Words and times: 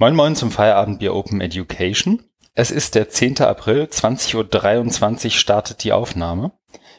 Moin 0.00 0.16
Moin 0.16 0.34
zum 0.34 0.50
Feierabendbier 0.50 1.14
Open 1.14 1.42
Education. 1.42 2.24
Es 2.54 2.70
ist 2.70 2.94
der 2.94 3.10
10. 3.10 3.42
April, 3.42 3.82
20.23 3.82 5.26
Uhr 5.26 5.30
startet 5.32 5.84
die 5.84 5.92
Aufnahme 5.92 6.52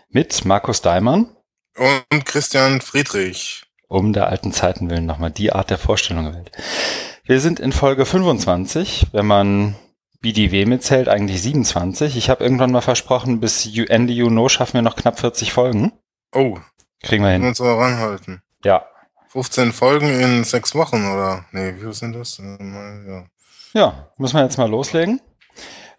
mit 0.09 0.45
Markus 0.45 0.83
Daimann. 0.83 1.35
Und 1.75 2.25
Christian 2.27 2.79
Friedrich. 2.79 3.63
Um 3.87 4.13
der 4.13 4.27
alten 4.27 4.51
Zeiten 4.51 4.91
willen 4.91 5.07
nochmal 5.07 5.31
die 5.31 5.51
Art 5.51 5.71
der 5.71 5.79
Vorstellung 5.79 6.25
gewählt. 6.25 6.51
Wir 7.23 7.39
sind 7.39 7.59
in 7.59 7.71
Folge 7.71 8.05
25, 8.05 9.07
wenn 9.13 9.25
man 9.25 9.75
BDW 10.19 10.67
mitzählt, 10.67 11.09
eigentlich 11.09 11.41
27. 11.41 12.15
Ich 12.15 12.29
habe 12.29 12.43
irgendwann 12.43 12.71
mal 12.71 12.81
versprochen, 12.81 13.39
bis 13.39 13.65
Ende 13.65 14.13
Juni 14.13 14.47
schaffen 14.47 14.75
wir 14.75 14.83
noch 14.83 14.95
knapp 14.95 15.19
40 15.19 15.51
Folgen. 15.53 15.91
Oh. 16.35 16.59
Kriegen 17.01 17.23
wir 17.23 17.31
hin. 17.31 17.41
Wir 17.41 17.49
uns 17.49 17.61
aber 17.61 17.79
ranhalten. 17.79 18.43
Ja, 18.63 18.85
15 19.31 19.71
Folgen 19.71 20.09
in 20.09 20.43
sechs 20.43 20.75
Wochen, 20.75 21.05
oder? 21.05 21.45
Nee, 21.51 21.75
wie 21.75 21.79
viel 21.81 21.93
sind 21.93 22.13
das? 22.13 22.39
Äh, 22.39 23.07
Ja. 23.07 23.25
Ja, 23.73 24.11
müssen 24.17 24.35
wir 24.35 24.43
jetzt 24.43 24.57
mal 24.57 24.69
loslegen. 24.69 25.21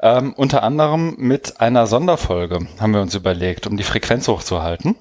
Ähm, 0.01 0.35
unter 0.35 0.63
anderem 0.63 1.15
mit 1.17 1.61
einer 1.61 1.87
Sonderfolge 1.87 2.67
haben 2.79 2.93
wir 2.93 3.01
uns 3.01 3.15
überlegt, 3.15 3.67
um 3.67 3.77
die 3.79 3.85
Frequenz 3.85 4.29
hochzuhalten. 4.29 4.97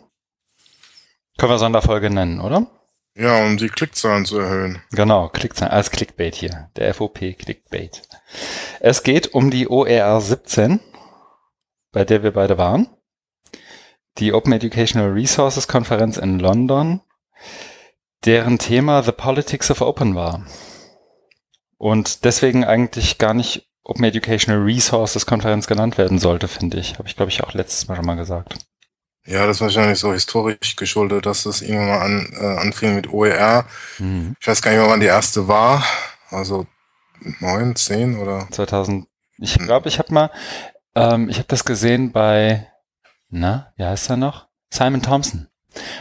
Können 1.38 1.52
wir 1.52 1.60
Sonderfolge 1.60 2.10
nennen, 2.10 2.40
oder? 2.40 2.68
ja, 3.14 3.44
um 3.46 3.58
die 3.58 3.68
Klickzahlen 3.68 4.26
zu 4.26 4.40
erhöhen. 4.40 4.82
Genau, 4.92 5.28
Klickzahlen, 5.28 5.74
als 5.74 5.92
Clickbait 5.92 6.34
hier. 6.34 6.70
Der 6.78 6.94
FOP 6.94 7.20
Clickbait. 7.38 8.02
Es 8.80 9.04
geht 9.04 9.34
um 9.34 9.52
die 9.52 9.68
OER 9.68 10.22
17, 10.22 10.80
bei 11.92 12.06
der 12.06 12.24
wir 12.24 12.32
beide 12.32 12.58
waren. 12.58 12.88
Die 14.18 14.32
Open 14.32 14.54
Educational 14.54 15.12
Resources 15.12 15.68
Konferenz 15.68 16.16
in 16.16 16.40
London, 16.40 17.02
deren 18.26 18.60
Thema 18.60 19.04
The 19.04 19.12
Politics 19.12 19.72
of 19.72 19.82
Open 19.82 20.16
war. 20.16 20.46
Und 21.78 22.26
deswegen 22.26 22.64
eigentlich 22.64 23.18
gar 23.18 23.34
nicht 23.34 23.68
Open 23.84 24.06
Educational 24.06 24.62
Resources 24.62 25.26
Konferenz 25.26 25.66
genannt 25.66 25.98
werden 25.98 26.20
sollte, 26.20 26.48
finde 26.48 26.80
ich. 26.80 27.00
Habe 27.00 27.08
ich, 27.08 27.16
glaube 27.16 27.32
ich, 27.32 27.44
auch 27.44 27.54
letztes 27.54 27.88
Mal 27.88 27.96
schon 27.96 28.06
mal 28.06 28.16
gesagt. 28.16 28.56
Ja, 29.26 29.46
das 29.46 29.58
ist 29.58 29.62
wahrscheinlich 29.62 30.00
so 30.00 30.14
historisch 30.14 30.76
geschuldet, 30.76 31.26
dass 31.26 31.44
das 31.44 31.62
irgendwann 31.62 31.88
mal 31.88 32.02
an, 32.02 32.34
äh, 32.34 32.60
anfing 32.60 32.96
mit 32.96 33.12
OER. 33.12 33.66
Mhm. 34.00 34.36
Ich 34.40 34.48
weiß 34.48 34.62
gar 34.62 34.72
nicht 34.72 34.82
wann 34.82 35.00
die 35.00 35.08
erste 35.08 35.48
war. 35.48 35.84
Also 36.30 36.68
neun, 37.40 37.76
zehn 37.76 38.18
oder? 38.18 38.48
2000. 38.52 39.08
Ich 39.38 39.58
glaube, 39.58 39.90
ich 39.90 40.00
habe 40.00 40.14
mal, 40.14 40.32
ähm, 40.96 41.30
ich 41.30 41.38
habe 41.38 41.48
das 41.48 41.66
gesehen 41.66 42.12
bei, 42.12 42.68
na, 43.30 43.74
wie 43.76 43.86
heißt 43.86 44.10
er 44.10 44.18
noch? 44.18 44.48
Simon 44.72 45.02
Thompson 45.02 45.51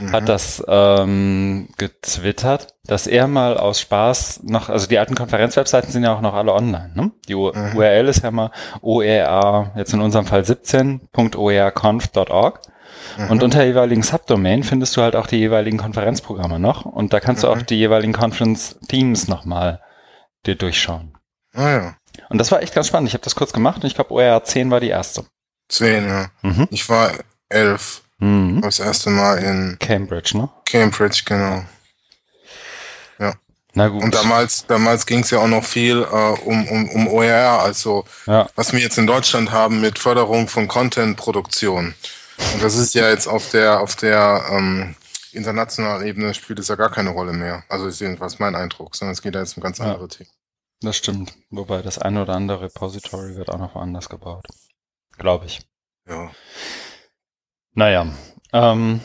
Mhm. 0.01 0.13
hat 0.13 0.29
das 0.29 0.63
ähm, 0.67 1.69
getwittert, 1.79 2.75
dass 2.85 3.07
er 3.07 3.29
mal 3.29 3.57
aus 3.57 3.81
Spaß 3.81 4.41
noch, 4.45 4.69
also 4.69 4.87
die 4.89 4.99
alten 4.99 5.15
Konferenzwebseiten 5.15 5.91
sind 5.93 6.03
ja 6.05 6.15
auch 6.15 6.21
noch 6.21 6.35
alle 6.35 6.53
online. 6.53 6.91
Ne? 6.95 7.13
Die 7.29 7.35
U 7.35 7.53
Mhm. 7.53 7.77
URL 7.77 8.09
ist 8.09 8.23
ja 8.25 8.31
mal 8.31 8.51
OER, 8.83 9.73
jetzt 9.77 9.93
in 9.93 10.01
unserem 10.01 10.27
Fall 10.27 10.43
17.oerconf.org. 10.45 12.61
Mhm. 13.17 13.31
Und 13.31 13.43
unter 13.43 13.65
jeweiligen 13.65 14.03
Subdomain 14.03 14.63
findest 14.63 14.97
du 14.97 15.03
halt 15.03 15.17
auch 15.17 15.27
die 15.27 15.37
jeweiligen 15.39 15.79
Konferenzprogramme 15.79 16.59
noch. 16.59 16.85
Und 16.85 17.13
da 17.13 17.21
kannst 17.21 17.43
du 17.43 17.47
Mhm. 17.49 17.53
auch 17.53 17.63
die 17.63 17.77
jeweiligen 17.77 18.13
Conference-Themes 18.13 19.29
nochmal 19.29 19.81
dir 20.47 20.55
durchschauen. 20.57 21.17
Ah 21.55 21.71
ja, 21.71 21.95
Und 22.29 22.39
das 22.39 22.53
war 22.53 22.63
echt 22.63 22.75
ganz 22.75 22.87
spannend. 22.89 23.09
Ich 23.09 23.15
habe 23.15 23.25
das 23.25 23.35
kurz 23.35 23.53
gemacht 23.53 23.83
und 23.83 23.87
ich 23.87 23.95
glaube, 23.95 24.13
OER 24.13 24.45
10 24.45 24.71
war 24.71 24.81
die 24.81 24.89
erste. 24.89 25.25
zehn, 25.69 26.07
ja. 26.09 26.27
Mhm. 26.43 26.69
Ich 26.71 26.89
war 26.89 27.11
elf. 27.49 28.03
Mhm. 28.21 28.61
Das 28.63 28.79
erste 28.79 29.11
Mal 29.11 29.39
in 29.39 29.77
Cambridge, 29.81 30.37
ne? 30.37 30.49
Cambridge, 30.65 31.23
genau. 31.25 31.65
Na 33.75 33.89
gut. 33.89 34.03
Und 34.03 34.15
damals, 34.15 34.67
damals 34.67 35.07
ging 35.07 35.21
es 35.21 35.31
ja 35.31 35.39
auch 35.39 35.47
noch 35.47 35.65
viel 35.65 36.03
äh, 36.03 36.41
um, 36.45 36.67
um, 36.69 36.89
um 36.91 37.09
OER, 37.09 37.61
also 37.61 38.05
ja. 38.27 38.49
was 38.57 38.73
wir 38.73 38.81
jetzt 38.81 38.99
in 38.99 39.07
Deutschland 39.07 39.53
haben 39.53 39.81
mit 39.81 39.99
Förderung 39.99 40.49
von 40.49 40.67
Content-Produktion. 40.67 41.95
Und 42.55 42.63
das 42.63 42.75
ist 42.77 42.95
ja 42.95 43.09
jetzt 43.09 43.29
auf 43.29 43.51
der, 43.51 43.81
auf 43.81 43.95
der 43.97 44.45
ähm, 44.51 44.97
internationalen 45.33 46.05
Ebene 46.07 46.35
spielt 46.35 46.59
es 46.59 46.69
ja 46.69 46.75
gar 46.75 46.91
keine 46.91 47.11
Rolle 47.11 47.33
mehr. 47.33 47.63
Also 47.69 47.87
ist 47.87 48.01
jedenfalls 48.01 48.39
mein 48.39 48.57
Eindruck, 48.57 48.97
sondern 48.97 49.13
es 49.13 49.23
geht 49.23 49.35
ja 49.35 49.41
jetzt 49.41 49.57
um 49.57 49.63
ganz 49.63 49.79
Ja. 49.79 49.85
andere 49.85 50.09
Themen. 50.09 50.31
Das 50.81 50.97
stimmt. 50.97 51.35
Wobei 51.51 51.83
das 51.83 51.99
eine 51.99 52.23
oder 52.23 52.35
andere 52.35 52.63
Repository 52.63 53.37
wird 53.37 53.51
auch 53.51 53.59
noch 53.59 53.75
woanders 53.75 54.09
gebaut. 54.09 54.47
Glaube 55.19 55.47
ich. 55.47 55.61
Ja. 56.09 56.31
Naja. 57.75 58.07
Ähm, 58.53 59.01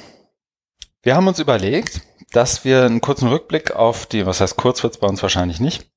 wir 1.03 1.15
haben 1.15 1.27
uns 1.27 1.39
überlegt, 1.39 2.01
dass 2.31 2.65
wir 2.65 2.83
einen 2.83 3.01
kurzen 3.01 3.27
Rückblick 3.27 3.75
auf 3.75 4.05
die, 4.05 4.25
was 4.25 4.41
heißt 4.41 4.57
kurz 4.57 4.83
wird's 4.83 4.97
bei 4.97 5.07
uns 5.07 5.21
wahrscheinlich 5.21 5.59
nicht. 5.59 5.89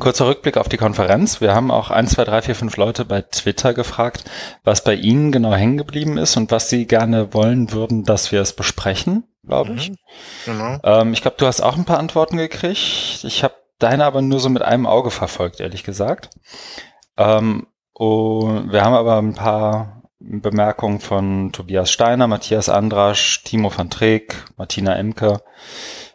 Kurzer 0.00 0.26
Rückblick 0.26 0.56
auf 0.56 0.70
die 0.70 0.78
Konferenz. 0.78 1.42
Wir 1.42 1.54
haben 1.54 1.70
auch 1.70 1.90
1, 1.90 2.12
2, 2.12 2.24
3, 2.24 2.42
4, 2.42 2.54
5 2.54 2.76
Leute 2.78 3.04
bei 3.04 3.20
Twitter 3.20 3.74
gefragt, 3.74 4.24
was 4.64 4.84
bei 4.84 4.94
ihnen 4.94 5.32
genau 5.32 5.52
hängen 5.52 5.76
geblieben 5.76 6.16
ist 6.16 6.36
und 6.38 6.50
was 6.50 6.70
sie 6.70 6.86
gerne 6.86 7.34
wollen 7.34 7.72
würden, 7.72 8.04
dass 8.04 8.32
wir 8.32 8.40
es 8.40 8.56
besprechen, 8.56 9.24
glaube 9.46 9.74
ich. 9.74 9.90
Mhm. 9.90 9.96
Genau. 10.46 10.78
Ähm, 10.82 11.12
ich 11.12 11.20
glaube, 11.20 11.36
du 11.38 11.46
hast 11.46 11.60
auch 11.60 11.76
ein 11.76 11.84
paar 11.84 11.98
Antworten 11.98 12.38
gekriegt. 12.38 13.22
Ich 13.22 13.44
habe 13.44 13.54
deine 13.78 14.06
aber 14.06 14.22
nur 14.22 14.40
so 14.40 14.48
mit 14.48 14.62
einem 14.62 14.86
Auge 14.86 15.10
verfolgt, 15.10 15.60
ehrlich 15.60 15.84
gesagt. 15.84 16.30
Ähm, 17.18 17.66
und 17.92 18.72
wir 18.72 18.82
haben 18.82 18.94
aber 18.94 19.18
ein 19.18 19.34
paar 19.34 20.01
Bemerkungen 20.24 21.00
von 21.00 21.52
Tobias 21.52 21.90
Steiner, 21.90 22.26
Matthias 22.26 22.68
Andrasch, 22.68 23.42
Timo 23.44 23.76
van 23.76 23.90
Treek, 23.90 24.44
Martina 24.56 24.96
Emke. 24.96 25.42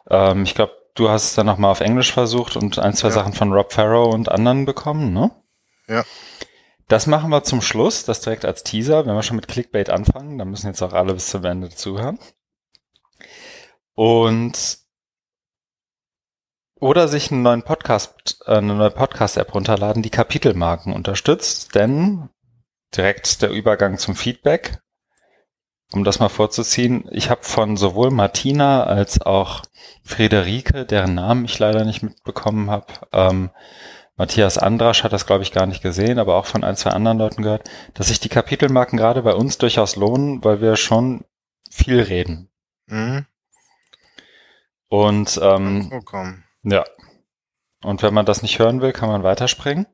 Ähm, 0.09 0.43
ich 0.43 0.55
glaube, 0.55 0.73
du 0.95 1.09
hast 1.09 1.25
es 1.25 1.35
dann 1.35 1.45
nochmal 1.45 1.71
auf 1.71 1.81
Englisch 1.81 2.11
versucht 2.11 2.55
und 2.55 2.79
ein, 2.79 2.93
zwei 2.93 3.09
Ja. 3.09 3.13
Sachen 3.13 3.33
von 3.33 3.51
Rob 3.51 3.73
Farrow 3.73 4.13
und 4.13 4.31
anderen 4.31 4.65
bekommen, 4.65 5.13
ne? 5.13 5.31
Ja. 5.87 6.03
Das 6.87 7.05
machen 7.05 7.29
wir 7.29 7.43
zum 7.43 7.61
Schluss, 7.61 8.05
das 8.05 8.21
direkt 8.21 8.45
als 8.45 8.63
Teaser. 8.63 9.05
Wenn 9.05 9.15
wir 9.15 9.23
schon 9.23 9.35
mit 9.35 9.49
Clickbait 9.49 9.89
anfangen, 9.89 10.37
dann 10.37 10.49
müssen 10.49 10.67
jetzt 10.67 10.81
auch 10.81 10.93
alle 10.93 11.13
bis 11.13 11.27
zum 11.27 11.43
Ende 11.43 11.69
zuhören. 11.69 12.17
Und 13.93 14.79
oder 16.79 17.07
sich 17.07 17.31
einen 17.31 17.41
neuen 17.41 17.63
Podcast, 17.63 18.43
äh, 18.45 18.57
eine 18.57 18.75
neue 18.75 18.91
Podcast-App 18.91 19.53
runterladen, 19.53 20.03
die 20.03 20.11
Kapitelmarken 20.11 20.93
unterstützt, 20.93 21.75
denn 21.75 22.29
direkt 22.95 23.41
der 23.41 23.49
Übergang 23.49 23.97
zum 23.97 24.15
Feedback, 24.15 24.79
um 25.91 26.03
das 26.03 26.19
mal 26.19 26.29
vorzuziehen. 26.29 27.07
Ich 27.11 27.29
habe 27.29 27.43
von 27.43 27.77
sowohl 27.77 28.11
Martina 28.11 28.83
als 28.83 29.21
auch 29.21 29.63
Friederike, 30.03 30.85
deren 30.85 31.15
Namen 31.15 31.45
ich 31.45 31.59
leider 31.59 31.85
nicht 31.85 32.03
mitbekommen 32.03 32.69
habe, 32.69 32.93
ähm, 33.11 33.49
Matthias 34.17 34.57
Andrasch 34.57 35.03
hat 35.03 35.13
das, 35.13 35.27
glaube 35.27 35.43
ich, 35.43 35.51
gar 35.51 35.67
nicht 35.67 35.83
gesehen, 35.83 36.17
aber 36.17 36.35
auch 36.35 36.47
von 36.47 36.63
ein, 36.63 36.75
zwei 36.75 36.89
anderen 36.89 37.19
Leuten 37.19 37.43
gehört, 37.43 37.69
dass 37.93 38.07
sich 38.07 38.19
die 38.19 38.29
Kapitelmarken 38.29 38.97
gerade 38.97 39.21
bei 39.21 39.33
uns 39.33 39.59
durchaus 39.59 39.95
lohnen, 39.95 40.43
weil 40.43 40.59
wir 40.59 40.75
schon 40.75 41.23
viel 41.69 42.01
reden. 42.01 42.49
Mhm. 42.87 43.27
Und 44.89 45.39
ähm, 45.41 46.01
ja. 46.63 46.83
Und 47.83 48.01
wenn 48.01 48.13
man 48.13 48.25
das 48.25 48.41
nicht 48.41 48.57
hören 48.57 48.81
will, 48.81 48.91
kann 48.91 49.09
man 49.09 49.23
weiterspringen. 49.23 49.85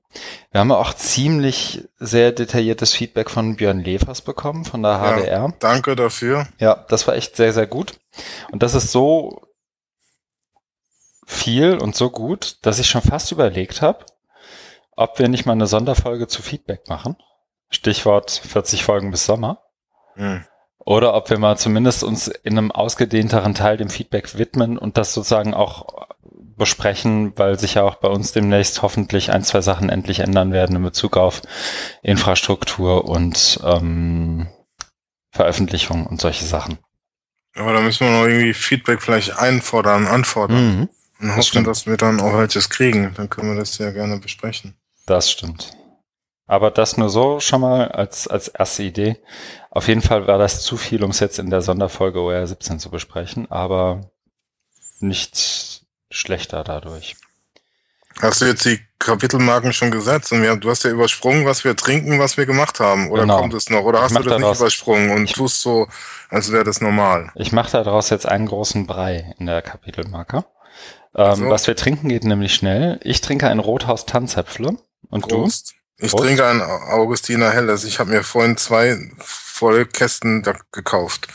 Wir 0.51 0.61
haben 0.61 0.71
auch 0.71 0.93
ziemlich 0.93 1.83
sehr 1.97 2.31
detailliertes 2.31 2.93
Feedback 2.93 3.29
von 3.29 3.57
Björn 3.57 3.81
Levers 3.81 4.21
bekommen, 4.21 4.63
von 4.63 4.81
der 4.81 4.91
Ja. 4.93 5.17
HDR. 5.17 5.53
Danke 5.59 5.95
dafür. 5.95 6.47
Ja, 6.59 6.85
das 6.87 7.07
war 7.07 7.15
echt 7.15 7.35
sehr, 7.35 7.51
sehr 7.51 7.67
gut. 7.67 7.99
Und 8.51 8.63
das 8.63 8.73
ist 8.73 8.91
so 8.91 9.41
viel 11.25 11.77
und 11.77 11.95
so 11.95 12.09
gut, 12.09 12.57
dass 12.61 12.79
ich 12.79 12.87
schon 12.87 13.01
fast 13.01 13.31
überlegt 13.31 13.81
habe, 13.81 14.05
ob 14.95 15.19
wir 15.19 15.27
nicht 15.27 15.45
mal 15.45 15.53
eine 15.53 15.67
Sonderfolge 15.67 16.27
zu 16.27 16.41
Feedback 16.41 16.87
machen. 16.87 17.17
Stichwort 17.69 18.31
40 18.31 18.83
Folgen 18.83 19.11
bis 19.11 19.25
Sommer. 19.25 19.63
Mhm. 20.15 20.45
Oder 20.85 21.13
ob 21.15 21.29
wir 21.29 21.39
mal 21.39 21.57
zumindest 21.57 22.03
uns 22.03 22.27
in 22.27 22.57
einem 22.57 22.71
ausgedehnteren 22.71 23.55
Teil 23.55 23.77
dem 23.77 23.89
Feedback 23.89 24.37
widmen 24.37 24.77
und 24.77 24.97
das 24.97 25.13
sozusagen 25.13 25.53
auch 25.53 26.07
besprechen, 26.57 27.33
weil 27.37 27.57
sich 27.59 27.75
ja 27.75 27.83
auch 27.83 27.95
bei 27.95 28.07
uns 28.07 28.31
demnächst 28.31 28.81
hoffentlich 28.81 29.31
ein, 29.31 29.43
zwei 29.43 29.61
Sachen 29.61 29.89
endlich 29.89 30.19
ändern 30.19 30.51
werden 30.51 30.75
in 30.75 30.83
Bezug 30.83 31.17
auf 31.17 31.41
Infrastruktur 32.01 33.05
und 33.05 33.59
ähm, 33.63 34.47
Veröffentlichung 35.31 36.05
und 36.05 36.21
solche 36.21 36.45
Sachen. 36.45 36.77
Aber 37.55 37.73
da 37.73 37.81
müssen 37.81 38.07
wir 38.07 38.11
noch 38.11 38.27
irgendwie 38.27 38.53
Feedback 38.53 39.01
vielleicht 39.01 39.37
einfordern, 39.37 40.07
anfordern. 40.07 40.77
Mhm, 40.77 40.89
Und 41.19 41.29
hoffen, 41.31 41.43
stimmt. 41.43 41.67
dass 41.67 41.85
wir 41.85 41.97
dann 41.97 42.19
auch 42.19 42.37
welches 42.37 42.69
kriegen. 42.69 43.13
Dann 43.15 43.29
können 43.29 43.49
wir 43.49 43.59
das 43.59 43.77
ja 43.77 43.91
gerne 43.91 44.19
besprechen. 44.19 44.75
das 45.05 45.31
stimmt. 45.31 45.71
Aber 46.45 46.71
das 46.71 46.97
nur 46.97 47.09
so 47.09 47.39
schon 47.39 47.61
mal 47.61 47.87
als, 47.87 48.27
als 48.27 48.49
erste 48.49 48.83
Idee. 48.83 49.17
Auf 49.71 49.87
jeden 49.87 50.01
Fall 50.01 50.27
war 50.27 50.37
das 50.37 50.61
zu 50.61 50.75
viel, 50.77 51.03
um 51.03 51.11
es 51.11 51.19
jetzt 51.19 51.39
in 51.39 51.49
der 51.49 51.61
Sonderfolge 51.61 52.19
OR 52.19 52.45
17 52.45 52.79
zu 52.79 52.89
besprechen, 52.89 53.49
aber 53.49 54.11
nicht 54.99 55.72
schlechter 56.13 56.63
dadurch. 56.63 57.15
Hast 58.21 58.41
du 58.41 58.45
jetzt 58.45 58.63
die 58.65 58.79
Kapitelmarken 58.99 59.73
schon 59.73 59.89
gesetzt? 59.89 60.31
Und 60.31 60.43
wir, 60.43 60.55
du 60.55 60.69
hast 60.69 60.83
ja 60.83 60.91
übersprungen, 60.91 61.45
was 61.45 61.63
wir 61.63 61.75
trinken, 61.75 62.19
was 62.19 62.37
wir 62.37 62.45
gemacht 62.45 62.79
haben. 62.79 63.09
Oder 63.09 63.23
Genau. 63.23 63.39
kommt 63.39 63.53
es 63.55 63.69
noch? 63.71 63.81
Oder 63.83 63.99
Ich 63.99 64.03
hast 64.05 64.11
du 64.11 64.19
das 64.19 64.25
nicht 64.27 64.41
daraus- 64.43 64.59
übersprungen 64.59 65.09
und 65.11 65.23
ich- 65.25 65.31
tust 65.33 65.61
so, 65.61 65.87
als 66.29 66.51
wäre 66.51 66.63
das 66.63 66.79
normal? 66.79 67.31
Ich 67.35 67.51
mache 67.51 67.71
daraus 67.71 68.11
jetzt 68.11 68.27
einen 68.27 68.45
großen 68.45 68.85
Brei 68.85 69.33
in 69.39 69.47
der 69.47 69.61
Kapitelmarke. 69.63 70.45
Ähm, 71.15 71.35
So. 71.35 71.49
Was 71.49 71.65
wir 71.67 71.75
trinken 71.75 72.09
geht 72.09 72.23
nämlich 72.23 72.53
schnell. 72.53 72.99
Ich 73.03 73.21
trinke 73.21 73.47
ein 73.49 73.59
Rothaus 73.59 74.05
Tanzäpfle. 74.05 74.77
Und 75.09 75.27
Prost. 75.27 75.73
Ich 75.97 76.11
Prost. 76.11 76.23
trinke 76.23 76.45
ein 76.47 76.61
Augustiner 76.61 77.51
Helles. 77.51 77.83
Ich 77.83 77.99
habe 77.99 78.11
mir 78.11 78.23
vorhin 78.23 78.57
zwei 78.57 78.97
volle 79.19 79.85
Kästen 79.85 80.43
gekauft. 80.71 81.27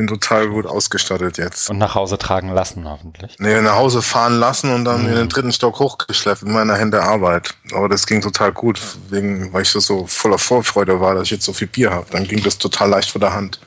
Bin 0.00 0.06
total 0.06 0.48
gut 0.48 0.64
ausgestattet 0.64 1.36
jetzt. 1.36 1.68
Und 1.68 1.76
nach 1.76 1.94
Hause 1.94 2.16
tragen 2.16 2.48
lassen, 2.54 2.88
hoffentlich. 2.88 3.36
Nee, 3.38 3.60
nach 3.60 3.74
Hause 3.74 4.00
fahren 4.00 4.40
lassen 4.40 4.72
und 4.72 4.86
dann 4.86 5.02
Mhm. 5.02 5.08
in 5.10 5.14
den 5.16 5.28
dritten 5.28 5.52
Stock 5.52 5.78
hochgeschleppt 5.78 6.40
in 6.40 6.52
meiner 6.52 6.74
Hände 6.74 7.02
Arbeit. 7.02 7.50
Aber 7.74 7.86
das 7.90 8.06
ging 8.06 8.22
total 8.22 8.50
gut, 8.50 8.80
wegen, 9.10 9.52
weil 9.52 9.60
ich 9.60 9.68
so, 9.68 10.06
voller 10.06 10.38
Vorfreude 10.38 11.02
war, 11.02 11.14
dass 11.14 11.24
ich 11.24 11.32
jetzt 11.32 11.44
so 11.44 11.52
viel 11.52 11.66
Bier 11.68 11.90
habe. 11.90 12.06
Dann 12.12 12.24
ging 12.26 12.42
das 12.42 12.56
total 12.56 12.88
leicht 12.88 13.10
von 13.10 13.20
der 13.20 13.34
Hand. 13.34 13.60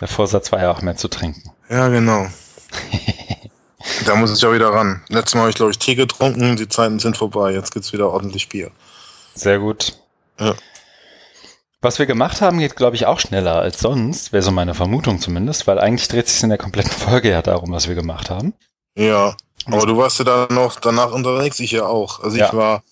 Der 0.00 0.08
Vorsatz 0.08 0.50
war 0.52 0.62
ja 0.62 0.70
auch 0.70 0.80
mehr 0.80 0.96
zu 0.96 1.08
trinken. 1.08 1.50
Ja, 1.68 1.88
genau. 1.88 2.28
da 4.06 4.16
muss 4.16 4.34
ich 4.34 4.46
auch 4.46 4.54
wieder 4.54 4.72
ran. 4.72 5.02
Letztes 5.10 5.34
Mal 5.34 5.40
habe 5.42 5.50
ich, 5.50 5.56
glaube 5.56 5.72
ich, 5.72 5.78
Tee 5.78 5.96
getrunken. 5.96 6.56
Die 6.56 6.68
Zeiten 6.70 6.98
sind 6.98 7.18
vorbei. 7.18 7.52
Jetzt 7.52 7.72
gibt's 7.74 7.92
wieder 7.92 8.10
ordentlich 8.10 8.48
Bier. 8.48 8.70
Sehr 9.34 9.58
gut. 9.58 9.98
Ja. 10.40 10.54
Was 11.84 11.98
wir 11.98 12.06
gemacht 12.06 12.40
haben, 12.40 12.60
geht, 12.60 12.76
glaube 12.76 12.96
ich, 12.96 13.04
auch 13.04 13.20
schneller 13.20 13.56
als 13.56 13.78
sonst, 13.78 14.32
wäre 14.32 14.42
so 14.42 14.50
meine 14.50 14.72
Vermutung 14.72 15.20
zumindest, 15.20 15.66
weil 15.66 15.78
eigentlich 15.78 16.08
dreht 16.08 16.26
sich 16.26 16.42
in 16.42 16.48
der 16.48 16.56
kompletten 16.56 16.90
Folge 16.98 17.28
ja 17.28 17.42
darum, 17.42 17.72
was 17.72 17.88
wir 17.88 17.94
gemacht 17.94 18.30
haben. 18.30 18.54
Ja, 18.96 19.36
aber 19.66 19.84
du 19.84 19.94
warst 19.98 20.18
ja 20.18 20.24
dann 20.24 20.54
noch 20.54 20.80
danach 20.80 21.12
unterwegs, 21.12 21.60
ich 21.60 21.72
ja 21.72 21.84
auch. 21.84 22.20
Also 22.24 22.38
Ja. 22.38 22.46
ich 22.46 22.54
war, 22.54 22.82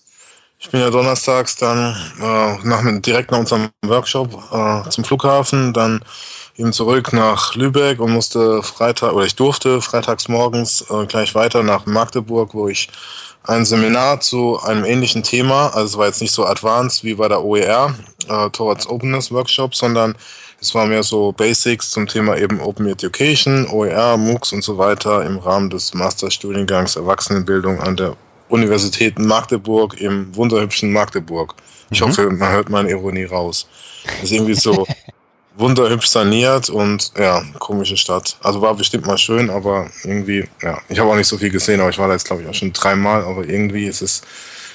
ich 0.59 0.69
bin 0.69 0.79
ja 0.79 0.91
donnerstags 0.91 1.55
dann 1.55 1.95
äh, 2.21 2.67
nach, 2.67 2.83
direkt 3.01 3.31
nach 3.31 3.39
unserem 3.39 3.69
Workshop 3.83 4.31
äh, 4.51 4.87
zum 4.91 5.03
Flughafen, 5.03 5.73
dann 5.73 6.05
eben 6.55 6.71
zurück 6.71 7.13
nach 7.13 7.55
Lübeck 7.55 7.99
und 7.99 8.11
musste 8.11 8.61
Freitag, 8.61 9.13
oder 9.13 9.25
ich 9.25 9.35
durfte 9.35 9.81
freitags 9.81 10.27
morgens 10.27 10.85
äh, 10.91 11.07
gleich 11.07 11.33
weiter 11.33 11.63
nach 11.63 11.87
Magdeburg, 11.87 12.53
wo 12.53 12.67
ich 12.67 12.89
ein 13.43 13.65
Seminar 13.65 14.19
zu 14.21 14.59
einem 14.61 14.85
ähnlichen 14.85 15.23
Thema, 15.23 15.67
also 15.67 15.85
es 15.85 15.97
war 15.97 16.07
jetzt 16.07 16.21
nicht 16.21 16.31
so 16.33 16.45
advanced 16.45 17.03
wie 17.03 17.15
bei 17.15 17.27
der 17.27 17.43
OER, 17.43 17.93
äh, 18.29 18.49
Towards 18.51 18.87
Openness 18.87 19.31
Workshop, 19.31 19.75
sondern 19.75 20.15
es 20.61 20.73
war 20.73 20.85
mehr 20.85 21.03
so 21.03 21.33
Basics 21.33 21.91
zum 21.91 22.07
Thema 22.07 22.37
eben 22.37 22.61
Open 22.61 22.87
Education, 22.87 23.67
OER, 23.69 24.15
MOOCs 24.17 24.53
und 24.53 24.63
so 24.63 24.77
weiter 24.77 25.25
im 25.25 25.37
Rahmen 25.39 25.69
des 25.69 25.93
Masterstudiengangs 25.93 26.95
Erwachsenenbildung 26.95 27.81
an 27.81 27.97
der 27.97 28.15
Universität 28.47 29.19
Magdeburg 29.19 29.99
im 29.99 30.33
wunderhübschen 30.35 30.93
Magdeburg. 30.93 31.55
Ich 31.91 31.99
Mhm. 31.99 32.05
hoffe, 32.05 32.29
man 32.29 32.51
hört 32.53 32.69
meine 32.69 32.91
Ironie 32.91 33.25
raus. 33.25 33.67
Das 34.05 34.25
ist 34.25 34.31
irgendwie 34.31 34.53
so 34.55 34.85
wunderhübsch 35.55 36.07
saniert 36.07 36.69
und 36.69 37.11
ja, 37.17 37.43
komische 37.59 37.97
Stadt. 37.97 38.37
Also 38.41 38.61
war 38.61 38.75
bestimmt 38.75 39.05
mal 39.05 39.17
schön, 39.17 39.49
aber 39.49 39.89
irgendwie, 40.03 40.47
ja, 40.61 40.79
ich 40.89 40.99
habe 40.99 41.09
auch 41.09 41.15
nicht 41.15 41.27
so 41.27 41.37
viel 41.37 41.51
gesehen, 41.51 41.79
aber 41.79 41.89
ich 41.89 41.99
war 41.99 42.07
da 42.07 42.13
jetzt 42.13 42.25
glaube 42.25 42.41
ich 42.41 42.47
auch 42.47 42.53
schon 42.53 42.73
dreimal, 42.73 43.23
aber 43.23 43.45
irgendwie 43.47 43.85
ist 43.85 44.01
es 44.01 44.21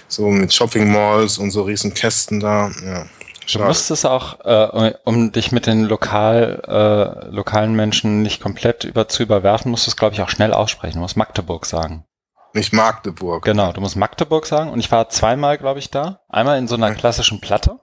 so 0.09 0.29
mit 0.29 0.53
Shopping 0.55 0.91
Malls 0.91 1.39
und 1.39 1.51
so 1.51 1.63
riesen 1.63 1.95
Kästen 1.95 2.41
da, 2.41 2.71
ja. 2.85 3.07
Du 3.49 3.53
Schade. 3.53 3.65
musstest 3.65 4.05
auch, 4.05 4.41
äh, 4.45 4.93
um 5.05 5.33
dich 5.33 5.53
mit 5.53 5.67
den 5.67 5.85
lokal, 5.85 6.61
äh, 6.67 7.35
lokalen 7.35 7.75
Menschen 7.75 8.21
nicht 8.21 8.43
komplett 8.43 8.85
über, 8.85 9.09
zu 9.09 9.23
überwerfen, 9.23 9.71
musst 9.71 9.87
du 9.87 9.91
es, 9.91 9.97
glaube 9.97 10.15
ich, 10.15 10.21
auch 10.21 10.29
schnell 10.29 10.53
aussprechen. 10.53 10.97
Du 10.97 11.01
musst 11.01 11.17
Magdeburg 11.17 11.65
sagen. 11.65 12.05
Nicht 12.53 12.75
Magdeburg. 12.75 13.43
Genau, 13.47 13.73
du 13.73 13.81
musst 13.81 13.97
Magdeburg 13.97 14.45
sagen. 14.45 14.69
Und 14.69 14.81
ich 14.81 14.93
war 14.93 15.09
zweimal, 15.09 15.57
glaube 15.57 15.79
ich, 15.79 15.91
da. 15.91 16.21
Einmal 16.29 16.59
in 16.59 16.69
so 16.69 16.75
einer 16.75 16.95
klassischen 16.95 17.41
Platte. 17.41 17.79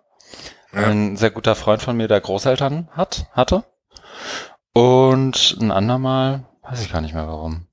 Ja. 0.75 0.87
Ein 0.87 1.15
sehr 1.15 1.31
guter 1.31 1.55
Freund 1.55 1.81
von 1.81 1.95
mir, 1.95 2.07
der 2.07 2.19
Großeltern 2.19 2.89
hat, 2.91 3.27
hatte. 3.31 3.63
Und 4.73 5.57
ein 5.61 5.71
andermal, 5.71 6.45
weiß 6.63 6.81
ich 6.81 6.91
gar 6.91 7.01
nicht 7.01 7.13
mehr 7.13 7.27
warum. 7.27 7.67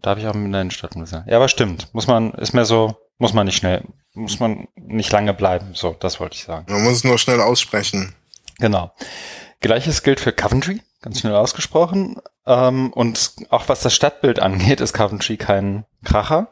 Da 0.00 0.10
habe 0.10 0.20
ich 0.20 0.26
auch 0.26 0.34
in 0.34 0.52
der 0.52 0.62
Innenstadt 0.62 0.92
gesehen. 0.92 1.24
Ja, 1.26 1.36
aber 1.36 1.48
stimmt. 1.48 1.92
Muss 1.92 2.06
man, 2.06 2.32
ist 2.32 2.54
mir 2.54 2.64
so, 2.64 2.96
muss 3.18 3.34
man 3.34 3.46
nicht 3.46 3.56
schnell, 3.56 3.84
muss 4.14 4.40
man 4.40 4.68
nicht 4.74 5.12
lange 5.12 5.34
bleiben. 5.34 5.74
So, 5.74 5.94
das 5.98 6.18
wollte 6.18 6.36
ich 6.36 6.44
sagen. 6.44 6.66
Man 6.72 6.82
muss 6.84 6.94
es 6.94 7.04
nur 7.04 7.18
schnell 7.18 7.40
aussprechen. 7.40 8.14
Genau. 8.58 8.92
Gleiches 9.60 10.02
gilt 10.02 10.20
für 10.20 10.32
Coventry, 10.32 10.80
ganz 11.02 11.20
schnell 11.20 11.34
ausgesprochen. 11.34 12.20
Ähm, 12.46 12.92
und 12.92 13.32
auch 13.50 13.68
was 13.68 13.80
das 13.80 13.94
Stadtbild 13.94 14.40
angeht, 14.40 14.80
ist 14.80 14.92
Coventry 14.92 15.36
kein 15.36 15.84
Kracher. 16.04 16.48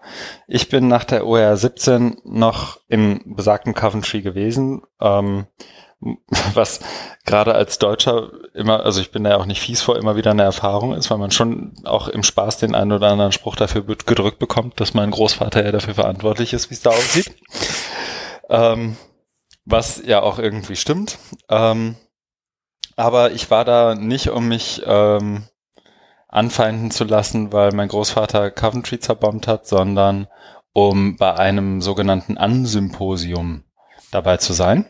Ich 0.48 0.68
bin 0.68 0.88
nach 0.88 1.04
der 1.04 1.26
OR 1.26 1.56
17 1.56 2.18
noch 2.24 2.80
im 2.88 3.20
besagten 3.24 3.74
Coventry 3.74 4.22
gewesen, 4.22 4.82
ähm, 5.00 5.46
was 6.54 6.80
gerade 7.24 7.54
als 7.54 7.78
Deutscher 7.78 8.30
immer, 8.54 8.84
also 8.84 9.00
ich 9.00 9.10
bin 9.10 9.24
da 9.24 9.30
ja 9.30 9.36
auch 9.38 9.46
nicht 9.46 9.60
fies 9.60 9.82
vor, 9.82 9.96
immer 9.96 10.16
wieder 10.16 10.30
eine 10.30 10.42
Erfahrung 10.42 10.94
ist, 10.94 11.10
weil 11.10 11.18
man 11.18 11.30
schon 11.30 11.74
auch 11.84 12.08
im 12.08 12.22
Spaß 12.22 12.58
den 12.58 12.74
einen 12.74 12.92
oder 12.92 13.08
anderen 13.10 13.32
Spruch 13.32 13.56
dafür 13.56 13.82
gedrückt 13.84 14.38
bekommt, 14.38 14.80
dass 14.80 14.94
mein 14.94 15.10
Großvater 15.10 15.64
ja 15.64 15.72
dafür 15.72 15.94
verantwortlich 15.94 16.52
ist, 16.52 16.70
wie 16.70 16.74
es 16.74 16.82
da 16.82 16.90
aussieht. 16.90 17.34
Ähm, 18.50 18.96
was 19.64 20.02
ja 20.04 20.22
auch 20.22 20.38
irgendwie 20.38 20.76
stimmt. 20.76 21.18
Ähm, 21.48 21.96
aber 22.96 23.32
ich 23.32 23.50
war 23.50 23.64
da 23.64 23.94
nicht, 23.94 24.28
um 24.28 24.46
mich 24.48 24.82
ähm, 24.84 25.44
anfeinden 26.28 26.90
zu 26.90 27.04
lassen, 27.04 27.52
weil 27.52 27.72
mein 27.72 27.88
Großvater 27.88 28.50
Coventry 28.50 28.98
zerbombt 28.98 29.48
hat, 29.48 29.66
sondern 29.66 30.28
um 30.72 31.16
bei 31.16 31.34
einem 31.34 31.80
sogenannten 31.80 32.36
Ansymposium 32.36 33.64
dabei 34.10 34.36
zu 34.36 34.52
sein, 34.52 34.86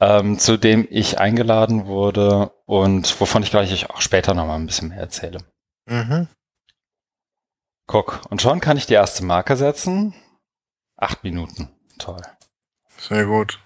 ähm, 0.00 0.38
zu 0.38 0.56
dem 0.56 0.86
ich 0.90 1.18
eingeladen 1.18 1.86
wurde 1.86 2.52
und 2.66 3.20
wovon 3.20 3.42
ich 3.42 3.50
gleich 3.50 3.90
auch 3.90 4.00
später 4.00 4.34
nochmal 4.34 4.58
ein 4.58 4.66
bisschen 4.66 4.88
mehr 4.88 5.00
erzähle. 5.00 5.38
Mhm. 5.86 6.28
Guck, 7.86 8.20
und 8.30 8.42
schon 8.42 8.60
kann 8.60 8.76
ich 8.76 8.86
die 8.86 8.94
erste 8.94 9.24
Marke 9.24 9.56
setzen. 9.56 10.14
Acht 10.96 11.22
Minuten. 11.22 11.70
Toll. 11.98 12.20
Sehr 12.98 13.26
gut. 13.26 13.60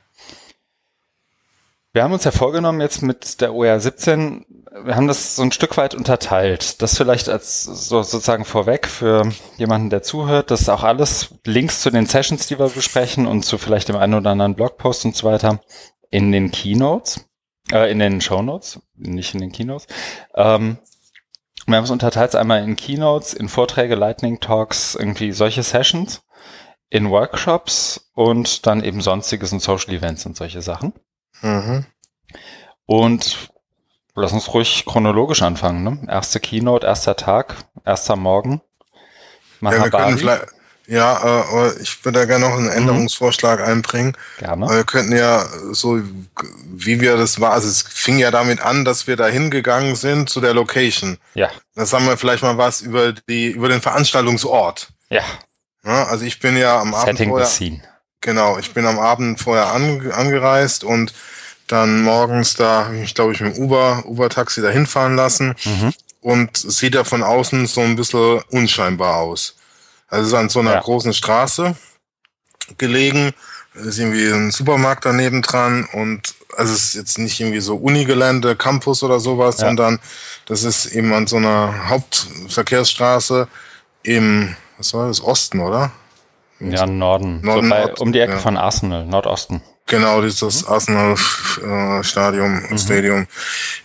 Wir 1.92 2.04
haben 2.04 2.12
uns 2.12 2.24
ja 2.24 2.30
vorgenommen, 2.30 2.80
jetzt 2.80 3.02
mit 3.02 3.40
der 3.40 3.52
OR 3.52 3.80
17, 3.80 4.46
wir 4.84 4.94
haben 4.94 5.08
das 5.08 5.34
so 5.34 5.42
ein 5.42 5.50
Stück 5.50 5.76
weit 5.76 5.94
unterteilt. 5.94 6.80
Das 6.82 6.96
vielleicht 6.96 7.28
als 7.28 7.64
so 7.64 8.02
sozusagen 8.02 8.44
vorweg 8.44 8.86
für 8.86 9.28
jemanden, 9.56 9.90
der 9.90 10.02
zuhört. 10.02 10.52
Das 10.52 10.60
ist 10.60 10.68
auch 10.68 10.84
alles 10.84 11.34
Links 11.44 11.80
zu 11.80 11.90
den 11.90 12.06
Sessions, 12.06 12.46
die 12.46 12.60
wir 12.60 12.68
besprechen 12.68 13.26
und 13.26 13.44
zu 13.44 13.58
vielleicht 13.58 13.88
dem 13.88 13.96
einen 13.96 14.14
oder 14.14 14.30
anderen 14.30 14.54
Blogpost 14.54 15.04
und 15.04 15.16
so 15.16 15.26
weiter 15.26 15.60
in 16.10 16.32
den 16.32 16.50
Keynotes, 16.50 17.26
äh, 17.72 17.90
in 17.90 17.98
den 17.98 18.20
Shownotes, 18.20 18.80
nicht 18.96 19.34
in 19.34 19.40
den 19.40 19.52
Keynotes. 19.52 19.86
Ähm, 20.34 20.78
wir 21.66 21.76
haben 21.76 21.84
es 21.84 21.90
unterteilt 21.90 22.34
einmal 22.34 22.62
in 22.62 22.76
Keynotes, 22.76 23.32
in 23.32 23.48
Vorträge, 23.48 23.94
Lightning 23.94 24.40
Talks, 24.40 24.94
irgendwie 24.94 25.32
solche 25.32 25.62
Sessions, 25.62 26.22
in 26.88 27.10
Workshops 27.10 28.10
und 28.14 28.66
dann 28.66 28.82
eben 28.82 29.00
sonstiges 29.00 29.52
und 29.52 29.60
Social 29.62 29.94
Events 29.94 30.26
und 30.26 30.36
solche 30.36 30.62
Sachen. 30.62 30.92
Mhm. 31.42 31.86
Und 32.86 33.50
lass 34.16 34.32
uns 34.32 34.52
ruhig 34.52 34.84
chronologisch 34.84 35.42
anfangen. 35.42 35.84
Ne? 35.84 35.98
Erste 36.08 36.40
Keynote, 36.40 36.86
erster 36.86 37.14
Tag, 37.14 37.56
erster 37.84 38.16
Morgen. 38.16 38.60
Ja, 39.60 39.70
wir 39.70 39.90
können 39.90 40.18
vielleicht, 40.18 40.46
ja, 40.92 41.12
äh, 41.18 41.48
aber 41.48 41.80
ich 41.80 42.04
würde 42.04 42.18
da 42.18 42.24
gerne 42.26 42.48
noch 42.48 42.56
einen 42.56 42.68
Änderungsvorschlag 42.68 43.60
einbringen. 43.66 44.16
Gerne. 44.38 44.66
Wir 44.68 44.84
könnten 44.84 45.16
ja 45.16 45.46
so, 45.70 46.00
wie 46.66 47.00
wir 47.00 47.16
das 47.16 47.40
war, 47.40 47.52
also 47.52 47.68
es 47.68 47.82
fing 47.82 48.18
ja 48.18 48.30
damit 48.30 48.60
an, 48.60 48.84
dass 48.84 49.06
wir 49.06 49.16
da 49.16 49.26
hingegangen 49.28 49.94
sind 49.94 50.28
zu 50.28 50.40
der 50.40 50.52
Location. 50.52 51.16
Ja, 51.34 51.48
Das 51.76 51.92
haben 51.92 52.06
wir 52.06 52.16
vielleicht 52.16 52.42
mal 52.42 52.58
was 52.58 52.80
über 52.80 53.12
die, 53.12 53.46
über 53.50 53.68
den 53.68 53.80
Veranstaltungsort. 53.80 54.88
ja. 55.08 55.22
Ja, 55.82 56.04
also 56.08 56.26
ich 56.26 56.40
bin 56.40 56.58
ja 56.58 56.78
am 56.78 56.92
Abend 56.92 57.16
Setting 57.16 57.30
vorher, 57.30 57.46
the 57.46 57.54
scene. 57.56 57.80
genau, 58.20 58.58
ich 58.58 58.74
bin 58.74 58.84
am 58.84 58.98
Abend 58.98 59.40
vorher 59.40 59.72
an, 59.72 60.12
angereist 60.12 60.84
und 60.84 61.14
dann 61.68 62.02
morgens 62.02 62.54
da, 62.54 62.84
hab 62.88 62.92
ich 62.92 63.14
glaube 63.14 63.32
ich 63.32 63.40
mit 63.40 63.56
dem 63.56 63.62
Uber, 63.62 64.02
Uber-Taxi 64.04 64.60
da 64.60 64.68
hinfahren 64.68 65.16
lassen 65.16 65.54
Mhm. 65.64 65.94
und 66.20 66.54
es 66.64 66.76
sieht 66.76 66.94
ja 66.94 67.04
von 67.04 67.22
außen 67.22 67.64
so 67.66 67.80
ein 67.80 67.96
bisschen 67.96 68.42
unscheinbar 68.50 69.16
aus. 69.16 69.54
Also 70.10 70.22
es 70.26 70.28
ist 70.32 70.38
an 70.38 70.48
so 70.48 70.60
einer 70.60 70.74
Ja. 70.74 70.80
großen 70.80 71.12
Straße 71.14 71.74
gelegen, 72.78 73.32
es 73.74 73.86
ist 73.86 73.98
irgendwie 73.98 74.26
ein 74.30 74.50
Supermarkt 74.50 75.04
daneben 75.04 75.42
dran 75.42 75.88
und 75.92 76.34
also 76.56 76.72
es 76.74 76.88
ist 76.88 76.94
jetzt 76.94 77.18
nicht 77.18 77.38
irgendwie 77.40 77.60
so 77.60 77.76
Unigelände, 77.76 78.56
Campus 78.56 79.02
oder 79.02 79.20
sowas, 79.20 79.60
Ja. 79.60 79.66
sondern 79.66 80.00
das 80.46 80.64
ist 80.64 80.86
eben 80.86 81.12
an 81.14 81.26
so 81.28 81.36
einer 81.36 81.88
Hauptverkehrsstraße 81.88 83.46
im, 84.02 84.56
was 84.76 84.92
war 84.94 85.06
das, 85.08 85.22
Osten, 85.22 85.60
oder? 85.60 85.92
Ja, 86.58 86.86
Norden. 86.86 87.40
Norden, 87.42 87.64
so 87.64 87.70
bei, 87.70 87.94
um 87.94 88.12
die 88.12 88.18
Ecke 88.20 88.32
ja. 88.34 88.38
von 88.38 88.56
Arsenal, 88.56 89.06
Nordosten. 89.06 89.62
Genau, 89.90 90.22
dieses 90.22 90.64
Arsenal 90.66 91.16
äh, 91.62 92.02
Stadium, 92.04 92.62
Mhm. 92.70 92.78
Stadium 92.78 93.26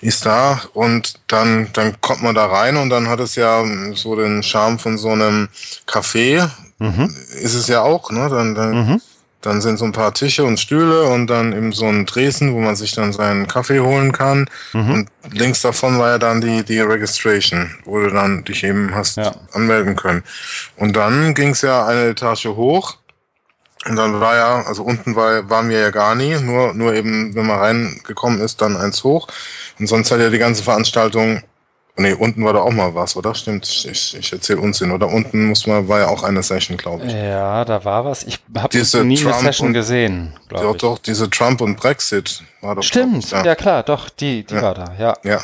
ist 0.02 0.24
da 0.26 0.62
und 0.74 1.16
dann, 1.28 1.68
dann 1.74 2.00
kommt 2.00 2.22
man 2.22 2.36
da 2.36 2.46
rein 2.46 2.78
und 2.78 2.92
dann 2.92 3.08
hat 3.10 3.20
es 3.20 3.34
ja 3.36 3.64
so 3.96 4.16
den 4.16 4.44
Charme 4.44 4.78
von 4.78 4.98
so 5.00 5.10
einem 5.10 5.50
Café, 5.88 6.48
Mhm. 6.78 7.10
ist 7.42 7.56
es 7.56 7.68
ja 7.68 7.82
auch, 7.82 8.12
ne? 8.12 8.30
Dann, 8.30 8.54
dann, 8.56 8.72
Mhm. 8.88 9.02
Dann 9.42 9.62
sind 9.62 9.78
so 9.78 9.86
ein 9.86 9.92
paar 9.92 10.12
Tische 10.12 10.44
und 10.44 10.60
Stühle 10.60 11.04
und 11.04 11.28
dann 11.28 11.54
eben 11.54 11.72
so 11.72 11.86
ein 11.86 12.08
Dresen, 12.08 12.56
wo 12.56 12.60
man 12.60 12.76
sich 12.76 12.94
dann 12.94 13.14
seinen 13.14 13.48
Kaffee 13.48 13.80
holen 13.80 14.12
kann. 14.12 14.50
Mhm. 14.74 14.92
Und 14.92 15.10
links 15.34 15.62
davon 15.62 16.00
war 16.00 16.10
ja 16.10 16.18
dann 16.18 16.42
die, 16.42 16.64
die 16.64 16.80
Registration, 16.80 17.70
wo 17.86 18.00
du 18.00 18.10
dann 18.10 18.44
dich 18.44 18.64
eben 18.64 18.96
hast 18.96 19.18
Ja. 19.18 19.36
anmelden 19.54 19.96
können. 19.96 20.24
Und 20.78 20.96
dann 20.96 21.36
ging 21.36 21.50
es 21.50 21.62
ja 21.62 21.86
eine 21.86 22.06
Etage 22.08 22.46
hoch. 22.48 22.98
Und 23.88 23.96
dann 23.98 24.20
war 24.20 24.36
ja, 24.36 24.62
also 24.64 24.84
unten 24.84 25.16
war, 25.16 25.48
waren 25.50 25.70
wir 25.70 25.80
ja 25.80 25.92
gar 25.92 26.16
nie, 26.16 26.36
nur, 26.40 26.74
nur 26.74 26.94
eben, 26.96 27.36
wenn 27.36 27.46
man 27.46 27.60
reingekommen 27.60 28.42
ist, 28.42 28.60
dann 28.62 28.76
eins 28.78 29.04
hoch. 29.04 29.28
Und 29.80 29.88
sonst 29.88 30.10
hat 30.12 30.20
ja 30.20 30.30
die 30.32 30.40
ganze 30.40 30.64
Veranstaltung, 30.64 31.44
nee, 31.96 32.14
unten 32.14 32.44
war 32.44 32.54
da 32.54 32.62
auch 32.62 32.72
mal 32.72 32.96
was, 32.96 33.16
oder? 33.16 33.36
Stimmt, 33.36 33.66
ich, 33.68 34.18
ich 34.18 34.34
erzähle 34.34 34.60
Unsinn. 34.60 34.90
Oder 34.92 35.08
unten 35.08 35.46
muss 35.46 35.68
man, 35.68 35.88
war 35.88 36.00
ja 36.00 36.08
auch 36.08 36.24
eine 36.24 36.42
Session, 36.42 36.78
glaube 36.78 37.06
ich. 37.06 37.14
Ja, 37.14 37.64
da 37.64 37.86
war 37.86 38.06
was. 38.06 38.24
Ich 38.24 38.40
habe 38.58 38.70
Diese 38.70 39.04
nie 39.04 39.20
eine 39.20 39.30
Trump 39.30 39.44
Session 39.44 39.68
und- 39.68 39.74
gesehen, 39.76 40.34
Doch, 40.50 40.60
glaube 40.62 40.76
ich. 40.78 40.82
doch, 40.82 40.98
diese 40.98 41.30
Trump 41.30 41.62
und 41.62 41.76
Brexit 41.78 42.42
war 42.62 42.74
doch. 42.76 42.82
Stimmt, 42.84 43.26
ich, 43.26 43.32
ja. 43.32 43.54
klar, 43.56 43.84
doch, 43.84 44.10
die, 44.10 44.44
die 44.46 44.56
Ja. 44.56 44.62
war 44.64 44.74
da, 44.74 44.94
ja. 44.98 45.14
Ja. 45.24 45.42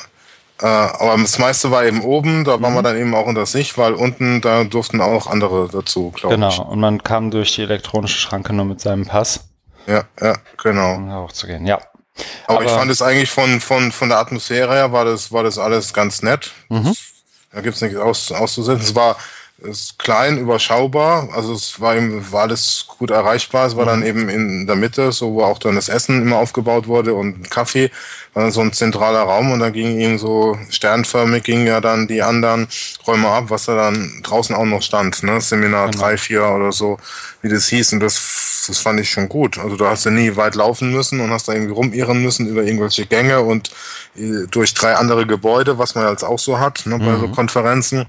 Äh, 0.62 0.66
aber 0.66 1.18
das 1.22 1.40
meiste 1.40 1.72
war 1.72 1.84
eben 1.86 2.02
oben, 2.02 2.44
da 2.44 2.62
waren 2.62 2.74
Mhm. 2.74 2.78
wir 2.78 2.84
dann 2.84 2.98
eben 2.98 3.16
auch 3.16 3.26
unter 3.26 3.46
sich, 3.46 3.78
weil 3.78 3.94
unten, 3.94 4.42
da 4.42 4.64
durften 4.64 5.02
auch 5.02 5.28
andere 5.28 5.68
dazu, 5.72 6.12
glaube 6.12 6.36
ich. 6.36 6.40
Genau. 6.58 6.64
Und 6.70 6.80
man 6.80 7.04
kam 7.04 7.32
durch 7.32 7.56
die 7.56 7.64
elektronische 7.64 8.20
Schranke 8.20 8.54
nur 8.54 8.66
mit 8.66 8.80
seinem 8.80 9.06
Pass, 9.06 9.46
Ja, 9.88 10.04
ja, 10.22 10.36
genau. 10.62 10.96
um 10.96 11.12
hochzugehen. 11.14 11.66
Ja. 11.66 11.80
Aber, 12.48 12.62
ich 12.64 12.70
Aber- 12.70 12.80
fand 12.80 12.92
es 12.92 13.02
eigentlich 13.02 13.32
von, 13.32 13.60
von, 13.60 13.92
von 13.92 14.10
der 14.10 14.20
Atmosphäre 14.20 14.74
her 14.74 14.92
war 14.92 15.06
das, 15.06 15.32
war 15.32 15.44
das 15.44 15.58
alles 15.58 15.94
ganz 15.94 16.22
nett. 16.22 16.52
Mhm. 16.70 16.94
Da 17.54 17.62
gibt's 17.62 17.82
nichts 17.82 17.98
aus, 17.98 18.32
auszusetzen. 18.32 18.84
Es 18.86 18.96
war 18.96 19.12
es 19.14 19.18
ist 19.64 20.00
klein, 20.00 20.38
überschaubar, 20.40 21.30
also 21.36 21.54
es 21.54 21.80
war, 21.80 21.96
war 22.32 22.42
alles 22.44 22.86
gut 22.98 23.12
erreichbar. 23.12 23.68
Es 23.68 23.76
war 23.76 23.84
Mhm. 23.86 23.90
dann 23.90 24.04
eben 24.04 24.30
in 24.30 24.66
der 24.68 24.76
Mitte, 24.76 25.12
so 25.12 25.34
wo 25.34 25.44
auch 25.44 25.60
dann 25.60 25.76
das 25.76 25.88
Essen 25.88 26.22
immer 26.22 26.38
aufgebaut 26.38 26.88
wurde 26.88 27.14
und 27.14 27.50
Kaffee, 27.52 27.92
war 28.34 28.44
dann 28.44 28.52
so 28.52 28.62
ein 28.62 28.74
zentraler 28.74 29.22
Raum 29.22 29.52
und 29.52 29.60
da 29.60 29.70
ging 29.70 30.00
eben 30.00 30.18
so 30.18 30.58
sternförmig 30.70 31.44
gingen 31.44 31.68
ja 31.68 31.80
dann 31.82 32.08
die 32.08 32.22
anderen 32.24 32.68
Räume 33.06 33.28
ab, 33.28 33.46
was 33.50 33.66
da 33.66 33.76
dann 33.76 34.22
draußen 34.24 34.56
auch 34.56 34.66
noch 34.66 34.82
stand, 34.82 35.22
ne? 35.24 35.40
Seminar 35.42 35.90
Genau. 35.92 36.02
drei, 36.04 36.18
vier 36.18 36.44
oder 36.48 36.72
so, 36.72 36.98
wie 37.42 37.50
das 37.50 37.68
hieß 37.68 37.94
und 37.94 38.00
das, 38.00 38.66
das 38.68 38.80
fand 38.80 39.00
ich 39.00 39.12
schon 39.12 39.30
gut. 39.30 39.58
Also 39.60 39.76
da 39.76 39.90
hast 39.92 40.06
du 40.06 40.10
nie 40.10 40.36
weit 40.38 40.56
laufen 40.56 40.92
müssen 40.92 41.20
und 41.20 41.30
hast 41.30 41.48
da 41.48 41.54
irgendwie 41.54 41.74
rumirren 41.74 42.22
müssen 42.22 42.48
über 42.48 42.64
irgendwelche 42.64 43.06
Gänge 43.06 43.42
und 43.42 43.70
äh, 44.16 44.48
durch 44.50 44.74
drei 44.74 44.96
andere 44.96 45.28
Gebäude, 45.28 45.78
was 45.78 45.94
man 45.96 46.10
jetzt 46.10 46.24
auch 46.24 46.40
so 46.40 46.58
hat, 46.58 46.84
ne, 46.86 46.98
bei 46.98 47.18
so 47.18 47.28
Mhm. 47.28 47.32
Konferenzen. 47.36 48.06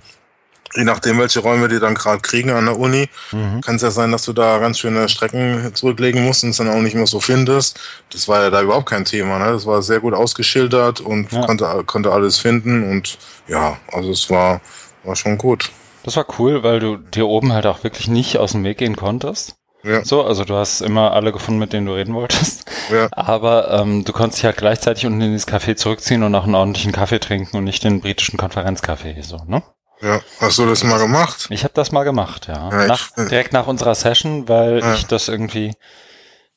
Je 0.75 0.85
nachdem, 0.85 1.19
welche 1.19 1.41
Räume 1.41 1.69
die 1.69 1.79
dann 1.81 1.95
gerade 1.95 2.21
kriegen 2.21 2.50
an 2.50 2.64
der 2.67 2.79
Uni, 2.79 3.09
Mhm. 3.33 3.61
kann 3.61 3.76
es 3.76 3.83
ja 3.83 3.91
sein, 3.91 4.11
dass 4.12 4.25
du 4.25 4.33
da 4.33 4.59
ganz 4.59 4.79
schöne 4.79 5.09
Strecken 5.09 5.75
zurücklegen 5.75 6.25
musst 6.25 6.45
und 6.45 6.50
es 6.50 6.57
dann 6.57 6.69
auch 6.71 6.81
nicht 6.81 6.95
mehr 6.95 7.07
so 7.07 7.21
findest. 7.21 7.79
Das 8.11 8.26
war 8.29 8.43
ja 8.43 8.50
da 8.50 8.62
überhaupt 8.62 8.87
kein 8.87 9.05
Thema. 9.05 9.38
Ne? 9.38 9.52
Das 9.52 9.67
war 9.67 9.83
sehr 9.83 10.00
gut 10.00 10.14
ausgeschildert 10.14 11.00
und 11.00 11.31
Ja. 11.33 11.45
konnte, 11.47 11.67
konnte 11.87 12.11
alles 12.12 12.38
finden. 12.38 12.88
Und 12.91 13.19
ja, 13.49 13.76
also 13.93 14.11
es 14.11 14.31
war, 14.31 14.61
war 15.05 15.14
schon 15.17 15.37
gut. 15.38 15.71
Das 16.05 16.17
war 16.17 16.26
cool, 16.38 16.62
weil 16.62 16.81
du 16.81 16.97
dir 16.97 17.26
oben 17.29 17.52
halt 17.52 17.67
auch 17.67 17.85
wirklich 17.85 18.09
nicht 18.09 18.38
aus 18.38 18.52
dem 18.52 18.64
Weg 18.64 18.79
gehen 18.79 18.97
konntest. 18.97 19.55
Ja, 19.85 20.05
So, 20.05 20.25
also 20.25 20.45
du 20.45 20.55
hast 20.55 20.81
immer 20.81 21.12
alle 21.12 21.33
gefunden, 21.33 21.59
mit 21.59 21.73
denen 21.73 21.87
du 21.87 21.93
reden 21.93 22.14
wolltest. 22.14 22.64
ja, 22.91 23.09
Aber 23.11 23.71
ähm, 23.73 24.05
du 24.05 24.12
konntest 24.12 24.38
dich 24.38 24.45
halt 24.47 24.57
gleichzeitig 24.57 25.07
unten 25.07 25.21
in 25.21 25.33
dieses 25.33 25.49
Café 25.49 25.75
zurückziehen 25.76 26.23
und 26.23 26.35
auch 26.35 26.45
einen 26.45 26.55
ordentlichen 26.55 26.93
Kaffee 26.93 27.19
trinken 27.19 27.57
und 27.57 27.64
nicht 27.64 27.83
den 27.85 28.00
britischen 28.00 28.37
Konferenzkaffee. 28.38 29.21
So, 29.23 29.38
ne? 29.47 29.62
Ja. 30.03 30.21
Hast 30.41 30.59
du 30.59 30.67
das 30.67 30.83
mal 30.85 30.99
gemacht? 30.99 31.47
Ich 31.51 31.65
habe 31.65 31.75
das 31.75 31.93
mal 31.93 32.05
gemacht, 32.05 32.49
ja. 32.49 32.69
Ja, 32.71 32.87
nach, 32.87 33.11
direkt 33.17 33.53
nach 33.53 33.67
unserer 33.67 33.95
Session, 33.95 34.49
weil 34.49 34.81
Ja. 34.81 34.95
ich 34.95 35.07
das 35.07 35.29
irgendwie. 35.29 35.75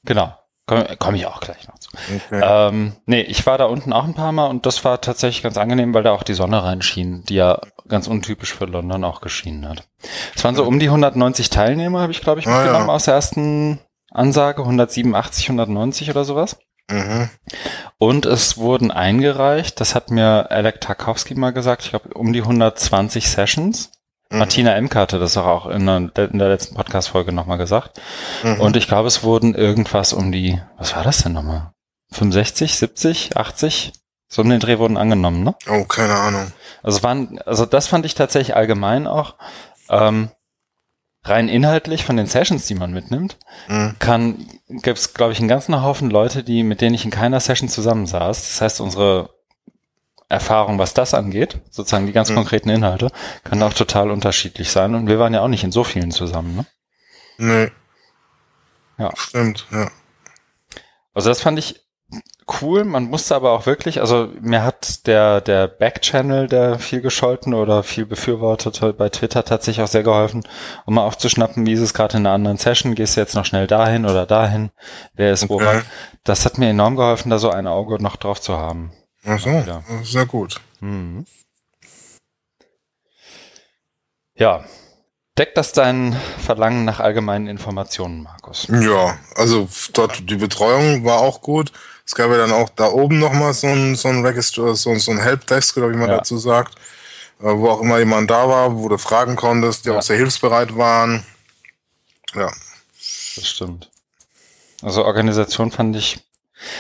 Genau. 0.04 0.34
Komme 0.68 0.96
komm 0.98 1.14
ich 1.14 1.28
auch 1.28 1.42
gleich 1.42 1.68
noch 1.68 1.78
zu. 1.78 1.92
Okay. 1.94 2.42
Ähm, 2.44 2.96
nee, 3.06 3.22
ich 3.22 3.46
war 3.46 3.60
da 3.60 3.66
unten 3.66 3.94
auch 3.94 4.04
ein 4.04 4.16
paar 4.16 4.32
Mal 4.32 4.48
und 4.48 4.66
das 4.66 4.84
war 4.84 5.00
tatsächlich 5.00 5.44
ganz 5.44 5.58
angenehm, 5.58 5.94
weil 5.94 6.02
da 6.02 6.12
auch 6.12 6.24
die 6.24 6.34
Sonne 6.34 6.64
reinschien, 6.64 7.24
die 7.26 7.36
ja 7.36 7.62
ganz 7.88 8.08
untypisch 8.08 8.52
für 8.56 8.66
London 8.66 9.04
auch 9.04 9.22
geschienen 9.22 9.70
hat. 9.70 9.88
Es 10.36 10.44
waren 10.44 10.56
so 10.56 10.64
um 10.64 10.80
die 10.80 10.88
190 10.88 11.52
Teilnehmer, 11.52 12.02
habe 12.02 12.12
ich 12.12 12.22
glaube 12.22 12.40
ich 12.40 12.48
Ah, 12.48 12.58
mitgenommen 12.58 12.88
ja. 12.88 12.94
aus 12.94 13.06
der 13.06 13.14
ersten 13.14 13.80
Ansage, 14.12 14.64
187, 14.64 15.50
190 15.50 16.10
oder 16.10 16.26
sowas. 16.26 16.58
Mhm. 16.90 17.30
Und 17.98 18.26
es 18.26 18.58
wurden 18.58 18.92
eingereicht, 18.92 19.80
das 19.80 19.96
hat 19.96 20.12
mir 20.12 20.52
Alec 20.52 20.82
Tarkowski 20.82 21.36
mal 21.36 21.52
gesagt, 21.52 21.84
ich 21.84 21.90
glaube 21.90 22.10
um 22.14 22.34
die 22.34 22.42
120 22.42 23.30
Sessions. 23.30 23.92
Mhm. 24.30 24.40
Martina 24.40 24.76
Emke 24.76 25.00
hatte 25.00 25.20
das 25.20 25.38
auch 25.38 25.68
in 25.68 25.86
der, 25.86 26.30
in 26.30 26.40
der 26.40 26.50
letzten 26.50 26.76
Podcast-Folge 26.76 27.32
nochmal 27.32 27.58
gesagt. 27.58 28.00
Mhm. 28.44 28.60
Und 28.60 28.78
ich 28.78 28.88
glaube, 28.88 29.08
es 29.08 29.24
wurden 29.24 29.56
irgendwas 29.56 30.14
um 30.14 30.32
die, 30.32 30.62
was 30.78 30.96
war 30.96 31.04
das 31.04 31.24
denn 31.24 31.34
nochmal? 31.34 31.72
65, 32.12 32.76
70, 32.76 33.38
80? 33.38 33.94
So 34.28 34.42
um 34.42 34.50
den 34.50 34.60
Dreh 34.60 34.80
wurden 34.80 34.98
angenommen, 34.98 35.44
ne? 35.44 35.56
oh, 35.70 35.86
keine 35.86 36.16
Ahnung. 36.16 36.52
Also 36.84 37.04
waren, 37.04 37.40
also 37.46 37.66
das 37.66 37.88
fand 37.88 38.06
ich 38.06 38.16
tatsächlich 38.16 38.56
allgemein 38.56 39.08
auch, 39.08 39.36
ähm, 39.90 40.30
rein 41.26 41.50
inhaltlich 41.50 42.06
von 42.06 42.18
den 42.18 42.28
Sessions, 42.28 42.66
die 42.68 42.76
man 42.76 42.94
mitnimmt, 42.94 43.38
Mhm. 43.68 43.96
kann, 44.00 44.48
gibt 44.70 44.98
es, 45.00 45.14
glaube 45.14 45.34
ich, 45.34 45.40
einen 45.40 45.48
ganzen 45.48 45.82
Haufen 45.82 46.10
Leute, 46.10 46.44
die, 46.44 46.64
mit 46.64 46.82
denen 46.82 46.96
ich 46.96 47.04
in 47.06 47.12
keiner 47.12 47.40
Session 47.40 47.68
zusammensaß. 47.70 48.42
Das 48.44 48.62
heißt, 48.62 48.82
unsere 48.82 49.30
Erfahrung, 50.30 50.80
was 50.80 50.94
das 50.94 51.14
angeht, 51.14 51.60
sozusagen 51.70 52.08
die 52.08 52.12
ganz 52.14 52.30
Mhm. 52.30 52.36
konkreten 52.36 52.70
Inhalte, 52.70 53.12
kann 53.44 53.62
auch 53.64 53.74
total 53.74 54.10
unterschiedlich 54.12 54.70
sein. 54.72 54.96
Und 54.96 55.08
wir 55.08 55.20
waren 55.20 55.34
ja 55.34 55.42
auch 55.42 55.48
nicht 55.48 55.64
in 55.64 55.72
so 55.72 55.84
vielen 55.84 56.12
zusammen, 56.12 56.56
ne? 56.56 56.66
Nee. 57.38 57.72
Ja. 58.98 59.12
Stimmt, 59.16 59.66
ja. 59.72 59.92
Also 61.14 61.30
das 61.30 61.42
fand 61.42 61.60
ich 61.60 61.85
cool. 62.62 62.84
Man 62.84 63.06
musste 63.06 63.36
aber 63.36 63.52
auch 63.52 63.66
wirklich, 63.66 64.02
also 64.02 64.30
mir 64.40 64.64
hat 64.64 65.08
der, 65.08 65.42
der 65.42 65.68
Backchannel, 65.68 66.48
der 66.48 66.80
viel 66.80 67.02
gescholten 67.02 67.54
oder 67.54 67.84
viel 67.84 68.06
befürwortete 68.06 68.94
bei 68.94 69.10
Twitter 69.10 69.44
tatsächlich 69.44 69.84
auch 69.84 69.90
sehr 69.90 70.04
geholfen, 70.04 70.44
um 70.86 70.96
mal 70.96 71.06
aufzuschnappen, 71.06 71.66
wie 71.66 71.74
ist 71.74 71.82
es 71.82 71.94
gerade 71.94 72.18
in 72.18 72.26
einer 72.26 72.36
anderen 72.36 72.58
Session, 72.58 72.96
gehst 72.96 73.16
du 73.16 73.22
jetzt 73.22 73.36
noch 73.36 73.46
schnell 73.46 73.68
dahin 73.68 74.06
oder 74.06 74.26
dahin, 74.26 74.72
wer 75.14 75.32
ist 75.34 75.50
wo 75.50 75.56
Okay. 75.56 75.82
Das 76.24 76.46
hat 76.46 76.58
mir 76.58 76.70
enorm 76.70 76.96
geholfen, 76.96 77.30
da 77.30 77.38
so 77.40 77.50
ein 77.50 77.68
Auge 77.68 78.02
noch 78.02 78.16
drauf 78.16 78.42
zu 78.42 78.58
haben. 78.58 78.92
Ach 79.26 79.40
so, 79.40 79.50
Ja. 79.50 79.82
sehr 80.04 80.26
gut. 80.26 80.60
Mhm. 80.80 81.26
Ja. 84.36 84.64
Deckt 85.38 85.58
das 85.58 85.74
dein 85.74 86.16
Verlangen 86.40 86.86
nach 86.86 87.00
allgemeinen 87.02 87.48
Informationen, 87.48 88.24
Markus? 88.24 88.68
Ja, 88.70 89.18
also 89.36 89.68
dort 89.94 90.30
die 90.30 90.36
Betreuung 90.38 91.04
war 91.04 91.20
auch 91.20 91.42
gut. 91.42 91.74
Es 92.06 92.14
gab 92.14 92.30
ja 92.30 92.38
dann 92.38 92.52
auch 92.52 92.70
da 92.70 92.88
oben 92.88 93.18
nochmal 93.20 93.54
so 93.54 93.68
ein, 93.68 93.96
so 93.96 94.08
ein 94.10 94.24
Register, 94.26 94.76
so, 94.76 94.92
ein- 94.92 95.00
so 95.00 95.12
ein 95.12 95.20
Helpdesk 95.20 95.78
oder 95.78 95.90
wie 95.92 95.96
man 95.98 96.10
Ja. 96.10 96.18
dazu 96.18 96.38
sagt, 96.38 96.76
äh, 97.40 97.46
wo 97.46 97.70
auch 97.70 97.82
immer 97.82 97.98
jemand 98.00 98.30
da 98.30 98.48
war, 98.48 98.78
wo 98.78 98.88
du 98.90 98.98
fragen 98.98 99.36
konntest, 99.36 99.86
die 99.86 99.90
Ja. 99.90 99.98
auch 99.98 100.02
sehr 100.04 100.18
hilfsbereit 100.18 100.76
waren. 100.78 101.26
Ja, 102.36 102.52
Das 103.36 103.48
stimmt. 103.48 103.90
Also 104.82 105.04
Organisation 105.06 105.72
fand 105.72 105.96
ich, 105.96 106.20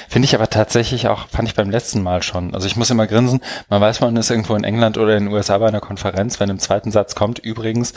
finde 0.09 0.25
ich 0.25 0.35
aber 0.35 0.49
tatsächlich 0.49 1.07
auch, 1.07 1.27
fand 1.27 1.47
ich 1.47 1.55
beim 1.55 1.69
letzten 1.69 2.01
Mal 2.03 2.23
schon. 2.23 2.53
Also 2.53 2.67
ich 2.67 2.75
muss 2.75 2.89
immer 2.89 3.07
grinsen, 3.07 3.41
man 3.69 3.81
weiß, 3.81 4.01
man 4.01 4.15
ist 4.17 4.29
irgendwo 4.29 4.55
in 4.55 4.63
England 4.63 4.97
oder 4.97 5.15
in 5.17 5.25
den 5.25 5.33
USA 5.33 5.57
bei 5.57 5.67
einer 5.67 5.79
Konferenz, 5.81 6.39
wenn 6.39 6.49
im 6.49 6.59
zweiten 6.59 6.91
Satz 6.91 7.15
kommt, 7.15 7.39
übrigens, 7.39 7.93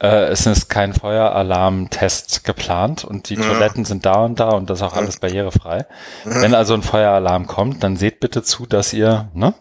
äh, 0.00 0.24
es 0.26 0.46
ist 0.46 0.68
kein 0.68 0.92
Feueralarm-Test 0.92 2.44
geplant 2.44 3.04
und 3.04 3.28
die 3.28 3.34
Ja. 3.34 3.42
Toiletten 3.42 3.84
sind 3.84 4.06
da 4.06 4.24
und 4.24 4.40
da 4.40 4.50
und 4.50 4.70
das 4.70 4.78
ist 4.78 4.82
auch 4.82 4.94
alles 4.96 5.18
barrierefrei. 5.18 5.86
Wenn 6.24 6.54
also 6.54 6.74
ein 6.74 6.82
Feueralarm 6.82 7.46
kommt, 7.46 7.82
dann 7.82 7.96
seht 7.96 8.20
bitte 8.20 8.42
zu, 8.42 8.66
dass 8.66 8.92
ihr, 8.92 9.28
ne? 9.34 9.54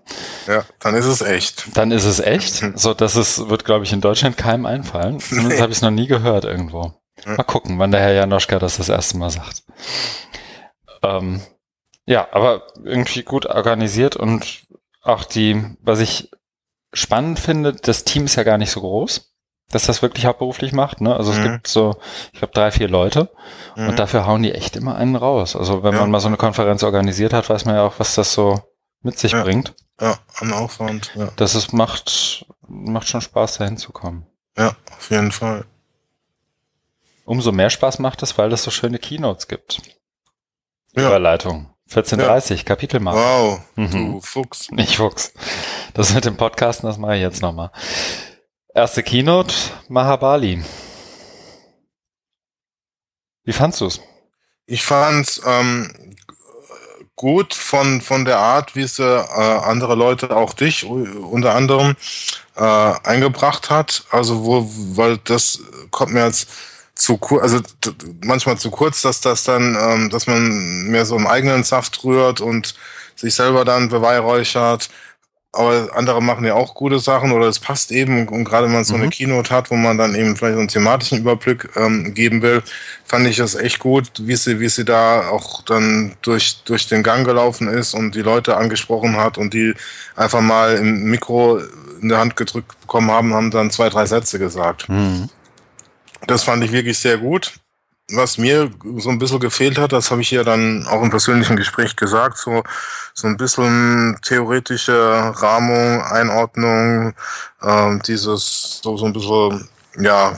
ja, 0.47 0.63
dann 0.79 0.95
ist 0.95 1.05
es 1.05 1.21
echt. 1.21 1.75
Dann 1.77 1.91
ist 1.91 2.05
es 2.05 2.19
echt. 2.19 2.63
So, 2.75 2.93
das 2.93 3.15
ist, 3.15 3.50
wird, 3.50 3.65
glaube 3.65 3.83
ich, 3.85 3.93
in 3.93 4.01
Deutschland 4.01 4.38
keinem 4.38 4.65
einfallen. 4.65 5.19
Zumindest 5.19 5.55
Nee. 5.57 5.61
habe 5.61 5.71
ich 5.71 5.77
es 5.77 5.81
noch 5.81 5.91
nie 5.91 6.07
gehört 6.07 6.45
irgendwo. 6.45 6.93
Ja. 7.25 7.35
Mal 7.38 7.43
gucken, 7.43 7.77
wann 7.79 7.91
der 7.91 8.01
Herr 8.01 8.13
Janoschka 8.13 8.57
das 8.59 8.77
das 8.77 8.89
erste 8.89 9.17
Mal 9.17 9.29
sagt. 9.29 9.63
Ähm, 11.03 11.41
ja, 12.12 12.27
aber 12.32 12.68
irgendwie 12.84 13.24
gut 13.24 13.46
organisiert 13.46 14.15
und 14.15 14.63
auch 15.01 15.24
die, 15.24 15.63
was 15.82 16.00
ich 16.00 16.30
spannend 16.94 17.39
finde, 17.39 17.74
das 17.74 18.03
Team 18.03 18.25
ist 18.25 18.36
ja 18.36 18.44
gar 18.44 18.58
nicht 18.58 18.72
so 18.72 18.82
groß, 18.82 19.34
dass 19.72 19.86
das 19.86 20.01
wirklich 20.01 20.25
hauptberuflich 20.25 20.74
macht. 20.74 21.00
Ne? 21.01 21.15
Also 21.15 21.32
es 21.32 21.38
Mhm. 21.39 21.44
gibt 21.44 21.68
so, 21.68 21.96
ich 22.34 22.39
glaube, 22.39 22.53
drei, 22.53 22.72
vier 22.72 22.89
Leute 22.89 23.30
Mhm. 23.77 23.89
und 23.89 24.00
dafür 24.00 24.25
hauen 24.27 24.44
die 24.44 24.51
echt 24.51 24.75
immer 24.75 24.96
einen 24.96 25.15
raus. 25.15 25.56
Also 25.56 25.84
wenn 25.84 25.94
Ja. 25.94 26.01
man 26.01 26.12
mal 26.12 26.20
so 26.20 26.27
eine 26.27 26.38
Konferenz 26.38 26.84
organisiert 26.84 27.32
hat, 27.34 27.50
weiß 27.50 27.63
man 27.65 27.75
ja 27.75 27.84
auch, 27.88 27.98
was 27.98 28.15
das 28.15 28.34
so 28.34 28.62
mit 29.01 29.18
sich 29.18 29.32
Ja. 29.32 29.44
bringt. 29.44 29.74
Ja, 30.01 30.18
an 30.39 30.51
Aufwand. 30.51 31.12
Ja, 31.15 31.30
Das 31.38 31.56
ist, 31.56 31.72
macht, 31.74 32.46
macht 32.68 33.08
schon 33.08 33.22
Spaß, 33.22 33.58
da 33.60 33.65
hinzukommen. 33.65 34.25
ja 34.58 34.75
auf 34.98 35.10
jeden 35.10 35.32
Fall. 35.32 35.65
Umso 37.25 37.51
mehr 37.51 37.70
Spaß 37.70 38.00
macht 38.00 38.24
es, 38.24 38.38
weil 38.38 38.51
es 38.51 38.63
so 38.63 38.72
schöne 38.72 39.00
Keynotes 39.00 39.48
gibt. 39.48 39.80
Ja. 40.96 41.08
Überleitung. 41.08 41.74
14.30, 41.93 42.63
Kapitelmarke. 42.65 43.19
Wow, 43.19 43.60
Mhm. 43.75 43.91
du 44.13 44.21
Fuchs. 44.21 44.71
Nicht 44.71 44.95
Fuchs. 44.98 45.33
Das 45.93 46.13
mit 46.13 46.25
dem 46.25 46.38
Podcasten, 46.38 46.88
das 46.88 46.98
mache 46.98 47.15
ich 47.15 47.21
jetzt 47.21 47.41
nochmal. 47.41 47.71
Erste 48.74 49.03
Keynote, 49.03 49.53
Mahabali. 49.89 50.63
Wie 53.43 53.53
fandst 53.53 53.81
du's? 53.81 54.00
Ich 54.65 54.83
fand 54.83 55.41
ähm, 55.45 56.15
gut 57.15 57.53
von, 57.53 58.00
von 58.01 58.24
der 58.24 58.38
Art, 58.38 58.75
wie 58.75 58.88
sie 58.88 59.03
äh, 59.03 59.24
andere 59.63 59.95
Leute, 59.95 60.36
auch 60.36 60.53
dich 60.53 60.86
unter 60.86 61.55
anderem, 61.55 61.95
äh, 62.55 62.62
eingebracht 62.63 63.69
hat. 63.69 64.05
Also 64.12 64.45
wo, 64.45 64.65
weil 64.95 65.17
das 65.17 65.60
kommt 65.89 66.13
mir 66.13 66.24
als 66.24 66.48
zu 67.01 67.17
kurz, 67.17 67.43
also 67.43 67.60
manchmal 68.24 68.58
zu 68.58 68.70
kurz, 68.70 69.01
dass 69.01 69.22
das 69.22 69.43
dann, 69.43 69.77
ähm, 69.79 70.10
dass 70.10 70.27
man 70.27 70.88
mehr 70.88 71.05
so 71.05 71.15
im 71.15 71.27
eigenen 71.27 71.63
Saft 71.63 72.03
rührt 72.03 72.41
und 72.41 72.75
sich 73.15 73.34
selber 73.34 73.65
dann 73.65 73.89
beweihräuchert 73.89 74.89
aber 75.53 75.89
andere 75.96 76.22
machen 76.22 76.46
ja 76.46 76.53
auch 76.53 76.74
gute 76.75 77.00
Sachen 77.00 77.34
oder 77.34 77.48
es 77.48 77.60
passt 77.60 77.91
eben 77.91 78.27
und 78.29 78.46
gerade 78.46 78.67
wenn 78.67 78.74
man 78.74 78.86
so 78.86 78.96
mhm. 78.96 79.01
eine 79.01 79.10
Keynote 79.12 79.53
hat, 79.53 79.70
wo 79.70 79.75
man 79.75 79.98
dann 79.98 80.15
eben 80.15 80.38
vielleicht 80.38 80.53
so 80.53 80.60
einen 80.60 80.67
thematischen 80.70 81.20
Überblick 81.20 81.70
ähm, 81.75 82.13
geben 82.13 82.41
will, 82.41 82.63
fand 83.03 83.27
ich 83.27 83.36
das 83.36 83.55
echt 83.55 83.79
gut, 83.79 84.10
wie 84.22 84.38
sie, 84.38 84.62
wie 84.62 84.70
sie 84.70 84.86
da 84.86 85.27
auch 85.27 85.62
dann 85.63 86.13
durch, 86.22 86.63
durch 86.63 86.88
den 86.88 87.03
Gang 87.03 87.25
gelaufen 87.25 87.67
ist 87.67 87.93
und 87.93 88.15
die 88.15 88.22
Leute 88.22 88.55
angesprochen 88.55 89.17
hat 89.17 89.38
und 89.38 89.53
die 89.53 89.74
einfach 90.15 90.41
mal 90.41 90.75
im 90.75 91.03
Mikro 91.03 91.60
in 92.01 92.08
der 92.08 92.20
Hand 92.20 92.38
gedrückt 92.38 92.79
bekommen 92.79 93.12
haben, 93.12 93.34
haben 93.34 93.51
dann 93.51 93.72
zwei, 93.72 93.89
drei 93.89 94.05
Sätze 94.05 94.39
gesagt. 94.39 94.88
Mhm. 94.88 95.29
Das 96.27 96.43
fand 96.43 96.63
ich 96.63 96.71
wirklich 96.71 96.97
sehr 96.97 97.17
gut 97.17 97.53
was 98.13 98.37
mir 98.37 98.69
so 98.97 99.09
ein 99.09 99.19
bisschen 99.19 99.39
gefehlt 99.39 99.77
hat, 99.77 99.91
das 99.91 100.11
habe 100.11 100.21
ich 100.21 100.31
ja 100.31 100.43
dann 100.43 100.85
auch 100.87 101.01
im 101.01 101.09
persönlichen 101.09 101.55
Gespräch 101.55 101.95
gesagt, 101.95 102.37
so, 102.37 102.63
so 103.13 103.27
ein 103.27 103.37
bisschen 103.37 104.17
theoretische 104.23 104.93
Rahmung, 104.93 106.01
Einordnung, 106.01 107.13
äh, 107.61 107.99
dieses 108.07 108.79
so, 108.83 108.97
so 108.97 109.05
ein 109.05 109.13
bisschen, 109.13 109.67
ja, 109.99 110.37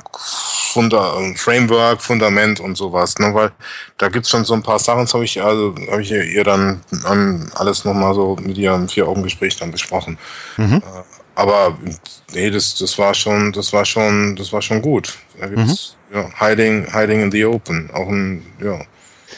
Funda 0.73 1.15
Framework, 1.35 2.01
Fundament 2.01 2.59
und 2.59 2.75
sowas, 2.75 3.17
ne, 3.19 3.33
weil 3.33 3.51
da 3.97 4.09
gibt's 4.09 4.29
schon 4.29 4.43
so 4.43 4.55
ein 4.55 4.63
paar 4.63 4.79
Sachen, 4.79 5.01
das 5.01 5.13
habe 5.13 5.25
ich, 5.25 5.41
also, 5.41 5.75
habe 5.91 6.01
ich 6.01 6.11
ihr 6.11 6.43
dann 6.43 6.81
um, 7.09 7.51
alles 7.55 7.85
nochmal 7.85 8.15
so 8.15 8.35
mit 8.41 8.57
ihr 8.57 8.73
im 8.73 8.89
Vier-Augen-Gespräch 8.89 9.55
dann 9.57 9.71
besprochen. 9.71 10.17
Mhm. 10.57 10.81
Aber 11.35 11.77
nee, 12.33 12.51
das, 12.51 12.75
das 12.75 12.97
war 12.97 13.13
schon, 13.13 13.51
das 13.53 13.73
war 13.73 13.85
schon, 13.85 14.35
das 14.35 14.53
war 14.53 14.61
schon 14.61 14.81
gut. 14.81 15.17
Da 15.39 15.47
gibt's, 15.47 15.95
mhm. 16.09 16.17
ja, 16.17 16.29
Hiding, 16.39 16.93
Hiding 16.93 17.21
in 17.21 17.31
the 17.31 17.45
Open. 17.45 17.89
Auch 17.91 18.07
ein, 18.07 18.45
ja. 18.61 18.79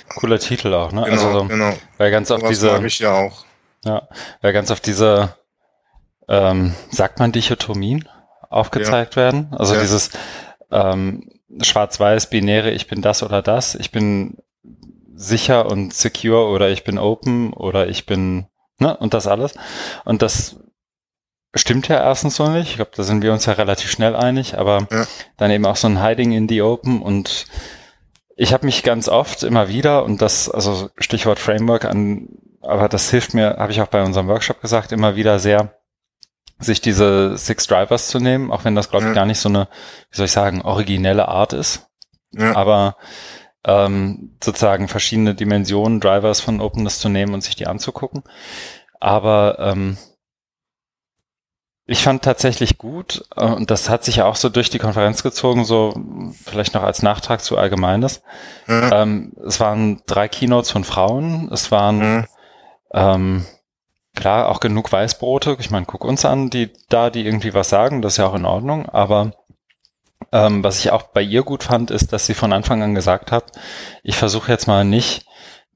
Cooler 0.09 0.39
Titel 0.39 0.73
auch, 0.73 0.91
ne? 0.91 1.03
Genau, 1.03 1.13
also 1.13 1.39
so, 1.39 1.45
genau. 1.45 1.73
Weil 1.97 2.11
ganz 2.11 2.31
auf 2.31 2.43
diese. 2.43 2.73
Mag 2.73 2.85
ich 2.85 2.99
ja 2.99 3.13
auch. 3.13 3.45
Ja, 3.85 4.07
weil 4.41 4.53
ganz 4.53 4.71
auf 4.71 4.79
diese, 4.79 5.35
ähm, 6.27 6.73
sagt 6.91 7.19
man 7.19 7.31
Dichotomien 7.31 8.07
aufgezeigt 8.49 9.15
ja. 9.15 9.23
werden. 9.23 9.47
Also 9.51 9.75
ja. 9.75 9.81
dieses 9.81 10.11
ähm, 10.71 11.29
schwarz-weiß, 11.61 12.29
binäre, 12.29 12.71
ich 12.71 12.87
bin 12.87 13.01
das 13.01 13.23
oder 13.23 13.41
das, 13.41 13.75
ich 13.75 13.91
bin 13.91 14.37
sicher 15.15 15.67
und 15.67 15.93
secure 15.93 16.47
oder 16.47 16.69
ich 16.69 16.83
bin 16.83 16.97
open 16.97 17.53
oder 17.53 17.87
ich 17.87 18.05
bin, 18.05 18.47
ne, 18.79 18.95
und 18.97 19.13
das 19.13 19.27
alles. 19.27 19.53
Und 20.03 20.21
das 20.21 20.57
Stimmt 21.55 21.87
ja 21.87 21.97
erstens 21.97 22.35
so 22.35 22.49
nicht. 22.49 22.71
Ich 22.71 22.75
glaube, 22.75 22.91
da 22.93 23.03
sind 23.03 23.23
wir 23.23 23.31
uns 23.31 23.45
ja 23.45 23.53
relativ 23.53 23.89
schnell 23.89 24.15
einig, 24.15 24.57
aber 24.57 24.87
ja. 24.91 25.05
dann 25.37 25.51
eben 25.51 25.65
auch 25.65 25.77
so 25.77 25.87
ein 25.87 26.03
Hiding 26.03 26.33
in 26.33 26.49
the 26.49 26.61
Open 26.61 27.01
und 27.01 27.47
ich 28.35 28.53
habe 28.53 28.65
mich 28.65 28.83
ganz 28.83 29.07
oft 29.07 29.43
immer 29.43 29.69
wieder 29.69 30.03
und 30.03 30.21
das, 30.21 30.49
also 30.49 30.89
Stichwort 30.97 31.39
Framework 31.39 31.85
an, 31.85 32.27
aber 32.61 32.89
das 32.89 33.09
hilft 33.09 33.33
mir, 33.33 33.55
habe 33.57 33.71
ich 33.71 33.81
auch 33.81 33.87
bei 33.87 34.03
unserem 34.03 34.27
Workshop 34.27 34.61
gesagt, 34.61 34.91
immer 34.91 35.15
wieder 35.15 35.39
sehr, 35.39 35.73
sich 36.59 36.81
diese 36.81 37.37
Six 37.37 37.67
Drivers 37.67 38.09
zu 38.09 38.19
nehmen, 38.19 38.51
auch 38.51 38.65
wenn 38.65 38.75
das, 38.75 38.89
glaube 38.89 39.05
ich, 39.05 39.09
ja. 39.09 39.15
gar 39.15 39.25
nicht 39.25 39.39
so 39.39 39.47
eine, 39.47 39.69
wie 40.11 40.17
soll 40.17 40.25
ich 40.25 40.31
sagen, 40.33 40.61
originelle 40.61 41.29
Art 41.29 41.53
ist. 41.53 41.87
Ja. 42.31 42.55
Aber 42.55 42.97
ähm, 43.63 44.35
sozusagen 44.43 44.89
verschiedene 44.89 45.35
Dimensionen, 45.35 46.01
Drivers 46.01 46.41
von 46.41 46.59
Openness 46.59 46.99
zu 46.99 47.07
nehmen 47.07 47.33
und 47.33 47.41
sich 47.41 47.55
die 47.55 47.67
anzugucken. 47.67 48.23
Aber 48.99 49.57
ähm, 49.59 49.97
ich 51.87 52.03
fand 52.03 52.23
tatsächlich 52.23 52.77
gut, 52.77 53.25
äh, 53.35 53.45
und 53.45 53.69
das 53.69 53.89
hat 53.89 54.03
sich 54.03 54.17
ja 54.17 54.25
auch 54.25 54.35
so 54.35 54.49
durch 54.49 54.69
die 54.69 54.79
Konferenz 54.79 55.21
gezogen, 55.21 55.65
so 55.65 55.93
vielleicht 56.43 56.73
noch 56.73 56.83
als 56.83 57.03
Nachtrag 57.03 57.41
zu 57.41 57.57
Allgemeines. 57.57 58.23
Mhm. 58.65 58.89
Ähm, 58.91 59.33
es 59.45 59.59
waren 59.59 60.01
drei 60.07 60.27
Keynotes 60.27 60.71
von 60.71 60.83
Frauen, 60.83 61.49
es 61.51 61.71
waren 61.71 61.97
mhm. 61.99 62.25
ähm, 62.93 63.45
klar 64.15 64.49
auch 64.49 64.59
genug 64.59 64.91
Weißbrote. 64.91 65.57
Ich 65.59 65.69
meine, 65.69 65.85
guck 65.85 66.03
uns 66.03 66.25
an, 66.25 66.49
die 66.49 66.71
da, 66.89 67.11
die 67.11 67.25
irgendwie 67.25 67.53
was 67.53 67.69
sagen, 67.69 68.01
das 68.01 68.13
ist 68.13 68.17
ja 68.17 68.27
auch 68.27 68.35
in 68.35 68.45
Ordnung, 68.45 68.89
aber 68.89 69.33
ähm, 70.31 70.63
was 70.63 70.79
ich 70.79 70.91
auch 70.91 71.03
bei 71.03 71.21
ihr 71.21 71.43
gut 71.43 71.63
fand, 71.63 71.91
ist, 71.91 72.13
dass 72.13 72.25
sie 72.25 72.33
von 72.33 72.51
Anfang 72.51 72.81
an 72.81 72.95
gesagt 72.95 73.31
hat, 73.31 73.51
ich 74.01 74.15
versuche 74.15 74.51
jetzt 74.51 74.67
mal 74.67 74.83
nicht 74.85 75.25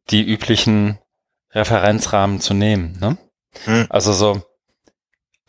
die 0.10 0.24
üblichen 0.24 0.98
Referenzrahmen 1.52 2.40
zu 2.40 2.56
nehmen. 2.56 2.98
Ne? 3.00 3.18
Mhm. 3.68 3.86
Also 3.90 4.12
so, 4.14 4.42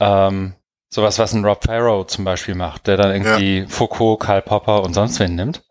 ähm, 0.01 0.55
sowas, 0.89 1.19
was 1.19 1.33
ein 1.33 1.45
Rob 1.45 1.65
Farrow 1.65 2.07
zum 2.07 2.25
Beispiel 2.25 2.55
macht, 2.55 2.87
der 2.87 2.97
dann 2.97 3.13
irgendwie 3.13 3.61
ja. 3.61 3.69
Foucault, 3.69 4.21
Karl 4.21 4.43
Popper 4.43 4.83
und 4.83 4.95
sonst 4.95 5.21
wen 5.21 5.37
nimmt. 5.37 5.63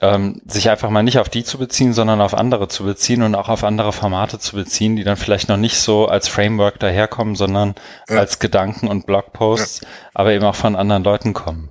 Ähm, 0.00 0.40
sich 0.46 0.70
einfach 0.70 0.90
mal 0.90 1.02
nicht 1.02 1.18
auf 1.18 1.28
die 1.28 1.42
zu 1.42 1.58
beziehen, 1.58 1.92
sondern 1.92 2.20
auf 2.20 2.32
andere 2.32 2.68
zu 2.68 2.84
beziehen 2.84 3.22
und 3.22 3.34
auch 3.34 3.48
auf 3.48 3.64
andere 3.64 3.92
Formate 3.92 4.38
zu 4.38 4.54
beziehen, 4.54 4.94
die 4.94 5.02
dann 5.02 5.16
vielleicht 5.16 5.48
noch 5.48 5.56
nicht 5.56 5.76
so 5.76 6.06
als 6.06 6.28
Framework 6.28 6.78
daherkommen, 6.78 7.34
sondern 7.34 7.74
ja. 8.08 8.18
als 8.18 8.38
Gedanken 8.38 8.86
und 8.86 9.06
Blogposts, 9.06 9.80
ja. 9.80 9.88
aber 10.14 10.32
eben 10.32 10.44
auch 10.44 10.54
von 10.54 10.76
anderen 10.76 11.02
Leuten 11.02 11.34
kommen. 11.34 11.70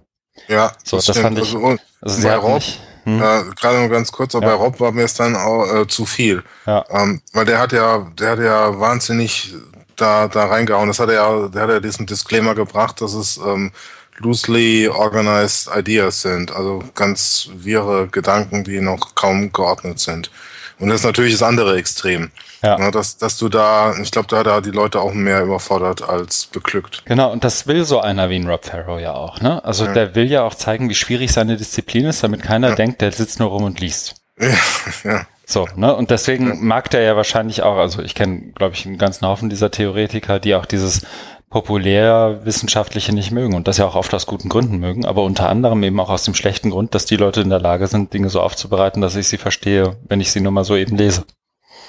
Ja, 0.50 0.73
so, 0.84 0.97
das, 0.97 1.06
das 1.06 1.19
fand 1.19 1.39
ich. 1.39 1.56
Also, 1.56 1.78
also 2.02 2.28
bei 2.28 2.36
Rob, 2.36 2.56
nicht, 2.56 2.82
hm? 3.06 3.21
äh, 3.21 3.43
gerade 3.56 3.80
nur 3.80 3.89
ganz 3.89 4.12
kurz, 4.12 4.36
aber 4.36 4.47
ja. 4.47 4.58
bei 4.58 4.63
Rob 4.63 4.80
war 4.82 4.91
mir 4.91 5.04
es 5.04 5.13
dann 5.13 5.38
auch 5.38 5.65
äh, 5.73 5.88
zu 5.88 6.06
viel. 6.06 6.43
Ja. 6.65 6.84
Ähm, 6.89 7.21
weil 7.32 7.45
der 7.45 7.60
hat 7.60 7.71
ja, 7.71 8.08
der 8.19 8.32
hat 8.32 8.39
ja 8.39 8.78
wahnsinnig 8.78 9.54
da, 9.98 10.28
da 10.28 10.46
reingehauen. 10.46 10.88
Das 10.88 11.00
hat 11.00 11.10
er 11.10 11.16
ja, 11.16 11.48
der 11.48 11.62
hat 11.64 11.70
ja 11.70 11.80
diesen 11.80 12.06
Disclaimer 12.06 12.56
gebracht, 12.56 13.02
dass 13.02 13.14
es 13.14 13.38
ähm, 13.38 13.72
loosely 14.18 14.88
organized 14.88 15.70
ideas 15.76 16.22
sind, 16.22 16.52
also 16.52 16.84
ganz 16.96 17.50
wirre 17.54 18.08
Gedanken, 18.08 18.64
die 18.64 18.82
noch 18.82 19.16
kaum 19.16 19.52
geordnet 19.52 20.00
sind. 20.00 20.32
Und 20.80 20.90
das 20.90 21.00
ist 21.00 21.06
natürlich 21.06 21.34
das 21.34 21.44
andere 21.44 21.78
Extrem. 21.78 22.32
Ja. 22.62 22.78
ja 22.80 22.92
dass, 22.92 23.18
dass 23.18 23.38
du 23.38 23.50
da, 23.50 23.96
ich 24.02 24.12
glaube, 24.12 24.28
da 24.28 24.38
hat 24.38 24.48
er 24.48 24.62
die 24.62 24.72
Leute 24.72 25.00
auch 25.00 25.14
mehr 25.14 25.42
überfordert 25.42 26.08
als 26.08 26.46
beglückt. 26.46 27.04
Genau, 27.06 27.32
und 27.32 27.44
das 27.44 27.68
will 27.68 27.84
so 27.84 28.00
einer 28.00 28.30
wie 28.30 28.38
ein 28.38 28.48
Rob 28.48 28.66
Farrow 28.66 29.00
ja 29.00 29.14
auch, 29.14 29.42
ne? 29.42 29.64
Also 29.66 29.86
ja. 29.86 29.94
der 29.94 30.16
will 30.16 30.30
ja 30.30 30.44
auch 30.44 30.56
zeigen, 30.56 30.90
wie 30.90 30.96
schwierig 30.96 31.32
seine 31.32 31.58
Disziplin 31.58 32.06
ist, 32.06 32.24
damit 32.24 32.44
keiner 32.44 32.70
ja. 32.70 32.76
denkt, 32.76 33.02
der 33.02 33.12
sitzt 33.12 33.40
nur 33.40 33.50
rum 33.50 33.64
und 33.64 33.80
liest. 33.80 34.16
Ja, 34.40 35.12
ja. 35.12 35.26
So, 35.50 35.66
ne? 35.78 35.96
Und 35.96 36.12
deswegen 36.12 36.66
mag 36.68 36.90
der 36.90 37.04
ja 37.04 37.16
wahrscheinlich 37.16 37.64
auch, 37.64 37.78
also 37.78 38.02
ich 38.02 38.16
kenne, 38.16 38.52
glaube 38.52 38.76
ich, 38.76 38.86
einen 38.86 38.98
ganzen 38.98 39.26
Haufen 39.26 39.50
dieser 39.50 39.72
Theoretiker, 39.72 40.40
die 40.40 40.56
auch 40.56 40.66
dieses 40.66 41.06
populärwissenschaftliche 41.50 43.14
nicht 43.14 43.32
mögen 43.32 43.56
und 43.56 43.70
das 43.70 43.78
ja 43.78 43.86
auch 43.86 43.96
oft 43.96 44.14
aus 44.14 44.26
guten 44.26 44.50
Gründen 44.50 44.80
mögen, 44.80 45.06
aber 45.06 45.24
unter 45.24 45.48
anderem 45.48 45.82
eben 45.84 46.02
auch 46.02 46.10
aus 46.10 46.24
dem 46.24 46.34
schlechten 46.34 46.72
Grund, 46.72 46.94
dass 46.94 47.06
die 47.06 47.16
Leute 47.16 47.40
in 47.40 47.50
der 47.50 47.62
Lage 47.62 47.88
sind, 47.88 48.14
Dinge 48.14 48.30
so 48.30 48.42
aufzubereiten, 48.42 49.02
dass 49.02 49.16
ich 49.16 49.30
sie 49.30 49.38
verstehe, 49.38 49.96
wenn 50.10 50.20
ich 50.20 50.34
sie 50.34 50.42
nur 50.42 50.52
mal 50.52 50.66
so 50.66 50.76
eben 50.76 50.98
lese. 50.98 51.24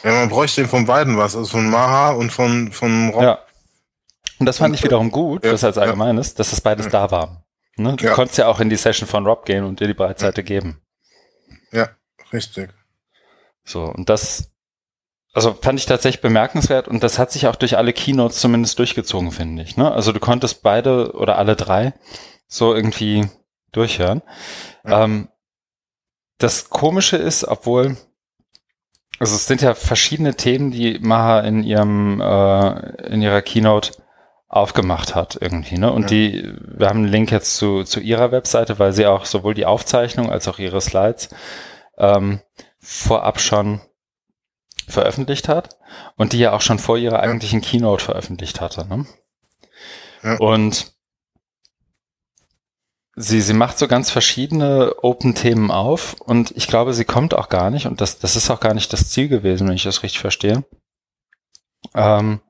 Ja, 0.04 0.12
man 0.12 0.28
bräuchte 0.28 0.68
von 0.68 0.86
beiden 0.86 1.18
was, 1.18 1.34
also 1.34 1.50
von 1.50 1.68
Maha 1.68 2.10
und 2.12 2.30
von, 2.30 2.70
von 2.70 3.10
Rob. 3.10 3.22
Ja. 3.22 3.38
Und 4.38 4.46
das 4.46 4.58
fand 4.58 4.76
ich 4.76 4.84
wiederum 4.84 5.10
gut, 5.10 5.44
ja, 5.44 5.50
das 5.50 5.64
als 5.64 5.78
allgemeines, 5.78 6.28
ja. 6.28 6.34
dass 6.36 6.50
das 6.50 6.60
beides 6.60 6.86
ja. 6.86 6.92
da 6.92 7.10
war. 7.10 7.42
Ne? 7.76 7.96
Du 7.96 8.06
konntest 8.12 8.38
ja 8.38 8.46
auch 8.46 8.60
in 8.60 8.70
die 8.70 8.76
Session 8.76 9.08
von 9.08 9.26
Rob 9.26 9.44
gehen 9.44 9.64
und 9.64 9.80
dir 9.80 9.88
die 9.88 9.94
Breitseite 9.94 10.44
geben. 10.44 10.80
Ja, 11.72 11.88
richtig. 12.32 12.70
So, 13.68 13.84
und 13.84 14.08
das, 14.08 14.50
also 15.34 15.52
fand 15.52 15.78
ich 15.78 15.84
tatsächlich 15.84 16.22
bemerkenswert 16.22 16.88
und 16.88 17.02
das 17.02 17.18
hat 17.18 17.30
sich 17.30 17.46
auch 17.46 17.56
durch 17.56 17.76
alle 17.76 17.92
Keynotes 17.92 18.40
zumindest 18.40 18.78
durchgezogen, 18.78 19.30
finde 19.30 19.62
ich. 19.62 19.76
Ne? 19.76 19.92
Also 19.92 20.12
du 20.12 20.20
konntest 20.20 20.62
beide 20.62 21.12
oder 21.12 21.36
alle 21.36 21.54
drei 21.54 21.92
so 22.46 22.74
irgendwie 22.74 23.28
durchhören. 23.72 24.22
Ja. 24.84 25.04
Ähm, 25.04 25.28
das 26.38 26.70
Komische 26.70 27.18
ist, 27.18 27.44
obwohl, 27.44 27.98
also 29.18 29.34
es 29.34 29.46
sind 29.46 29.60
ja 29.60 29.74
verschiedene 29.74 30.34
Themen, 30.34 30.70
die 30.70 30.98
Maha 31.00 31.40
in 31.40 31.62
ihrem, 31.62 32.22
äh, 32.22 33.08
in 33.08 33.20
ihrer 33.20 33.42
Keynote 33.42 33.92
aufgemacht 34.48 35.14
hat 35.14 35.36
irgendwie, 35.38 35.76
ne? 35.76 35.92
Und 35.92 36.04
ja. 36.04 36.08
die, 36.08 36.54
wir 36.58 36.88
haben 36.88 37.00
einen 37.00 37.08
Link 37.08 37.30
jetzt 37.30 37.56
zu, 37.56 37.84
zu 37.84 38.00
ihrer 38.00 38.32
Webseite, 38.32 38.78
weil 38.78 38.94
sie 38.94 39.04
auch 39.04 39.26
sowohl 39.26 39.52
die 39.52 39.66
Aufzeichnung 39.66 40.30
als 40.30 40.48
auch 40.48 40.58
ihre 40.58 40.80
Slides 40.80 41.28
ähm, 41.98 42.40
vorab 42.80 43.40
schon 43.40 43.80
veröffentlicht 44.86 45.48
hat 45.48 45.76
und 46.16 46.32
die 46.32 46.38
ja 46.38 46.52
auch 46.52 46.60
schon 46.60 46.78
vor 46.78 46.96
ihrer 46.96 47.20
eigentlichen 47.20 47.60
Keynote 47.60 48.04
veröffentlicht 48.04 48.60
hatte. 48.60 48.86
Ne? 48.88 49.06
Ja. 50.22 50.36
Und 50.38 50.92
sie, 53.16 53.40
sie 53.40 53.52
macht 53.52 53.78
so 53.78 53.88
ganz 53.88 54.10
verschiedene 54.10 54.94
Open-Themen 55.02 55.70
auf 55.70 56.14
und 56.20 56.52
ich 56.52 56.66
glaube, 56.68 56.94
sie 56.94 57.04
kommt 57.04 57.34
auch 57.34 57.48
gar 57.48 57.70
nicht 57.70 57.86
und 57.86 58.00
das, 58.00 58.18
das 58.18 58.36
ist 58.36 58.50
auch 58.50 58.60
gar 58.60 58.74
nicht 58.74 58.92
das 58.92 59.10
Ziel 59.10 59.28
gewesen, 59.28 59.68
wenn 59.68 59.76
ich 59.76 59.84
das 59.84 60.02
richtig 60.02 60.20
verstehe. 60.20 60.64
Ähm, 61.94 62.40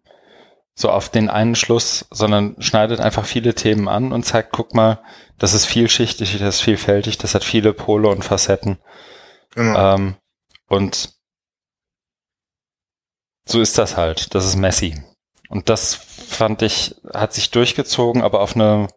so 0.75 0.91
auf 0.91 1.09
den 1.09 1.29
einen 1.29 1.57
Schluss, 1.57 2.07
sondern 2.11 2.55
schneidet 2.61 3.01
einfach 3.01 3.25
viele 3.25 3.55
Themen 3.55 3.89
an 3.89 4.13
und 4.13 4.25
zeigt, 4.25 4.53
guck 4.53 4.75
mal, 4.75 5.01
das 5.37 5.53
ist 5.53 5.67
vielschichtig, 5.67 6.39
das 6.39 6.57
ist 6.57 6.61
vielfältig, 6.61 7.19
das 7.19 7.35
hat 7.35 7.43
viele 7.43 7.73
Pole 7.73 8.09
und 8.09 8.25
Facetten. 8.25 8.79
Genau. 9.59 9.95
Ähm, 9.95 10.15
Und 10.69 11.15
so 13.45 13.61
ist 13.61 13.77
das 13.77 13.97
halt. 13.97 14.35
Das 14.35 14.47
ist 14.47 14.57
messy. 14.57 15.03
Und 15.49 15.69
das 15.69 15.95
fand 15.95 16.63
ich, 16.63 16.95
hat 17.13 17.33
sich 17.33 17.51
durchgezogen, 17.51 18.23
aber 18.23 18.41
auf 18.41 18.55
eine, 18.55 18.89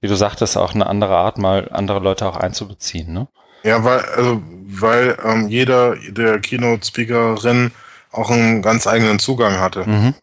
wie 0.00 0.08
du 0.08 0.16
sagtest, 0.16 0.56
auch 0.56 0.74
eine 0.74 0.86
andere 0.86 1.16
Art, 1.16 1.38
mal 1.38 1.68
andere 1.72 2.00
Leute 2.00 2.26
auch 2.26 2.36
einzubeziehen, 2.36 3.12
ne? 3.12 3.28
Ja, 3.62 3.84
weil, 3.84 4.00
also, 4.00 4.42
weil 4.66 5.16
ähm, 5.24 5.48
jeder 5.48 5.94
der 6.08 6.40
Keynote-Speakerin 6.40 7.70
auch 8.10 8.30
einen 8.30 8.60
ganz 8.60 8.86
eigenen 8.88 9.20
Zugang 9.20 9.60
hatte. 9.60 9.88
Mhm. 9.88 10.14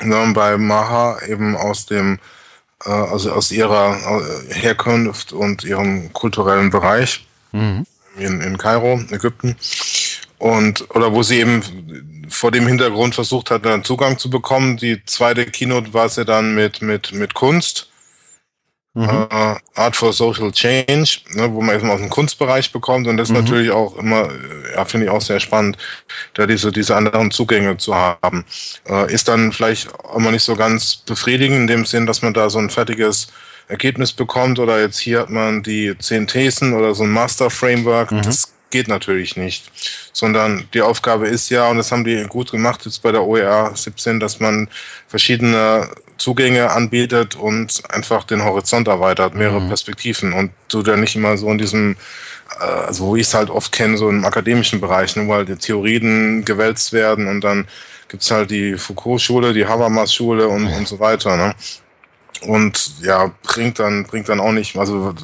Ja, 0.00 0.32
bei 0.32 0.56
Maha 0.56 1.18
eben 1.26 1.56
aus 1.56 1.86
dem, 1.86 2.20
äh, 2.84 2.90
also 2.90 3.32
aus 3.32 3.50
ihrer 3.50 3.96
äh, 3.96 4.54
Herkunft 4.54 5.32
und 5.32 5.64
ihrem 5.64 6.12
kulturellen 6.12 6.70
Bereich 6.70 7.26
mhm. 7.52 7.84
In, 8.16 8.40
in 8.40 8.58
Kairo, 8.58 9.00
Ägypten. 9.10 9.56
Und, 10.38 10.88
oder 10.94 11.12
wo 11.12 11.22
sie 11.22 11.40
eben 11.40 11.62
vor 12.28 12.50
dem 12.50 12.66
Hintergrund 12.66 13.14
versucht 13.14 13.50
hat, 13.50 13.66
einen 13.66 13.84
Zugang 13.84 14.18
zu 14.18 14.30
bekommen. 14.30 14.76
Die 14.76 15.04
zweite 15.04 15.46
Keynote 15.46 15.94
war 15.94 16.08
sie 16.08 16.24
dann 16.24 16.54
mit, 16.54 16.82
mit, 16.82 17.12
mit 17.12 17.34
Kunst 17.34 17.88
Mhm. 18.96 19.08
Uh, 19.08 19.56
Art 19.74 19.96
for 19.96 20.12
Social 20.12 20.52
Change, 20.52 21.18
ne, 21.34 21.52
wo 21.52 21.60
man 21.60 21.74
eben 21.74 21.90
aus 21.90 21.98
dem 21.98 22.10
Kunstbereich 22.10 22.70
bekommt 22.70 23.08
und 23.08 23.16
das 23.16 23.28
mhm. 23.28 23.38
natürlich 23.38 23.72
auch 23.72 23.96
immer, 23.96 24.28
ja, 24.72 24.84
finde 24.84 25.06
ich 25.06 25.10
auch 25.10 25.20
sehr 25.20 25.40
spannend, 25.40 25.76
da 26.34 26.46
diese, 26.46 26.70
diese 26.70 26.94
anderen 26.94 27.32
Zugänge 27.32 27.76
zu 27.76 27.92
haben. 27.96 28.44
Uh, 28.88 29.04
ist 29.06 29.26
dann 29.26 29.50
vielleicht 29.50 29.88
immer 30.14 30.30
nicht 30.30 30.44
so 30.44 30.54
ganz 30.54 30.94
befriedigend 30.94 31.62
in 31.62 31.66
dem 31.66 31.84
Sinn, 31.86 32.06
dass 32.06 32.22
man 32.22 32.34
da 32.34 32.48
so 32.48 32.60
ein 32.60 32.70
fertiges 32.70 33.26
Ergebnis 33.68 34.12
bekommt 34.12 34.58
oder 34.58 34.80
jetzt 34.80 34.98
hier 34.98 35.20
hat 35.20 35.30
man 35.30 35.62
die 35.62 35.96
zehn 35.98 36.26
Thesen 36.26 36.74
oder 36.74 36.94
so 36.94 37.04
ein 37.04 37.10
Master 37.10 37.50
Framework. 37.50 38.12
Mhm. 38.12 38.22
Das 38.22 38.52
geht 38.70 38.88
natürlich 38.88 39.36
nicht, 39.36 39.70
sondern 40.12 40.68
die 40.74 40.82
Aufgabe 40.82 41.28
ist 41.28 41.48
ja, 41.48 41.68
und 41.68 41.76
das 41.76 41.92
haben 41.92 42.02
die 42.02 42.24
gut 42.24 42.50
gemacht 42.50 42.84
jetzt 42.84 43.02
bei 43.02 43.12
der 43.12 43.22
OER 43.22 43.70
17, 43.72 44.18
dass 44.18 44.40
man 44.40 44.68
verschiedene 45.06 45.88
Zugänge 46.18 46.70
anbietet 46.70 47.36
und 47.36 47.82
einfach 47.88 48.24
den 48.24 48.42
Horizont 48.42 48.88
erweitert, 48.88 49.34
mehrere 49.34 49.60
mhm. 49.60 49.68
Perspektiven 49.68 50.32
und 50.32 50.50
du 50.68 50.82
dann 50.82 51.00
nicht 51.00 51.14
immer 51.14 51.36
so 51.36 51.48
in 51.52 51.58
diesem, 51.58 51.96
äh, 52.58 52.64
also 52.64 53.06
wo 53.06 53.16
ich 53.16 53.28
es 53.28 53.34
halt 53.34 53.48
oft 53.48 53.70
kenne, 53.70 53.96
so 53.96 54.08
im 54.08 54.24
akademischen 54.24 54.80
Bereich, 54.80 55.14
ne, 55.14 55.28
weil 55.28 55.44
die 55.44 55.54
Theorien 55.54 56.44
gewälzt 56.44 56.92
werden 56.92 57.28
und 57.28 57.42
dann 57.42 57.68
gibt's 58.08 58.30
halt 58.30 58.50
die 58.50 58.76
Foucault-Schule, 58.76 59.52
die 59.52 59.66
Habermas-Schule 59.66 60.48
und, 60.48 60.66
und 60.66 60.88
so 60.88 60.98
weiter. 60.98 61.36
Ne? 61.36 61.54
Und 62.46 63.02
ja, 63.02 63.32
bringt 63.42 63.78
dann, 63.78 64.04
bringt 64.04 64.28
dann 64.28 64.40
auch 64.40 64.52
nicht, 64.52 64.76
also 64.76 65.14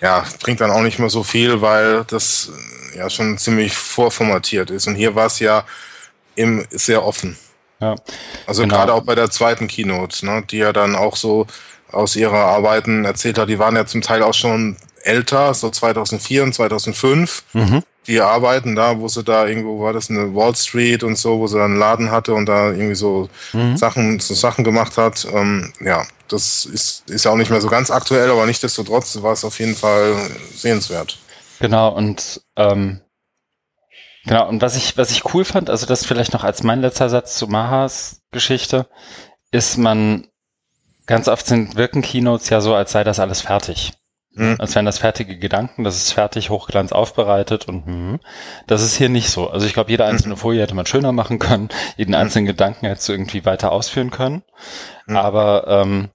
ja, 0.00 0.24
bringt 0.42 0.60
dann 0.60 0.70
auch 0.70 0.82
nicht 0.82 0.98
mehr 0.98 1.10
so 1.10 1.22
viel, 1.22 1.60
weil 1.60 2.04
das 2.04 2.50
ja 2.96 3.10
schon 3.10 3.38
ziemlich 3.38 3.76
vorformatiert 3.76 4.70
ist. 4.70 4.86
Und 4.86 4.94
hier 4.94 5.14
war 5.14 5.26
es 5.26 5.38
ja 5.38 5.64
eben 6.36 6.66
sehr 6.70 7.04
offen. 7.04 7.36
Ja, 7.80 7.94
also 8.46 8.62
genau. 8.62 8.74
gerade 8.74 8.94
auch 8.94 9.02
bei 9.02 9.14
der 9.14 9.30
zweiten 9.30 9.68
Keynote, 9.68 10.26
ne, 10.26 10.42
die 10.50 10.58
ja 10.58 10.72
dann 10.72 10.96
auch 10.96 11.16
so 11.16 11.46
aus 11.90 12.16
ihrer 12.16 12.44
Arbeiten 12.44 13.04
erzählt 13.04 13.38
hat, 13.38 13.48
die 13.48 13.58
waren 13.58 13.76
ja 13.76 13.86
zum 13.86 14.02
Teil 14.02 14.22
auch 14.22 14.34
schon 14.34 14.76
älter, 15.02 15.54
so 15.54 15.70
2004 15.70 16.42
und 16.42 16.54
2005. 16.54 17.44
Mhm. 17.52 17.82
Die 18.08 18.20
Arbeiten 18.20 18.74
da, 18.74 18.98
wo 18.98 19.06
sie 19.06 19.22
da 19.22 19.46
irgendwo 19.46 19.80
war 19.80 19.92
das 19.92 20.10
eine 20.10 20.34
Wall 20.34 20.56
Street 20.56 21.02
und 21.04 21.16
so, 21.16 21.38
wo 21.38 21.46
sie 21.46 21.56
dann 21.58 21.72
einen 21.72 21.78
Laden 21.78 22.10
hatte 22.10 22.34
und 22.34 22.46
da 22.46 22.72
irgendwie 22.72 22.94
so 22.94 23.28
mhm. 23.52 23.76
Sachen, 23.76 24.18
so 24.18 24.34
Sachen 24.34 24.64
gemacht 24.64 24.96
hat. 24.96 25.26
Ähm, 25.32 25.72
ja, 25.80 26.04
das 26.26 26.64
ist, 26.64 27.08
ist 27.08 27.24
ja 27.24 27.30
auch 27.30 27.36
nicht 27.36 27.50
mehr 27.50 27.60
so 27.60 27.68
ganz 27.68 27.90
aktuell, 27.90 28.30
aber 28.30 28.46
nichtsdestotrotz 28.46 29.22
war 29.22 29.34
es 29.34 29.44
auf 29.44 29.58
jeden 29.60 29.76
Fall 29.76 30.16
sehenswert. 30.54 31.18
Genau, 31.60 31.90
und 31.90 32.40
ähm, 32.56 33.00
Genau, 34.28 34.46
und 34.46 34.60
was 34.60 34.76
ich, 34.76 34.98
was 34.98 35.10
ich 35.10 35.32
cool 35.32 35.44
fand, 35.46 35.70
also 35.70 35.86
das 35.86 36.04
vielleicht 36.04 36.34
noch 36.34 36.44
als 36.44 36.62
mein 36.62 36.82
letzter 36.82 37.08
Satz 37.08 37.36
zu 37.36 37.46
Mahas 37.46 38.20
Geschichte, 38.30 38.86
ist 39.52 39.78
man, 39.78 40.26
ganz 41.06 41.28
oft 41.28 41.46
sind 41.46 41.76
wirken 41.76 42.02
Keynotes 42.02 42.50
ja 42.50 42.60
so, 42.60 42.74
als 42.74 42.92
sei 42.92 43.04
das 43.04 43.20
alles 43.20 43.40
fertig. 43.40 43.92
Mhm. 44.32 44.56
Als 44.58 44.74
wären 44.74 44.86
das 44.86 44.98
fertige 44.98 45.38
Gedanken, 45.38 45.84
das 45.84 45.96
ist 45.96 46.12
fertig, 46.12 46.50
hochglanz 46.50 46.92
aufbereitet 46.92 47.66
und 47.66 47.86
hm, 47.86 48.20
das 48.66 48.82
ist 48.82 48.96
hier 48.96 49.08
nicht 49.08 49.30
so. 49.30 49.50
Also 49.50 49.66
ich 49.66 49.74
glaube, 49.74 49.90
jede 49.90 50.04
einzelne 50.04 50.34
mhm. 50.34 50.38
Folie 50.38 50.62
hätte 50.62 50.74
man 50.74 50.86
schöner 50.86 51.12
machen 51.12 51.38
können, 51.38 51.68
jeden 51.96 52.12
mhm. 52.12 52.18
einzelnen 52.18 52.46
Gedanken 52.46 52.86
hättest 52.86 53.08
du 53.08 53.12
irgendwie 53.12 53.44
weiter 53.44 53.72
ausführen 53.72 54.10
können. 54.10 54.42
Mhm. 55.06 55.16
Aber 55.16 55.66
ähm, 55.66 56.10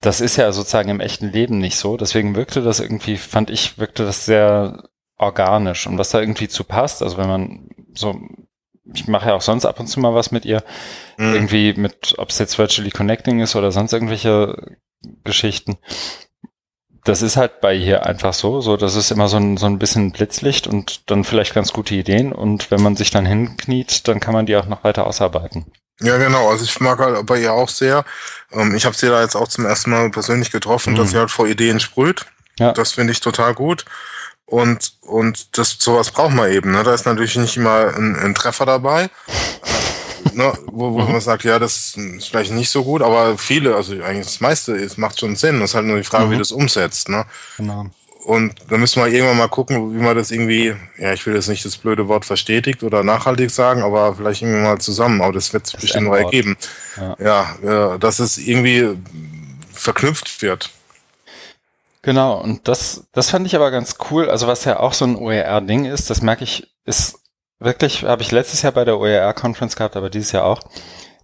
das 0.00 0.20
ist 0.20 0.36
ja 0.36 0.50
sozusagen 0.52 0.88
im 0.88 1.00
echten 1.00 1.30
Leben 1.30 1.58
nicht 1.58 1.76
so. 1.76 1.96
Deswegen 1.96 2.34
wirkte 2.34 2.60
das 2.62 2.80
irgendwie, 2.80 3.16
fand 3.16 3.50
ich, 3.50 3.78
wirkte 3.78 4.04
das 4.04 4.26
sehr 4.26 4.88
organisch 5.16 5.86
und 5.86 5.98
was 5.98 6.10
da 6.10 6.20
irgendwie 6.20 6.48
zu 6.48 6.64
passt. 6.64 7.02
Also 7.02 7.16
wenn 7.18 7.28
man 7.28 7.68
so, 7.94 8.16
ich 8.92 9.06
mache 9.06 9.28
ja 9.28 9.34
auch 9.34 9.42
sonst 9.42 9.64
ab 9.64 9.78
und 9.78 9.86
zu 9.86 10.00
mal 10.00 10.14
was 10.14 10.32
mit 10.32 10.44
ihr, 10.44 10.64
mhm. 11.18 11.34
irgendwie 11.34 11.74
mit, 11.74 12.14
ob 12.18 12.30
es 12.30 12.38
jetzt 12.38 12.58
Virtually 12.58 12.90
Connecting 12.90 13.40
ist 13.40 13.54
oder 13.54 13.70
sonst 13.70 13.92
irgendwelche 13.92 14.76
Geschichten. 15.22 15.78
Das 17.04 17.22
ist 17.22 17.36
halt 17.36 17.60
bei 17.60 17.76
hier 17.76 18.06
einfach 18.06 18.32
so, 18.32 18.60
so 18.60 18.76
das 18.76 18.94
ist 18.94 19.10
immer 19.10 19.28
so 19.28 19.36
ein, 19.36 19.56
so 19.56 19.66
ein 19.66 19.78
bisschen 19.78 20.12
Blitzlicht 20.12 20.66
und 20.66 21.10
dann 21.10 21.24
vielleicht 21.24 21.54
ganz 21.54 21.72
gute 21.72 21.94
Ideen 21.94 22.32
und 22.32 22.70
wenn 22.70 22.80
man 22.82 22.94
sich 22.94 23.10
dann 23.10 23.26
hinkniet, 23.26 24.06
dann 24.06 24.20
kann 24.20 24.34
man 24.34 24.46
die 24.46 24.56
auch 24.56 24.66
noch 24.66 24.84
weiter 24.84 25.06
ausarbeiten. 25.06 25.66
Ja, 26.00 26.16
genau. 26.16 26.50
Also 26.50 26.64
ich 26.64 26.80
mag 26.80 26.98
halt 26.98 27.24
bei 27.26 27.40
ihr 27.40 27.52
auch 27.52 27.68
sehr. 27.68 28.04
Ähm, 28.52 28.74
ich 28.74 28.84
habe 28.84 28.96
sie 28.96 29.08
da 29.08 29.20
jetzt 29.20 29.36
auch 29.36 29.48
zum 29.48 29.66
ersten 29.66 29.90
Mal 29.90 30.10
persönlich 30.10 30.50
getroffen, 30.50 30.94
mhm. 30.94 30.96
dass 30.96 31.10
sie 31.10 31.18
halt 31.18 31.30
vor 31.30 31.46
Ideen 31.46 31.80
sprüht. 31.80 32.26
Ja. 32.58 32.72
Das 32.72 32.92
finde 32.92 33.12
ich 33.12 33.20
total 33.20 33.54
gut. 33.54 33.84
Und, 34.44 34.92
und 35.00 35.56
das, 35.56 35.76
sowas 35.78 36.10
braucht 36.10 36.34
man 36.34 36.50
eben. 36.50 36.72
Ne? 36.72 36.82
Da 36.82 36.92
ist 36.92 37.06
natürlich 37.06 37.36
nicht 37.36 37.56
immer 37.56 37.94
ein, 37.96 38.16
ein 38.16 38.34
Treffer 38.34 38.66
dabei, 38.66 39.08
ne? 40.34 40.52
wo, 40.66 40.92
wo 40.92 41.00
mhm. 41.00 41.12
man 41.12 41.20
sagt, 41.20 41.44
ja, 41.44 41.58
das 41.58 41.96
ist 41.96 42.28
vielleicht 42.28 42.52
nicht 42.52 42.70
so 42.70 42.84
gut, 42.84 43.02
aber 43.02 43.38
viele, 43.38 43.74
also 43.74 43.92
eigentlich 43.92 44.26
das 44.26 44.40
meiste, 44.40 44.74
es 44.74 44.96
macht 44.96 45.20
schon 45.20 45.36
Sinn. 45.36 45.60
Das 45.60 45.70
ist 45.70 45.74
halt 45.74 45.86
nur 45.86 45.96
die 45.96 46.04
Frage, 46.04 46.26
mhm. 46.26 46.30
wie 46.32 46.38
das 46.38 46.52
umsetzt. 46.52 47.08
Ne? 47.08 47.24
Genau. 47.56 47.86
Und 48.24 48.54
da 48.68 48.76
müssen 48.76 49.02
wir 49.02 49.08
irgendwann 49.08 49.38
mal 49.38 49.48
gucken, 49.48 49.94
wie 49.94 50.02
man 50.02 50.16
das 50.16 50.30
irgendwie, 50.30 50.74
ja, 50.96 51.12
ich 51.12 51.26
will 51.26 51.34
jetzt 51.34 51.48
nicht 51.48 51.64
das 51.64 51.76
blöde 51.76 52.06
Wort 52.06 52.24
verstetigt 52.24 52.84
oder 52.84 53.02
nachhaltig 53.02 53.50
sagen, 53.50 53.82
aber 53.82 54.14
vielleicht 54.14 54.42
irgendwie 54.42 54.60
mal 54.60 54.78
zusammen, 54.78 55.20
aber 55.20 55.32
das 55.32 55.52
wird 55.52 55.66
sich 55.66 55.80
bestimmt 55.80 56.06
noch 56.06 56.14
ergeben. 56.14 56.56
Ja. 56.96 57.16
ja, 57.18 57.56
ja, 57.64 57.98
dass 57.98 58.20
es 58.20 58.38
irgendwie 58.38 58.96
verknüpft 59.72 60.40
wird. 60.40 60.70
Genau, 62.02 62.40
und 62.40 62.68
das, 62.68 63.04
das 63.12 63.30
fand 63.30 63.46
ich 63.46 63.56
aber 63.56 63.70
ganz 63.70 63.96
cool. 64.10 64.28
Also 64.28 64.46
was 64.46 64.64
ja 64.64 64.78
auch 64.78 64.92
so 64.92 65.04
ein 65.04 65.16
OER-Ding 65.16 65.84
ist, 65.84 66.10
das 66.10 66.22
merke 66.22 66.44
ich, 66.44 66.68
ist 66.84 67.18
wirklich, 67.64 68.04
habe 68.04 68.22
ich 68.22 68.32
letztes 68.32 68.62
Jahr 68.62 68.72
bei 68.72 68.84
der 68.84 68.98
OER-Conference 68.98 69.76
gehabt, 69.76 69.96
aber 69.96 70.10
dieses 70.10 70.32
Jahr 70.32 70.44
auch. 70.44 70.60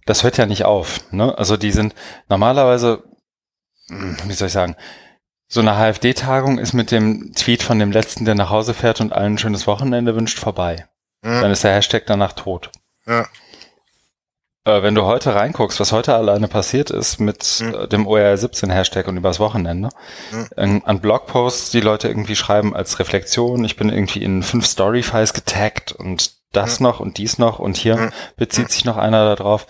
Das 0.05 0.23
hört 0.23 0.37
ja 0.37 0.45
nicht 0.45 0.65
auf. 0.65 1.01
Ne? 1.11 1.37
Also 1.37 1.57
die 1.57 1.71
sind 1.71 1.93
normalerweise, 2.29 3.03
hm, 3.87 4.17
wie 4.25 4.33
soll 4.33 4.47
ich 4.47 4.53
sagen, 4.53 4.75
so 5.47 5.61
eine 5.61 5.75
HFD-Tagung 5.75 6.59
ist 6.59 6.73
mit 6.73 6.91
dem 6.91 7.33
Tweet 7.35 7.63
von 7.63 7.79
dem 7.79 7.91
letzten, 7.91 8.25
der 8.25 8.35
nach 8.35 8.49
Hause 8.49 8.73
fährt 8.73 9.01
und 9.01 9.13
allen 9.13 9.33
ein 9.33 9.37
schönes 9.37 9.65
Wochenende 9.67 10.15
wünscht, 10.15 10.37
vorbei. 10.37 10.87
Ja. 11.23 11.41
Dann 11.41 11.51
ist 11.51 11.63
der 11.63 11.73
Hashtag 11.73 12.05
danach 12.05 12.33
tot. 12.33 12.71
Ja. 13.05 13.27
Äh, 14.69 14.83
wenn 14.83 14.95
du 14.95 15.03
heute 15.03 15.33
reinguckst, 15.33 15.79
was 15.79 15.91
heute 15.91 16.13
alleine 16.13 16.47
passiert 16.47 16.91
ist 16.91 17.19
mit 17.19 17.61
mhm. 17.61 17.89
dem 17.89 18.07
OER 18.07 18.37
17 18.37 18.69
Hashtag 18.69 19.07
und 19.07 19.17
übers 19.17 19.39
Wochenende, 19.39 19.89
mhm. 20.31 20.83
an 20.85 20.99
Blogposts, 21.01 21.71
die 21.71 21.81
Leute 21.81 22.07
irgendwie 22.07 22.35
schreiben 22.35 22.75
als 22.75 22.99
Reflexion, 22.99 23.63
ich 23.65 23.77
bin 23.77 23.89
irgendwie 23.89 24.23
in 24.23 24.43
fünf 24.43 24.65
Story-Files 24.65 25.33
getaggt 25.33 25.91
und 25.91 26.33
das 26.51 26.79
mhm. 26.79 26.85
noch 26.85 26.99
und 26.99 27.17
dies 27.17 27.37
noch 27.37 27.59
und 27.59 27.77
hier 27.77 27.97
mhm. 27.97 28.11
bezieht 28.37 28.71
sich 28.71 28.85
noch 28.85 28.97
einer 28.97 29.35
darauf. 29.35 29.65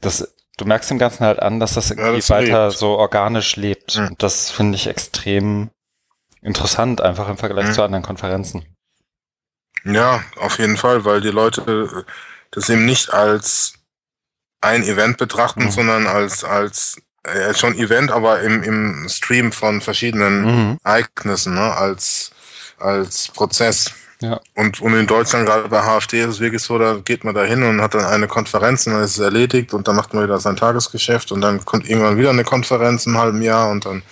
Das, 0.00 0.34
du 0.56 0.64
merkst 0.64 0.90
dem 0.90 0.98
Ganzen 0.98 1.24
halt 1.24 1.40
an, 1.40 1.58
dass 1.58 1.74
das 1.74 1.90
irgendwie 1.90 2.10
ja, 2.10 2.16
das 2.16 2.30
weiter 2.30 2.66
lebt. 2.68 2.78
so 2.78 2.90
organisch 2.98 3.56
lebt. 3.56 3.96
Mhm. 3.96 4.06
Und 4.08 4.22
das 4.22 4.50
finde 4.50 4.76
ich 4.76 4.86
extrem 4.86 5.70
interessant, 6.42 7.00
einfach 7.00 7.28
im 7.28 7.36
Vergleich 7.36 7.72
zu 7.72 7.82
anderen 7.82 8.04
Konferenzen. 8.04 8.64
Ja, 9.84 10.22
auf 10.36 10.58
jeden 10.58 10.76
Fall, 10.76 11.04
weil 11.04 11.20
die 11.20 11.30
Leute 11.30 12.04
das 12.50 12.68
eben 12.68 12.84
nicht 12.84 13.12
als 13.12 13.75
ein 14.60 14.82
Event 14.82 15.18
betrachten, 15.18 15.64
mhm. 15.64 15.70
sondern 15.70 16.06
als, 16.06 16.44
als 16.44 16.96
äh, 17.22 17.54
schon 17.54 17.76
Event, 17.76 18.10
aber 18.10 18.40
im, 18.40 18.62
im 18.62 19.08
Stream 19.08 19.52
von 19.52 19.80
verschiedenen 19.80 20.44
mhm. 20.44 20.78
Ereignissen, 20.84 21.54
ne? 21.54 21.74
als, 21.74 22.30
als 22.78 23.28
Prozess. 23.28 23.92
Ja. 24.20 24.40
Und, 24.54 24.80
und 24.80 24.94
in 24.94 25.06
Deutschland, 25.06 25.46
gerade 25.46 25.68
bei 25.68 25.82
HFD, 25.82 26.20
ist 26.20 26.28
es 26.28 26.40
wirklich 26.40 26.62
so, 26.62 26.78
da 26.78 26.96
geht 27.04 27.24
man 27.24 27.34
da 27.34 27.44
hin 27.44 27.62
und 27.62 27.82
hat 27.82 27.94
dann 27.94 28.04
eine 28.04 28.26
Konferenz 28.26 28.86
und 28.86 28.94
dann 28.94 29.02
ist 29.02 29.12
es 29.12 29.18
erledigt 29.18 29.74
und 29.74 29.86
dann 29.88 29.96
macht 29.96 30.14
man 30.14 30.24
wieder 30.24 30.40
sein 30.40 30.56
Tagesgeschäft 30.56 31.32
und 31.32 31.42
dann 31.42 31.64
kommt 31.64 31.88
irgendwann 31.88 32.16
wieder 32.16 32.30
eine 32.30 32.44
Konferenz 32.44 33.04
im 33.06 33.18
halben 33.18 33.42
Jahr 33.42 33.70
und 33.70 33.84
dann 33.84 34.02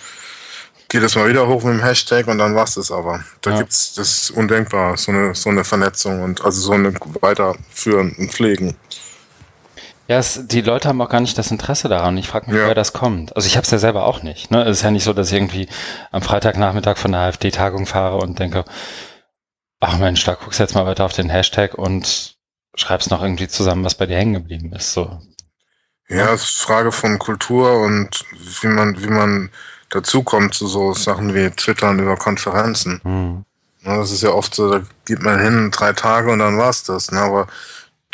geht 0.89 1.01
es 1.01 1.15
mal 1.15 1.27
wieder 1.27 1.47
hoch 1.47 1.63
mit 1.63 1.73
dem 1.73 1.83
Hashtag 1.83 2.27
und 2.27 2.37
dann 2.37 2.53
war's 2.53 2.75
das 2.75 2.91
aber. 2.91 3.23
Da 3.41 3.51
ja. 3.51 3.57
gibt's, 3.57 3.95
das 3.95 4.13
ist 4.13 4.31
undenkbar, 4.31 4.95
so 4.97 5.11
eine, 5.11 5.33
so 5.33 5.49
eine 5.49 5.63
Vernetzung 5.63 6.21
und 6.21 6.45
also 6.45 6.61
so 6.61 6.73
eine 6.73 6.93
Weiterführen 7.21 8.15
und 8.19 8.31
Pflegen. 8.31 8.75
Ja, 10.07 10.17
es, 10.17 10.47
die 10.47 10.61
Leute 10.61 10.87
haben 10.87 11.01
auch 11.01 11.09
gar 11.09 11.19
nicht 11.19 11.37
das 11.37 11.49
Interesse 11.49 11.89
daran. 11.89 12.17
Ich 12.17 12.27
frage 12.27 12.47
mich, 12.47 12.55
ja. 12.55 12.65
woher 12.65 12.75
das 12.75 12.93
kommt. 12.93 13.35
Also 13.35 13.47
ich 13.47 13.57
habe 13.57 13.65
es 13.65 13.71
ja 13.71 13.79
selber 13.79 14.05
auch 14.05 14.21
nicht. 14.21 14.51
Ne? 14.51 14.63
Es 14.63 14.77
ist 14.77 14.83
ja 14.83 14.91
nicht 14.91 15.03
so, 15.03 15.13
dass 15.13 15.29
ich 15.29 15.33
irgendwie 15.33 15.67
am 16.11 16.21
Freitagnachmittag 16.21 16.97
von 16.97 17.11
der 17.11 17.21
AfD-Tagung 17.21 17.87
fahre 17.87 18.17
und 18.17 18.37
denke, 18.37 18.65
ach 19.79 19.97
Mensch, 19.97 20.23
da 20.23 20.35
guckst 20.35 20.59
du 20.59 20.63
jetzt 20.63 20.75
mal 20.75 20.85
weiter 20.85 21.05
auf 21.05 21.13
den 21.13 21.29
Hashtag 21.29 21.73
und 21.73 22.35
schreibst 22.75 23.09
noch 23.09 23.23
irgendwie 23.23 23.47
zusammen, 23.47 23.83
was 23.83 23.95
bei 23.95 24.05
dir 24.05 24.17
hängen 24.17 24.33
geblieben 24.33 24.73
ist. 24.73 24.93
So. 24.93 25.19
Ja, 26.07 26.33
es 26.33 26.43
ist 26.43 26.61
Frage 26.61 26.91
von 26.91 27.17
Kultur 27.17 27.79
und 27.79 28.25
wie 28.61 28.67
man, 28.67 29.01
wie 29.01 29.09
man 29.09 29.49
dazukommt 29.89 30.53
zu 30.53 30.67
so 30.67 30.93
Sachen 30.93 31.33
wie 31.33 31.49
Twittern 31.49 31.99
über 31.99 32.15
Konferenzen. 32.15 32.99
Hm. 33.03 33.45
Ja, 33.83 33.97
das 33.97 34.11
ist 34.11 34.23
ja 34.23 34.29
oft 34.29 34.53
so, 34.53 34.71
da 34.71 34.81
geht 35.05 35.21
man 35.21 35.39
hin 35.39 35.71
drei 35.71 35.93
Tage 35.93 36.31
und 36.31 36.39
dann 36.39 36.57
war's 36.57 36.83
das. 36.83 37.11
Ne? 37.11 37.19
Aber 37.19 37.47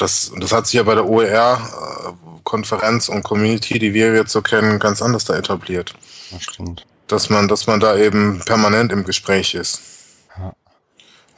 das, 0.02 0.32
das 0.36 0.52
hat 0.52 0.66
sich 0.66 0.76
ja 0.76 0.84
bei 0.84 0.96
der 0.96 1.06
OER-Konferenz 1.06 3.10
und 3.10 3.24
Community, 3.24 3.78
die 3.78 3.94
wir 3.94 4.16
jetzt 4.16 4.32
so 4.32 4.42
kennen, 4.42 4.80
ganz 4.80 5.02
anders 5.02 5.26
da 5.26 5.36
etabliert. 5.36 5.94
Das 6.32 6.44
stimmt. 6.44 6.86
Dass 7.08 7.30
man, 7.30 7.48
dass 7.48 7.68
man 7.68 7.80
da 7.80 7.96
eben 7.96 8.42
permanent 8.46 8.92
im 8.92 9.04
Gespräch 9.04 9.54
ist. 9.54 9.82
Ja. 10.38 10.54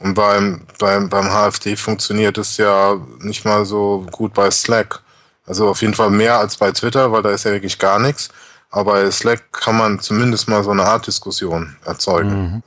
Und 0.00 0.14
beim, 0.14 0.66
beim, 0.78 1.10
beim 1.10 1.26
HFD 1.26 1.76
funktioniert 1.76 2.38
es 2.38 2.56
ja 2.56 2.96
nicht 3.20 3.44
mal 3.44 3.66
so 3.66 4.06
gut 4.10 4.32
bei 4.32 4.50
Slack. 4.50 5.02
Also 5.46 5.68
auf 5.68 5.82
jeden 5.82 5.94
Fall 5.94 6.10
mehr 6.10 6.38
als 6.38 6.56
bei 6.56 6.72
Twitter, 6.72 7.12
weil 7.12 7.22
da 7.22 7.30
ist 7.30 7.44
ja 7.44 7.52
wirklich 7.52 7.78
gar 7.78 7.98
nichts. 7.98 8.30
Aber 8.70 8.92
bei 8.92 9.10
Slack 9.10 9.52
kann 9.52 9.76
man 9.76 10.00
zumindest 10.00 10.48
mal 10.48 10.64
so 10.64 10.70
eine 10.70 10.84
Art 10.84 11.06
Diskussion 11.06 11.76
erzeugen. 11.84 12.30
Mhm. 12.30 12.62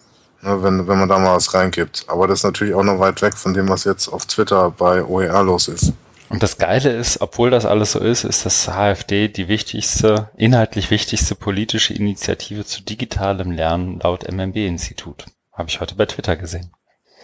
Ne, 0.48 0.64
wenn, 0.64 0.88
wenn 0.88 0.98
man 1.00 1.10
da 1.10 1.20
mal 1.20 1.36
was 1.36 1.54
reingibt. 1.54 2.06
Aber 2.08 2.26
das 2.26 2.40
ist 2.40 2.44
natürlich 2.46 2.74
auch 2.74 2.84
noch 2.84 3.00
weit 3.00 3.22
weg 3.22 3.36
von 3.36 3.54
dem, 3.54 3.68
was 3.68 3.84
jetzt 3.84 4.08
auf 4.08 4.26
Twitter 4.26 4.72
bei 4.72 5.04
OER 5.04 5.44
los 5.44 5.68
ist. 5.68 5.92
Und 6.30 6.42
das 6.42 6.58
Geile 6.58 6.92
ist, 6.92 7.20
obwohl 7.20 7.50
das 7.50 7.66
alles 7.66 7.92
so 7.94 8.00
ist, 8.00 8.24
ist 8.24 8.46
das 8.46 8.68
HFD 8.68 9.28
die 9.28 9.50
wichtigste, 9.50 10.30
inhaltlich 10.38 10.90
wichtigste 10.90 11.36
politische 11.36 11.94
Initiative 11.94 12.66
zu 12.66 12.82
digitalem 12.82 13.52
Lernen 13.52 14.00
laut 14.02 14.30
MMB-Institut. 14.30 15.26
Habe 15.52 15.68
ich 15.70 15.82
heute 15.82 15.96
bei 15.96 16.06
Twitter 16.06 16.38
gesehen. 16.38 16.72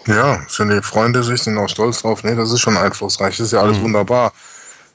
Ja, 0.05 0.41
sind 0.49 0.69
die 0.69 0.81
Freunde 0.81 1.23
sich, 1.23 1.41
sind 1.43 1.57
auch 1.57 1.69
stolz 1.69 2.01
drauf. 2.01 2.25
Nee, 2.25 2.35
das 2.35 2.51
ist 2.51 2.59
schon 2.59 2.75
einflussreich. 2.75 3.37
Das 3.37 3.47
ist 3.47 3.53
ja 3.53 3.61
alles 3.61 3.77
Mhm. 3.79 3.83
wunderbar. 3.83 4.33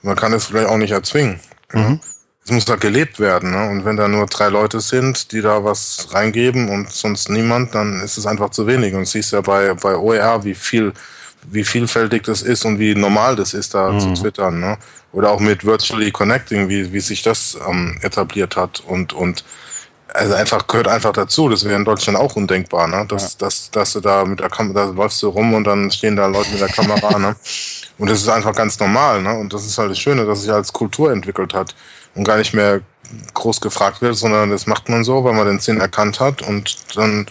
Man 0.02 0.16
kann 0.16 0.34
es 0.34 0.46
vielleicht 0.46 0.68
auch 0.68 0.76
nicht 0.76 0.90
erzwingen. 0.92 1.40
Mhm. 1.72 2.00
Es 2.48 2.52
muss 2.52 2.64
da 2.64 2.76
gelebt 2.76 3.20
werden. 3.20 3.50
Ne? 3.50 3.68
Und 3.68 3.84
wenn 3.84 3.98
da 3.98 4.08
nur 4.08 4.24
drei 4.24 4.48
Leute 4.48 4.80
sind, 4.80 5.32
die 5.32 5.42
da 5.42 5.64
was 5.64 6.08
reingeben 6.14 6.70
und 6.70 6.90
sonst 6.90 7.28
niemand, 7.28 7.74
dann 7.74 8.00
ist 8.00 8.16
es 8.16 8.24
einfach 8.24 8.48
zu 8.48 8.66
wenig. 8.66 8.94
Und 8.94 9.06
siehst 9.06 9.32
ja 9.32 9.42
bei, 9.42 9.74
bei 9.74 9.94
OER, 9.94 10.44
wie 10.44 10.54
viel, 10.54 10.94
wie 11.50 11.62
vielfältig 11.62 12.22
das 12.22 12.40
ist 12.40 12.64
und 12.64 12.78
wie 12.78 12.94
normal 12.94 13.36
das 13.36 13.52
ist, 13.52 13.74
da 13.74 13.92
Mhm. 13.92 14.00
zu 14.00 14.14
twittern. 14.14 14.60
Ne? 14.60 14.78
Oder 15.12 15.30
auch 15.30 15.40
mit 15.40 15.66
Virtually 15.66 16.10
Connecting, 16.10 16.70
wie, 16.70 16.90
wie 16.90 17.00
sich 17.00 17.20
das 17.20 17.58
ähm, 17.68 17.98
etabliert 18.00 18.56
hat. 18.56 18.80
Und, 18.80 19.12
und 19.12 19.44
also 20.14 20.32
einfach 20.32 20.66
gehört 20.66 20.88
einfach 20.88 21.12
dazu. 21.12 21.50
Das 21.50 21.66
wäre 21.66 21.76
in 21.76 21.84
Deutschland 21.84 22.18
auch 22.18 22.34
undenkbar, 22.34 22.88
ne? 22.88 23.04
Dass, 23.06 23.36
dass, 23.36 23.70
dass 23.70 23.92
du 23.92 24.00
da 24.00 24.24
mit 24.24 24.40
der 24.40 24.48
Kamera, 24.48 24.86
da 24.86 24.90
läufst 24.92 25.22
du 25.22 25.28
rum 25.28 25.52
und 25.52 25.64
dann 25.64 25.90
stehen 25.90 26.16
da 26.16 26.26
Leute 26.26 26.50
mit 26.50 26.62
der 26.62 26.68
Kamera, 26.68 27.18
ne? 27.18 27.36
Und 27.98 28.08
das 28.08 28.20
ist 28.20 28.28
einfach 28.28 28.54
ganz 28.54 28.78
normal, 28.78 29.20
ne? 29.22 29.36
Und 29.36 29.52
das 29.52 29.66
ist 29.66 29.76
halt 29.76 29.90
das 29.90 29.98
Schöne, 29.98 30.24
dass 30.24 30.38
es 30.38 30.44
sich 30.44 30.52
als 30.52 30.72
Kultur 30.72 31.10
entwickelt 31.10 31.52
hat 31.52 31.74
und 32.14 32.24
gar 32.24 32.36
nicht 32.38 32.54
mehr 32.54 32.80
groß 33.34 33.60
gefragt 33.60 34.02
wird, 34.02 34.16
sondern 34.16 34.50
das 34.50 34.66
macht 34.66 34.88
man 34.88 35.02
so, 35.04 35.24
weil 35.24 35.32
man 35.32 35.46
den 35.46 35.58
Sinn 35.60 35.80
erkannt 35.80 36.20
hat 36.20 36.42
und 36.42 36.76
dann 36.96 37.26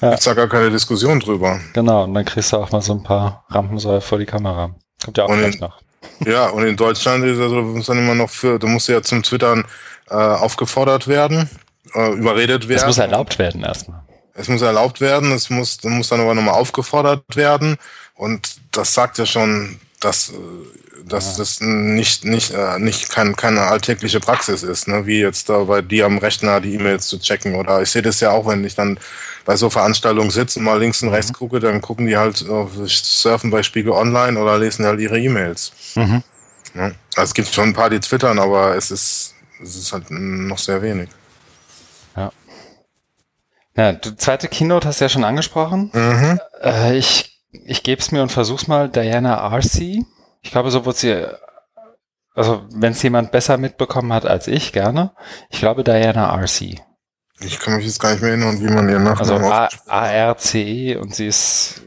Ja. 0.00 0.10
gibt's 0.10 0.24
da 0.26 0.34
gar 0.34 0.48
keine 0.48 0.70
Diskussion 0.70 1.20
drüber. 1.20 1.58
Genau, 1.72 2.04
und 2.04 2.12
dann 2.14 2.24
kriegst 2.26 2.52
du 2.52 2.58
auch 2.58 2.70
mal 2.70 2.82
so 2.82 2.92
ein 2.92 3.02
paar 3.02 3.44
Rampensäuer 3.48 4.00
vor 4.02 4.18
die 4.18 4.26
Kamera. 4.26 4.74
Kommt 5.02 5.16
ja 5.16 5.24
auch 5.24 5.28
Und 5.30 5.38
gleich 5.38 5.54
in- 5.54 5.60
noch. 5.60 5.80
Ja, 6.26 6.48
und 6.50 6.64
in 6.66 6.76
Deutschland 6.76 7.24
ist 7.24 7.38
also 7.40 7.56
muss 7.62 7.86
dann 7.86 7.98
immer 7.98 8.14
noch 8.14 8.30
für, 8.30 8.58
du 8.58 8.66
musst 8.68 8.88
ja 8.88 9.02
zum 9.02 9.22
Twittern 9.22 9.64
äh, 10.10 10.14
aufgefordert 10.14 11.08
werden, 11.08 11.48
äh, 11.94 12.12
überredet 12.12 12.68
werden. 12.68 12.78
Das 12.78 12.86
muss 12.86 12.98
erlaubt 12.98 13.38
werden 13.38 13.64
erstmal. 13.64 14.02
Es 14.34 14.48
muss 14.48 14.60
erlaubt 14.62 15.00
werden, 15.00 15.32
es 15.32 15.48
muss, 15.50 15.82
muss 15.82 16.08
dann 16.10 16.20
aber 16.20 16.34
nochmal 16.34 16.54
aufgefordert 16.54 17.24
werden. 17.34 17.76
Und 18.14 18.56
das 18.72 18.92
sagt 18.94 19.16
ja 19.18 19.24
schon, 19.26 19.80
dass, 20.00 20.28
äh, 20.30 20.34
dass 21.08 21.36
das 21.36 21.60
nicht, 21.60 22.24
nicht, 22.24 22.52
äh, 22.52 22.78
nicht 22.78 23.10
kein, 23.10 23.36
keine 23.36 23.62
alltägliche 23.62 24.18
Praxis 24.18 24.62
ist, 24.62 24.88
ne? 24.88 25.06
wie 25.06 25.20
jetzt 25.20 25.48
da 25.48 25.64
bei 25.64 25.80
dir 25.80 26.06
am 26.06 26.18
Rechner 26.18 26.60
die 26.60 26.74
E-Mails 26.74 27.06
zu 27.06 27.18
checken. 27.18 27.54
Oder 27.54 27.80
ich 27.82 27.90
sehe 27.90 28.02
das 28.02 28.20
ja 28.20 28.32
auch, 28.32 28.46
wenn 28.46 28.64
ich 28.64 28.74
dann 28.74 28.98
bei 29.44 29.56
so 29.56 29.70
Veranstaltungen 29.70 30.30
sitze 30.30 30.58
und 30.58 30.64
mal 30.64 30.80
links 30.80 31.02
und 31.02 31.10
rechts 31.10 31.32
gucke, 31.32 31.60
dann 31.60 31.80
gucken 31.80 32.06
die 32.06 32.16
halt, 32.16 32.42
äh, 32.42 32.66
surfen 32.86 33.50
bei 33.50 33.62
Spiegel 33.62 33.92
Online 33.92 34.38
oder 34.38 34.58
lesen 34.58 34.84
halt 34.84 34.98
ihre 34.98 35.20
E-Mails. 35.20 35.72
Mhm. 35.94 36.22
Ne? 36.74 36.94
Also 37.14 37.28
es 37.30 37.34
gibt 37.34 37.54
schon 37.54 37.68
ein 37.68 37.74
paar, 37.74 37.90
die 37.90 38.00
twittern, 38.00 38.40
aber 38.40 38.74
es 38.74 38.90
ist, 38.90 39.34
es 39.62 39.76
ist 39.76 39.92
halt 39.92 40.10
noch 40.10 40.58
sehr 40.58 40.82
wenig. 40.82 41.08
Ja, 43.76 43.92
die 43.92 44.16
zweite 44.16 44.48
Keynote 44.48 44.88
hast 44.88 45.00
du 45.00 45.04
ja 45.04 45.08
schon 45.08 45.24
angesprochen. 45.24 45.90
Mhm. 45.92 46.40
Äh, 46.62 46.98
ich 46.98 47.36
ich 47.64 47.82
gebe 47.82 48.00
es 48.00 48.12
mir 48.12 48.22
und 48.22 48.32
versuch's 48.32 48.66
mal. 48.66 48.88
Diana 48.88 49.38
Arcee. 49.38 50.04
Ich 50.46 50.52
glaube, 50.52 50.70
so 50.70 50.84
wird 50.86 50.96
sie, 50.96 51.26
also 52.36 52.64
wenn 52.70 52.92
es 52.92 53.02
jemand 53.02 53.32
besser 53.32 53.58
mitbekommen 53.58 54.12
hat 54.12 54.24
als 54.26 54.46
ich, 54.46 54.72
gerne. 54.72 55.10
Ich 55.50 55.58
glaube 55.58 55.82
Diana 55.82 56.30
Arcee. 56.30 56.76
Ich 57.40 57.58
kann 57.58 57.74
mich 57.76 57.84
jetzt 57.84 57.98
gar 58.00 58.12
nicht 58.12 58.20
mehr 58.22 58.30
erinnern, 58.30 58.60
wie 58.60 58.68
man 58.72 58.88
Also 58.88 59.34
Nachnamen 59.38 59.52
A- 59.52 59.64
ausspricht. 59.66 59.88
A-R-C-E 59.90 60.96
und 60.96 61.14
sie 61.16 61.26
ist 61.26 61.82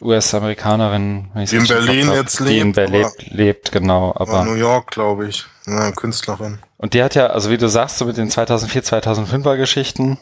US-Amerikanerin. 0.00 1.30
Die 1.34 1.56
in 1.56 1.66
Berlin 1.66 2.08
hab. 2.08 2.14
jetzt 2.14 2.38
Die 2.38 2.58
in 2.60 2.66
lebt, 2.68 2.74
Berlin 2.76 3.06
lebt, 3.30 3.72
genau. 3.72 4.12
Aber 4.16 4.44
New 4.44 4.54
York, 4.54 4.92
glaube 4.92 5.26
ich. 5.26 5.44
Ja, 5.66 5.90
Künstlerin. 5.90 6.60
und 6.76 6.94
die 6.94 7.02
hat 7.02 7.14
ja, 7.16 7.26
also 7.28 7.50
wie 7.50 7.58
du 7.58 7.68
sagst, 7.68 7.98
so 7.98 8.04
mit 8.04 8.16
den 8.16 8.30
2004, 8.30 8.84
2005er 8.84 9.56
Geschichten, 9.56 10.18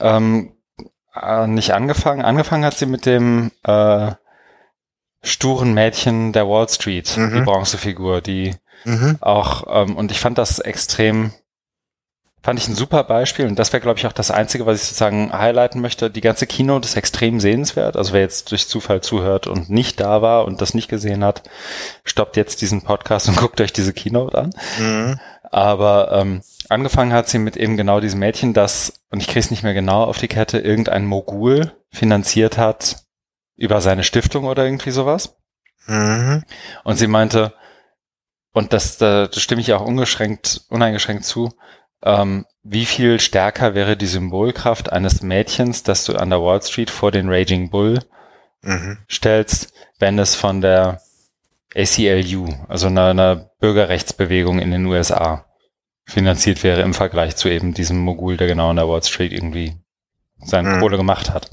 ähm, 0.00 0.56
äh, 1.14 1.46
nicht 1.46 1.72
angefangen. 1.74 2.22
Angefangen 2.22 2.64
hat 2.64 2.76
sie 2.76 2.86
mit 2.86 3.06
dem 3.06 3.52
äh, 3.64 4.12
sturen 5.22 5.74
Mädchen 5.74 6.32
der 6.32 6.48
Wall 6.48 6.68
Street, 6.68 7.16
Mhm. 7.16 7.34
die 7.34 7.40
Bronzefigur, 7.42 8.20
die 8.20 8.54
Mhm. 8.84 9.18
auch, 9.20 9.64
ähm, 9.68 9.96
und 9.96 10.10
ich 10.10 10.20
fand 10.20 10.38
das 10.38 10.58
extrem, 10.58 11.32
fand 12.42 12.58
ich 12.58 12.68
ein 12.68 12.74
super 12.74 13.04
Beispiel 13.04 13.46
und 13.46 13.58
das 13.58 13.70
wäre, 13.74 13.82
glaube 13.82 13.98
ich, 13.98 14.06
auch 14.06 14.12
das 14.14 14.30
Einzige, 14.30 14.64
was 14.64 14.80
ich 14.80 14.88
sozusagen 14.88 15.30
highlighten 15.30 15.82
möchte. 15.82 16.10
Die 16.10 16.22
ganze 16.22 16.46
Keynote 16.46 16.86
ist 16.88 16.96
extrem 16.96 17.38
sehenswert. 17.38 17.96
Also 17.98 18.14
wer 18.14 18.22
jetzt 18.22 18.50
durch 18.50 18.66
Zufall 18.66 19.02
zuhört 19.02 19.46
und 19.46 19.68
nicht 19.68 20.00
da 20.00 20.22
war 20.22 20.46
und 20.46 20.62
das 20.62 20.72
nicht 20.72 20.88
gesehen 20.88 21.22
hat, 21.22 21.42
stoppt 22.04 22.38
jetzt 22.38 22.62
diesen 22.62 22.80
Podcast 22.80 23.28
und 23.28 23.36
guckt 23.36 23.60
euch 23.60 23.74
diese 23.74 23.92
Keynote 23.92 24.38
an. 24.38 24.50
Mhm. 24.78 25.20
Aber 25.52 26.12
ähm, 26.12 26.40
angefangen 26.70 27.12
hat 27.12 27.28
sie 27.28 27.38
mit 27.38 27.58
eben 27.58 27.76
genau 27.76 28.00
diesem 28.00 28.20
Mädchen, 28.20 28.54
das, 28.54 28.94
und 29.10 29.20
ich 29.20 29.26
kriege 29.26 29.40
es 29.40 29.50
nicht 29.50 29.62
mehr 29.64 29.74
genau 29.74 30.04
auf 30.04 30.16
die 30.16 30.28
Kette, 30.28 30.58
irgendein 30.60 31.04
Mogul 31.04 31.72
finanziert 31.90 32.56
hat 32.56 33.02
über 33.60 33.80
seine 33.80 34.02
Stiftung 34.02 34.46
oder 34.46 34.64
irgendwie 34.64 34.90
sowas. 34.90 35.36
Mhm. 35.86 36.42
Und 36.82 36.96
sie 36.96 37.06
meinte, 37.06 37.52
und 38.52 38.72
das, 38.72 38.96
da, 38.98 39.28
stimme 39.32 39.60
ich 39.60 39.72
auch 39.74 39.84
ungeschränkt, 39.84 40.62
uneingeschränkt 40.70 41.24
zu, 41.24 41.52
ähm, 42.02 42.46
wie 42.62 42.86
viel 42.86 43.20
stärker 43.20 43.74
wäre 43.74 43.96
die 43.96 44.06
Symbolkraft 44.06 44.90
eines 44.90 45.22
Mädchens, 45.22 45.82
das 45.82 46.04
du 46.04 46.16
an 46.16 46.30
der 46.30 46.40
Wall 46.40 46.62
Street 46.62 46.90
vor 46.90 47.12
den 47.12 47.28
Raging 47.28 47.70
Bull 47.70 48.00
Mhm. 48.62 48.98
stellst, 49.10 49.72
wenn 49.98 50.18
es 50.18 50.34
von 50.34 50.60
der 50.60 51.00
ACLU, 51.74 52.48
also 52.68 52.88
einer, 52.88 53.06
einer 53.06 53.50
Bürgerrechtsbewegung 53.58 54.58
in 54.58 54.70
den 54.70 54.84
USA, 54.86 55.46
finanziert 56.04 56.62
wäre 56.62 56.82
im 56.82 56.92
Vergleich 56.92 57.36
zu 57.36 57.48
eben 57.48 57.72
diesem 57.72 57.98
Mogul, 57.98 58.36
der 58.36 58.48
genau 58.48 58.70
an 58.70 58.76
der 58.76 58.88
Wall 58.88 59.02
Street 59.02 59.32
irgendwie 59.32 59.76
seine 60.42 60.70
Mhm. 60.76 60.80
Kohle 60.80 60.96
gemacht 60.96 61.30
hat. 61.30 61.50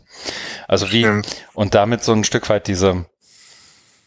Also 0.67 0.91
wie, 0.91 1.02
Stimmt. 1.04 1.45
und 1.54 1.76
damit 1.76 2.04
so 2.04 2.13
ein 2.13 2.23
Stück 2.23 2.50
weit 2.50 2.67
diese, 2.67 3.06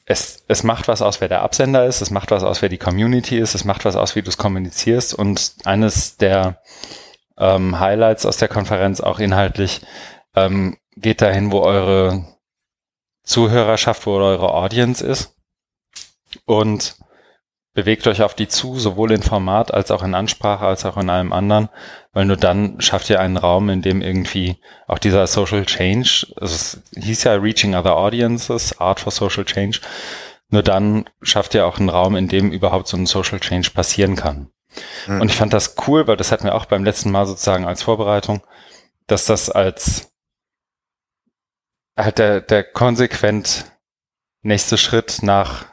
es, 0.05 0.43
es 0.49 0.63
macht 0.63 0.89
was 0.89 1.03
aus, 1.03 1.21
wer 1.21 1.29
der 1.29 1.43
Absender 1.43 1.87
ist, 1.87 2.01
es 2.01 2.11
macht 2.11 2.31
was 2.31 2.43
aus, 2.43 2.63
wer 2.63 2.69
die 2.69 2.79
Community 2.79 3.39
ist, 3.39 3.55
es 3.55 3.65
macht 3.65 3.85
was 3.85 3.97
aus, 3.97 4.17
wie 4.17 4.23
du 4.23 4.29
es 4.29 4.37
kommunizierst 4.39 5.15
und 5.15 5.55
eines 5.65 6.17
der 6.17 6.61
ähm, 7.39 7.79
Highlights 7.79 8.27
aus 8.27 8.37
der 8.37 8.49
Konferenz 8.49 9.01
auch 9.01 9.19
inhaltlich 9.19 9.81
ähm, 10.35 10.77
geht 10.97 11.23
dahin, 11.23 11.53
wo 11.53 11.61
eure 11.61 12.25
Zuhörerschaft, 13.23 14.07
wo 14.07 14.15
eure 14.17 14.53
Audience 14.53 15.05
ist 15.07 15.35
und 16.45 16.97
bewegt 17.73 18.07
euch 18.07 18.23
auf 18.23 18.35
die 18.35 18.49
zu, 18.49 18.79
sowohl 18.79 19.13
in 19.13 19.23
Format 19.23 19.73
als 19.73 19.91
auch 19.91 20.03
in 20.03 20.15
Ansprache 20.15 20.67
als 20.67 20.85
auch 20.85 20.97
in 20.97 21.09
allem 21.09 21.33
anderen, 21.33 21.69
weil 22.13 22.25
nur 22.25 22.37
dann 22.37 22.81
schafft 22.81 23.09
ihr 23.11 23.21
einen 23.21 23.37
Raum, 23.37 23.69
in 23.69 23.83
dem 23.83 24.03
irgendwie 24.03 24.57
auch 24.89 24.99
dieser 24.99 25.27
Social 25.27 25.65
Change, 25.65 26.27
also 26.37 26.55
es 26.55 26.83
hieß 26.97 27.25
ja 27.25 27.35
Reaching 27.35 27.75
Other 27.75 27.97
Audiences, 27.97 28.81
Art 28.81 29.01
for 29.01 29.13
Social 29.13 29.45
Change, 29.45 29.81
nur 30.49 30.63
dann 30.63 31.09
schafft 31.23 31.55
ihr 31.55 31.65
auch 31.65 31.79
einen 31.79 31.89
Raum, 31.89 32.17
in 32.17 32.27
dem 32.27 32.51
überhaupt 32.51 32.89
so 32.89 32.97
ein 32.97 33.07
Social 33.07 33.39
Change 33.39 33.71
passieren 33.71 34.17
kann. 34.17 34.51
Mhm. 35.07 35.21
Und 35.21 35.31
ich 35.31 35.37
fand 35.37 35.53
das 35.53 35.77
cool, 35.87 36.09
weil 36.09 36.17
das 36.17 36.33
hatten 36.33 36.45
wir 36.45 36.57
auch 36.57 36.67
beim 36.67 36.85
letzten 36.85 37.13
Mal 37.13 37.27
sozusagen 37.27 37.67
als 37.67 37.85
Vorbereitung, 37.85 38.43
dass 39.07 39.27
das 39.27 39.49
als 39.49 40.13
halt 41.97 42.19
der, 42.19 42.41
der 42.41 42.65
konsequent 42.65 43.67
nächste 44.43 44.79
Schritt 44.79 45.19
nach 45.23 45.67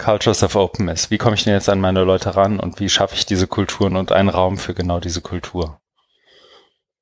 Cultures 0.00 0.42
of 0.42 0.56
Openness. 0.56 1.10
Wie 1.10 1.18
komme 1.18 1.36
ich 1.36 1.44
denn 1.44 1.52
jetzt 1.52 1.68
an 1.68 1.80
meine 1.80 2.02
Leute 2.02 2.34
ran 2.34 2.58
und 2.58 2.80
wie 2.80 2.88
schaffe 2.88 3.14
ich 3.14 3.26
diese 3.26 3.46
Kulturen 3.46 3.96
und 3.96 4.12
einen 4.12 4.28
Raum 4.28 4.58
für 4.58 4.74
genau 4.74 4.98
diese 4.98 5.20
Kultur? 5.20 5.80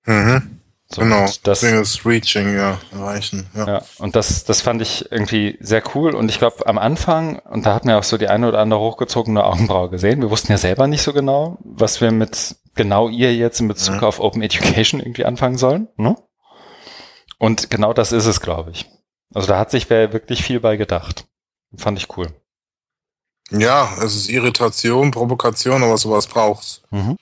Mhm. 0.05 0.61
So, 0.91 1.03
genau, 1.03 1.21
das 1.21 1.43
deswegen 1.43 1.83
ist 1.83 2.07
Reaching, 2.07 2.57
ja, 2.57 2.79
erreichen. 2.93 3.47
Ja, 3.55 3.67
ja 3.67 3.83
und 3.99 4.17
das, 4.17 4.45
das 4.45 4.63
fand 4.63 4.81
ich 4.81 5.13
irgendwie 5.13 5.59
sehr 5.61 5.83
cool. 5.95 6.15
Und 6.15 6.31
ich 6.31 6.39
glaube, 6.39 6.67
am 6.67 6.79
Anfang, 6.79 7.41
und 7.41 7.67
da 7.67 7.75
hatten 7.75 7.89
wir 7.89 7.99
auch 7.99 8.03
so 8.03 8.17
die 8.17 8.29
eine 8.29 8.49
oder 8.49 8.61
andere 8.61 8.81
hochgezogene 8.81 9.45
Augenbraue 9.45 9.91
gesehen, 9.91 10.23
wir 10.23 10.31
wussten 10.31 10.51
ja 10.51 10.59
selber 10.59 10.87
nicht 10.87 11.03
so 11.03 11.13
genau, 11.13 11.59
was 11.63 12.01
wir 12.01 12.11
mit 12.11 12.57
genau 12.75 13.11
ihr 13.11 13.35
jetzt 13.35 13.61
in 13.61 13.69
Bezug 13.69 13.97
mhm. 13.97 14.05
auf 14.05 14.19
Open 14.19 14.41
Education 14.41 15.01
irgendwie 15.01 15.27
anfangen 15.27 15.59
sollen. 15.59 15.89
Ne? 15.97 16.17
Und 17.39 17.69
genau 17.69 17.93
das 17.93 18.13
ist 18.13 18.27
es, 18.27 18.41
glaube 18.41 18.71
ich. 18.71 18.87
Also 19.35 19.47
da 19.47 19.59
hat 19.59 19.71
sich 19.71 19.91
wer 19.91 20.15
wirklich 20.15 20.43
viel 20.43 20.61
bei 20.61 20.77
gedacht. 20.77 21.27
Fand 21.77 21.99
ich 21.99 22.17
cool. 22.17 22.29
Ja, 23.51 23.95
es 24.03 24.15
ist 24.15 24.29
Irritation, 24.29 25.11
Provokation, 25.11 25.83
aber 25.83 25.97
sowas 25.97 26.27
braucht's. 26.27 26.83
Mhm. 26.91 27.17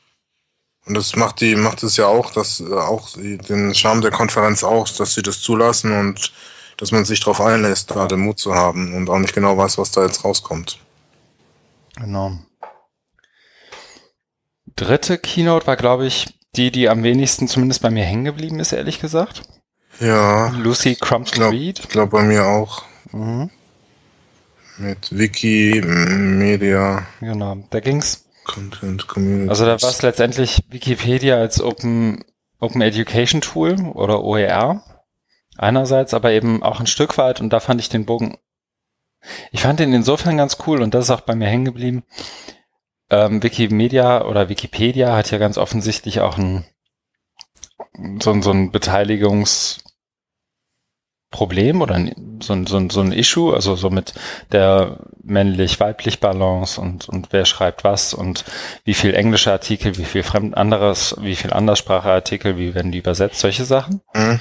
Und 0.87 0.95
das 0.95 1.17
macht 1.17 1.41
die, 1.41 1.57
macht 1.57 1.83
es 1.83 1.97
ja 1.97 2.07
auch, 2.07 2.31
dass 2.31 2.61
äh, 2.61 2.73
auch 2.73 3.11
den 3.17 3.75
Charme 3.75 4.01
der 4.01 4.13
Konferenz 4.13 4.63
aus, 4.63 4.97
dass 4.97 5.15
sie 5.15 5.23
das 5.23 5.41
zulassen 5.41 5.93
und 5.93 6.33
dass 6.77 6.93
man 6.93 7.05
sich 7.05 7.21
darauf 7.21 7.41
einlässt, 7.41 7.91
da 7.91 8.07
den 8.07 8.21
Mut 8.21 8.39
zu 8.39 8.55
haben 8.55 8.95
und 8.95 9.09
auch 9.09 9.19
nicht 9.19 9.35
genau 9.35 9.57
weiß, 9.57 9.79
was 9.79 9.91
da 9.91 10.05
jetzt 10.05 10.25
rauskommt. 10.25 10.79
Genau. 11.97 12.39
Dritte 14.77 15.19
Keynote 15.19 15.67
war, 15.67 15.77
glaube 15.77 16.07
ich, 16.07 16.39
die, 16.55 16.71
die 16.71 16.89
am 16.89 17.03
wenigsten 17.03 17.49
zumindest 17.49 17.83
bei 17.83 17.91
mir 17.91 18.05
hängen 18.05 18.25
geblieben 18.25 18.61
ist, 18.61 18.73
ehrlich 18.73 19.01
gesagt. 19.01 19.43
Ja. 20.01 20.49
Lucy 20.51 20.97
Crumpton 20.97 21.45
Reed. 21.45 21.81
Ich 21.81 21.89
glaube 21.89 22.13
bei 22.13 22.23
mir 22.23 22.47
auch. 22.47 22.83
Mhm. 23.13 23.51
Mit 24.79 25.17
Wikimedia. 25.17 27.07
Genau, 27.21 27.57
da 27.71 27.81
ging's 27.81 28.27
Content 28.45 29.09
Community. 29.09 29.49
Also 29.49 29.65
da 29.65 29.81
war 29.83 29.91
es 29.91 30.03
letztendlich 30.03 30.63
Wikipedia 30.69 31.37
als 31.37 31.61
Open, 31.61 32.25
Open 32.61 32.81
Education 32.81 33.41
Tool 33.41 33.75
oder 33.95 34.23
OER 34.23 34.83
einerseits, 35.57 36.15
aber 36.15 36.33
eben 36.33 36.63
auch 36.63 36.81
ein 36.81 36.87
Stück 36.87 37.19
weit 37.19 37.41
und 37.41 37.53
da 37.53 37.61
fand 37.61 37.81
ich 37.81 37.89
den 37.89 38.07
Bogen, 38.07 38.39
ich 39.51 39.63
fand 39.63 39.81
den 39.81 39.93
insofern 39.93 40.37
ganz 40.37 40.59
cool 40.67 40.83
und 40.83 40.95
das 40.95 41.07
ist 41.07 41.11
auch 41.11 41.23
bei 41.23 41.35
mir 41.35 41.49
hängen 41.49 41.65
geblieben. 41.65 42.05
Ähm, 43.11 43.43
Wikimedia 43.43 44.25
oder 44.25 44.49
Wikipedia 44.49 45.17
hat 45.17 45.31
ja 45.31 45.39
ganz 45.39 45.59
offensichtlich 45.59 46.21
auch 46.21 46.39
ein 46.39 46.65
so, 48.21 48.41
so 48.43 48.51
ein 48.51 48.71
Beteiligungs 48.71 49.83
Problem 51.31 51.83
oder 51.83 52.01
so, 52.41 52.65
so, 52.67 52.89
so 52.89 53.01
ein 53.01 53.13
Issue, 53.13 53.53
also 53.53 53.75
so 53.75 53.91
mit 53.91 54.15
der 54.53 54.99
männlich-weiblich 55.23 56.21
Balance 56.21 56.81
und, 56.81 57.09
und 57.09 57.29
wer 57.33 57.45
schreibt 57.45 57.85
was 57.85 58.15
und 58.15 58.45
wie 58.85 58.95
viel 58.95 59.13
englische 59.15 59.51
Artikel, 59.51 59.99
wie 59.99 60.05
viel 60.05 60.23
fremd 60.23 60.57
anderes, 60.57 61.17
wie 61.21 61.37
viel 61.37 61.53
Andersspracheartikel, 61.53 62.57
wie 62.57 62.75
werden 62.75 62.93
die 62.93 62.99
übersetzt, 62.99 63.41
solche 63.41 63.65
Sachen. 63.65 64.01
Mhm. 64.15 64.41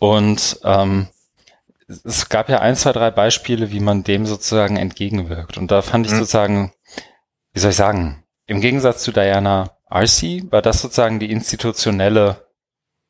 Und 0.00 0.58
ähm, 0.64 1.08
es 1.86 2.28
gab 2.28 2.48
ja 2.48 2.58
ein, 2.60 2.76
zwei, 2.76 2.92
drei 2.92 3.10
Beispiele, 3.10 3.70
wie 3.70 3.80
man 3.80 4.04
dem 4.04 4.26
sozusagen 4.26 4.76
entgegenwirkt. 4.76 5.56
Und 5.56 5.70
da 5.70 5.82
fand 5.82 6.06
ich 6.06 6.12
mhm. 6.12 6.18
sozusagen, 6.18 6.72
wie 7.52 7.60
soll 7.60 7.70
ich 7.70 7.76
sagen, 7.76 8.24
im 8.46 8.60
Gegensatz 8.60 9.02
zu 9.02 9.12
Diana 9.12 9.70
Arcee 9.86 10.44
war 10.50 10.62
das 10.62 10.82
sozusagen 10.82 11.20
die 11.20 11.30
institutionelle 11.30 12.48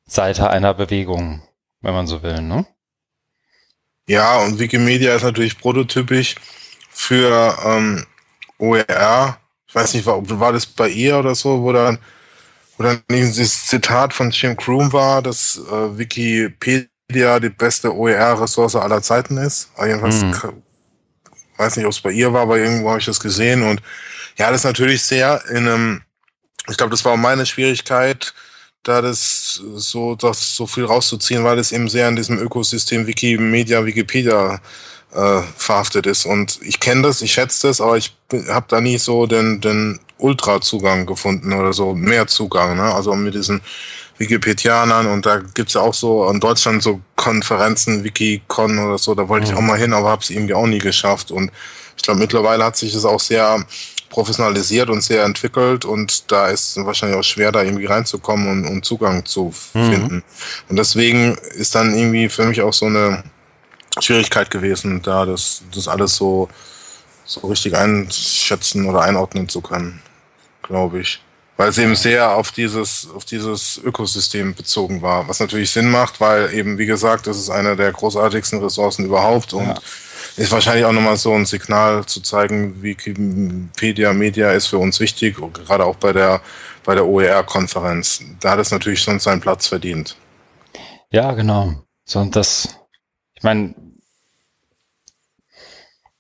Seite 0.05 0.51
einer 0.51 0.75
Bewegung, 0.75 1.43
wenn 1.81 1.95
man 1.95 2.07
so 2.07 2.23
will, 2.23 2.43
ne? 2.43 2.67
Ja, 4.07 4.39
und 4.39 4.59
Wikimedia 4.59 5.15
ist 5.15 5.23
natürlich 5.23 5.59
prototypisch 5.59 6.35
für 6.91 7.57
ähm, 7.65 8.05
OER. 8.59 9.39
Ich 9.67 9.75
weiß 9.75 9.95
nicht, 9.95 10.07
war, 10.07 10.21
war 10.39 10.53
das 10.53 10.67
bei 10.67 10.89
ihr 10.89 11.19
oder 11.19 11.35
so, 11.35 11.63
wo 11.63 11.73
dann, 11.73 11.99
wo 12.77 12.85
dann 12.85 13.03
dieses 13.11 13.67
Zitat 13.67 14.13
von 14.13 14.31
Jim 14.31 14.57
Croom 14.57 14.93
war, 14.93 15.23
dass 15.23 15.57
äh, 15.57 15.99
Wikipedia 15.99 17.41
die 17.41 17.49
beste 17.49 17.95
OER-Ressource 17.95 18.77
aller 18.77 19.03
Zeiten 19.03 19.39
ist. 19.39 19.71
Aber 19.77 19.87
jedenfalls, 19.87 20.23
mhm. 20.23 20.63
weiß 21.57 21.77
nicht, 21.77 21.87
ob 21.87 21.93
es 21.93 22.01
bei 22.01 22.13
ihr 22.13 22.33
war, 22.33 22.43
aber 22.43 22.59
irgendwo 22.59 22.91
habe 22.91 23.01
ich 23.01 23.07
das 23.07 23.21
gesehen. 23.21 23.63
Und 23.63 23.81
ja, 24.37 24.51
das 24.51 24.61
ist 24.61 24.65
natürlich 24.65 25.03
sehr 25.03 25.43
in 25.49 25.67
einem, 25.67 26.03
ich 26.69 26.77
glaube, 26.77 26.91
das 26.91 27.05
war 27.05 27.13
auch 27.13 27.19
meine 27.19 27.47
Schwierigkeit, 27.47 28.35
da 28.85 29.03
das 29.03 29.61
so, 29.75 30.15
das 30.15 30.55
so 30.55 30.67
viel 30.67 30.85
rauszuziehen, 30.85 31.43
weil 31.43 31.59
es 31.59 31.73
eben 31.73 31.89
sehr 31.89 32.09
in 32.09 32.17
diesem 32.17 32.39
Ökosystem 32.39 33.07
Wikimedia, 33.07 33.85
Wikipedia 33.85 34.61
äh, 35.13 35.41
verhaftet 35.57 36.07
ist. 36.07 36.27
Und 36.27 36.61
ich 36.63 36.79
kenne 36.81 37.03
das, 37.03 37.23
ich 37.23 37.33
schätze 37.33 37.69
das, 37.69 37.81
aber 37.81 37.97
ich 37.97 38.15
habe 38.49 38.67
da 38.69 38.81
nie 38.81 38.99
so 38.99 39.27
den, 39.27 39.61
den 39.61 39.99
Ultra-Zugang 40.19 41.07
gefunden 41.07 41.53
oder 41.53 41.73
so, 41.73 41.95
mehr 41.95 42.27
Zugang. 42.27 42.77
Ne? 42.77 42.95
Also 42.95 43.15
mit 43.15 43.35
diesen 43.35 43.63
Wikipedianern 44.19 45.07
und 45.07 45.27
da 45.27 45.39
gibt's 45.39 45.75
ja 45.75 45.81
auch 45.81 45.95
so 45.95 46.29
in 46.29 46.39
Deutschland 46.39 46.83
so 46.83 47.01
Konferenzen, 47.17 48.05
Wikicon 48.05 48.79
oder 48.79 48.99
so, 48.99 49.15
da 49.15 49.29
wollte 49.29 49.47
mhm. 49.47 49.53
ich 49.53 49.59
auch 49.59 49.63
mal 49.63 49.79
hin, 49.79 49.93
aber 49.93 50.11
habe 50.11 50.23
es 50.23 50.31
irgendwie 50.31 50.55
auch 50.55 50.67
nie 50.67 50.79
geschafft. 50.79 51.31
Und 51.31 51.51
ich 51.97 52.03
glaube, 52.03 52.21
mittlerweile 52.21 52.65
hat 52.65 52.77
sich 52.77 52.93
das 52.93 53.05
auch 53.05 53.21
sehr 53.21 53.65
professionalisiert 54.15 54.91
und 54.91 55.03
sehr 55.03 55.25
entwickelt 55.25 55.85
und 55.85 56.31
da 56.31 56.47
ist 56.47 56.77
wahrscheinlich 56.77 57.19
auch 57.19 57.25
schwer, 57.25 57.51
da 57.51 57.65
irgendwie 57.65 57.87
reinzukommen 57.87 58.49
und, 58.49 58.65
und 58.65 58.85
Zugang 58.85 59.25
zu 59.25 59.53
mhm. 59.75 59.91
finden. 59.91 60.15
Mhm. 60.15 60.23
Und 60.69 60.77
deswegen 60.77 61.37
ist 61.57 61.75
dann 61.75 61.93
irgendwie 61.97 62.29
für 62.29 62.45
mich 62.45 62.63
auch 62.63 62.73
so 62.73 62.87
eine 62.87 63.25
Schwierigkeit 63.99 64.53
gewesen, 64.53 65.03
da 65.03 65.27
das, 65.27 65.63
das 65.75 65.89
alles 65.89 66.15
so, 66.15 66.49
so 67.25 67.41
richtig 67.49 67.77
einschätzen 67.77 68.89
oder 68.89 69.01
einordnen 69.01 69.49
zu 69.49 69.61
können, 69.61 70.01
glaube 70.63 71.01
ich. 71.01 71.21
Weil 71.57 71.71
es 71.71 71.79
eben 71.79 71.97
sehr 71.97 72.31
auf 72.37 72.53
dieses, 72.53 73.09
auf 73.15 73.25
dieses 73.25 73.81
Ökosystem 73.83 74.55
bezogen 74.55 75.03
war, 75.03 75.29
was 75.29 75.41
natürlich 75.41 75.73
Sinn 75.73 75.91
macht, 75.91 76.21
weil 76.21 76.55
eben, 76.55 76.79
wie 76.79 76.87
gesagt, 76.87 77.27
das 77.27 77.37
ist 77.37 77.51
eine 77.51 77.75
der 77.75 77.91
großartigsten 77.91 78.63
Ressourcen 78.63 79.07
überhaupt 79.07 79.53
und 79.55 79.67
ja 79.67 79.75
ist 80.37 80.53
wahrscheinlich 80.53 80.85
auch 80.85 80.93
nochmal 80.93 81.17
so 81.17 81.33
ein 81.33 81.47
Signal 81.47 82.05
zu 82.07 82.21
zeigen, 82.21 82.83
Wikipedia 82.83 84.13
Media 84.13 84.51
ist 84.53 84.67
für 84.67 84.79
uns 84.79 85.01
wichtig, 85.01 85.37
gerade 85.37 85.85
auch 85.85 85.97
bei 85.97 86.13
der, 86.13 86.41
bei 86.85 86.95
der 86.95 87.07
OER-Konferenz. 87.07 88.23
Da 88.41 88.53
hat 88.53 88.59
es 88.59 88.71
natürlich 88.71 89.01
schon 89.01 89.21
seinen 89.21 89.41
Platz 89.41 89.69
verdient. 89.69 90.17
Ja, 91.11 91.33
genau. 91.33 91.75
So, 92.05 92.19
und 92.19 92.35
das, 92.35 92.81
ich 93.35 93.43
meine, 93.43 93.75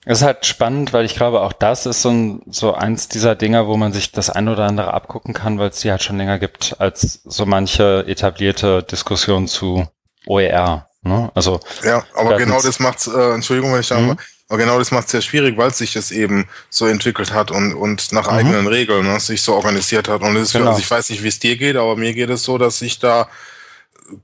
es 0.07 0.18
ist 0.18 0.24
halt 0.24 0.44
spannend, 0.44 0.92
weil 0.92 1.05
ich 1.05 1.14
glaube, 1.14 1.40
auch 1.40 1.53
das 1.53 1.87
ist 1.87 2.03
so, 2.03 2.11
ein, 2.11 2.42
so 2.46 2.74
eins 2.74 3.09
dieser 3.09 3.35
Dinger, 3.35 3.66
wo 3.66 3.77
man 3.77 3.92
sich 3.92 4.12
das 4.12 4.29
ein 4.29 4.48
oder 4.48 4.64
andere 4.64 4.92
abgucken 4.92 5.33
kann, 5.33 5.59
weil 5.59 5.70
es 5.70 5.81
die 5.81 5.90
halt 5.90 6.03
schon 6.03 6.18
länger 6.18 6.38
gibt, 6.38 6.77
als 6.79 7.22
so 7.24 7.46
manche 7.46 8.05
etablierte 8.07 8.83
Diskussion 8.83 9.48
zu 9.48 9.88
OER. 10.27 10.88
Ne? 11.04 11.30
Also 11.34 11.60
ja, 11.84 12.02
aber 12.14 12.36
genau 12.36 12.60
das 12.60 12.80
macht's. 12.80 13.06
Äh, 13.06 13.34
Entschuldigung, 13.34 13.72
wenn 13.72 13.80
ich 13.80 13.88
da 13.88 14.00
mhm. 14.00 14.16
aber 14.48 14.58
genau 14.58 14.78
das 14.78 14.90
macht 14.90 15.04
es 15.06 15.12
sehr 15.12 15.20
schwierig, 15.20 15.56
weil 15.56 15.72
sich 15.72 15.92
das 15.92 16.10
eben 16.10 16.48
so 16.70 16.86
entwickelt 16.86 17.32
hat 17.32 17.50
und 17.50 17.74
und 17.74 18.10
nach 18.12 18.30
mhm. 18.30 18.38
eigenen 18.38 18.66
Regeln 18.66 19.06
ne, 19.06 19.20
sich 19.20 19.42
so 19.42 19.54
organisiert 19.54 20.08
hat. 20.08 20.22
Und 20.22 20.34
es 20.36 20.44
ist 20.44 20.52
genau. 20.54 20.64
für, 20.64 20.70
also 20.70 20.80
ich 20.80 20.90
weiß 20.90 21.10
nicht, 21.10 21.22
wie 21.22 21.28
es 21.28 21.38
dir 21.38 21.56
geht, 21.56 21.76
aber 21.76 21.94
mir 21.96 22.14
geht 22.14 22.30
es 22.30 22.42
so, 22.42 22.56
dass 22.56 22.80
ich 22.80 22.98
da 22.98 23.28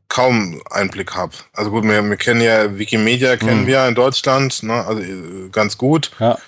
kaum 0.08 0.62
Einblick 0.70 1.14
habe. 1.14 1.32
Also 1.52 1.70
gut, 1.70 1.84
wir, 1.84 2.02
wir 2.02 2.16
kennen 2.16 2.40
ja 2.40 2.78
Wikimedia 2.78 3.36
kennen 3.36 3.62
mhm. 3.62 3.66
wir 3.66 3.86
in 3.86 3.94
Deutschland, 3.94 4.62
ne, 4.62 4.84
also 4.86 5.02
äh, 5.02 5.48
ganz 5.52 5.76
gut. 5.76 6.10
Ja. 6.18 6.38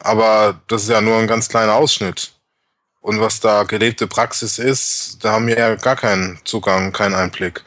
Aber 0.00 0.60
das 0.68 0.82
ist 0.82 0.90
ja 0.90 1.00
nur 1.00 1.16
ein 1.16 1.26
ganz 1.26 1.48
kleiner 1.48 1.74
Ausschnitt. 1.74 2.32
Und 3.00 3.20
was 3.20 3.40
da 3.40 3.62
gelebte 3.62 4.06
Praxis 4.06 4.58
ist, 4.58 5.18
da 5.22 5.32
haben 5.32 5.46
wir 5.46 5.56
ja 5.56 5.74
gar 5.76 5.96
keinen 5.96 6.38
Zugang, 6.44 6.92
keinen 6.92 7.14
Einblick. 7.14 7.62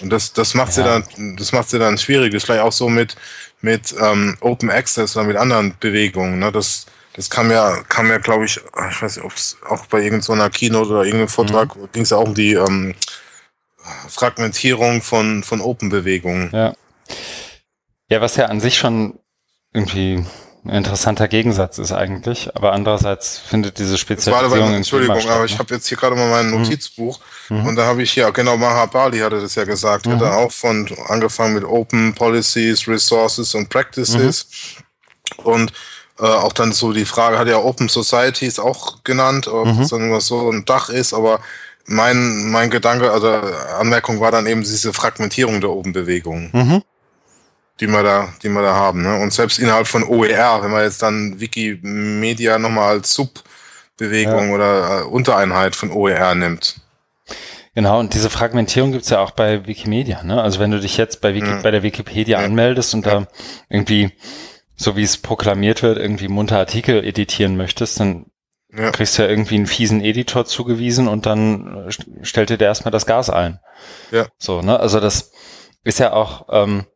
Und 0.00 0.10
das, 0.10 0.32
das 0.32 0.54
macht 0.54 0.68
ja. 0.68 0.74
sie 0.74 0.82
dann, 0.84 1.36
das 1.36 1.52
macht 1.52 1.68
sie 1.68 1.78
dann 1.78 1.98
schwierig. 1.98 2.32
Das 2.32 2.42
ist 2.42 2.46
vielleicht 2.46 2.62
auch 2.62 2.72
so 2.72 2.88
mit, 2.88 3.16
mit 3.60 3.94
ähm, 4.00 4.36
Open 4.40 4.70
Access 4.70 5.16
oder 5.16 5.26
mit 5.26 5.36
anderen 5.36 5.74
Bewegungen. 5.80 6.38
Ne? 6.38 6.52
Das, 6.52 6.86
das 7.14 7.28
kam 7.28 7.50
ja, 7.50 7.82
kam 7.88 8.08
ja, 8.08 8.18
glaube 8.18 8.44
ich, 8.44 8.58
ich 8.58 9.02
weiß 9.02 9.16
nicht, 9.16 9.24
ob 9.24 9.32
es 9.32 9.56
auch 9.68 9.86
bei 9.86 10.02
irgendeiner 10.02 10.50
Keynote 10.50 10.90
oder 10.90 11.04
irgendeinem 11.04 11.28
Vortrag 11.28 11.74
mhm. 11.74 11.88
ging 11.92 12.02
es 12.04 12.10
ja 12.10 12.18
auch 12.18 12.26
um 12.28 12.34
die 12.34 12.54
ähm, 12.54 12.94
Fragmentierung 14.08 15.02
von, 15.02 15.42
von 15.42 15.60
Open-Bewegungen. 15.60 16.50
Ja. 16.52 16.74
Ja, 18.08 18.20
was 18.20 18.36
ja 18.36 18.46
an 18.46 18.60
sich 18.60 18.78
schon 18.78 19.18
irgendwie 19.72 20.24
ein 20.68 20.78
interessanter 20.78 21.28
Gegensatz 21.28 21.78
ist 21.78 21.92
eigentlich, 21.92 22.50
aber 22.54 22.72
andererseits 22.72 23.38
findet 23.38 23.78
diese 23.78 23.98
Spezialisierung 23.98 24.68
in 24.68 24.74
Entschuldigung, 24.74 25.16
aber 25.28 25.44
ich 25.44 25.52
ne? 25.52 25.58
habe 25.58 25.74
jetzt 25.74 25.86
hier 25.86 25.96
gerade 25.96 26.16
mal 26.16 26.28
mein 26.28 26.50
mhm. 26.50 26.62
Notizbuch 26.62 27.20
mhm. 27.48 27.66
und 27.66 27.76
da 27.76 27.86
habe 27.86 28.02
ich 28.02 28.12
hier, 28.12 28.30
genau, 28.32 28.56
Mahabali 28.56 29.20
hatte 29.20 29.40
das 29.40 29.54
ja 29.54 29.64
gesagt, 29.64 30.06
mhm. 30.06 30.12
hat 30.12 30.22
er 30.22 30.36
auch 30.36 30.52
von 30.52 30.88
angefangen 31.06 31.54
mit 31.54 31.64
Open 31.64 32.14
Policies, 32.14 32.88
Resources 32.88 33.54
und 33.54 33.68
Practices 33.68 34.48
mhm. 35.38 35.44
und 35.44 35.72
äh, 36.18 36.24
auch 36.24 36.52
dann 36.52 36.72
so 36.72 36.92
die 36.92 37.04
Frage, 37.04 37.38
hat 37.38 37.48
ja 37.48 37.58
Open 37.58 37.88
Societies 37.88 38.58
auch 38.58 39.04
genannt, 39.04 39.48
ob 39.48 39.66
mhm. 39.66 39.78
das 39.78 39.88
dann 39.90 40.02
immer 40.02 40.20
so 40.20 40.50
ein 40.50 40.64
Dach 40.64 40.88
ist, 40.88 41.14
aber 41.14 41.40
mein, 41.86 42.50
mein 42.50 42.70
Gedanke, 42.70 43.12
also 43.12 43.28
Anmerkung 43.78 44.20
war 44.20 44.32
dann 44.32 44.46
eben 44.46 44.62
diese 44.62 44.92
Fragmentierung 44.92 45.60
der 45.60 45.70
Open-Bewegung. 45.70 46.50
Mhm 46.52 46.82
die 47.80 47.86
wir 47.88 48.02
da, 48.02 48.28
die 48.42 48.48
wir 48.48 48.62
da 48.62 48.74
haben. 48.74 49.02
Ne? 49.02 49.18
Und 49.20 49.32
selbst 49.32 49.58
innerhalb 49.58 49.86
von 49.86 50.02
OER, 50.04 50.62
wenn 50.62 50.70
man 50.70 50.82
jetzt 50.82 51.02
dann 51.02 51.38
Wikimedia 51.40 52.58
nochmal 52.58 52.90
als 52.96 53.12
Subbewegung 53.14 54.48
ja. 54.48 54.54
oder 54.54 55.00
äh, 55.00 55.04
Untereinheit 55.04 55.76
von 55.76 55.90
OER 55.90 56.34
nimmt. 56.34 56.80
Genau, 57.74 58.00
und 58.00 58.14
diese 58.14 58.30
Fragmentierung 58.30 58.92
gibt's 58.92 59.10
ja 59.10 59.18
auch 59.20 59.32
bei 59.32 59.66
Wikimedia. 59.66 60.22
Ne? 60.22 60.40
Also 60.42 60.60
wenn 60.60 60.70
du 60.70 60.80
dich 60.80 60.96
jetzt 60.96 61.20
bei, 61.20 61.34
Wiki, 61.34 61.46
Ja. 61.46 61.60
bei 61.60 61.70
der 61.70 61.82
Wikipedia 61.82 62.40
Ja. 62.40 62.46
anmeldest 62.46 62.94
und 62.94 63.04
da 63.04 63.26
irgendwie, 63.68 64.12
so 64.76 64.96
wie 64.96 65.02
es 65.02 65.18
proklamiert 65.18 65.82
wird, 65.82 65.98
irgendwie 65.98 66.28
munter 66.28 66.56
Artikel 66.58 67.04
editieren 67.04 67.58
möchtest, 67.58 68.00
dann 68.00 68.26
Ja, 68.74 68.90
kriegst 68.92 69.18
du 69.18 69.22
ja 69.22 69.28
irgendwie 69.28 69.56
einen 69.56 69.66
fiesen 69.66 70.00
Editor 70.02 70.46
zugewiesen 70.46 71.06
und 71.06 71.26
dann 71.26 71.86
äh, 71.86 71.88
st- 71.90 72.06
stellt 72.24 72.48
dir 72.48 72.56
der 72.56 72.68
erstmal 72.68 72.92
das 72.92 73.04
Gas 73.04 73.28
ein. 73.28 73.60
Ja. 74.10 74.26
So, 74.38 74.62
ne? 74.62 74.80
Also 74.80 74.98
das 74.98 75.30
ist 75.84 75.98
ja 75.98 76.14
auch, 76.14 76.46
ähm, 76.50 76.86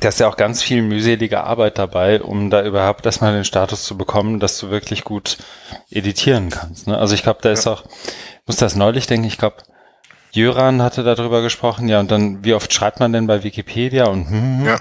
da 0.00 0.08
ist 0.08 0.20
ja 0.20 0.28
auch 0.28 0.36
ganz 0.36 0.62
viel 0.62 0.82
mühselige 0.82 1.42
Arbeit 1.42 1.78
dabei, 1.78 2.22
um 2.22 2.50
da 2.50 2.64
überhaupt 2.64 3.04
erstmal 3.04 3.32
den 3.32 3.44
Status 3.44 3.82
zu 3.82 3.96
bekommen, 3.96 4.38
dass 4.38 4.58
du 4.58 4.70
wirklich 4.70 5.04
gut 5.04 5.38
editieren 5.90 6.50
kannst. 6.50 6.86
Ne? 6.86 6.96
Also 6.96 7.14
ich 7.14 7.22
glaube, 7.22 7.40
da 7.42 7.50
ist 7.50 7.66
auch, 7.66 7.84
muss 8.46 8.56
das 8.56 8.76
neulich 8.76 9.06
denken, 9.06 9.26
ich 9.26 9.38
glaube, 9.38 9.56
Jöran 10.30 10.82
hatte 10.82 11.02
darüber 11.02 11.42
gesprochen, 11.42 11.88
ja, 11.88 12.00
und 12.00 12.10
dann, 12.10 12.44
wie 12.44 12.54
oft 12.54 12.72
schreibt 12.72 13.00
man 13.00 13.12
denn 13.12 13.26
bei 13.26 13.42
Wikipedia 13.42 14.06
und 14.06 14.28
hm, 14.28 14.58
hm, 14.60 14.66
Ja. 14.66 14.78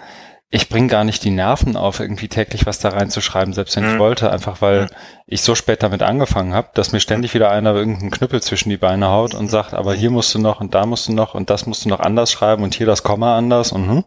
Ich 0.49 0.69
bringe 0.69 0.87
gar 0.87 1.03
nicht 1.03 1.23
die 1.25 1.29
Nerven 1.29 1.75
auf, 1.75 1.99
irgendwie 1.99 2.29
täglich 2.29 2.65
was 2.65 2.79
da 2.79 2.89
reinzuschreiben, 2.89 3.53
selbst 3.53 3.75
wenn 3.75 3.83
ich 3.85 3.95
Mhm. 3.95 3.99
wollte, 3.99 4.31
einfach 4.31 4.61
weil 4.61 4.83
Ja. 4.83 4.97
ich 5.25 5.41
so 5.41 5.55
spät 5.55 5.83
damit 5.83 6.01
angefangen 6.03 6.53
habe, 6.53 6.69
dass 6.73 6.93
mir 6.93 7.01
ständig 7.01 7.33
wieder 7.33 7.51
einer 7.51 7.75
irgendeinen 7.75 8.11
Knüppel 8.11 8.41
zwischen 8.41 8.69
die 8.69 8.77
Beine 8.77 9.09
haut 9.09 9.33
und 9.33 9.49
sagt, 9.49 9.73
aber 9.73 9.93
hier 9.93 10.09
musst 10.09 10.33
du 10.33 10.39
noch 10.39 10.61
und 10.61 10.73
da 10.73 10.85
musst 10.85 11.09
du 11.09 11.13
noch 11.13 11.33
und 11.33 11.49
das 11.49 11.65
musst 11.65 11.83
du 11.83 11.89
noch 11.89 11.99
anders 11.99 12.31
schreiben 12.31 12.63
und 12.63 12.75
hier 12.75 12.85
das 12.85 13.03
Komma 13.03 13.37
anders 13.37 13.73
und 13.73 13.89
hm, 13.89 14.03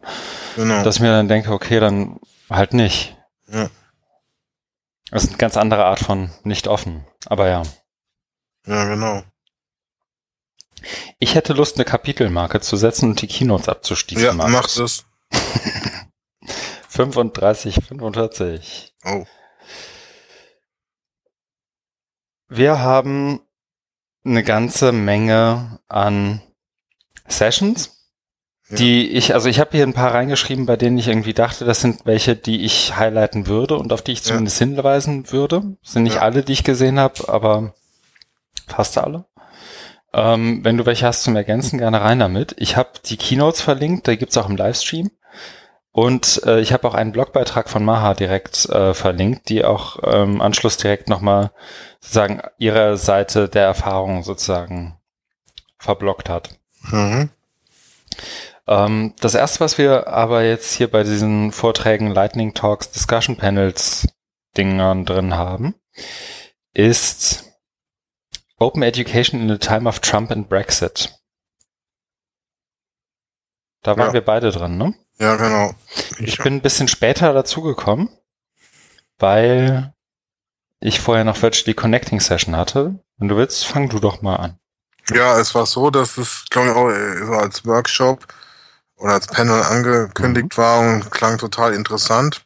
genau. 0.55 0.83
dass 0.83 0.95
ich 0.95 1.01
mir 1.01 1.11
dann 1.11 1.27
denke, 1.27 1.51
okay, 1.51 1.79
dann 1.79 2.19
halt 2.49 2.73
nicht. 2.73 3.15
Ja. 3.47 3.69
Das 5.11 5.23
ist 5.25 5.29
eine 5.29 5.37
ganz 5.37 5.57
andere 5.57 5.85
Art 5.85 5.99
von 5.99 6.31
nicht 6.43 6.67
offen. 6.67 7.05
Aber 7.27 7.49
ja. 7.49 7.61
ja, 8.65 8.85
genau. 8.85 9.21
Ich 11.19 11.35
hätte 11.35 11.53
Lust, 11.53 11.75
eine 11.75 11.85
Kapitelmarke 11.85 12.61
zu 12.61 12.77
setzen 12.77 13.09
und 13.11 13.21
die 13.21 13.27
Keynotes 13.27 13.69
abzuschließen. 13.69 14.25
Ja, 14.25 14.33
mach 14.33 14.67
das. 14.75 15.05
35, 16.91 17.75
45. 17.87 18.93
Oh. 19.05 19.23
Wir 22.49 22.79
haben 22.79 23.39
eine 24.25 24.43
ganze 24.43 24.91
Menge 24.91 25.79
an 25.87 26.41
Sessions, 27.29 28.09
Ja. 28.69 28.75
die 28.75 29.07
ich, 29.09 29.33
also 29.33 29.47
ich 29.47 29.61
habe 29.61 29.71
hier 29.71 29.87
ein 29.87 29.93
paar 29.93 30.13
reingeschrieben, 30.13 30.65
bei 30.65 30.75
denen 30.75 30.97
ich 30.97 31.07
irgendwie 31.07 31.33
dachte, 31.33 31.63
das 31.63 31.79
sind 31.79 32.05
welche, 32.05 32.35
die 32.35 32.65
ich 32.65 32.97
highlighten 32.97 33.47
würde 33.47 33.77
und 33.77 33.93
auf 33.93 34.01
die 34.01 34.11
ich 34.11 34.19
Ja. 34.19 34.25
zumindest 34.25 34.57
hinweisen 34.59 35.31
würde. 35.31 35.77
Das 35.83 35.93
sind 35.93 36.03
nicht 36.03 36.15
Ja. 36.15 36.21
alle, 36.23 36.43
die 36.43 36.51
ich 36.53 36.65
gesehen 36.65 36.99
habe, 36.99 37.29
aber 37.29 37.73
fast 38.67 38.97
alle. 38.97 39.25
Ähm, 40.13 40.59
wenn 40.65 40.75
du 40.75 40.85
welche 40.85 41.05
hast 41.07 41.23
zum 41.23 41.37
Ergänzen, 41.37 41.79
gerne 41.79 42.01
rein 42.01 42.19
damit. 42.19 42.53
Ich 42.57 42.75
habe 42.75 42.89
die 43.05 43.15
Keynotes 43.15 43.61
verlinkt, 43.61 44.09
da 44.09 44.15
gibt's 44.15 44.35
auch 44.35 44.49
im 44.49 44.57
Livestream. 44.57 45.09
Und 45.93 46.41
äh, 46.45 46.61
ich 46.61 46.71
habe 46.71 46.87
auch 46.87 46.93
einen 46.93 47.11
Blogbeitrag 47.11 47.69
von 47.69 47.83
Maha 47.83 48.13
direkt 48.13 48.65
äh, 48.69 48.93
verlinkt, 48.93 49.49
die 49.49 49.65
auch 49.65 49.99
ähm, 50.03 50.35
im 50.35 50.41
Anschluss 50.41 50.77
direkt 50.77 51.09
nochmal 51.09 51.51
sozusagen 51.99 52.41
ihre 52.57 52.95
Seite 52.97 53.49
der 53.49 53.65
Erfahrung 53.65 54.23
sozusagen 54.23 54.97
verblockt 55.77 56.29
hat. 56.29 56.57
Mhm. 56.91 57.29
Ähm, 58.67 59.15
das 59.19 59.35
erste, 59.35 59.59
was 59.59 59.77
wir 59.77 60.07
aber 60.07 60.43
jetzt 60.43 60.73
hier 60.73 60.89
bei 60.89 61.03
diesen 61.03 61.51
Vorträgen, 61.51 62.11
Lightning 62.11 62.53
Talks, 62.53 62.91
Discussion 62.91 63.35
Panels 63.35 64.07
Dingern 64.55 65.05
drin 65.05 65.35
haben, 65.35 65.75
ist 66.73 67.45
Open 68.59 68.83
Education 68.83 69.41
in 69.41 69.51
a 69.51 69.57
Time 69.57 69.89
of 69.89 69.99
Trump 69.99 70.31
and 70.31 70.47
Brexit. 70.47 71.19
Da 73.81 73.97
waren 73.97 74.07
Ja. 74.07 74.13
wir 74.13 74.21
beide 74.21 74.51
drin, 74.51 74.77
ne? 74.77 74.93
Ja, 75.19 75.35
genau. 75.35 75.73
Ich 76.17 76.37
bin 76.39 76.55
ein 76.55 76.61
bisschen 76.61 76.87
später 76.87 77.33
dazugekommen, 77.33 78.09
weil 79.19 79.93
ich 80.79 80.99
vorher 80.99 81.23
noch 81.23 81.41
Virtually 81.41 81.75
Connecting 81.75 82.19
Session 82.19 82.55
hatte. 82.55 82.99
Wenn 83.17 83.27
du 83.27 83.37
willst, 83.37 83.65
fang 83.65 83.87
du 83.87 83.99
doch 83.99 84.21
mal 84.21 84.37
an. 84.37 84.59
Ja, 85.09 85.39
es 85.39 85.53
war 85.55 85.65
so, 85.65 85.89
dass 85.89 86.17
es, 86.17 86.45
glaube 86.49 86.69
ich, 86.69 86.75
auch 86.75 86.89
äh, 86.89 87.25
so 87.25 87.33
als 87.33 87.65
Workshop 87.65 88.27
oder 88.97 89.13
als 89.13 89.27
Panel 89.27 89.61
angekündigt 89.61 90.57
war 90.57 90.79
und 90.79 91.11
klang 91.11 91.37
total 91.37 91.73
interessant. 91.73 92.43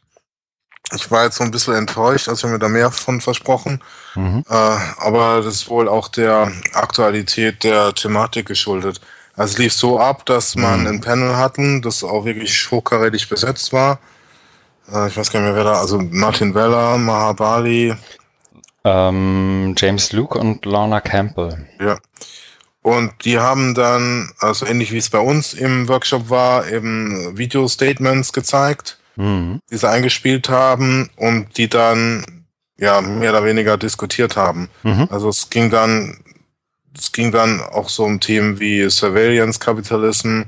Ich 0.92 1.10
war 1.10 1.24
jetzt 1.24 1.36
so 1.36 1.44
ein 1.44 1.50
bisschen 1.50 1.74
enttäuscht, 1.74 2.28
also 2.28 2.38
ich 2.38 2.44
habe 2.44 2.52
mir 2.54 2.58
da 2.58 2.68
mehr 2.68 2.90
von 2.90 3.20
versprochen. 3.20 3.82
Mhm. 4.14 4.44
Äh, 4.48 4.54
aber 4.54 5.42
das 5.42 5.54
ist 5.54 5.68
wohl 5.68 5.88
auch 5.88 6.08
der 6.08 6.52
Aktualität 6.74 7.64
der 7.64 7.92
Thematik 7.94 8.46
geschuldet. 8.46 9.00
Also 9.36 9.52
es 9.52 9.58
lief 9.58 9.72
so 9.72 10.00
ab, 10.00 10.24
dass 10.26 10.56
man 10.56 10.80
Mhm. 10.82 10.86
ein 10.86 11.00
Panel 11.00 11.36
hatten, 11.36 11.82
das 11.82 12.02
auch 12.02 12.24
wirklich 12.24 12.70
hochkarätig 12.70 13.28
besetzt 13.28 13.72
war. 13.72 13.98
Äh, 14.92 15.08
ich 15.08 15.16
weiß 15.16 15.30
gar 15.30 15.40
nicht 15.40 15.48
mehr, 15.48 15.56
wer 15.56 15.64
da, 15.64 15.80
also 15.80 15.98
Martin 16.10 16.54
Weller, 16.54 16.96
Mahabali, 16.98 17.94
Ähm, 18.84 19.74
James 19.76 20.12
Luke 20.12 20.38
und 20.38 20.64
Lorna 20.64 21.00
Campbell. 21.00 21.66
ja. 21.80 21.98
Und 22.82 23.24
die 23.24 23.40
haben 23.40 23.74
dann, 23.74 24.30
also 24.38 24.64
ähnlich 24.64 24.92
wie 24.92 24.98
es 24.98 25.10
bei 25.10 25.18
uns 25.18 25.54
im 25.54 25.88
Workshop 25.88 26.30
war, 26.30 26.68
eben 26.68 27.36
Video-Statements 27.36 28.32
gezeigt, 28.32 28.98
Mhm. 29.16 29.58
die 29.68 29.76
sie 29.76 29.88
eingespielt 29.90 30.48
haben 30.50 31.10
und 31.16 31.58
die 31.58 31.68
dann 31.68 32.44
ja 32.78 33.00
mehr 33.00 33.30
oder 33.30 33.44
weniger 33.44 33.76
diskutiert 33.76 34.36
haben. 34.36 34.68
Mhm. 34.84 35.08
Also 35.10 35.30
es 35.30 35.50
ging 35.50 35.68
dann, 35.68 36.18
es 36.98 37.12
ging 37.12 37.30
dann 37.32 37.60
auch 37.60 37.88
so 37.88 38.04
um 38.04 38.20
Themen 38.20 38.58
wie 38.60 38.88
Surveillance 38.90 39.58
Capitalism 39.58 40.42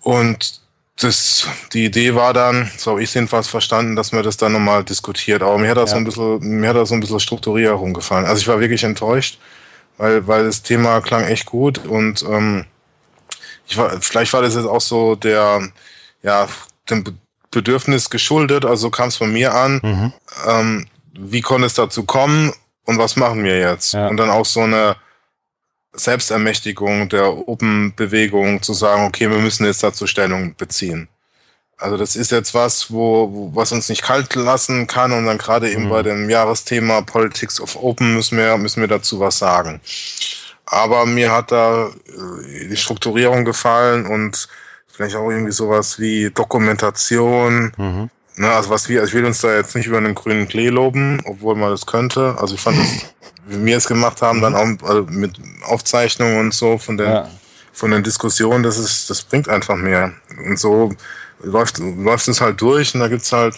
und 0.00 0.60
das, 1.00 1.46
die 1.72 1.86
Idee 1.86 2.14
war 2.14 2.32
dann, 2.34 2.70
so 2.76 2.92
habe 2.92 3.02
ich 3.02 3.08
es 3.08 3.14
jedenfalls 3.14 3.48
verstanden, 3.48 3.96
dass 3.96 4.12
man 4.12 4.22
das 4.22 4.36
dann 4.36 4.52
nochmal 4.52 4.84
diskutiert. 4.84 5.42
Aber 5.42 5.56
mir 5.58 5.70
hat 5.70 5.76
das 5.78 5.90
so 5.90 5.96
Ja. 5.96 6.00
ein 6.02 6.04
bisschen, 6.04 6.38
mir 6.60 6.68
hat 6.68 6.76
das 6.76 6.90
so 6.90 6.94
ein 6.94 7.00
bisschen 7.00 7.18
Strukturierung 7.18 7.92
gefallen. 7.94 8.26
Also 8.26 8.40
ich 8.40 8.48
war 8.48 8.60
wirklich 8.60 8.84
enttäuscht, 8.84 9.38
weil, 9.96 10.26
weil 10.26 10.44
das 10.44 10.62
Thema 10.62 11.00
klang 11.00 11.24
echt 11.24 11.46
gut 11.46 11.78
und 11.86 12.22
ähm, 12.22 12.66
ich 13.66 13.76
war, 13.78 14.00
vielleicht 14.00 14.32
war 14.32 14.42
das 14.42 14.54
jetzt 14.54 14.66
auch 14.66 14.80
so 14.80 15.14
der, 15.14 15.66
ja, 16.22 16.46
dem 16.90 17.04
Be- 17.04 17.14
Bedürfnis 17.50 18.10
geschuldet, 18.10 18.64
also 18.64 18.90
kam 18.90 19.08
es 19.08 19.16
von 19.16 19.32
mir 19.32 19.54
an, 19.54 19.80
Mhm. 19.82 20.12
ähm, 20.46 20.86
wie 21.14 21.40
konnte 21.42 21.66
es 21.66 21.74
dazu 21.74 22.04
kommen 22.04 22.52
und 22.84 22.98
was 22.98 23.16
machen 23.16 23.44
wir 23.44 23.58
jetzt? 23.58 23.92
Ja. 23.94 24.08
Und 24.08 24.16
dann 24.18 24.30
auch 24.30 24.46
so 24.46 24.60
eine 24.60 24.96
Selbstermächtigung 25.92 27.08
der 27.08 27.48
Open-Bewegung 27.48 28.62
zu 28.62 28.72
sagen, 28.74 29.04
okay, 29.04 29.30
wir 29.30 29.38
müssen 29.38 29.66
jetzt 29.66 29.82
dazu 29.82 30.06
Stellung 30.06 30.54
beziehen. 30.56 31.08
Also 31.76 31.96
das 31.96 32.14
ist 32.16 32.30
jetzt 32.30 32.54
was, 32.54 32.90
wo, 32.92 33.28
wo 33.32 33.50
was 33.56 33.72
uns 33.72 33.88
nicht 33.88 34.02
kalt 34.02 34.34
lassen 34.36 34.86
kann 34.86 35.12
und 35.12 35.26
dann 35.26 35.38
gerade 35.38 35.70
eben 35.70 35.86
Mhm. 35.86 35.90
bei 35.90 36.02
dem 36.02 36.30
Jahresthema 36.30 37.00
Politics 37.00 37.60
of 37.60 37.76
Open 37.76 38.14
müssen 38.14 38.38
wir 38.38 38.56
müssen 38.56 38.80
wir 38.80 38.88
dazu 38.88 39.18
was 39.20 39.38
sagen. 39.38 39.80
Aber 40.64 41.06
mir 41.06 41.32
hat 41.32 41.50
da 41.50 41.88
äh, 41.88 42.68
die 42.68 42.76
Strukturierung 42.76 43.44
gefallen 43.44 44.06
und 44.06 44.48
vielleicht 44.86 45.16
auch 45.16 45.28
irgendwie 45.28 45.52
sowas 45.52 45.98
wie 45.98 46.30
Dokumentation, 46.30 47.72
Mhm. 47.76 48.10
Ne, 48.36 48.50
also 48.50 48.70
was 48.70 48.88
wir, 48.88 49.04
ich 49.04 49.12
will 49.12 49.24
uns 49.26 49.40
da 49.42 49.54
jetzt 49.54 49.74
nicht 49.74 49.86
über 49.86 49.98
einen 49.98 50.14
grünen 50.14 50.48
Klee 50.48 50.68
loben, 50.70 51.20
obwohl 51.26 51.54
man 51.54 51.70
das 51.70 51.84
könnte. 51.86 52.34
Also 52.38 52.54
ich 52.54 52.60
fand 52.60 52.78
das, 52.78 52.86
wie 53.46 53.64
wir 53.64 53.76
es 53.76 53.86
gemacht 53.86 54.22
haben, 54.22 54.40
dann 54.40 54.54
auch 54.54 54.88
also 54.88 55.04
mit 55.10 55.38
Aufzeichnungen 55.64 56.38
und 56.40 56.54
so 56.54 56.78
von 56.78 56.96
den, 56.96 57.08
Ja. 57.10 57.28
von 57.72 57.90
den 57.90 58.02
Diskussionen, 58.02 58.62
das 58.62 58.78
ist, 58.78 59.10
das 59.10 59.22
bringt 59.22 59.48
einfach 59.48 59.76
mehr. 59.76 60.12
Und 60.46 60.58
so 60.58 60.94
läuft, 61.42 61.78
läuft 61.78 62.26
es 62.28 62.40
halt 62.40 62.60
durch 62.60 62.94
und 62.94 63.00
da 63.00 63.08
gibt's 63.08 63.32
halt 63.32 63.54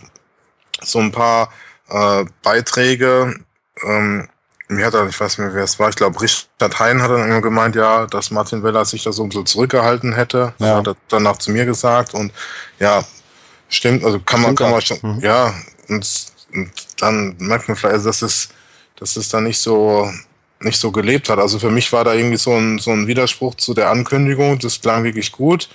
so 0.83 0.99
ein 0.99 1.13
paar 1.13 1.51
äh, 1.91 2.25
Beiträge. 2.43 3.37
Ähm, 3.85 4.29
mir 4.69 4.87
hat 4.87 4.95
er, 4.95 5.07
ich 5.07 5.21
weiß 5.21 5.39
nicht 5.39 5.47
mehr, 5.47 5.55
wer 5.55 5.65
es 5.65 5.79
war, 5.79 5.91
ich 5.91 5.97
glaube, 5.97 6.21
Richard 6.21 6.81
Hein 6.81 7.01
hat 7.03 7.11
dann 7.11 7.29
immer 7.29 7.43
gemeint, 7.43 7.77
ja, 7.77 8.07
dass 8.07 8.31
Martin 8.31 8.63
Weller 8.63 8.85
sich 8.85 9.05
da 9.05 9.13
so 9.13 9.23
ein 9.23 9.29
bisschen 9.29 9.47
zurückgehalten 9.47 10.15
hätte. 10.15 10.55
Ja. 10.59 10.77
hat 10.79 10.87
er 10.89 10.97
danach 11.09 11.37
zu 11.39 11.51
mir 11.53 11.65
gesagt 11.67 12.15
und 12.15 12.33
ja, 12.81 13.05
stimmt, 13.69 14.05
also 14.05 14.21
kann 14.21 14.41
man, 14.41 14.57
Stimmt 14.57 14.59
kann 14.59 14.71
man 14.71 14.81
schon, 14.81 14.99
Mhm. 15.03 15.21
ja, 15.21 15.55
und, 15.89 16.27
und 16.55 16.71
dann 17.01 17.37
merkt 17.39 17.69
man 17.69 17.77
vielleicht, 17.77 18.07
dass 18.07 18.23
es, 18.23 18.49
dass 18.97 19.17
es 19.17 19.29
da 19.29 19.41
nicht 19.41 19.59
so, 19.59 20.11
nicht 20.61 20.79
so 20.79 20.91
gelebt 20.93 21.29
hat. 21.29 21.39
Also 21.39 21.59
für 21.59 21.71
mich 21.71 21.93
war 21.93 22.05
da 22.05 22.15
irgendwie 22.15 22.37
so 22.39 22.53
ein, 22.55 22.79
so 22.79 22.91
ein 22.93 23.07
Widerspruch 23.07 23.55
zu 23.57 23.75
der 23.75 23.91
Ankündigung. 23.91 24.59
Das 24.59 24.81
klang 24.81 25.05
wirklich 25.05 25.33
gut, 25.33 25.69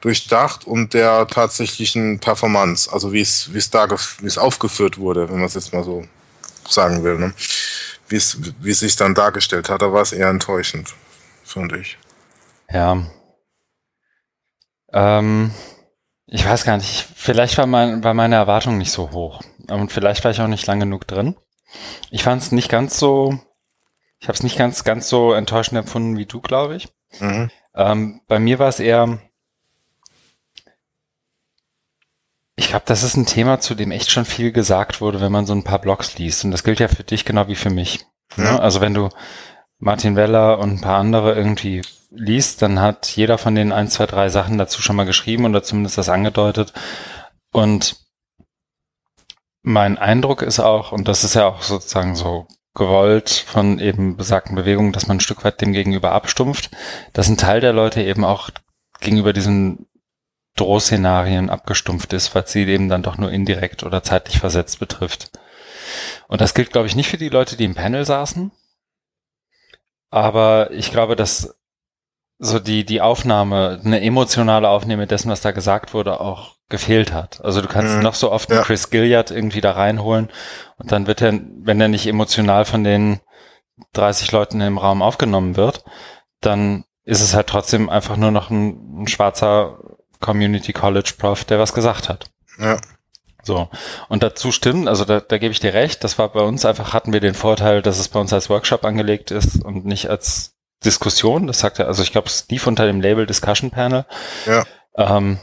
durchdacht 0.00 0.66
und 0.66 0.92
der 0.92 1.26
tatsächlichen 1.26 2.18
Performance. 2.18 2.92
Also 2.92 3.12
wie 3.12 3.20
es, 3.22 3.52
wie 3.54 3.58
es 3.58 3.70
da, 3.70 3.88
wie 3.88 4.26
es 4.26 4.36
aufgeführt 4.38 4.98
wurde, 4.98 5.28
wenn 5.28 5.36
man 5.36 5.46
es 5.46 5.54
jetzt 5.54 5.72
mal 5.72 5.84
so 5.84 6.04
sagen 6.68 7.04
will, 7.04 7.18
ne? 7.18 7.32
Wie 8.08 8.16
es, 8.16 8.36
wie 8.60 8.70
es 8.70 8.80
sich 8.80 8.96
dann 8.96 9.14
dargestellt 9.14 9.70
hat, 9.70 9.80
da 9.80 9.92
war 9.92 10.02
es 10.02 10.12
eher 10.12 10.28
enttäuschend, 10.28 10.92
finde 11.44 11.78
ich. 11.78 11.96
Ja. 12.70 13.06
Ähm, 14.92 15.52
ich 16.26 16.44
weiß 16.44 16.64
gar 16.64 16.76
nicht. 16.76 17.06
Vielleicht 17.14 17.58
war, 17.58 17.66
mein, 17.66 18.02
war 18.02 18.14
meine 18.14 18.36
Erwartung 18.36 18.78
nicht 18.78 18.92
so 18.92 19.10
hoch. 19.10 19.40
Und 19.68 19.92
vielleicht 19.92 20.24
war 20.24 20.30
ich 20.30 20.40
auch 20.40 20.48
nicht 20.48 20.66
lang 20.66 20.80
genug 20.80 21.06
drin. 21.06 21.36
Ich 22.10 22.22
fand 22.22 22.42
es 22.42 22.52
nicht 22.52 22.68
ganz 22.68 22.98
so, 22.98 23.38
ich 24.20 24.28
habe 24.28 24.34
es 24.34 24.42
nicht 24.42 24.56
ganz, 24.56 24.84
ganz 24.84 25.08
so 25.08 25.32
enttäuschend 25.32 25.78
empfunden 25.78 26.16
wie 26.16 26.26
du, 26.26 26.40
glaube 26.40 26.76
ich. 26.76 26.88
Mhm. 27.20 27.50
Ähm, 27.74 28.20
bei 28.26 28.38
mir 28.38 28.58
war 28.58 28.68
es 28.68 28.80
eher, 28.80 29.18
ich 32.56 32.68
glaube, 32.68 32.84
das 32.86 33.02
ist 33.02 33.16
ein 33.16 33.26
Thema, 33.26 33.60
zu 33.60 33.74
dem 33.74 33.90
echt 33.90 34.10
schon 34.10 34.24
viel 34.24 34.52
gesagt 34.52 35.00
wurde, 35.00 35.20
wenn 35.20 35.32
man 35.32 35.46
so 35.46 35.54
ein 35.54 35.64
paar 35.64 35.80
Blogs 35.80 36.16
liest. 36.18 36.44
Und 36.44 36.52
das 36.52 36.64
gilt 36.64 36.78
ja 36.78 36.88
für 36.88 37.04
dich 37.04 37.24
genau 37.24 37.48
wie 37.48 37.56
für 37.56 37.70
mich. 37.70 38.06
Ja. 38.36 38.58
Also 38.58 38.80
wenn 38.80 38.94
du 38.94 39.08
Martin 39.84 40.16
Weller 40.16 40.60
und 40.60 40.70
ein 40.70 40.80
paar 40.80 40.98
andere 40.98 41.34
irgendwie 41.34 41.82
liest, 42.10 42.62
dann 42.62 42.80
hat 42.80 43.06
jeder 43.08 43.36
von 43.36 43.54
den 43.54 43.70
ein, 43.70 43.88
zwei, 43.88 44.06
drei 44.06 44.30
Sachen 44.30 44.56
dazu 44.56 44.80
schon 44.80 44.96
mal 44.96 45.04
geschrieben 45.04 45.44
oder 45.44 45.62
zumindest 45.62 45.98
das 45.98 46.08
angedeutet. 46.08 46.72
Und 47.52 47.96
mein 49.60 49.98
Eindruck 49.98 50.40
ist 50.40 50.58
auch, 50.58 50.92
und 50.92 51.06
das 51.06 51.22
ist 51.22 51.34
ja 51.34 51.46
auch 51.46 51.60
sozusagen 51.60 52.14
so 52.16 52.46
gewollt 52.72 53.28
von 53.46 53.78
eben 53.78 54.16
besagten 54.16 54.56
Bewegungen, 54.56 54.92
dass 54.92 55.06
man 55.06 55.18
ein 55.18 55.20
Stück 55.20 55.44
weit 55.44 55.60
dem 55.60 55.74
gegenüber 55.74 56.12
abstumpft, 56.12 56.70
dass 57.12 57.28
ein 57.28 57.36
Teil 57.36 57.60
der 57.60 57.74
Leute 57.74 58.02
eben 58.02 58.24
auch 58.24 58.48
gegenüber 59.00 59.34
diesen 59.34 59.86
Drohszenarien 60.56 61.50
abgestumpft 61.50 62.14
ist, 62.14 62.34
weil 62.34 62.46
sie 62.46 62.64
eben 62.64 62.88
dann 62.88 63.02
doch 63.02 63.18
nur 63.18 63.30
indirekt 63.30 63.82
oder 63.82 64.02
zeitlich 64.02 64.38
versetzt 64.38 64.80
betrifft. 64.80 65.30
Und 66.26 66.40
das 66.40 66.54
gilt, 66.54 66.72
glaube 66.72 66.86
ich, 66.86 66.96
nicht 66.96 67.10
für 67.10 67.18
die 67.18 67.28
Leute, 67.28 67.58
die 67.58 67.64
im 67.64 67.74
Panel 67.74 68.06
saßen. 68.06 68.50
Aber 70.14 70.70
ich 70.70 70.92
glaube, 70.92 71.16
dass 71.16 71.58
so 72.38 72.60
die, 72.60 72.84
die 72.84 73.00
Aufnahme, 73.00 73.80
eine 73.84 74.00
emotionale 74.00 74.68
Aufnahme 74.68 75.08
dessen, 75.08 75.28
was 75.28 75.40
da 75.40 75.50
gesagt 75.50 75.92
wurde, 75.92 76.20
auch 76.20 76.54
gefehlt 76.68 77.12
hat. 77.12 77.44
Also 77.44 77.60
du 77.60 77.66
kannst 77.66 77.96
mhm. 77.96 78.02
noch 78.04 78.14
so 78.14 78.30
oft 78.30 78.48
ja. 78.48 78.62
Chris 78.62 78.90
Gilliard 78.90 79.32
irgendwie 79.32 79.60
da 79.60 79.72
reinholen 79.72 80.30
und 80.76 80.92
dann 80.92 81.08
wird 81.08 81.20
er, 81.20 81.32
wenn 81.32 81.80
er 81.80 81.88
nicht 81.88 82.06
emotional 82.06 82.64
von 82.64 82.84
den 82.84 83.22
30 83.94 84.30
Leuten 84.30 84.60
im 84.60 84.78
Raum 84.78 85.02
aufgenommen 85.02 85.56
wird, 85.56 85.82
dann 86.40 86.84
ist 87.02 87.20
es 87.20 87.34
halt 87.34 87.48
trotzdem 87.48 87.90
einfach 87.90 88.16
nur 88.16 88.30
noch 88.30 88.50
ein, 88.50 89.02
ein 89.02 89.08
schwarzer 89.08 89.80
Community 90.20 90.72
College 90.72 91.14
Prof, 91.18 91.44
der 91.44 91.58
was 91.58 91.74
gesagt 91.74 92.08
hat. 92.08 92.26
Ja. 92.60 92.78
So. 93.44 93.68
Und 94.08 94.22
dazu 94.22 94.52
stimmt, 94.52 94.88
also 94.88 95.04
da, 95.04 95.20
da 95.20 95.38
gebe 95.38 95.52
ich 95.52 95.60
dir 95.60 95.74
recht, 95.74 96.02
das 96.02 96.18
war 96.18 96.30
bei 96.30 96.40
uns 96.40 96.64
einfach, 96.64 96.92
hatten 96.92 97.12
wir 97.12 97.20
den 97.20 97.34
Vorteil, 97.34 97.82
dass 97.82 97.98
es 97.98 98.08
bei 98.08 98.20
uns 98.20 98.32
als 98.32 98.50
Workshop 98.50 98.84
angelegt 98.84 99.30
ist 99.30 99.64
und 99.64 99.84
nicht 99.84 100.08
als 100.08 100.56
Diskussion. 100.84 101.46
Das 101.46 101.60
sagt 101.60 101.78
er, 101.78 101.86
also 101.86 102.02
ich 102.02 102.12
glaube, 102.12 102.28
es 102.28 102.48
lief 102.48 102.66
unter 102.66 102.86
dem 102.86 103.00
Label 103.00 103.26
Discussion 103.26 103.70
Panel. 103.70 104.06
Ja. 104.46 104.64
Ähm, 104.96 105.38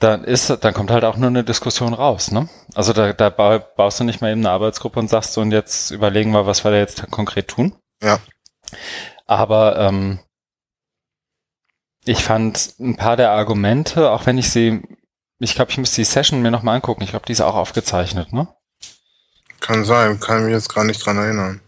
dann 0.00 0.22
ist, 0.24 0.48
dann 0.62 0.74
kommt 0.74 0.90
halt 0.90 1.04
auch 1.04 1.16
nur 1.16 1.28
eine 1.28 1.42
Diskussion 1.42 1.92
raus, 1.92 2.30
ne? 2.30 2.48
Also 2.74 2.92
da, 2.92 3.12
da 3.12 3.30
baust 3.30 3.98
du 3.98 4.04
nicht 4.04 4.20
mal 4.20 4.30
eben 4.30 4.42
eine 4.42 4.50
Arbeitsgruppe 4.50 5.00
und 5.00 5.10
sagst 5.10 5.32
so, 5.32 5.40
und 5.40 5.50
jetzt 5.50 5.90
überlegen 5.90 6.30
wir, 6.30 6.46
was 6.46 6.64
wir 6.64 6.70
da 6.70 6.76
jetzt 6.76 7.10
konkret 7.10 7.48
tun. 7.48 7.74
Ja. 8.00 8.20
Aber 9.26 9.76
ähm, 9.78 10.20
ich 12.04 12.22
fand 12.22 12.74
ein 12.78 12.96
paar 12.96 13.16
der 13.16 13.32
Argumente, 13.32 14.10
auch 14.10 14.24
wenn 14.26 14.38
ich 14.38 14.50
sie, 14.50 14.82
ich 15.38 15.54
glaube, 15.54 15.70
ich 15.70 15.78
müsste 15.78 15.96
die 15.96 16.04
Session 16.04 16.42
mir 16.42 16.50
nochmal 16.50 16.76
angucken. 16.76 17.02
Ich 17.02 17.10
glaube, 17.10 17.26
die 17.26 17.32
ist 17.32 17.40
auch 17.40 17.54
aufgezeichnet, 17.54 18.32
ne? 18.32 18.48
Kann 19.60 19.84
sein, 19.84 20.20
kann 20.20 20.44
mich 20.44 20.52
jetzt 20.52 20.72
gar 20.74 20.84
nicht 20.84 21.04
dran 21.04 21.18
erinnern. 21.18 21.60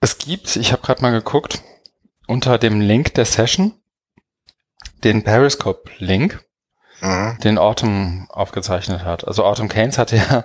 Es 0.00 0.18
gibt, 0.18 0.56
ich 0.56 0.72
habe 0.72 0.82
gerade 0.82 1.02
mal 1.02 1.10
geguckt, 1.10 1.62
unter 2.26 2.58
dem 2.58 2.80
Link 2.80 3.14
der 3.14 3.24
Session 3.24 3.74
den 5.04 5.24
Periscope-Link 5.24 6.44
mhm. 7.00 7.38
den 7.42 7.58
Autumn 7.58 8.26
aufgezeichnet 8.30 9.04
hat. 9.04 9.26
Also 9.26 9.44
Autumn 9.44 9.68
Keynes 9.68 9.98
hatte 9.98 10.16
ja, 10.16 10.44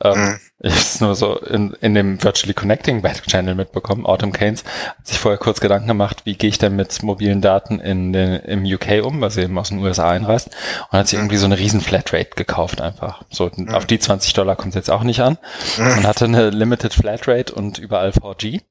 ähm, 0.00 0.20
mhm. 0.20 0.40
ich 0.60 0.74
es 0.74 1.00
nur 1.00 1.14
so 1.14 1.38
in, 1.38 1.74
in 1.80 1.94
dem 1.94 2.22
Virtually 2.22 2.54
Connecting 2.54 3.02
Back 3.02 3.22
Channel 3.26 3.54
mitbekommen. 3.54 4.06
Autumn 4.06 4.32
Keynes 4.32 4.64
hat 4.98 5.06
sich 5.06 5.18
vorher 5.18 5.38
kurz 5.38 5.60
Gedanken 5.60 5.88
gemacht, 5.88 6.22
wie 6.24 6.34
gehe 6.34 6.50
ich 6.50 6.58
denn 6.58 6.76
mit 6.76 7.02
mobilen 7.02 7.40
Daten 7.40 7.80
in 7.80 8.12
den, 8.12 8.36
im 8.40 8.64
UK 8.64 9.04
um, 9.04 9.20
weil 9.20 9.30
sie 9.30 9.42
eben 9.42 9.58
aus 9.58 9.68
den 9.68 9.78
USA 9.78 10.10
einreist 10.10 10.50
und 10.90 10.98
hat 10.98 11.08
sich 11.08 11.18
mhm. 11.18 11.24
irgendwie 11.24 11.36
so 11.38 11.46
eine 11.46 11.58
riesen 11.58 11.80
Flatrate 11.80 12.30
gekauft 12.36 12.80
einfach. 12.80 13.22
So, 13.30 13.50
mhm. 13.54 13.74
auf 13.74 13.86
die 13.86 13.98
20 13.98 14.32
Dollar 14.32 14.56
kommt 14.56 14.70
es 14.70 14.76
jetzt 14.76 14.90
auch 14.90 15.02
nicht 15.02 15.20
an 15.20 15.38
mhm. 15.78 15.98
und 15.98 16.06
hatte 16.06 16.24
eine 16.24 16.50
Limited 16.50 16.94
Flatrate 16.94 17.52
und 17.54 17.78
überall 17.78 18.10
4G 18.10 18.62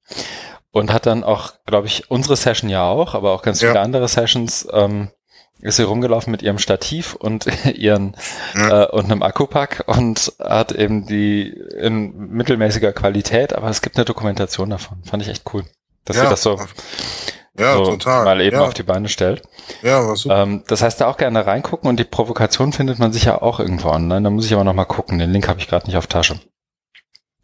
und 0.71 0.91
hat 0.91 1.05
dann 1.05 1.23
auch, 1.23 1.53
glaube 1.65 1.87
ich, 1.87 2.11
unsere 2.11 2.35
Session 2.35 2.69
ja 2.69 2.83
auch, 2.83 3.15
aber 3.15 3.31
auch 3.31 3.43
ganz 3.43 3.61
viele 3.61 3.79
andere 3.79 4.07
Sessions 4.09 4.67
ähm, 4.73 5.09
ist 5.65 5.77
sie 5.77 5.83
rumgelaufen 5.83 6.31
mit 6.31 6.43
ihrem 6.43 6.59
Stativ 6.59 7.15
und 7.15 7.47
ihren 7.75 8.15
äh, 8.53 8.85
und 8.85 9.05
einem 9.05 9.23
Akkupack 9.23 9.83
und 9.87 10.33
hat 10.39 10.71
eben 10.71 11.05
die 11.05 11.49
in 11.79 12.15
mittelmäßiger 12.15 12.93
Qualität, 12.93 13.53
aber 13.53 13.69
es 13.69 13.81
gibt 13.81 13.97
eine 13.97 14.05
Dokumentation 14.05 14.69
davon. 14.69 15.03
Fand 15.03 15.23
ich 15.23 15.29
echt 15.29 15.43
cool, 15.53 15.63
dass 16.05 16.17
ja. 16.17 16.23
sie 16.23 16.29
das 16.29 16.41
so, 16.43 16.59
ja, 17.57 17.73
so 17.73 17.85
total. 17.85 18.25
mal 18.25 18.41
eben 18.41 18.57
ja. 18.57 18.63
auf 18.63 18.73
die 18.73 18.83
Beine 18.83 19.09
stellt. 19.09 19.41
Ja, 19.81 20.05
war 20.05 20.15
super. 20.15 20.43
Ähm, 20.43 20.63
das 20.67 20.81
heißt, 20.81 21.01
da 21.01 21.07
auch 21.07 21.17
gerne 21.17 21.45
reingucken 21.45 21.89
und 21.89 21.99
die 21.99 22.03
Provokation 22.03 22.71
findet 22.71 22.99
man 22.99 23.11
sicher 23.11 23.41
auch 23.41 23.59
irgendwo 23.59 23.89
online. 23.89 24.21
Da 24.21 24.29
muss 24.29 24.45
ich 24.45 24.53
aber 24.53 24.63
noch 24.63 24.73
mal 24.73 24.85
gucken. 24.85 25.17
Den 25.17 25.31
Link 25.31 25.47
habe 25.47 25.59
ich 25.59 25.67
gerade 25.67 25.87
nicht 25.87 25.97
auf 25.97 26.07
Tasche. 26.07 26.39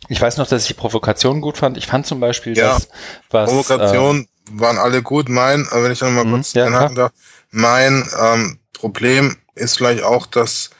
Ich 0.10 0.22
weiß 0.22 0.38
noch, 0.38 0.48
dass 0.48 0.64
ich 0.64 0.68
die 0.68 0.74
Provokation 0.74 1.42
gut 1.42 1.58
fand. 1.58 1.78
Ich 1.78 1.88
fand 1.88 2.06
zum 2.06 2.20
Beispiel, 2.20 2.58
ja, 2.58 2.74
dass 2.74 2.90
was 3.30 3.50
Provokation 3.50 4.22
äh, 4.22 4.60
waren 4.60 4.78
alle 4.78 5.02
gut. 5.02 5.30
Mein, 5.30 5.66
wenn 5.72 5.92
ich 5.92 6.02
noch 6.02 6.12
mal 6.12 6.26
mhm, 6.26 6.34
kurz 6.34 6.54
ja, 6.54 6.66
anhaken 6.66 6.96
darf, 6.96 7.12
mein 7.52 8.08
ähm, 8.20 8.60
Problem 8.74 9.38
ist 9.56 9.78
vielleicht 9.78 10.04
auch, 10.04 10.26
dass 10.26 10.72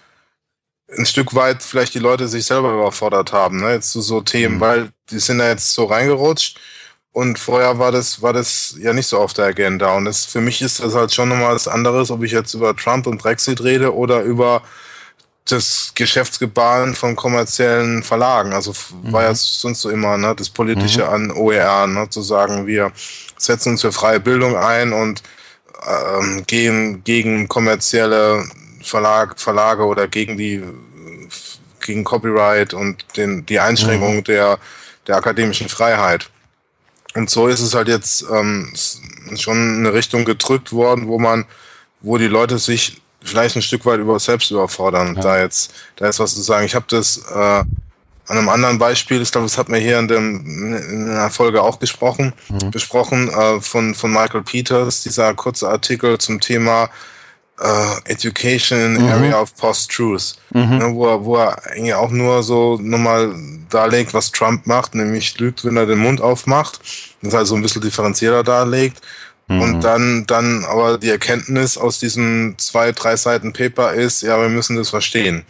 ein 0.98 1.06
Stück 1.06 1.36
weit 1.36 1.64
vielleicht 1.64 1.94
die 1.94 2.00
Leute 2.00 2.28
sich 2.28 2.46
selber 2.46 2.74
überfordert 2.74 3.32
haben, 3.32 3.62
ne? 3.62 3.74
Jetzt 3.74 3.92
zu 3.92 4.02
so 4.02 4.22
Themen, 4.22 4.56
mhm. 4.56 4.60
weil 4.60 4.90
die 5.10 5.20
sind 5.20 5.40
da 5.40 5.48
jetzt 5.48 5.74
so 5.74 5.86
reingerutscht 5.86 6.60
und 7.14 7.40
vorher 7.40 7.78
war 7.78 7.92
das, 7.92 8.22
war 8.22 8.34
das 8.34 8.76
ja 8.80 8.94
nicht 8.94 9.08
so 9.08 9.20
auf 9.20 9.34
der 9.34 9.46
Agenda. 9.46 9.94
Und 9.96 10.06
das, 10.06 10.26
für 10.26 10.40
mich 10.40 10.62
ist 10.62 10.82
das 10.82 10.96
halt 10.96 11.14
schon 11.14 11.30
nochmal 11.30 11.56
was 11.56 11.68
anderes, 11.68 12.10
ob 12.10 12.24
ich 12.24 12.32
jetzt 12.32 12.54
über 12.54 12.76
Trump 12.76 13.06
und 13.06 13.22
Brexit 13.22 13.62
rede 13.64 13.94
oder 13.94 14.22
über 14.22 14.62
das 15.46 15.92
Geschäftsgebaren 15.94 16.96
von 16.96 17.18
kommerziellen 17.18 18.04
Verlagen. 18.04 18.54
Also 18.54 18.72
mhm. 19.04 19.12
war 19.12 19.24
ja 19.24 19.36
sonst 19.36 19.82
so 19.82 19.90
immer 19.90 20.18
ne, 20.18 20.34
das 20.36 20.50
Politische 20.50 21.04
mhm. 21.04 21.10
an 21.10 21.32
OER, 21.32 21.88
ne, 21.88 22.10
zu 22.10 22.22
sagen, 22.22 22.66
wir 22.66 22.94
setzen 23.38 23.74
uns 23.74 23.82
für 23.82 23.92
freie 23.92 24.22
Bildung 24.22 24.56
ein 24.56 24.94
und 24.94 25.22
ähm, 25.88 26.44
gehen 26.48 27.04
gegen 27.04 27.48
kommerzielle 27.48 28.46
Verlag, 28.82 29.40
Verlage 29.40 29.84
oder 29.86 30.08
gegen 30.08 30.38
die 30.38 30.64
gegen 31.82 32.04
Copyright 32.04 32.74
und 32.74 33.06
den, 33.18 33.46
die 33.46 33.60
Einschränkung 33.60 34.18
mhm. 34.18 34.24
der, 34.24 34.60
der 35.08 35.18
akademischen 35.18 35.68
Freiheit. 35.68 36.30
Und 37.16 37.30
so 37.30 37.48
ist 37.48 37.60
es 37.60 37.74
halt 37.74 37.88
jetzt 37.88 38.24
ähm, 38.32 38.72
schon 39.36 39.58
in 39.58 39.80
eine 39.80 39.94
Richtung 39.94 40.24
gedrückt 40.24 40.72
worden, 40.72 41.08
wo 41.08 41.20
man, 41.20 41.46
wo 42.00 42.18
die 42.18 42.28
Leute 42.28 42.58
sich 42.58 43.02
vielleicht 43.22 43.56
ein 43.56 43.62
Stück 43.62 43.86
weit 43.86 44.00
über 44.00 44.20
selbst 44.20 44.52
überfordern, 44.52 45.16
ja. 45.16 45.22
da 45.22 45.42
jetzt, 45.42 45.74
da 45.98 46.08
ist 46.08 46.20
was 46.20 46.34
zu 46.34 46.42
sagen. 46.42 46.66
Ich 46.66 46.76
habe 46.76 46.86
das 46.88 47.18
äh, 47.18 47.64
an 48.28 48.38
einem 48.38 48.50
anderen 48.50 48.78
Beispiel, 48.78 49.22
ich 49.22 49.32
glaube, 49.32 49.48
das 49.48 49.58
hat 49.58 49.70
man 49.70 49.82
hier 49.82 50.00
in, 50.00 50.08
dem, 50.08 50.76
in 50.76 51.10
einer 51.10 51.30
Folge 51.30 51.62
auch 51.62 51.80
gesprochen, 51.80 52.34
mhm. 52.50 52.72
besprochen, 52.72 53.30
äh, 53.30 53.60
von, 53.62 53.96
von 53.96 54.12
Michael 54.12 54.44
Peters, 54.44 55.04
dieser 55.04 55.34
kurze 55.34 55.68
Artikel 55.68 56.18
zum 56.18 56.40
Thema 56.40 56.90
äh, 57.60 58.12
Education 58.12 58.80
in 58.80 59.02
mhm. 59.02 59.10
Area 59.10 59.42
of 59.42 59.56
Post-Truth, 59.56 60.36
mhm. 60.54 60.78
ne, 60.78 60.94
wo, 60.94 61.08
er, 61.08 61.26
wo 61.26 61.38
er 61.38 61.66
eigentlich 61.72 61.94
auch 61.94 62.12
nur 62.12 62.44
so 62.44 62.78
nochmal 62.82 63.34
darlegt, 63.70 64.14
was 64.14 64.32
Trump 64.32 64.66
macht, 64.68 64.96
nämlich 64.96 65.38
lügt, 65.40 65.66
wenn 65.66 65.78
er 65.78 65.86
den 65.86 66.00
Mund 66.00 66.22
aufmacht, 66.22 66.80
das 67.22 67.36
also 67.36 67.56
ein 67.56 67.62
bisschen 67.62 67.82
differenzierter 67.82 68.44
darlegt. 68.44 69.02
Und 69.48 69.78
mhm. 69.78 69.82
dann, 69.82 70.26
dann 70.28 70.64
aber 70.64 70.98
die 70.98 71.10
Erkenntnis 71.10 71.78
aus 71.78 72.00
diesen 72.00 72.58
zwei, 72.58 72.94
drei 72.94 73.18
Seiten 73.18 73.52
Paper 73.52 73.92
ist, 73.92 74.22
ja, 74.22 74.40
wir 74.40 74.48
müssen 74.48 74.78
das 74.78 74.90
verstehen. 74.90 75.44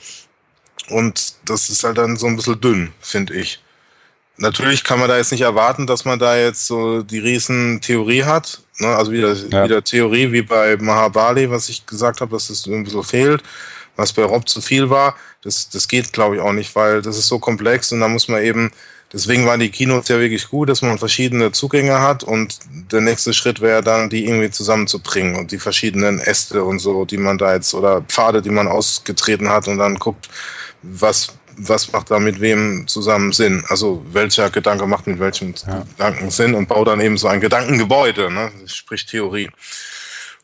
Und 0.89 1.35
das 1.45 1.69
ist 1.69 1.83
halt 1.83 1.97
dann 1.97 2.17
so 2.17 2.27
ein 2.27 2.35
bisschen 2.35 2.59
dünn, 2.59 2.93
finde 2.99 3.35
ich. 3.35 3.59
Natürlich 4.37 4.83
kann 4.83 4.99
man 4.99 5.07
da 5.07 5.17
jetzt 5.17 5.31
nicht 5.31 5.41
erwarten, 5.41 5.85
dass 5.85 6.03
man 6.03 6.17
da 6.17 6.35
jetzt 6.35 6.65
so 6.65 7.03
die 7.03 7.19
riesen 7.19 7.79
Theorie 7.79 8.23
hat. 8.23 8.61
Ne? 8.79 8.87
Also 8.87 9.11
wieder, 9.11 9.33
ja. 9.33 9.65
wieder 9.65 9.83
Theorie 9.83 10.31
wie 10.31 10.41
bei 10.41 10.77
Mahabali, 10.77 11.49
was 11.51 11.69
ich 11.69 11.85
gesagt 11.85 12.21
habe, 12.21 12.31
dass 12.31 12.47
das 12.47 12.65
ein 12.65 12.83
bisschen 12.83 13.03
fehlt, 13.03 13.43
was 13.95 14.13
bei 14.13 14.23
Rob 14.23 14.49
zu 14.49 14.59
viel 14.59 14.89
war. 14.89 15.15
Das, 15.43 15.69
das 15.69 15.87
geht, 15.87 16.11
glaube 16.11 16.35
ich, 16.35 16.41
auch 16.41 16.53
nicht, 16.53 16.75
weil 16.75 17.03
das 17.03 17.17
ist 17.17 17.27
so 17.27 17.37
komplex 17.37 17.91
und 17.91 17.99
da 17.99 18.07
muss 18.07 18.27
man 18.29 18.41
eben, 18.41 18.71
deswegen 19.13 19.45
waren 19.45 19.59
die 19.59 19.69
Kinos 19.69 20.07
ja 20.07 20.19
wirklich 20.19 20.47
gut, 20.49 20.69
dass 20.69 20.81
man 20.81 20.97
verschiedene 20.97 21.51
Zugänge 21.51 21.99
hat 21.99 22.23
und 22.23 22.57
der 22.91 23.01
nächste 23.01 23.33
Schritt 23.33 23.61
wäre 23.61 23.83
dann, 23.83 24.09
die 24.09 24.25
irgendwie 24.25 24.49
zusammenzubringen 24.49 25.35
und 25.35 25.51
die 25.51 25.59
verschiedenen 25.59 26.19
Äste 26.19 26.63
und 26.63 26.79
so, 26.79 27.05
die 27.05 27.17
man 27.17 27.37
da 27.37 27.53
jetzt 27.53 27.75
oder 27.75 28.01
Pfade, 28.01 28.41
die 28.41 28.49
man 28.49 28.67
ausgetreten 28.67 29.49
hat 29.49 29.67
und 29.67 29.77
dann 29.77 29.99
guckt, 29.99 30.29
was, 30.81 31.33
was 31.57 31.91
macht 31.91 32.11
da 32.11 32.19
mit 32.19 32.39
wem 32.39 32.87
zusammen 32.87 33.31
Sinn? 33.31 33.63
Also 33.67 34.05
welcher 34.11 34.49
Gedanke 34.49 34.85
macht 34.87 35.07
mit 35.07 35.19
welchem 35.19 35.53
ja. 35.67 35.83
Gedanken 35.97 36.31
Sinn 36.31 36.55
und 36.55 36.67
baut 36.67 36.87
dann 36.87 37.01
eben 37.01 37.17
so 37.17 37.27
ein 37.27 37.41
Gedankengebäude, 37.41 38.31
ne? 38.31 38.51
sprich 38.65 39.05
Theorie. 39.05 39.49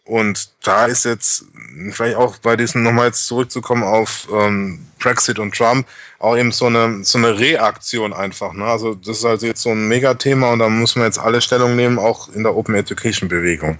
Und 0.07 0.51
da 0.63 0.85
ist 0.85 1.03
jetzt 1.03 1.43
vielleicht 1.91 2.15
auch 2.15 2.37
bei 2.37 2.55
diesem 2.55 2.81
nochmal 2.81 3.07
jetzt 3.07 3.27
zurückzukommen 3.27 3.83
auf 3.83 4.29
ähm, 4.31 4.87
Brexit 4.99 5.37
und 5.37 5.53
Trump 5.53 5.85
auch 6.19 6.37
eben 6.37 6.53
so 6.53 6.67
eine 6.67 7.03
so 7.03 7.17
eine 7.17 7.37
Reaktion 7.37 8.13
einfach. 8.13 8.53
Ne? 8.53 8.63
Also 8.63 8.95
das 8.95 9.17
ist 9.17 9.25
also 9.25 9.45
jetzt 9.45 9.61
so 9.61 9.71
ein 9.71 9.87
Megathema 9.89 10.51
und 10.53 10.59
da 10.59 10.69
muss 10.69 10.95
man 10.95 11.05
jetzt 11.05 11.19
alle 11.19 11.41
Stellung 11.41 11.75
nehmen, 11.75 11.99
auch 11.99 12.29
in 12.29 12.43
der 12.43 12.55
Open 12.55 12.73
Education 12.75 13.27
Bewegung. 13.27 13.77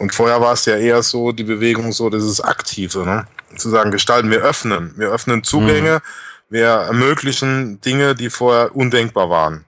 Und 0.00 0.14
vorher 0.14 0.40
war 0.40 0.54
es 0.54 0.64
ja 0.64 0.76
eher 0.76 1.02
so 1.02 1.30
die 1.30 1.44
Bewegung 1.44 1.92
so, 1.92 2.08
das 2.08 2.24
ist 2.24 2.40
aktive, 2.40 3.04
ne? 3.04 3.26
zu 3.56 3.68
sagen, 3.68 3.90
gestalten, 3.90 4.30
wir 4.30 4.40
öffnen, 4.40 4.94
wir 4.96 5.10
öffnen 5.10 5.44
Zugänge, 5.44 5.96
mhm. 5.96 6.54
wir 6.54 6.66
ermöglichen 6.66 7.82
Dinge, 7.82 8.14
die 8.14 8.30
vorher 8.30 8.74
undenkbar 8.74 9.28
waren. 9.28 9.66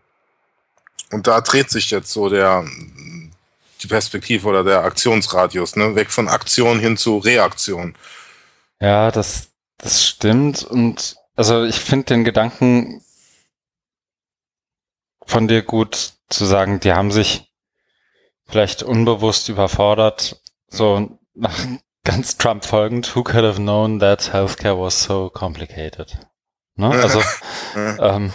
Und 1.11 1.27
da 1.27 1.43
dreht 1.43 1.69
sich 1.69 1.91
jetzt 1.91 2.11
so 2.11 2.31
der 2.31 2.65
die 3.83 3.89
Perspektive 3.89 4.49
oder 4.49 4.65
der 4.65 4.85
Aktionsradius, 4.85 5.77
ne? 5.77 5.97
Weg 5.97 6.11
von 6.11 6.29
Aktion 6.29 6.79
hin 6.79 6.97
zu 6.97 7.19
Reaktion. 7.19 7.95
Ja, 8.81 9.11
das, 9.11 9.51
das 9.77 10.07
stimmt. 10.07 10.63
Und 10.65 11.17
also 11.37 11.65
ich 11.65 11.79
finde 11.79 12.07
den 12.07 12.25
Gedanken 12.25 13.05
von 15.27 15.47
dir 15.47 15.61
gut 15.61 16.15
zu 16.31 16.47
sagen, 16.47 16.81
die 16.81 16.95
haben 16.95 17.11
sich 17.11 17.52
vielleicht 18.47 18.83
unbewusst 18.83 19.49
überfordert, 19.49 20.41
so 20.69 21.19
nach 21.35 21.59
ganz 22.05 22.37
Trump 22.37 22.65
folgend, 22.65 23.15
who 23.15 23.23
could 23.23 23.45
have 23.45 23.61
known 23.61 24.01
that 24.01 24.33
healthcare 24.33 24.79
was 24.79 25.03
so 25.03 25.31
complicated? 25.31 26.19
Ne? 26.77 26.91
Also 26.91 27.21
ähm, 27.77 28.33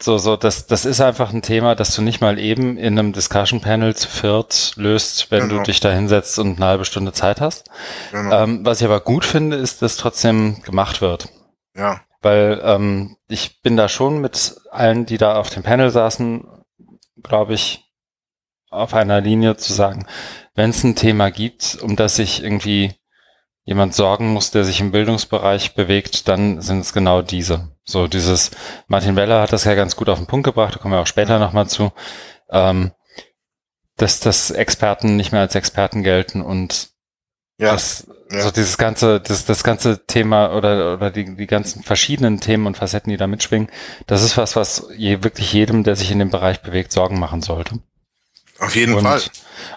so, 0.00 0.16
so, 0.16 0.36
das, 0.36 0.66
das 0.66 0.84
ist 0.84 1.00
einfach 1.00 1.32
ein 1.32 1.42
Thema, 1.42 1.74
das 1.74 1.94
du 1.94 2.02
nicht 2.02 2.20
mal 2.20 2.38
eben 2.38 2.76
in 2.76 2.98
einem 2.98 3.12
Discussion 3.12 3.60
Panel 3.60 3.96
zu 3.96 4.08
viert 4.08 4.74
löst, 4.76 5.32
wenn 5.32 5.48
genau. 5.48 5.56
du 5.56 5.62
dich 5.64 5.80
da 5.80 5.90
hinsetzt 5.90 6.38
und 6.38 6.56
eine 6.56 6.66
halbe 6.66 6.84
Stunde 6.84 7.12
Zeit 7.12 7.40
hast. 7.40 7.68
Genau. 8.12 8.42
Ähm, 8.42 8.64
was 8.64 8.80
ich 8.80 8.84
aber 8.84 9.00
gut 9.00 9.24
finde, 9.24 9.56
ist, 9.56 9.82
dass 9.82 9.96
trotzdem 9.96 10.62
gemacht 10.62 11.00
wird. 11.00 11.28
Ja. 11.74 12.00
Weil 12.22 12.60
ähm, 12.62 13.16
ich 13.28 13.60
bin 13.62 13.76
da 13.76 13.88
schon 13.88 14.20
mit 14.20 14.56
allen, 14.70 15.04
die 15.04 15.18
da 15.18 15.36
auf 15.36 15.50
dem 15.50 15.64
Panel 15.64 15.90
saßen, 15.90 16.46
glaube 17.22 17.54
ich, 17.54 17.84
auf 18.70 18.94
einer 18.94 19.20
Linie 19.20 19.56
zu 19.56 19.72
sagen, 19.72 20.06
wenn 20.54 20.70
es 20.70 20.84
ein 20.84 20.96
Thema 20.96 21.30
gibt, 21.30 21.78
um 21.82 21.96
das 21.96 22.16
sich 22.16 22.42
irgendwie 22.42 22.94
jemand 23.64 23.94
sorgen 23.94 24.28
muss, 24.28 24.50
der 24.50 24.64
sich 24.64 24.80
im 24.80 24.92
Bildungsbereich 24.92 25.74
bewegt, 25.74 26.26
dann 26.26 26.62
sind 26.62 26.80
es 26.80 26.92
genau 26.92 27.20
diese. 27.20 27.68
So 27.84 28.06
dieses, 28.06 28.50
Martin 28.86 29.14
Weller 29.14 29.42
hat 29.42 29.52
das 29.52 29.64
ja 29.64 29.74
ganz 29.74 29.94
gut 29.94 30.08
auf 30.08 30.18
den 30.18 30.26
Punkt 30.26 30.44
gebracht, 30.44 30.74
da 30.74 30.78
kommen 30.78 30.94
wir 30.94 31.00
auch 31.00 31.06
später 31.06 31.38
nochmal 31.38 31.68
zu, 31.68 31.92
ähm, 32.50 32.92
dass, 33.96 34.20
dass 34.20 34.50
Experten 34.50 35.16
nicht 35.16 35.32
mehr 35.32 35.42
als 35.42 35.54
Experten 35.54 36.02
gelten 36.02 36.40
und 36.40 36.90
ja, 37.58 37.72
das, 37.72 38.06
ja. 38.30 38.40
so 38.40 38.50
dieses 38.50 38.78
ganze, 38.78 39.20
das, 39.20 39.44
das 39.44 39.64
ganze 39.64 40.06
Thema 40.06 40.54
oder, 40.54 40.94
oder 40.94 41.10
die, 41.10 41.36
die 41.36 41.46
ganzen 41.46 41.82
verschiedenen 41.82 42.40
Themen 42.40 42.66
und 42.66 42.76
Facetten, 42.76 43.10
die 43.10 43.16
da 43.16 43.26
mitschwingen, 43.26 43.68
das 44.06 44.22
ist 44.22 44.36
was, 44.36 44.56
was 44.56 44.88
je, 44.96 45.22
wirklich 45.24 45.52
jedem, 45.52 45.84
der 45.84 45.96
sich 45.96 46.10
in 46.10 46.20
dem 46.20 46.30
Bereich 46.30 46.62
bewegt, 46.62 46.92
Sorgen 46.92 47.18
machen 47.18 47.42
sollte. 47.42 47.80
Auf 48.58 48.74
jeden 48.74 48.94
und, 48.94 49.04
Fall. 49.04 49.22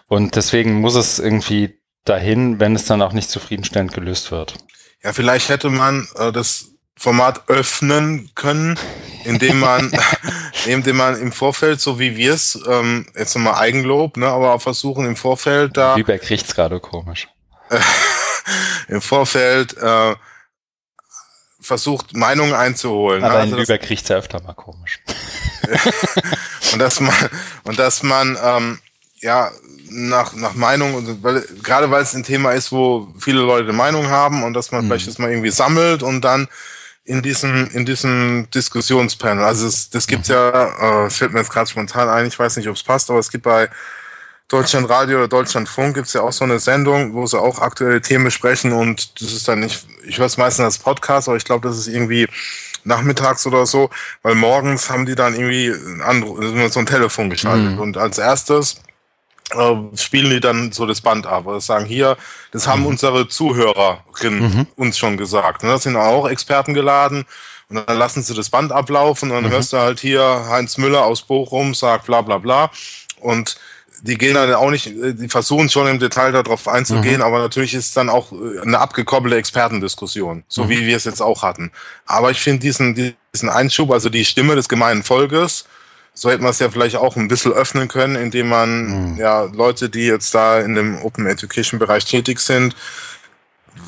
Und 0.08 0.36
deswegen 0.36 0.82
muss 0.82 0.96
es 0.96 1.20
irgendwie 1.20 1.80
dahin, 2.06 2.60
wenn 2.60 2.76
es 2.76 2.86
dann 2.86 3.02
auch 3.02 3.14
nicht 3.14 3.30
zufriedenstellend 3.30 3.94
gelöst 3.94 4.32
wird. 4.32 4.56
Ja, 5.04 5.14
vielleicht 5.14 5.50
hätte 5.50 5.70
man 5.70 6.08
äh, 6.16 6.32
das 6.32 6.72
Format 6.98 7.48
öffnen 7.48 8.30
können, 8.36 8.78
indem 9.24 9.60
man, 9.60 9.92
indem 10.66 10.98
man 10.98 11.20
im 11.20 11.32
Vorfeld, 11.32 11.82
so 11.82 12.00
wie 12.00 12.16
wir 12.16 12.34
es, 12.34 12.60
ähm, 12.68 13.08
jetzt 13.18 13.36
nochmal 13.36 13.56
Eigenlob, 13.56 14.18
ne, 14.18 14.28
aber 14.28 14.54
auch 14.54 14.62
versuchen 14.62 15.06
im 15.06 15.16
Vorfeld 15.16 15.78
da. 15.78 15.96
Lübeck 15.96 16.30
riecht's 16.30 16.54
gerade 16.56 16.80
komisch. 16.80 17.28
Im 18.88 19.02
Vorfeld 19.02 19.78
äh, 19.78 20.16
versucht, 21.62 22.14
Meinungen 22.16 22.54
einzuholen. 22.54 23.24
Aber 23.24 23.36
ne? 23.36 23.40
also 23.40 23.56
in 23.56 23.62
Lübeck 23.62 23.90
riecht's 23.90 24.10
ja 24.10 24.18
öfter 24.18 24.42
mal 24.42 24.54
komisch. 24.54 25.00
Und 26.74 26.80
dass 26.80 27.00
man, 27.00 27.14
und 27.64 27.80
dass 27.80 28.04
man, 28.04 28.38
ähm, 28.44 28.80
ja, 29.20 29.52
nach, 29.90 30.34
nach 30.34 30.54
Meinung, 30.54 31.20
weil, 31.22 31.46
gerade 31.64 31.92
weil 31.92 32.02
es 32.02 32.16
ein 32.16 32.24
Thema 32.24 32.52
ist, 32.52 32.72
wo 32.72 33.14
viele 33.20 33.42
Leute 33.42 33.74
Meinung 33.74 34.08
haben 34.08 34.44
und 34.44 34.54
dass 34.54 34.72
man 34.72 34.84
mhm. 34.84 34.88
vielleicht 34.88 35.08
das 35.08 35.18
mal 35.18 35.30
irgendwie 35.30 35.52
sammelt 35.52 36.02
und 36.02 36.22
dann 36.22 36.48
in 37.04 37.22
diesem, 37.22 37.70
in 37.74 37.86
diesem 37.86 38.50
Diskussionspanel. 38.52 39.44
Also 39.44 39.68
es, 39.68 39.90
das 39.90 40.08
gibt's 40.08 40.30
mhm. 40.30 40.36
ja, 40.36 41.06
äh, 41.06 41.10
fällt 41.10 41.34
mir 41.34 41.40
jetzt 41.40 41.52
gerade 41.52 41.70
spontan 41.70 42.10
ein, 42.10 42.28
ich 42.28 42.40
weiß 42.40 42.58
nicht, 42.58 42.70
ob 42.70 42.76
es 42.76 42.84
passt, 42.84 43.10
aber 43.10 43.20
es 43.20 43.30
gibt 43.30 43.44
bei 43.44 43.70
Deutschland 44.52 44.90
Radio 44.90 45.20
oder 45.20 45.28
Deutschlandfunk 45.30 45.96
gibt's 45.96 46.12
ja 46.14 46.22
auch 46.22 46.34
so 46.34 46.44
eine 46.44 46.60
Sendung, 46.60 47.14
wo 47.14 47.26
sie 47.26 47.40
auch 47.40 47.60
aktuelle 47.60 48.02
Themen 48.02 48.26
besprechen 48.26 48.74
und 48.74 49.22
das 49.22 49.32
ist 49.32 49.48
dann 49.48 49.62
nicht, 49.62 49.86
ich 50.06 50.18
höre 50.18 50.26
es 50.26 50.38
meistens 50.38 50.66
als 50.66 50.78
Podcast, 50.78 51.30
aber 51.30 51.38
ich 51.38 51.46
glaube, 51.46 51.68
das 51.68 51.78
ist 51.78 51.88
irgendwie 51.88 52.28
nachmittags 52.84 53.48
oder 53.48 53.66
so, 53.66 53.90
weil 54.24 54.36
morgens 54.36 54.90
haben 54.90 55.06
die 55.06 55.16
dann 55.16 55.36
irgendwie 55.36 55.74
ein 56.04 56.70
so 56.70 56.80
ein 56.80 56.86
Telefon 56.86 57.30
geschaltet 57.30 57.74
mhm. 57.74 57.80
und 57.80 57.98
als 57.98 58.18
erstes 58.18 58.82
äh, 59.52 59.76
spielen 59.96 60.30
die 60.30 60.40
dann 60.42 60.72
so 60.74 60.86
das 60.86 61.00
Band 61.00 61.28
ab. 61.28 61.46
oder 61.46 61.62
sagen 61.62 61.86
hier, 61.86 62.18
das 62.52 62.68
haben 62.68 62.82
mhm. 62.82 62.88
unsere 62.88 63.28
Zuhörerinnen 63.30 64.42
mhm. 64.42 64.68
uns 64.76 64.98
schon 64.98 65.16
gesagt. 65.16 65.64
Ne? 65.64 65.70
Da 65.70 65.78
sind 65.78 65.96
auch 65.96 66.28
Experten 66.28 66.74
geladen 66.74 67.26
und 67.70 67.88
dann 67.88 67.98
lassen 67.98 68.22
sie 68.22 68.34
das 68.34 68.50
Band 68.50 68.72
ablaufen 68.72 69.32
und 69.32 69.36
dann 69.36 69.46
mhm. 69.46 69.56
hörst 69.56 69.72
du 69.72 69.78
halt 69.78 70.02
hier 70.02 70.46
Heinz 70.50 70.78
Müller 70.78 71.06
aus 71.06 71.22
Bochum 71.22 71.74
sagt 71.74 72.08
bla 72.08 72.22
bla 72.22 72.38
bla 72.38 72.70
und 73.20 73.56
die 74.02 74.18
gehen 74.18 74.34
dann 74.34 74.54
auch 74.54 74.72
nicht, 74.72 74.88
die 74.88 75.30
versuchen 75.30 75.70
schon 75.70 75.88
im 75.88 76.00
Detail 76.00 76.32
darauf 76.32 76.68
einzugehen, 76.68 77.18
mhm. 77.18 77.22
aber 77.22 77.40
natürlich 77.40 77.74
ist 77.74 77.96
dann 77.96 78.10
auch 78.10 78.32
äh, 78.32 78.60
eine 78.62 78.80
abgekoppelte 78.80 79.38
Expertendiskussion, 79.38 80.44
so 80.48 80.64
mhm. 80.64 80.70
wie 80.70 80.86
wir 80.88 80.98
es 80.98 81.06
jetzt 81.06 81.22
auch 81.22 81.44
hatten. 81.44 81.72
Aber 82.06 82.32
ich 82.32 82.42
finde 82.42 82.62
diesen, 82.62 83.16
diesen 83.34 83.50
Einschub, 83.50 83.92
also 83.92 84.10
die 84.10 84.26
Stimme 84.26 84.56
des 84.56 84.68
gemeinen 84.68 85.04
Volkes, 85.04 85.66
so 86.14 86.30
hätte 86.30 86.42
man 86.42 86.52
es 86.52 86.60
ja 86.60 86.70
vielleicht 86.70 86.96
auch 86.98 87.16
ein 87.16 87.28
bisschen 87.28 87.54
öffnen 87.54 87.88
können, 87.88 88.16
indem 88.16 88.50
man 88.50 89.14
mhm. 89.14 89.18
ja 89.18 89.44
Leute, 89.44 89.90
die 89.90 90.06
jetzt 90.08 90.34
da 90.34 90.60
in 90.60 90.76
dem 90.76 91.02
Open 91.04 91.26
Education 91.26 91.80
Bereich 91.80 92.06
tätig 92.06 92.40
sind, 92.40 92.76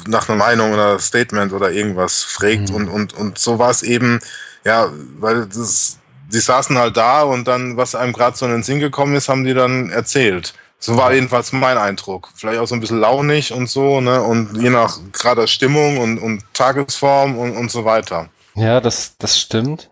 nach 0.08 0.30
einer 0.30 0.38
Meinung 0.38 0.74
oder 0.74 1.00
Statement 1.00 1.54
oder 1.54 1.72
irgendwas 1.72 2.24
fragt 2.24 2.70
mhm. 2.70 2.76
und, 2.76 2.88
und, 2.90 3.14
und 3.14 3.38
so 3.38 3.60
war 3.60 3.72
es 3.72 3.84
eben, 3.84 4.20
ja, 4.64 4.92
weil 5.20 5.48
das, 5.48 5.98
die 6.34 6.40
saßen 6.40 6.78
halt 6.78 6.98
da 6.98 7.22
und 7.22 7.48
dann, 7.48 7.78
was 7.78 7.96
einem 7.96 8.14
gerade 8.14 8.36
so 8.36 8.46
in 8.46 8.52
den 8.52 8.64
Sinn 8.64 8.80
gekommen 8.80 9.16
ist, 9.16 9.30
haben 9.30 9.44
die 9.44 9.54
dann 9.54 9.90
erzählt. 9.90 10.54
So 10.80 10.98
war 10.98 11.14
jedenfalls 11.14 11.54
mein 11.54 11.78
Eindruck. 11.78 12.30
Vielleicht 12.36 12.60
auch 12.60 12.68
so 12.68 12.76
ein 12.76 12.82
bisschen 12.82 13.00
launig 13.00 13.54
und 13.54 13.70
so, 13.70 14.02
ne? 14.02 14.22
Und 14.22 14.62
je 14.62 14.70
nach 14.70 14.98
gerade 15.14 15.48
Stimmung 15.48 15.98
und, 16.00 16.18
und 16.18 16.44
Tagesform 16.54 17.38
und, 17.38 17.56
und 17.56 17.72
so 17.72 17.86
weiter. 17.86 18.28
Ja, 18.56 18.82
das, 18.82 19.18
das 19.18 19.40
stimmt. 19.40 19.92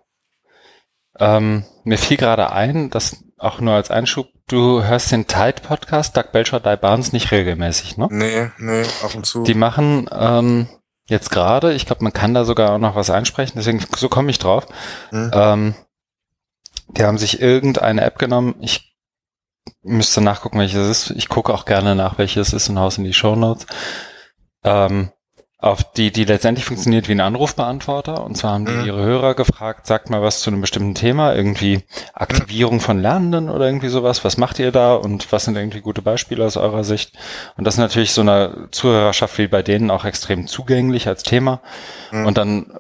Ähm, 1.18 1.64
mir 1.86 1.98
fiel 1.98 2.18
gerade 2.18 2.52
ein, 2.52 2.90
dass 2.90 3.24
auch 3.38 3.62
nur 3.62 3.74
als 3.74 3.90
Einschub, 3.90 4.28
du 4.48 4.84
hörst 4.84 5.12
den 5.12 5.28
Tide 5.28 5.62
Podcast, 5.66 6.18
Doug 6.18 6.32
Belcher, 6.34 6.60
Die 6.60 6.76
Barnes 6.76 7.14
nicht 7.14 7.32
regelmäßig, 7.32 7.98
ne? 7.98 8.08
Nee, 8.12 8.52
nee, 8.58 8.84
ab 9.04 9.16
und 9.16 9.26
zu. 9.26 9.44
Die 9.44 9.54
machen 9.54 10.10
ähm, 10.12 10.68
jetzt 11.08 11.32
gerade, 11.32 11.74
ich 11.74 11.86
glaube, 11.86 12.04
man 12.04 12.14
kann 12.14 12.34
da 12.34 12.46
sogar 12.46 12.74
auch 12.74 12.78
noch 12.80 12.96
was 12.96 13.10
einsprechen, 13.10 13.54
deswegen 13.56 13.84
so 13.96 14.10
komme 14.10 14.30
ich 14.30 14.40
drauf. 14.40 14.68
Hm. 15.10 15.32
Ähm, 15.34 15.76
die 16.98 17.04
haben 17.04 17.18
sich 17.18 17.42
irgendeine 17.42 18.02
App 18.02 18.18
genommen. 18.18 18.56
Ich 18.62 18.96
müsste 19.84 20.22
nachgucken, 20.22 20.60
welches 20.60 20.88
es 20.88 21.10
ist. 21.10 21.18
Ich 21.18 21.30
gucke 21.30 21.54
auch 21.54 21.66
gerne 21.66 21.96
nach, 21.96 22.18
welches 22.18 22.50
es 22.50 22.54
ist 22.54 22.70
und 22.70 22.80
haus 22.80 22.98
in 22.98 23.04
die 23.04 23.14
Show 23.14 23.36
Notes. 23.36 23.66
Ähm, 24.64 25.12
auf 25.62 25.84
die, 25.94 26.12
die 26.12 26.26
letztendlich 26.26 26.66
funktioniert 26.66 27.08
wie 27.08 27.12
ein 27.12 27.22
Anrufbeantworter. 27.22 28.24
Und 28.24 28.36
zwar 28.36 28.54
haben 28.54 28.66
die 28.66 28.72
mhm. 28.72 28.86
ihre 28.86 29.04
Hörer 29.04 29.36
gefragt, 29.36 29.86
sagt 29.86 30.10
mal 30.10 30.24
was 30.24 30.42
zu 30.42 30.50
einem 30.50 30.60
bestimmten 30.60 30.96
Thema, 30.96 31.36
irgendwie 31.36 31.84
Aktivierung 32.14 32.80
von 32.80 33.00
Lernenden 33.00 33.48
oder 33.48 33.68
irgendwie 33.68 33.90
sowas. 33.90 34.26
Was 34.26 34.38
macht 34.38 34.58
ihr 34.58 34.72
da 34.72 34.96
und 34.96 35.32
was 35.32 35.46
sind 35.46 35.56
irgendwie 35.56 35.82
gute 35.82 36.02
Beispiele 36.02 36.44
aus 36.44 36.58
eurer 36.58 36.84
Sicht? 36.84 37.16
Und 37.58 37.66
das 37.66 37.76
ist 37.76 37.80
natürlich 37.80 38.12
so 38.12 38.22
eine 38.22 38.70
Zuhörerschaft 38.72 39.38
wie 39.38 39.48
bei 39.48 39.62
denen 39.62 39.92
auch 39.92 40.04
extrem 40.04 40.48
zugänglich 40.48 41.08
als 41.08 41.22
Thema. 41.22 41.62
Mhm. 42.12 42.26
Und 42.26 42.38
dann 42.40 42.80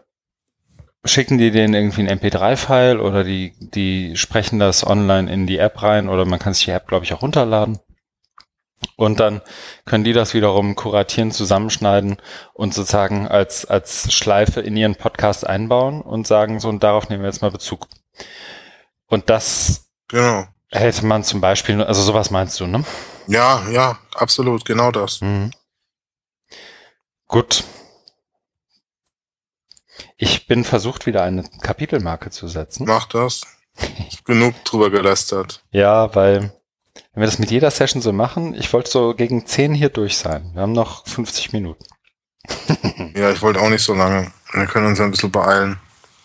schicken 1.04 1.38
die 1.38 1.52
denen 1.52 1.74
irgendwie 1.74 2.08
ein 2.08 2.20
MP3-File 2.20 3.00
oder 3.00 3.24
die, 3.24 3.54
die 3.60 4.16
sprechen 4.16 4.60
das 4.60 4.86
online 4.86 5.32
in 5.32 5.48
die 5.48 5.58
App 5.58 5.82
rein 5.82 6.10
oder 6.10 6.26
man 6.26 6.40
kann 6.40 6.54
sich 6.54 6.66
die 6.66 6.72
App, 6.72 6.88
glaube 6.88 7.06
ich, 7.06 7.14
auch 7.14 7.22
runterladen. 7.22 7.80
Und 8.96 9.20
dann 9.20 9.42
können 9.86 10.04
die 10.04 10.14
das 10.14 10.34
wiederum 10.34 10.76
kuratieren, 10.76 11.32
zusammenschneiden 11.32 12.18
und 12.54 12.74
sozusagen 12.74 13.28
als, 13.28 13.66
als 13.66 14.12
Schleife 14.12 14.62
in 14.62 14.76
ihren 14.76 14.96
Podcast 14.96 15.46
einbauen 15.46 16.02
und 16.02 16.28
sagen, 16.28 16.60
so, 16.60 16.70
und 16.70 16.84
darauf 16.84 17.10
nehmen 17.10 17.24
wir 17.24 17.30
jetzt 17.30 17.42
mal 17.42 17.52
Bezug. 17.52 17.88
Und 19.08 19.30
das 19.30 19.90
genau. 20.08 20.46
hätte 20.72 21.06
man 21.06 21.24
zum 21.24 21.42
Beispiel, 21.42 21.82
also 21.84 22.02
sowas 22.02 22.32
meinst 22.32 22.60
du, 22.60 22.68
ne? 22.68 22.84
Ja, 23.28 23.64
ja, 23.70 24.00
absolut, 24.16 24.66
genau 24.66 24.92
das. 24.92 25.22
Mhm. 25.22 25.52
Gut. 27.28 27.64
Ich 30.24 30.46
bin 30.46 30.64
versucht, 30.64 31.08
wieder 31.08 31.24
eine 31.24 31.42
Kapitelmarke 31.64 32.30
zu 32.30 32.48
setzen. 32.48 32.86
Mach 32.86 33.08
das. 33.08 33.42
Genug 34.24 34.54
drüber 34.66 34.92
gelästert. 34.92 35.64
Ja, 35.72 36.14
weil 36.14 36.54
wenn 37.14 37.22
wir 37.22 37.26
das 37.26 37.40
mit 37.40 37.50
jeder 37.50 37.72
Session 37.72 38.04
so 38.04 38.14
machen, 38.14 38.54
ich 38.54 38.72
wollte 38.72 38.92
so 38.92 39.16
gegen 39.16 39.48
10 39.48 39.74
hier 39.74 39.90
durch 39.90 40.18
sein. 40.18 40.52
Wir 40.54 40.62
haben 40.62 40.74
noch 40.74 41.08
50 41.08 41.54
Minuten. 41.54 41.84
ja, 43.16 43.32
ich 43.32 43.42
wollte 43.42 43.62
auch 43.62 43.70
nicht 43.70 43.82
so 43.82 43.96
lange. 43.96 44.32
Wir 44.54 44.68
können 44.68 44.86
uns 44.86 45.02
ein 45.02 45.10
bisschen 45.10 45.32
beeilen. 45.32 45.80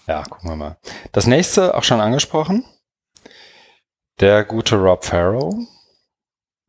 Ja, 0.06 0.24
gucken 0.24 0.50
wir 0.50 0.56
mal. 0.56 0.76
Das 1.12 1.26
nächste 1.26 1.74
auch 1.74 1.84
schon 1.84 2.02
angesprochen. 2.02 2.66
Der 4.20 4.44
gute 4.44 4.76
Rob 4.76 5.06
Farrow 5.06 5.54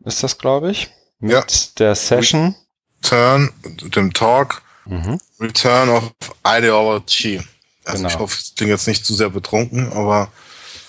ist 0.06 0.24
das, 0.24 0.38
glaube 0.38 0.72
ich. 0.72 0.94
Mit 1.20 1.34
ja. 1.34 1.44
der 1.78 1.96
Session. 1.96 2.56
Turn, 3.02 3.52
dem 3.64 4.14
Talk. 4.14 4.62
Mhm. 4.88 5.20
Return 5.40 5.90
of 5.90 6.12
Ideology. 6.46 7.42
Also 7.86 7.98
genau. 7.98 8.10
ich 8.10 8.20
hoffe, 8.20 8.36
das 8.36 8.56
Ding 8.56 8.68
jetzt 8.68 8.88
nicht 8.88 9.06
zu 9.06 9.14
sehr 9.14 9.30
betrunken, 9.30 9.92
aber. 9.94 10.32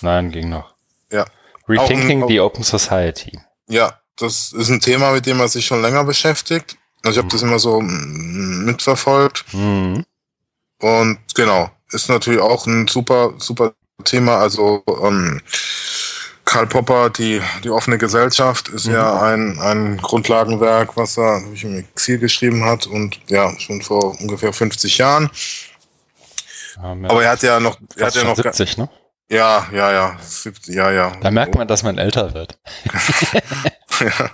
Nein, 0.01 0.31
ging 0.31 0.49
noch. 0.49 0.73
Ja. 1.11 1.25
Rethinking 1.67 2.27
the 2.27 2.39
Open 2.39 2.63
Society. 2.63 3.39
Ja, 3.67 3.99
das 4.17 4.51
ist 4.51 4.69
ein 4.69 4.81
Thema, 4.81 5.11
mit 5.11 5.25
dem 5.25 5.37
man 5.37 5.47
sich 5.47 5.65
schon 5.65 5.81
länger 5.81 6.03
beschäftigt. 6.03 6.77
Also 7.03 7.11
ich 7.11 7.17
habe 7.17 7.27
mhm. 7.27 7.31
das 7.31 7.41
immer 7.41 7.59
so 7.59 7.81
mitverfolgt. 7.81 9.45
Mhm. 9.53 10.05
Und 10.81 11.19
genau, 11.35 11.69
ist 11.91 12.09
natürlich 12.09 12.41
auch 12.41 12.65
ein 12.65 12.87
super, 12.87 13.33
super 13.37 13.73
Thema. 14.03 14.37
Also 14.37 14.83
ähm, 15.03 15.41
Karl 16.49 16.65
Popper, 16.65 17.11
die, 17.11 17.43
die 17.63 17.69
offene 17.69 17.99
Gesellschaft, 17.99 18.69
ist 18.69 18.87
mhm. 18.87 18.93
ja 18.93 19.21
ein, 19.21 19.59
ein 19.59 19.97
Grundlagenwerk, 19.97 20.97
was 20.97 21.15
er 21.15 21.43
im 21.61 21.77
Exil 21.77 22.17
geschrieben 22.17 22.65
hat 22.65 22.87
und 22.87 23.19
ja, 23.29 23.53
schon 23.59 23.83
vor 23.83 24.19
ungefähr 24.19 24.51
50 24.51 24.97
Jahren. 24.97 25.29
Ja, 26.75 26.95
Aber 27.07 27.23
er 27.23 27.31
hat 27.31 27.43
ja 27.43 27.59
noch, 27.59 27.77
er 27.95 28.07
hat 28.07 28.15
ja 28.15 28.23
noch 28.23 28.35
70, 28.35 28.79
ne? 28.79 28.89
Ja, 29.29 29.67
ja, 29.71 29.91
ja, 29.91 30.17
70, 30.19 30.73
ja, 30.73 30.89
ja. 30.89 31.11
Da 31.21 31.29
merkt 31.29 31.53
man, 31.53 31.67
dass 31.67 31.83
man 31.83 31.99
älter 31.99 32.33
wird. 32.33 32.57
ja. 33.99 34.31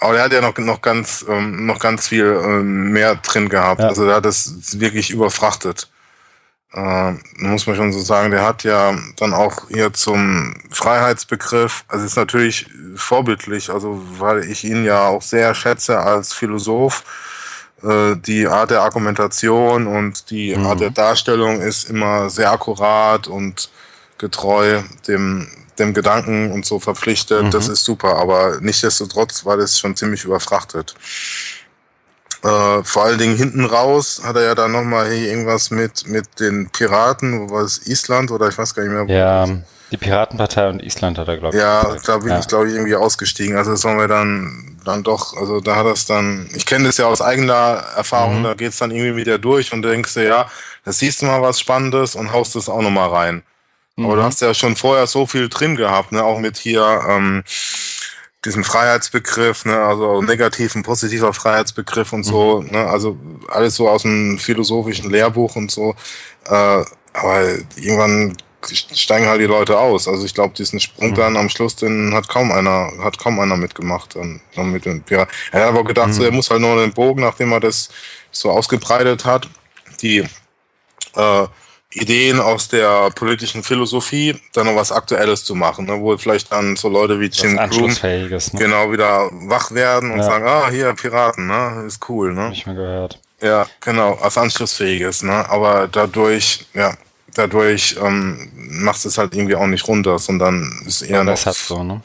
Aber 0.00 0.16
er 0.16 0.24
hat 0.24 0.32
ja 0.32 0.40
noch, 0.40 0.58
noch 0.58 0.82
ganz, 0.82 1.24
ähm, 1.28 1.66
noch 1.66 1.78
ganz 1.78 2.08
viel 2.08 2.24
ähm, 2.24 2.90
mehr 2.90 3.14
drin 3.14 3.48
gehabt. 3.48 3.80
Ja. 3.80 3.86
Also 3.86 4.08
er 4.08 4.16
hat 4.16 4.24
das 4.24 4.80
wirklich 4.80 5.10
überfrachtet. 5.10 5.88
Äh, 6.74 7.12
muss 7.36 7.66
man 7.66 7.76
schon 7.76 7.92
so 7.92 8.00
sagen, 8.00 8.30
der 8.30 8.46
hat 8.46 8.64
ja 8.64 8.96
dann 9.16 9.34
auch 9.34 9.68
hier 9.68 9.92
zum 9.92 10.54
Freiheitsbegriff, 10.70 11.84
also 11.88 12.06
ist 12.06 12.16
natürlich 12.16 12.66
vorbildlich, 12.96 13.68
also 13.68 14.00
weil 14.18 14.44
ich 14.44 14.64
ihn 14.64 14.84
ja 14.84 15.06
auch 15.08 15.20
sehr 15.20 15.54
schätze 15.54 15.98
als 15.98 16.32
Philosoph. 16.32 17.04
Äh, 17.82 18.16
die 18.16 18.46
Art 18.46 18.70
der 18.70 18.82
Argumentation 18.82 19.86
und 19.86 20.30
die 20.30 20.56
mhm. 20.56 20.66
Art 20.66 20.80
der 20.80 20.90
Darstellung 20.90 21.60
ist 21.60 21.90
immer 21.90 22.30
sehr 22.30 22.50
akkurat 22.50 23.28
und 23.28 23.70
getreu 24.16 24.82
dem, 25.06 25.48
dem 25.78 25.92
Gedanken 25.92 26.52
und 26.52 26.64
so 26.64 26.78
verpflichtet. 26.78 27.44
Mhm. 27.44 27.50
Das 27.50 27.68
ist 27.68 27.84
super, 27.84 28.16
aber 28.16 28.60
nichtsdestotrotz 28.60 29.44
war 29.44 29.58
das 29.58 29.78
schon 29.78 29.94
ziemlich 29.94 30.24
überfrachtet. 30.24 30.94
Äh, 32.42 32.82
vor 32.82 33.04
allen 33.04 33.18
Dingen 33.18 33.36
hinten 33.36 33.64
raus 33.64 34.22
hat 34.24 34.34
er 34.36 34.42
ja 34.42 34.54
dann 34.54 34.72
nochmal 34.72 35.12
irgendwas 35.12 35.70
mit, 35.70 36.08
mit 36.08 36.40
den 36.40 36.70
Piraten, 36.70 37.40
wo 37.40 37.54
war 37.54 37.62
es 37.62 37.86
Island 37.86 38.32
oder 38.32 38.48
ich 38.48 38.58
weiß 38.58 38.74
gar 38.74 38.82
nicht 38.82 38.92
mehr. 38.92 39.06
Wo 39.06 39.12
ja, 39.12 39.46
die 39.92 39.96
Piratenpartei 39.96 40.68
und 40.68 40.82
Island 40.82 41.18
hat 41.18 41.28
er, 41.28 41.36
glaube 41.36 41.54
ich. 41.54 41.62
Ja, 41.62 41.96
da 42.04 42.18
bin 42.18 42.30
ja. 42.30 42.40
ich, 42.40 42.48
glaube 42.48 42.68
ich, 42.68 42.74
irgendwie 42.74 42.96
ausgestiegen. 42.96 43.56
Also 43.56 43.72
das 43.72 43.84
wollen 43.84 43.98
wir 43.98 44.08
dann, 44.08 44.78
dann 44.84 45.04
doch, 45.04 45.36
also 45.36 45.60
da 45.60 45.76
hat 45.76 45.86
das 45.86 46.06
dann, 46.06 46.48
ich 46.54 46.66
kenne 46.66 46.86
das 46.86 46.96
ja 46.96 47.06
aus 47.06 47.20
eigener 47.22 47.84
Erfahrung, 47.94 48.40
mhm. 48.40 48.44
da 48.44 48.54
geht's 48.54 48.78
dann 48.78 48.90
irgendwie 48.90 49.16
wieder 49.16 49.38
durch 49.38 49.72
und 49.72 49.82
denkst 49.82 50.14
du, 50.14 50.26
ja, 50.26 50.50
da 50.84 50.92
siehst 50.92 51.22
du 51.22 51.26
mal 51.26 51.42
was 51.42 51.60
Spannendes 51.60 52.16
und 52.16 52.32
haust 52.32 52.56
das 52.56 52.68
auch 52.68 52.80
nochmal 52.80 53.10
rein. 53.10 53.42
Mhm. 53.96 54.06
Aber 54.06 54.16
du 54.16 54.22
mhm. 54.22 54.26
hast 54.26 54.40
ja 54.40 54.54
schon 54.54 54.74
vorher 54.76 55.06
so 55.06 55.26
viel 55.26 55.48
drin 55.48 55.76
gehabt, 55.76 56.10
ne? 56.10 56.24
auch 56.24 56.38
mit 56.38 56.56
hier 56.56 57.02
ähm, 57.08 57.44
diesem 58.44 58.64
Freiheitsbegriff, 58.64 59.64
ne? 59.64 59.78
also 59.78 60.20
negativen, 60.20 60.82
positiver 60.82 61.32
Freiheitsbegriff 61.32 62.12
und 62.12 62.24
so, 62.24 62.60
mhm. 62.60 62.70
ne? 62.70 62.86
also 62.88 63.16
alles 63.48 63.76
so 63.76 63.88
aus 63.88 64.02
dem 64.02 64.38
philosophischen 64.38 65.10
Lehrbuch 65.10 65.56
und 65.56 65.70
so. 65.70 65.94
Äh, 66.46 66.84
aber 67.14 67.48
irgendwann 67.76 68.36
steigen 68.66 69.26
halt 69.26 69.40
die 69.40 69.46
Leute 69.46 69.78
aus. 69.78 70.08
Also 70.08 70.24
ich 70.24 70.34
glaube, 70.34 70.54
diesen 70.54 70.80
Sprung 70.80 71.10
mhm. 71.10 71.14
dann 71.14 71.36
am 71.36 71.48
Schluss, 71.48 71.76
den 71.76 72.14
hat 72.14 72.28
kaum 72.28 72.52
einer, 72.52 72.92
hat 73.02 73.18
kaum 73.18 73.38
einer 73.40 73.56
mitgemacht. 73.56 74.16
Dann, 74.16 74.40
dann 74.54 74.70
mit 74.72 74.84
dem 74.84 75.02
Pirat. 75.02 75.28
Er 75.50 75.62
hat 75.62 75.68
aber 75.68 75.84
gedacht, 75.84 76.08
mhm. 76.08 76.12
so, 76.12 76.24
er 76.24 76.32
muss 76.32 76.50
halt 76.50 76.60
nur 76.60 76.76
den 76.76 76.92
Bogen, 76.92 77.22
nachdem 77.22 77.52
er 77.52 77.60
das 77.60 77.90
so 78.30 78.50
ausgebreitet 78.50 79.24
hat, 79.24 79.48
die 80.00 80.18
äh, 81.14 81.46
Ideen 81.94 82.40
aus 82.40 82.68
der 82.68 83.10
politischen 83.10 83.62
Philosophie, 83.62 84.36
dann 84.52 84.66
noch 84.66 84.76
was 84.76 84.92
Aktuelles 84.92 85.44
zu 85.44 85.54
machen, 85.54 85.86
ne, 85.86 86.00
wo 86.00 86.16
vielleicht 86.16 86.50
dann 86.50 86.76
so 86.76 86.88
Leute 86.88 87.20
wie 87.20 87.26
Jim 87.26 87.56
Krum 87.56 87.94
ne? 88.02 88.40
genau 88.54 88.90
wieder 88.90 89.28
wach 89.32 89.72
werden 89.72 90.10
und 90.10 90.18
ja. 90.18 90.24
sagen, 90.24 90.46
ah, 90.46 90.70
hier 90.70 90.94
Piraten, 90.94 91.46
ne, 91.46 91.84
ist 91.86 92.08
cool, 92.08 92.32
ne? 92.32 92.48
Nicht 92.48 92.66
mehr 92.66 92.76
gehört. 92.76 93.20
Ja, 93.42 93.66
genau, 93.80 94.14
als 94.14 94.38
anschlussfähiges, 94.38 95.22
ne? 95.22 95.48
Aber 95.50 95.88
dadurch, 95.88 96.66
ja, 96.72 96.94
dadurch 97.34 97.96
ähm, 98.02 98.50
macht 98.54 99.04
es 99.04 99.18
halt 99.18 99.34
irgendwie 99.34 99.56
auch 99.56 99.66
nicht 99.66 99.86
runter, 99.86 100.18
sondern 100.18 100.82
ist 100.86 101.02
eher 101.02 101.18
ja, 101.18 101.24
noch. 101.24 101.44
Hat 101.44 101.54
so, 101.54 101.82
ne? 101.82 102.00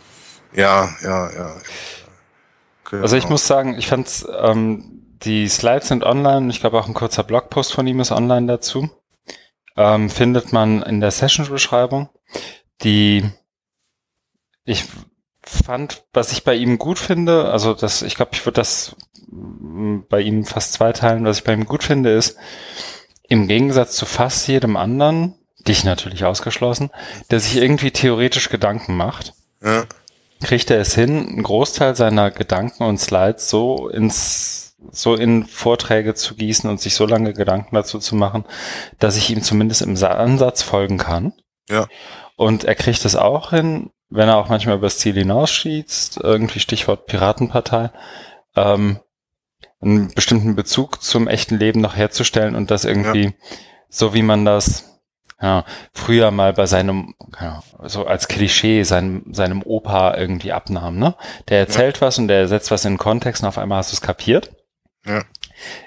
Ja, 0.53 0.89
ja, 1.01 1.31
ja. 1.31 1.55
Genau. 2.89 3.03
Also 3.03 3.15
ich 3.15 3.29
muss 3.29 3.47
sagen, 3.47 3.77
ich 3.77 3.87
fand's, 3.87 4.25
ähm, 4.41 4.83
die 5.23 5.47
Slides 5.47 5.87
sind 5.87 6.03
online, 6.03 6.49
ich 6.49 6.59
glaube 6.59 6.77
auch 6.77 6.87
ein 6.87 6.93
kurzer 6.93 7.23
Blogpost 7.23 7.73
von 7.73 7.87
ihm 7.87 7.99
ist 7.99 8.11
online 8.11 8.47
dazu 8.47 8.89
ähm, 9.77 10.09
findet 10.09 10.51
man 10.51 10.81
in 10.83 10.99
der 10.99 11.11
Session-Beschreibung. 11.11 12.09
Die 12.83 13.23
ich 14.65 14.83
fand, 15.43 16.03
was 16.13 16.31
ich 16.31 16.43
bei 16.43 16.55
ihm 16.55 16.77
gut 16.77 16.99
finde, 16.99 17.49
also 17.51 17.73
das, 17.73 18.01
ich 18.01 18.15
glaube, 18.15 18.31
ich 18.33 18.45
würde 18.45 18.55
das 18.55 18.95
bei 19.29 20.21
ihm 20.21 20.45
fast 20.45 20.73
zweiteilen, 20.73 21.25
was 21.25 21.39
ich 21.39 21.43
bei 21.43 21.53
ihm 21.53 21.65
gut 21.65 21.83
finde, 21.83 22.11
ist, 22.11 22.37
im 23.29 23.47
Gegensatz 23.47 23.95
zu 23.95 24.05
fast 24.05 24.47
jedem 24.47 24.75
anderen, 24.77 25.35
dich 25.67 25.83
natürlich 25.83 26.23
ausgeschlossen, 26.25 26.91
der 27.29 27.39
sich 27.39 27.57
irgendwie 27.57 27.91
theoretisch 27.91 28.49
Gedanken 28.49 28.95
macht, 28.95 29.33
ja. 29.61 29.85
kriegt 30.41 30.69
er 30.69 30.79
es 30.79 30.95
hin, 30.95 31.27
einen 31.27 31.43
Großteil 31.43 31.95
seiner 31.95 32.31
Gedanken 32.31 32.83
und 32.83 32.99
Slides 32.99 33.49
so 33.49 33.89
ins 33.89 34.66
so 34.91 35.15
in 35.15 35.45
Vorträge 35.45 36.13
zu 36.13 36.35
gießen 36.35 36.69
und 36.69 36.79
sich 36.79 36.95
so 36.95 37.05
lange 37.05 37.33
Gedanken 37.33 37.75
dazu 37.75 37.99
zu 37.99 38.15
machen, 38.15 38.45
dass 38.99 39.17
ich 39.17 39.29
ihm 39.29 39.41
zumindest 39.41 39.81
im 39.81 39.95
Ansatz 40.03 40.61
folgen 40.61 40.97
kann. 40.97 41.33
Ja. 41.69 41.87
Und 42.35 42.63
er 42.63 42.75
kriegt 42.75 43.03
es 43.05 43.15
auch 43.15 43.49
hin, 43.51 43.91
wenn 44.09 44.29
er 44.29 44.37
auch 44.37 44.49
manchmal 44.49 44.77
übers 44.77 44.99
Ziel 44.99 45.15
hinausschießt, 45.15 46.19
irgendwie 46.23 46.59
Stichwort 46.59 47.07
Piratenpartei, 47.07 47.91
ähm, 48.55 48.99
einen 49.81 50.13
bestimmten 50.13 50.55
Bezug 50.55 51.01
zum 51.03 51.27
echten 51.27 51.57
Leben 51.57 51.81
noch 51.81 51.95
herzustellen 51.95 52.55
und 52.55 52.71
das 52.71 52.85
irgendwie, 52.85 53.25
ja. 53.25 53.31
so 53.89 54.13
wie 54.13 54.23
man 54.23 54.45
das 54.45 54.87
ja, 55.41 55.65
früher 55.93 56.31
mal 56.31 56.53
bei 56.53 56.65
seinem, 56.65 57.13
ja, 57.39 57.61
so 57.83 58.07
als 58.07 58.27
Klischee 58.27 58.81
seinem, 58.83 59.23
seinem 59.31 59.61
Opa 59.61 60.15
irgendwie 60.17 60.51
abnahm, 60.51 60.97
ne? 60.97 61.15
Der 61.49 61.59
erzählt 61.59 61.97
ja. 61.97 62.01
was 62.01 62.17
und 62.17 62.27
der 62.27 62.47
setzt 62.47 62.71
was 62.71 62.85
in 62.85 62.97
Kontext 62.97 63.43
und 63.43 63.49
auf 63.49 63.59
einmal 63.59 63.77
hast 63.77 63.91
du 63.91 63.95
es 63.95 64.01
kapiert. 64.01 64.51
Ja. 65.07 65.23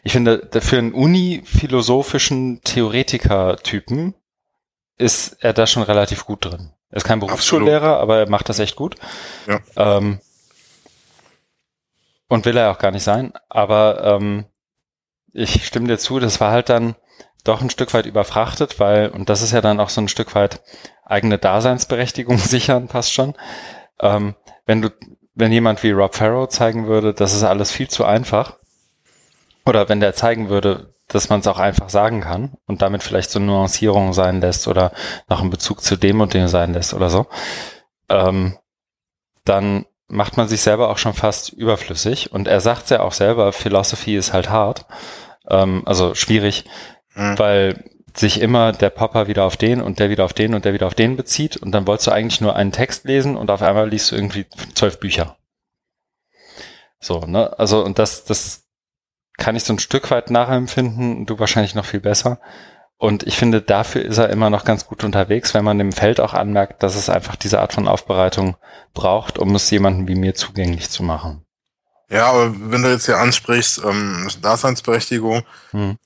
Ich 0.02 0.12
finde, 0.12 0.48
für 0.60 0.78
einen 0.78 0.92
uni-philosophischen 0.92 2.60
Theoretiker-Typen 2.62 4.14
ist 4.96 5.36
er 5.40 5.52
da 5.52 5.66
schon 5.66 5.82
relativ 5.82 6.26
gut 6.26 6.44
drin. 6.44 6.72
Er 6.90 6.96
ist 6.96 7.04
kein 7.04 7.20
Berufsschullehrer, 7.20 7.98
aber 7.98 8.18
er 8.18 8.28
macht 8.28 8.48
das 8.48 8.58
echt 8.58 8.76
gut. 8.76 8.96
Ja. 9.46 9.60
Ähm, 9.76 10.20
und 12.28 12.44
will 12.44 12.56
er 12.56 12.70
auch 12.70 12.78
gar 12.78 12.90
nicht 12.90 13.04
sein. 13.04 13.32
Aber 13.48 14.04
ähm, 14.04 14.46
ich 15.32 15.66
stimme 15.66 15.88
dir 15.88 15.98
zu, 15.98 16.18
das 16.18 16.40
war 16.40 16.52
halt 16.52 16.68
dann 16.68 16.96
doch 17.44 17.60
ein 17.60 17.70
Stück 17.70 17.94
weit 17.94 18.06
überfrachtet, 18.06 18.78
weil, 18.78 19.08
und 19.08 19.28
das 19.28 19.42
ist 19.42 19.52
ja 19.52 19.60
dann 19.60 19.80
auch 19.80 19.88
so 19.88 20.00
ein 20.00 20.08
Stück 20.08 20.34
weit 20.34 20.62
eigene 21.04 21.38
Daseinsberechtigung 21.38 22.38
sichern, 22.38 22.88
passt 22.88 23.12
schon. 23.12 23.34
Ähm, 24.00 24.34
wenn 24.66 24.82
du, 24.82 24.90
wenn 25.34 25.52
jemand 25.52 25.82
wie 25.82 25.90
Rob 25.90 26.14
Farrow 26.14 26.48
zeigen 26.48 26.86
würde, 26.86 27.14
das 27.14 27.34
ist 27.34 27.42
alles 27.42 27.72
viel 27.72 27.88
zu 27.88 28.04
einfach, 28.04 28.58
oder 29.70 29.88
wenn 29.88 30.00
der 30.00 30.14
zeigen 30.14 30.48
würde, 30.50 30.94
dass 31.08 31.28
man 31.28 31.40
es 31.40 31.46
auch 31.46 31.58
einfach 31.58 31.88
sagen 31.88 32.20
kann 32.20 32.52
und 32.66 32.82
damit 32.82 33.02
vielleicht 33.02 33.30
so 33.30 33.38
Nuancierung 33.38 34.12
sein 34.12 34.40
lässt 34.40 34.68
oder 34.68 34.92
noch 35.28 35.40
einen 35.40 35.50
Bezug 35.50 35.82
zu 35.82 35.96
dem 35.96 36.20
und 36.20 36.34
dem 36.34 36.48
sein 36.48 36.74
lässt 36.74 36.92
oder 36.92 37.08
so, 37.08 37.26
ähm, 38.08 38.58
dann 39.44 39.86
macht 40.08 40.36
man 40.36 40.48
sich 40.48 40.60
selber 40.60 40.90
auch 40.90 40.98
schon 40.98 41.14
fast 41.14 41.50
überflüssig. 41.50 42.32
Und 42.32 42.48
er 42.48 42.60
sagt 42.60 42.90
ja 42.90 43.00
auch 43.00 43.12
selber, 43.12 43.52
Philosophy 43.52 44.16
ist 44.16 44.32
halt 44.32 44.50
hart, 44.50 44.86
ähm, 45.48 45.82
also 45.86 46.14
schwierig, 46.14 46.64
mhm. 47.14 47.38
weil 47.38 47.84
sich 48.14 48.40
immer 48.40 48.72
der 48.72 48.90
Popper 48.90 49.28
wieder 49.28 49.44
auf 49.44 49.56
den 49.56 49.80
und 49.80 50.00
der 50.00 50.10
wieder 50.10 50.24
auf 50.24 50.32
den 50.32 50.54
und 50.54 50.64
der 50.64 50.72
wieder 50.72 50.88
auf 50.88 50.94
den 50.94 51.16
bezieht 51.16 51.56
und 51.56 51.70
dann 51.70 51.86
wolltest 51.86 52.08
du 52.08 52.10
eigentlich 52.10 52.40
nur 52.40 52.56
einen 52.56 52.72
Text 52.72 53.04
lesen 53.04 53.36
und 53.36 53.52
auf 53.52 53.62
einmal 53.62 53.88
liest 53.88 54.10
du 54.10 54.16
irgendwie 54.16 54.46
zwölf 54.74 54.98
Bücher. 54.98 55.36
So, 56.98 57.20
ne? 57.20 57.56
Also, 57.58 57.84
und 57.84 58.00
das, 58.00 58.24
das 58.24 58.69
kann 59.40 59.56
ich 59.56 59.64
so 59.64 59.72
ein 59.72 59.80
Stück 59.80 60.10
weit 60.12 60.30
nachempfinden, 60.30 61.26
du 61.26 61.38
wahrscheinlich 61.40 61.74
noch 61.74 61.84
viel 61.84 62.00
besser. 62.00 62.38
Und 62.98 63.22
ich 63.22 63.36
finde, 63.36 63.62
dafür 63.62 64.04
ist 64.04 64.18
er 64.18 64.28
immer 64.28 64.50
noch 64.50 64.64
ganz 64.64 64.86
gut 64.86 65.02
unterwegs, 65.02 65.54
wenn 65.54 65.64
man 65.64 65.78
dem 65.78 65.90
Feld 65.90 66.20
auch 66.20 66.34
anmerkt, 66.34 66.82
dass 66.82 66.94
es 66.94 67.08
einfach 67.08 67.34
diese 67.34 67.60
Art 67.60 67.72
von 67.72 67.88
Aufbereitung 67.88 68.56
braucht, 68.92 69.38
um 69.38 69.54
es 69.54 69.70
jemandem 69.70 70.06
wie 70.06 70.14
mir 70.14 70.34
zugänglich 70.34 70.90
zu 70.90 71.02
machen. 71.02 71.42
Ja, 72.10 72.26
aber 72.26 72.54
wenn 72.70 72.82
du 72.82 72.90
jetzt 72.90 73.06
hier 73.06 73.16
ansprichst, 73.16 73.82
ähm, 73.84 74.28
Daseinsberechtigung, 74.42 75.44
hm. 75.70 75.96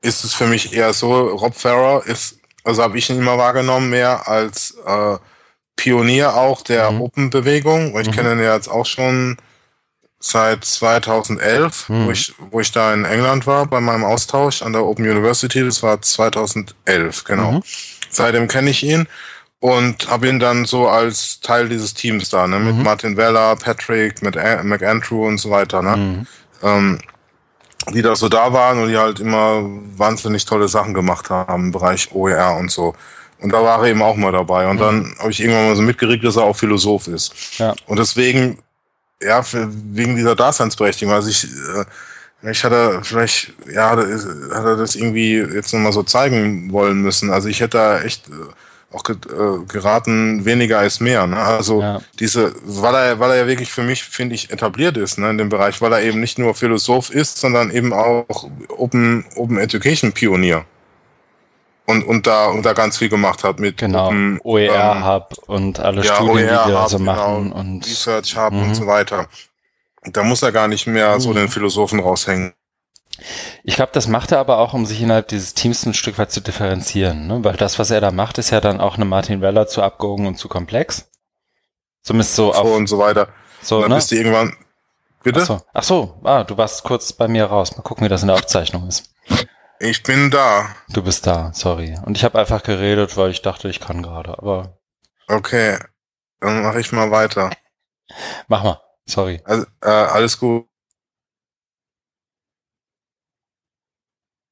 ist 0.00 0.24
es 0.24 0.32
für 0.32 0.46
mich 0.46 0.72
eher 0.72 0.92
so, 0.92 1.28
Rob 1.28 1.54
Farrer 1.54 2.06
ist, 2.06 2.38
also 2.62 2.82
habe 2.82 2.98
ich 2.98 3.10
ihn 3.10 3.18
immer 3.18 3.36
wahrgenommen, 3.36 3.90
mehr 3.90 4.28
als 4.28 4.76
äh, 4.86 5.16
Pionier 5.76 6.36
auch 6.36 6.62
der 6.62 6.90
mhm. 6.90 7.02
Open-Bewegung. 7.02 7.98
Ich 7.98 8.08
mhm. 8.08 8.12
kenne 8.12 8.32
ihn 8.32 8.40
ja 8.40 8.54
jetzt 8.54 8.68
auch 8.68 8.86
schon 8.86 9.36
seit 10.26 10.64
2011, 10.64 11.90
mhm. 11.90 12.06
wo, 12.06 12.10
ich, 12.10 12.34
wo 12.50 12.60
ich 12.60 12.72
da 12.72 12.94
in 12.94 13.04
England 13.04 13.46
war 13.46 13.66
bei 13.66 13.80
meinem 13.80 14.04
Austausch 14.04 14.62
an 14.62 14.72
der 14.72 14.82
Open 14.82 15.06
University. 15.06 15.62
Das 15.62 15.82
war 15.82 16.00
2011, 16.00 17.24
genau. 17.24 17.52
Mhm. 17.52 17.62
Seitdem 18.08 18.48
kenne 18.48 18.70
ich 18.70 18.82
ihn 18.82 19.06
und 19.60 20.08
habe 20.08 20.28
ihn 20.28 20.38
dann 20.38 20.64
so 20.64 20.88
als 20.88 21.40
Teil 21.40 21.68
dieses 21.68 21.92
Teams 21.92 22.30
da, 22.30 22.46
ne, 22.46 22.58
mit 22.58 22.74
mhm. 22.74 22.84
Martin 22.84 23.18
Weller, 23.18 23.54
Patrick, 23.56 24.22
mit 24.22 24.36
McAndrew 24.36 25.26
und 25.26 25.36
so 25.36 25.50
weiter, 25.50 25.82
ne, 25.82 25.96
mhm. 25.96 26.26
ähm, 26.62 26.98
die 27.92 28.00
da 28.00 28.16
so 28.16 28.30
da 28.30 28.50
waren 28.50 28.82
und 28.82 28.88
die 28.88 28.96
halt 28.96 29.20
immer 29.20 29.60
wahnsinnig 29.62 30.46
tolle 30.46 30.68
Sachen 30.68 30.94
gemacht 30.94 31.28
haben 31.28 31.64
im 31.64 31.70
Bereich 31.70 32.10
OER 32.14 32.56
und 32.56 32.70
so. 32.70 32.94
Und 33.42 33.52
da 33.52 33.62
war 33.62 33.80
er 33.82 33.90
eben 33.90 34.00
auch 34.00 34.16
mal 34.16 34.32
dabei. 34.32 34.68
Und 34.68 34.76
mhm. 34.76 34.80
dann 34.80 35.14
habe 35.18 35.30
ich 35.32 35.40
irgendwann 35.40 35.68
mal 35.68 35.76
so 35.76 35.82
mitgeregt, 35.82 36.24
dass 36.24 36.36
er 36.36 36.44
auch 36.44 36.56
Philosoph 36.56 37.08
ist. 37.08 37.58
Ja. 37.58 37.74
Und 37.86 37.98
deswegen 37.98 38.58
ja, 39.22 39.42
für, 39.42 39.68
wegen 39.70 40.16
dieser 40.16 40.36
Daseinsberechtigung. 40.36 41.14
Also 41.14 41.28
ich, 41.30 41.44
äh, 41.44 42.50
ich 42.50 42.64
hatte 42.64 43.00
vielleicht, 43.02 43.52
ja, 43.72 43.90
hat 43.90 44.64
er 44.64 44.76
das 44.76 44.94
irgendwie 44.94 45.36
jetzt 45.36 45.72
nochmal 45.72 45.92
so 45.92 46.02
zeigen 46.02 46.72
wollen 46.72 47.00
müssen. 47.00 47.30
Also 47.30 47.48
ich 47.48 47.60
hätte 47.60 47.78
da 47.78 48.00
echt 48.00 48.28
äh, 48.28 48.32
auch 48.92 49.02
äh, 49.08 49.64
geraten, 49.66 50.44
weniger 50.44 50.84
ist 50.84 51.00
mehr. 51.00 51.26
Ne? 51.26 51.36
Also 51.36 51.80
ja. 51.80 52.00
diese, 52.20 52.52
weil 52.64 52.94
er, 52.94 53.18
weil 53.18 53.30
er 53.30 53.36
ja 53.38 53.46
wirklich 53.46 53.72
für 53.72 53.82
mich, 53.82 54.04
finde 54.04 54.34
ich, 54.34 54.50
etabliert 54.50 54.96
ist 54.96 55.18
ne, 55.18 55.30
in 55.30 55.38
dem 55.38 55.48
Bereich, 55.48 55.80
weil 55.80 55.92
er 55.92 56.02
eben 56.02 56.20
nicht 56.20 56.38
nur 56.38 56.54
Philosoph 56.54 57.10
ist, 57.10 57.38
sondern 57.38 57.70
eben 57.70 57.92
auch 57.92 58.48
Open, 58.68 59.24
Open 59.36 59.58
Education 59.58 60.12
Pionier 60.12 60.64
und, 61.86 62.04
und 62.04 62.26
da 62.26 62.46
und 62.46 62.64
da 62.64 62.72
ganz 62.72 62.98
viel 62.98 63.08
gemacht 63.08 63.44
hat 63.44 63.60
mit 63.60 63.76
genau. 63.76 64.06
Open, 64.06 64.40
OER 64.42 65.26
ähm, 65.30 65.36
und 65.46 65.80
alle 65.80 66.02
ja, 66.02 66.14
Studien, 66.14 66.48
die 66.48 66.70
wir 66.70 66.78
also 66.78 66.98
machen 66.98 67.44
genau, 67.44 67.60
und 67.60 67.86
Research 67.86 68.36
Hub 68.36 68.52
und 68.52 68.68
mhm. 68.68 68.74
so 68.74 68.86
weiter. 68.86 69.28
Da 70.04 70.22
muss 70.22 70.42
er 70.42 70.52
gar 70.52 70.68
nicht 70.68 70.86
mehr 70.86 71.18
so 71.20 71.30
mhm. 71.30 71.36
den 71.36 71.48
Philosophen 71.48 72.00
raushängen. 72.00 72.54
Ich 73.62 73.76
glaube, 73.76 73.92
das 73.92 74.08
macht 74.08 74.32
er 74.32 74.38
aber 74.38 74.58
auch, 74.58 74.74
um 74.74 74.86
sich 74.86 75.00
innerhalb 75.00 75.28
dieses 75.28 75.54
Teams 75.54 75.86
ein 75.86 75.94
Stück 75.94 76.18
weit 76.18 76.32
zu 76.32 76.40
differenzieren, 76.40 77.28
ne? 77.28 77.44
weil 77.44 77.56
das, 77.56 77.78
was 77.78 77.90
er 77.90 78.00
da 78.00 78.10
macht, 78.10 78.38
ist 78.38 78.50
ja 78.50 78.60
dann 78.60 78.80
auch 78.80 78.96
eine 78.96 79.04
Martin 79.04 79.40
Weller 79.40 79.66
zu 79.66 79.82
abgehoben 79.82 80.26
und 80.26 80.36
zu 80.36 80.48
komplex. 80.48 81.10
Zumindest 82.02 82.34
so, 82.34 82.52
so 82.52 82.58
auf, 82.58 82.76
und 82.76 82.88
so 82.88 82.98
weiter. 82.98 83.28
So, 83.62 83.76
und 83.76 83.82
dann 83.82 83.90
ne? 83.90 83.96
bist 83.96 84.10
du 84.10 84.16
irgendwann, 84.16 84.56
bitte? 85.22 85.40
Ach 85.40 85.46
so. 85.46 85.60
Ach 85.72 85.82
so, 85.82 86.20
ah, 86.24 86.44
du 86.44 86.56
warst 86.56 86.82
kurz 86.82 87.12
bei 87.12 87.28
mir 87.28 87.44
raus. 87.44 87.76
Mal 87.76 87.82
gucken, 87.82 88.04
wie 88.04 88.08
das 88.08 88.22
in 88.22 88.28
der 88.28 88.36
Aufzeichnung 88.36 88.88
ist. 88.88 89.14
Ich 89.80 90.02
bin 90.02 90.30
da. 90.30 90.74
Du 90.88 91.02
bist 91.02 91.26
da, 91.26 91.52
sorry. 91.52 91.98
Und 92.04 92.16
ich 92.16 92.24
habe 92.24 92.38
einfach 92.38 92.62
geredet, 92.62 93.16
weil 93.16 93.30
ich 93.30 93.42
dachte, 93.42 93.68
ich 93.68 93.80
kann 93.80 94.02
gerade, 94.02 94.38
aber. 94.38 94.78
Okay, 95.26 95.78
dann 96.40 96.62
mache 96.62 96.80
ich 96.80 96.92
mal 96.92 97.10
weiter. 97.10 97.50
Mach 98.48 98.62
mal, 98.62 98.80
sorry. 99.06 99.40
Also, 99.44 99.66
äh, 99.82 99.88
alles 99.88 100.38
gut. 100.38 100.66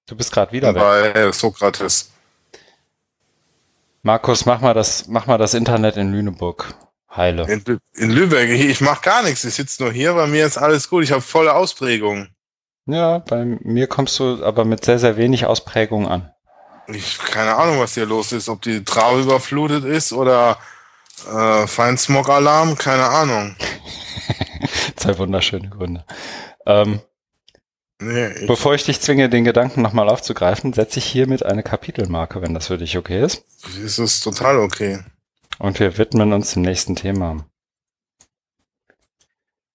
Du 0.06 0.16
bist 0.16 0.32
gerade 0.32 0.52
wieder 0.52 0.72
bei 0.72 1.14
weg. 1.14 1.34
Sokrates. 1.34 2.10
Markus, 4.02 4.46
mach 4.46 4.60
mal 4.60 4.74
das, 4.74 5.06
mach 5.06 5.26
mal 5.26 5.38
das 5.38 5.54
Internet 5.54 5.96
in 5.96 6.12
Lüneburg. 6.12 6.74
Heile. 7.14 7.44
In, 7.50 7.80
in 7.94 8.10
Lübeck, 8.10 8.48
ich 8.50 8.80
mach 8.80 9.02
gar 9.02 9.22
nichts. 9.22 9.44
Ich 9.44 9.54
sitze 9.54 9.82
nur 9.82 9.92
hier, 9.92 10.14
bei 10.14 10.26
mir 10.26 10.46
ist 10.46 10.58
alles 10.58 10.88
gut. 10.88 11.04
Ich 11.04 11.12
habe 11.12 11.20
volle 11.20 11.54
Ausprägung. 11.54 12.28
Ja, 12.86 13.18
bei 13.18 13.44
mir 13.44 13.86
kommst 13.86 14.18
du 14.18 14.44
aber 14.44 14.64
mit 14.64 14.84
sehr, 14.84 14.98
sehr 14.98 15.16
wenig 15.16 15.46
Ausprägung 15.46 16.08
an. 16.08 16.32
Ich 16.88 17.18
keine 17.18 17.54
Ahnung, 17.54 17.78
was 17.78 17.94
hier 17.94 18.06
los 18.06 18.32
ist. 18.32 18.48
Ob 18.48 18.62
die 18.62 18.84
Trau 18.84 19.18
überflutet 19.18 19.84
ist 19.84 20.12
oder 20.12 20.58
äh, 21.30 21.66
Feinsmog-Alarm, 21.66 22.76
keine 22.76 23.04
Ahnung. 23.04 23.56
Zwei 24.96 25.16
wunderschöne 25.18 25.68
Gründe. 25.68 26.04
Ähm, 26.66 27.00
nee, 28.00 28.28
ich 28.28 28.46
bevor 28.48 28.74
ich 28.74 28.84
dich 28.84 29.00
zwinge, 29.00 29.28
den 29.28 29.44
Gedanken 29.44 29.82
nochmal 29.82 30.08
aufzugreifen, 30.08 30.72
setze 30.72 30.98
ich 30.98 31.04
hiermit 31.04 31.44
eine 31.44 31.62
Kapitelmarke, 31.62 32.42
wenn 32.42 32.54
das 32.54 32.66
für 32.66 32.78
dich 32.78 32.98
okay 32.98 33.24
ist. 33.24 33.44
Das 33.80 33.98
ist 33.98 34.20
total 34.20 34.58
okay. 34.58 35.00
Und 35.58 35.78
wir 35.78 35.98
widmen 35.98 36.32
uns 36.32 36.54
dem 36.54 36.62
nächsten 36.62 36.96
Thema. 36.96 37.46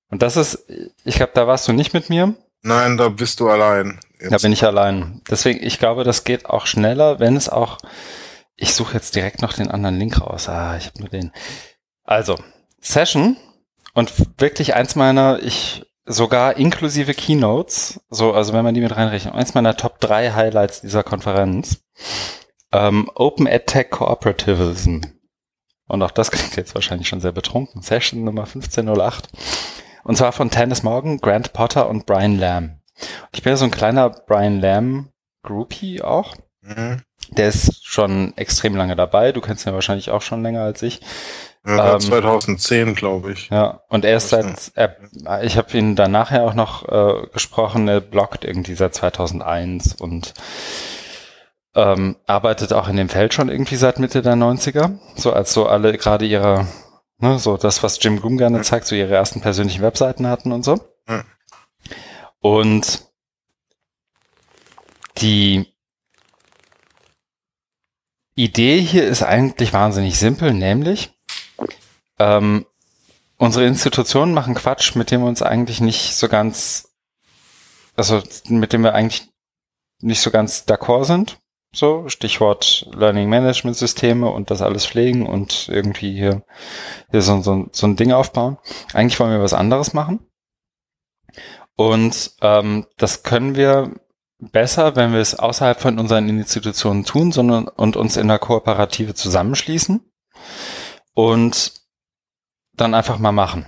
Und 0.10 0.22
das 0.22 0.36
ist, 0.36 0.66
ich 1.06 1.16
glaube, 1.16 1.32
da 1.36 1.48
warst 1.48 1.68
du 1.68 1.74
nicht 1.74 1.94
mit 1.94 2.10
mir. 2.10 2.36
Nein, 2.68 2.98
da 2.98 3.08
bist 3.08 3.40
du 3.40 3.50
allein. 3.50 3.98
Jetzt. 4.20 4.34
Da 4.34 4.38
bin 4.40 4.52
ich 4.52 4.66
allein. 4.66 5.22
Deswegen, 5.30 5.66
ich 5.66 5.80
glaube, 5.80 6.04
das 6.04 6.26
geht 6.26 6.48
auch 6.48 6.66
schneller, 6.68 7.18
wenn 7.18 7.38
es 7.38 7.48
auch. 7.48 7.78
Ich 8.58 8.74
suche 8.74 8.96
jetzt 8.96 9.16
direkt 9.16 9.42
noch 9.42 9.54
den 9.54 9.72
anderen 9.72 9.98
Link 9.98 10.20
raus. 10.20 10.50
Ah, 10.50 10.76
ich 10.76 10.88
habe 10.88 11.00
nur 11.00 11.08
den. 11.08 11.32
Also, 12.04 12.38
Session 12.82 13.38
und 13.94 14.12
wirklich 14.38 14.76
eins 14.76 14.96
meiner, 14.96 15.40
ich 15.42 15.86
sogar 16.06 16.58
inklusive 16.58 17.14
Keynotes, 17.14 18.02
so, 18.10 18.34
also 18.34 18.52
wenn 18.52 18.66
man 18.66 18.74
die 18.74 18.82
mit 18.82 18.96
reinrechnet, 18.96 19.34
eins 19.34 19.54
meiner 19.54 19.78
Top 19.78 20.02
3 20.02 20.34
Highlights 20.34 20.82
dieser 20.82 21.04
Konferenz. 21.04 21.80
Ähm, 22.74 23.10
Open 23.16 23.48
EdTech 23.48 23.92
Cooperativism. 23.92 25.02
Und 25.88 26.04
auch 26.04 26.12
das 26.12 26.32
klingt 26.32 26.58
jetzt 26.58 26.76
wahrscheinlich 26.76 27.08
schon 27.08 27.22
sehr 27.22 27.32
betrunken. 27.32 27.82
Session 27.82 28.26
Nummer 28.26 28.44
1508. 28.44 29.30
Und 30.08 30.16
zwar 30.16 30.32
von 30.32 30.50
Tannis 30.50 30.84
Morgan, 30.84 31.18
Grant 31.18 31.52
Potter 31.52 31.90
und 31.90 32.06
Brian 32.06 32.40
Lamb. 32.40 32.80
Ich 33.34 33.44
bin 33.44 33.52
ja 33.52 33.58
so 33.58 33.66
ein 33.66 33.72
kleiner 33.72 34.10
Brian 34.10 34.62
Lamb 34.62 35.10
Groupie 35.44 36.02
auch. 36.02 36.34
Mhm. 36.62 37.02
Der 37.32 37.50
ist 37.50 37.86
schon 37.86 38.32
extrem 38.38 38.78
lange 38.78 38.96
dabei. 38.96 39.34
Du 39.34 39.42
kennst 39.42 39.66
ihn 39.66 39.70
ja 39.70 39.74
wahrscheinlich 39.74 40.10
auch 40.10 40.22
schon 40.22 40.44
länger 40.44 40.62
als 40.62 40.82
ich. 40.82 41.02
Ja, 41.66 41.96
ähm, 41.96 42.00
2010, 42.00 42.96
glaube 42.96 43.34
ich. 43.34 43.50
Ja, 43.50 43.82
und 43.90 44.06
er 44.06 44.16
ist 44.16 44.30
seit, 44.30 44.72
er, 44.76 44.96
ich 45.44 45.58
habe 45.58 45.78
ihn 45.78 45.98
dann 45.98 46.12
nachher 46.12 46.44
auch 46.44 46.54
noch 46.54 46.88
äh, 46.88 47.28
gesprochen, 47.34 47.90
er 47.90 48.00
bloggt 48.00 48.46
irgendwie 48.46 48.76
seit 48.76 48.96
2001 48.96 49.96
und 49.96 50.34
ähm, 51.76 52.16
arbeitet 52.26 52.72
auch 52.72 52.88
in 52.88 52.96
dem 52.96 53.10
Feld 53.10 53.34
schon 53.34 53.50
irgendwie 53.50 53.76
seit 53.76 54.00
Mitte 54.00 54.22
der 54.22 54.36
90er. 54.36 54.98
So 55.16 55.34
als 55.34 55.52
so 55.52 55.68
alle 55.68 55.98
gerade 55.98 56.26
ihre 56.26 56.66
Ne, 57.20 57.40
so 57.40 57.58
das, 57.58 57.82
was 57.82 58.02
Jim 58.02 58.20
Groom 58.20 58.38
gerne 58.38 58.62
zeigt, 58.62 58.86
so 58.86 58.96
ihre 58.96 59.16
ersten 59.16 59.42
persönlichen 59.42 59.82
Webseiten 59.82 60.28
hatten 60.28 60.52
und 60.52 60.64
so. 60.64 60.80
Und 62.40 63.08
die 65.18 65.74
Idee 68.36 68.80
hier 68.80 69.08
ist 69.08 69.24
eigentlich 69.24 69.74
wahnsinnig 69.74 70.20
simpel, 70.20 70.54
nämlich 70.54 71.12
ähm, 72.20 72.66
unsere 73.38 73.66
Institutionen 73.66 74.34
machen 74.34 74.54
Quatsch, 74.54 74.96
mit 74.96 75.10
dem 75.10 75.22
wir 75.22 75.28
uns 75.28 75.42
eigentlich 75.42 75.82
nicht 75.82 76.16
so 76.16 76.28
ganz, 76.28 76.96
also 77.96 78.22
mit 78.48 78.74
dem 78.74 78.84
wir 78.84 78.94
eigentlich 78.94 79.28
nicht 80.02 80.22
so 80.22 80.30
ganz 80.30 80.66
d'accord 80.68 81.06
sind. 81.06 81.40
So, 81.78 82.10
Stichwort 82.10 82.90
Learning 82.96 83.30
Management 83.30 83.78
Systeme 83.78 84.32
und 84.32 84.50
das 84.50 84.64
alles 84.64 84.88
pflegen 84.88 85.28
und 85.28 85.70
irgendwie 85.70 86.12
hier, 86.12 86.44
hier 87.12 87.22
so, 87.22 87.40
so, 87.44 87.68
so 87.72 87.86
ein 87.86 87.96
Ding 87.96 88.12
aufbauen. 88.12 88.58
Eigentlich 88.94 89.20
wollen 89.20 89.30
wir 89.30 89.44
was 89.44 89.54
anderes 89.54 89.94
machen. 89.94 90.26
Und 91.76 92.32
ähm, 92.42 92.88
das 92.98 93.22
können 93.22 93.56
wir 93.56 93.92
besser, 94.40 94.96
wenn 94.96 95.12
wir 95.14 95.20
es 95.20 95.38
außerhalb 95.38 95.80
von 95.80 96.00
unseren 96.00 96.28
Institutionen 96.28 97.06
tun, 97.06 97.32
sondern 97.32 97.68
und 97.68 97.96
uns 97.96 98.18
in 98.18 98.28
der 98.28 98.40
Kooperative 98.40 99.14
zusammenschließen 99.14 100.02
und 101.14 101.74
dann 102.74 102.96
einfach 102.96 103.20
mal 103.20 103.34
machen. 103.34 103.68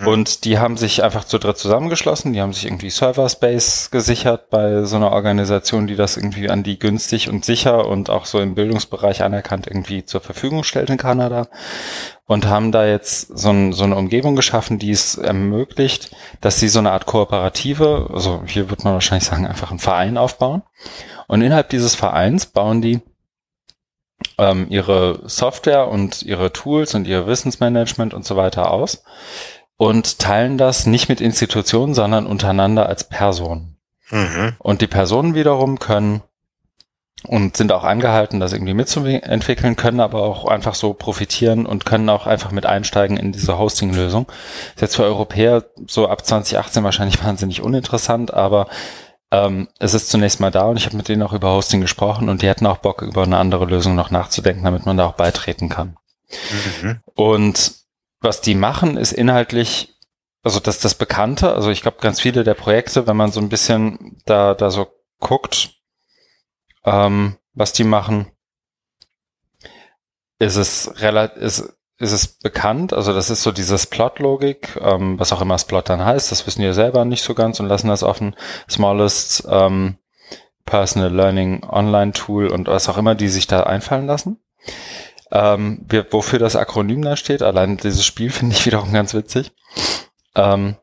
Und 0.00 0.44
die 0.44 0.58
haben 0.58 0.76
sich 0.76 1.04
einfach 1.04 1.24
zu 1.24 1.38
dritt 1.38 1.56
zusammengeschlossen, 1.56 2.32
die 2.32 2.40
haben 2.40 2.52
sich 2.52 2.64
irgendwie 2.64 2.90
Server 2.90 3.28
Space 3.28 3.90
gesichert 3.92 4.50
bei 4.50 4.84
so 4.84 4.96
einer 4.96 5.12
Organisation, 5.12 5.86
die 5.86 5.94
das 5.94 6.16
irgendwie 6.16 6.50
an 6.50 6.64
die 6.64 6.80
günstig 6.80 7.28
und 7.28 7.44
sicher 7.44 7.86
und 7.86 8.10
auch 8.10 8.26
so 8.26 8.40
im 8.40 8.56
Bildungsbereich 8.56 9.22
anerkannt 9.22 9.68
irgendwie 9.68 10.04
zur 10.04 10.20
Verfügung 10.20 10.64
stellt 10.64 10.90
in 10.90 10.96
Kanada. 10.96 11.46
Und 12.26 12.46
haben 12.46 12.72
da 12.72 12.86
jetzt 12.86 13.38
so, 13.38 13.50
ein, 13.50 13.72
so 13.72 13.84
eine 13.84 13.94
Umgebung 13.94 14.34
geschaffen, 14.34 14.78
die 14.78 14.90
es 14.90 15.16
ermöglicht, 15.16 16.10
dass 16.40 16.58
sie 16.58 16.68
so 16.68 16.80
eine 16.80 16.90
Art 16.90 17.06
Kooperative, 17.06 18.10
also 18.12 18.42
hier 18.46 18.70
wird 18.70 18.82
man 18.82 18.94
wahrscheinlich 18.94 19.28
sagen, 19.28 19.46
einfach 19.46 19.70
einen 19.70 19.78
Verein 19.78 20.16
aufbauen. 20.16 20.62
Und 21.28 21.42
innerhalb 21.42 21.68
dieses 21.68 21.94
Vereins 21.94 22.46
bauen 22.46 22.82
die 22.82 23.00
ähm, 24.38 24.66
ihre 24.70 25.20
Software 25.26 25.88
und 25.88 26.22
ihre 26.22 26.52
Tools 26.52 26.94
und 26.94 27.06
ihr 27.06 27.26
Wissensmanagement 27.26 28.14
und 28.14 28.24
so 28.24 28.36
weiter 28.36 28.70
aus 28.70 29.04
und 29.76 30.18
teilen 30.18 30.58
das 30.58 30.86
nicht 30.86 31.08
mit 31.08 31.20
Institutionen, 31.20 31.94
sondern 31.94 32.26
untereinander 32.26 32.86
als 32.86 33.04
Personen. 33.04 33.76
Mhm. 34.10 34.54
Und 34.58 34.80
die 34.80 34.86
Personen 34.86 35.34
wiederum 35.34 35.78
können 35.78 36.22
und 37.26 37.56
sind 37.56 37.72
auch 37.72 37.84
angehalten, 37.84 38.38
das 38.38 38.52
irgendwie 38.52 38.74
mitzuentwickeln, 38.74 39.76
können 39.76 40.00
aber 40.00 40.22
auch 40.22 40.46
einfach 40.46 40.74
so 40.74 40.92
profitieren 40.92 41.64
und 41.64 41.86
können 41.86 42.08
auch 42.10 42.26
einfach 42.26 42.50
mit 42.50 42.66
einsteigen 42.66 43.16
in 43.16 43.32
diese 43.32 43.58
Hosting-Lösung. 43.58 44.26
Ist 44.74 44.82
jetzt 44.82 44.96
für 44.96 45.04
Europäer 45.04 45.64
so 45.86 46.08
ab 46.08 46.24
2018 46.24 46.84
wahrscheinlich 46.84 47.24
wahnsinnig 47.24 47.62
uninteressant, 47.62 48.34
aber 48.34 48.68
ähm, 49.30 49.68
es 49.78 49.94
ist 49.94 50.10
zunächst 50.10 50.40
mal 50.40 50.50
da 50.50 50.64
und 50.66 50.76
ich 50.76 50.86
habe 50.86 50.96
mit 50.96 51.08
denen 51.08 51.22
auch 51.22 51.32
über 51.32 51.50
Hosting 51.50 51.80
gesprochen 51.80 52.28
und 52.28 52.42
die 52.42 52.48
hätten 52.48 52.66
auch 52.66 52.78
Bock, 52.78 53.02
über 53.02 53.22
eine 53.22 53.38
andere 53.38 53.64
Lösung 53.64 53.94
noch 53.94 54.10
nachzudenken, 54.10 54.64
damit 54.64 54.84
man 54.84 54.98
da 54.98 55.06
auch 55.06 55.14
beitreten 55.14 55.70
kann. 55.70 55.96
Mhm. 56.82 57.00
Und 57.14 57.83
was 58.24 58.40
die 58.40 58.54
machen, 58.54 58.96
ist 58.96 59.12
inhaltlich, 59.12 59.94
also 60.42 60.60
das 60.60 60.80
das 60.80 60.94
Bekannte, 60.94 61.54
also 61.54 61.70
ich 61.70 61.82
glaube 61.82 61.98
ganz 62.00 62.20
viele 62.20 62.44
der 62.44 62.54
Projekte, 62.54 63.06
wenn 63.06 63.16
man 63.16 63.30
so 63.30 63.40
ein 63.40 63.48
bisschen 63.48 64.20
da, 64.24 64.54
da 64.54 64.70
so 64.70 64.88
guckt, 65.20 65.70
ähm, 66.84 67.36
was 67.52 67.72
die 67.72 67.84
machen, 67.84 68.30
ist 70.38 70.56
es 70.56 71.00
relativ, 71.00 71.42
ist, 71.42 71.74
ist 71.98 72.12
es 72.12 72.26
bekannt, 72.26 72.92
also 72.92 73.12
das 73.12 73.30
ist 73.30 73.42
so 73.42 73.52
dieses 73.52 73.86
Plot-Logik, 73.86 74.76
ähm, 74.80 75.18
was 75.18 75.32
auch 75.32 75.40
immer 75.40 75.54
das 75.54 75.66
Plot 75.66 75.88
dann 75.88 76.04
heißt, 76.04 76.32
das 76.32 76.46
wissen 76.46 76.62
wir 76.62 76.74
selber 76.74 77.04
nicht 77.04 77.22
so 77.22 77.34
ganz 77.34 77.60
und 77.60 77.66
lassen 77.66 77.88
das 77.88 78.02
offen. 78.02 78.34
Smallest 78.68 79.46
ähm, 79.48 79.98
Personal 80.64 81.12
Learning 81.12 81.62
Online 81.64 82.12
Tool 82.12 82.48
und 82.48 82.68
was 82.68 82.88
auch 82.88 82.98
immer 82.98 83.14
die 83.14 83.28
sich 83.28 83.46
da 83.46 83.62
einfallen 83.64 84.06
lassen. 84.06 84.40
Ähm, 85.34 85.84
wofür 86.10 86.38
das 86.38 86.54
Akronym 86.54 87.02
da 87.02 87.16
steht, 87.16 87.42
allein 87.42 87.76
dieses 87.76 88.04
Spiel 88.04 88.30
finde 88.30 88.54
ich 88.54 88.64
wiederum 88.64 88.92
ganz 88.92 89.12
witzig. 89.14 89.52
Ähm, 90.36 90.76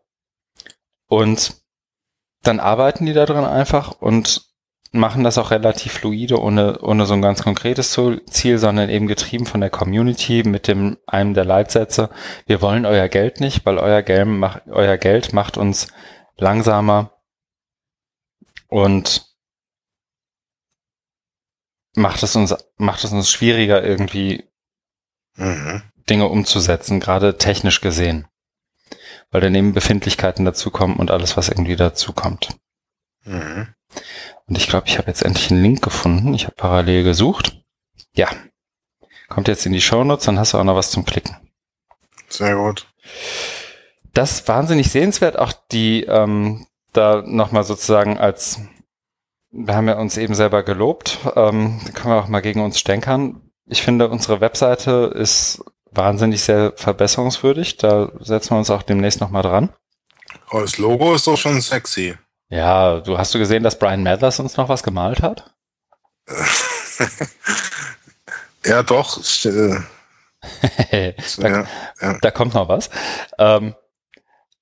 und 1.08 1.56
dann 2.44 2.60
arbeiten 2.60 3.06
die 3.06 3.14
da 3.14 3.26
drin 3.26 3.46
einfach 3.46 4.02
und 4.02 4.52
machen 4.92 5.24
das 5.24 5.38
auch 5.38 5.52
relativ 5.52 5.94
fluide, 5.94 6.42
ohne, 6.42 6.80
ohne 6.82 7.06
so 7.06 7.14
ein 7.14 7.22
ganz 7.22 7.44
konkretes 7.44 7.98
Ziel, 8.30 8.58
sondern 8.58 8.90
eben 8.90 9.08
getrieben 9.08 9.46
von 9.46 9.62
der 9.62 9.70
Community 9.70 10.44
mit 10.44 10.68
dem, 10.68 10.98
einem 11.08 11.34
der 11.34 11.46
Leitsätze. 11.46 12.10
Wir 12.46 12.62
wollen 12.62 12.86
euer 12.86 13.08
Geld 13.08 13.40
nicht, 13.40 13.66
weil 13.66 13.78
euer 13.78 14.02
Geld 14.02 14.28
macht, 14.28 14.64
euer 14.68 14.98
Geld 14.98 15.32
macht 15.32 15.56
uns 15.56 15.88
langsamer 16.38 17.12
und 18.68 19.31
macht 21.96 22.24
es 22.24 22.36
uns, 22.36 22.56
macht 22.78 23.04
es 23.04 23.12
uns 23.12 23.30
schwieriger 23.30 23.84
irgendwie 23.84 24.44
mhm. 25.36 25.84
Dinge 26.10 26.28
umzusetzen, 26.28 27.00
gerade 27.00 27.38
technisch 27.38 27.82
gesehen. 27.82 28.28
Weil 29.30 29.42
dann 29.42 29.56
eben 29.56 29.74
Befindlichkeiten 29.74 30.44
dazukommen 30.46 30.98
und 30.98 31.12
alles, 31.12 31.38
was 31.38 31.50
irgendwie 31.50 31.76
dazukommt. 31.76 32.50
Mhm. 33.24 33.68
Und 34.48 34.58
ich 34.58 34.68
glaube, 34.68 34.88
ich 34.88 34.98
habe 34.98 35.08
jetzt 35.08 35.24
endlich 35.24 35.52
einen 35.52 35.62
Link 35.62 35.82
gefunden. 35.82 36.34
Ich 36.34 36.46
habe 36.46 36.56
parallel 36.56 37.04
gesucht. 37.04 37.62
Ja. 38.14 38.30
Kommt 39.30 39.48
jetzt 39.48 39.66
in 39.66 39.72
die 39.72 39.82
Shownotes, 39.82 40.26
dann 40.26 40.38
hast 40.38 40.54
du 40.54 40.58
auch 40.58 40.64
noch 40.66 40.76
was 40.76 40.92
zum 40.92 41.06
Klicken. 41.06 41.38
Sehr 42.28 42.56
gut. 42.56 42.88
Das 44.14 44.46
wahnsinnig 44.48 44.92
sehenswert, 44.92 45.40
auch 45.40 45.54
die 45.72 46.04
ähm, 46.04 46.68
da 46.92 47.24
nochmal 47.26 47.64
sozusagen 47.64 48.18
als, 48.18 48.60
wir 49.52 49.76
haben 49.76 49.88
ja 49.88 49.98
uns 49.98 50.18
eben 50.18 50.34
selber 50.34 50.64
gelobt, 50.64 51.20
ähm, 51.36 51.82
können 51.94 52.14
wir 52.14 52.24
auch 52.24 52.28
mal 52.28 52.42
gegen 52.42 52.62
uns 52.62 52.80
stänkern. 52.80 53.52
Ich 53.66 53.82
finde, 53.82 54.10
unsere 54.10 54.42
Webseite 54.42 55.12
ist 55.14 55.64
wahnsinnig 55.92 56.42
sehr 56.42 56.74
verbesserungswürdig. 56.76 57.78
Da 57.78 58.12
setzen 58.20 58.52
wir 58.52 58.58
uns 58.60 58.70
auch 58.70 58.82
demnächst 58.82 59.22
nochmal 59.22 59.44
dran. 59.44 59.70
Oh, 60.52 60.62
das 60.62 60.78
Logo 60.78 61.14
ist 61.14 61.28
doch 61.28 61.38
schon 61.38 61.62
sexy. 61.62 62.18
Ja, 62.50 63.00
du 63.00 63.18
hast 63.18 63.34
du 63.34 63.40
gesehen, 63.40 63.64
dass 63.64 63.80
Brian 63.80 64.04
Mathers 64.04 64.40
uns 64.40 64.58
noch 64.58 64.70
was 64.70 64.84
gemalt 64.84 65.22
hat? 65.22 65.54
ja, 68.66 68.84
doch. 68.84 69.22
da, 69.44 69.84
ja, 70.92 71.68
ja. 72.02 72.18
da, 72.22 72.32
kommt 72.32 72.54
noch 72.54 72.68
was. 72.68 72.90
Ähm, 73.38 73.76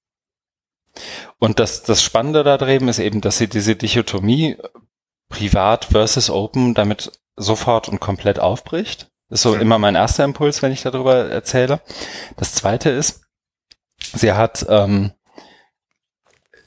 Und 1.39 1.59
das, 1.59 1.83
das 1.83 2.03
Spannende 2.03 2.45
da 2.45 2.59
drüben 2.59 2.89
ist 2.89 2.99
eben, 2.99 3.21
dass 3.21 3.39
sie 3.39 3.49
diese 3.49 3.77
Dichotomie 3.77 4.57
privat 5.29 5.87
versus 5.87 6.31
open 6.31 6.75
damit 6.75 7.13
sofort 7.37 7.89
und 7.89 8.01
komplett 8.01 8.39
aufbricht. 8.39 9.11
Das 9.29 9.39
ist 9.39 9.43
so 9.43 9.55
immer 9.55 9.79
mein 9.79 9.95
erster 9.95 10.25
Impuls, 10.25 10.61
wenn 10.61 10.73
ich 10.73 10.83
darüber 10.83 11.31
erzähle. 11.31 11.81
Das 12.37 12.55
zweite 12.55 12.91
ist, 12.91 13.23
sie 14.13 14.33
hat 14.33 14.67
ähm, 14.69 15.13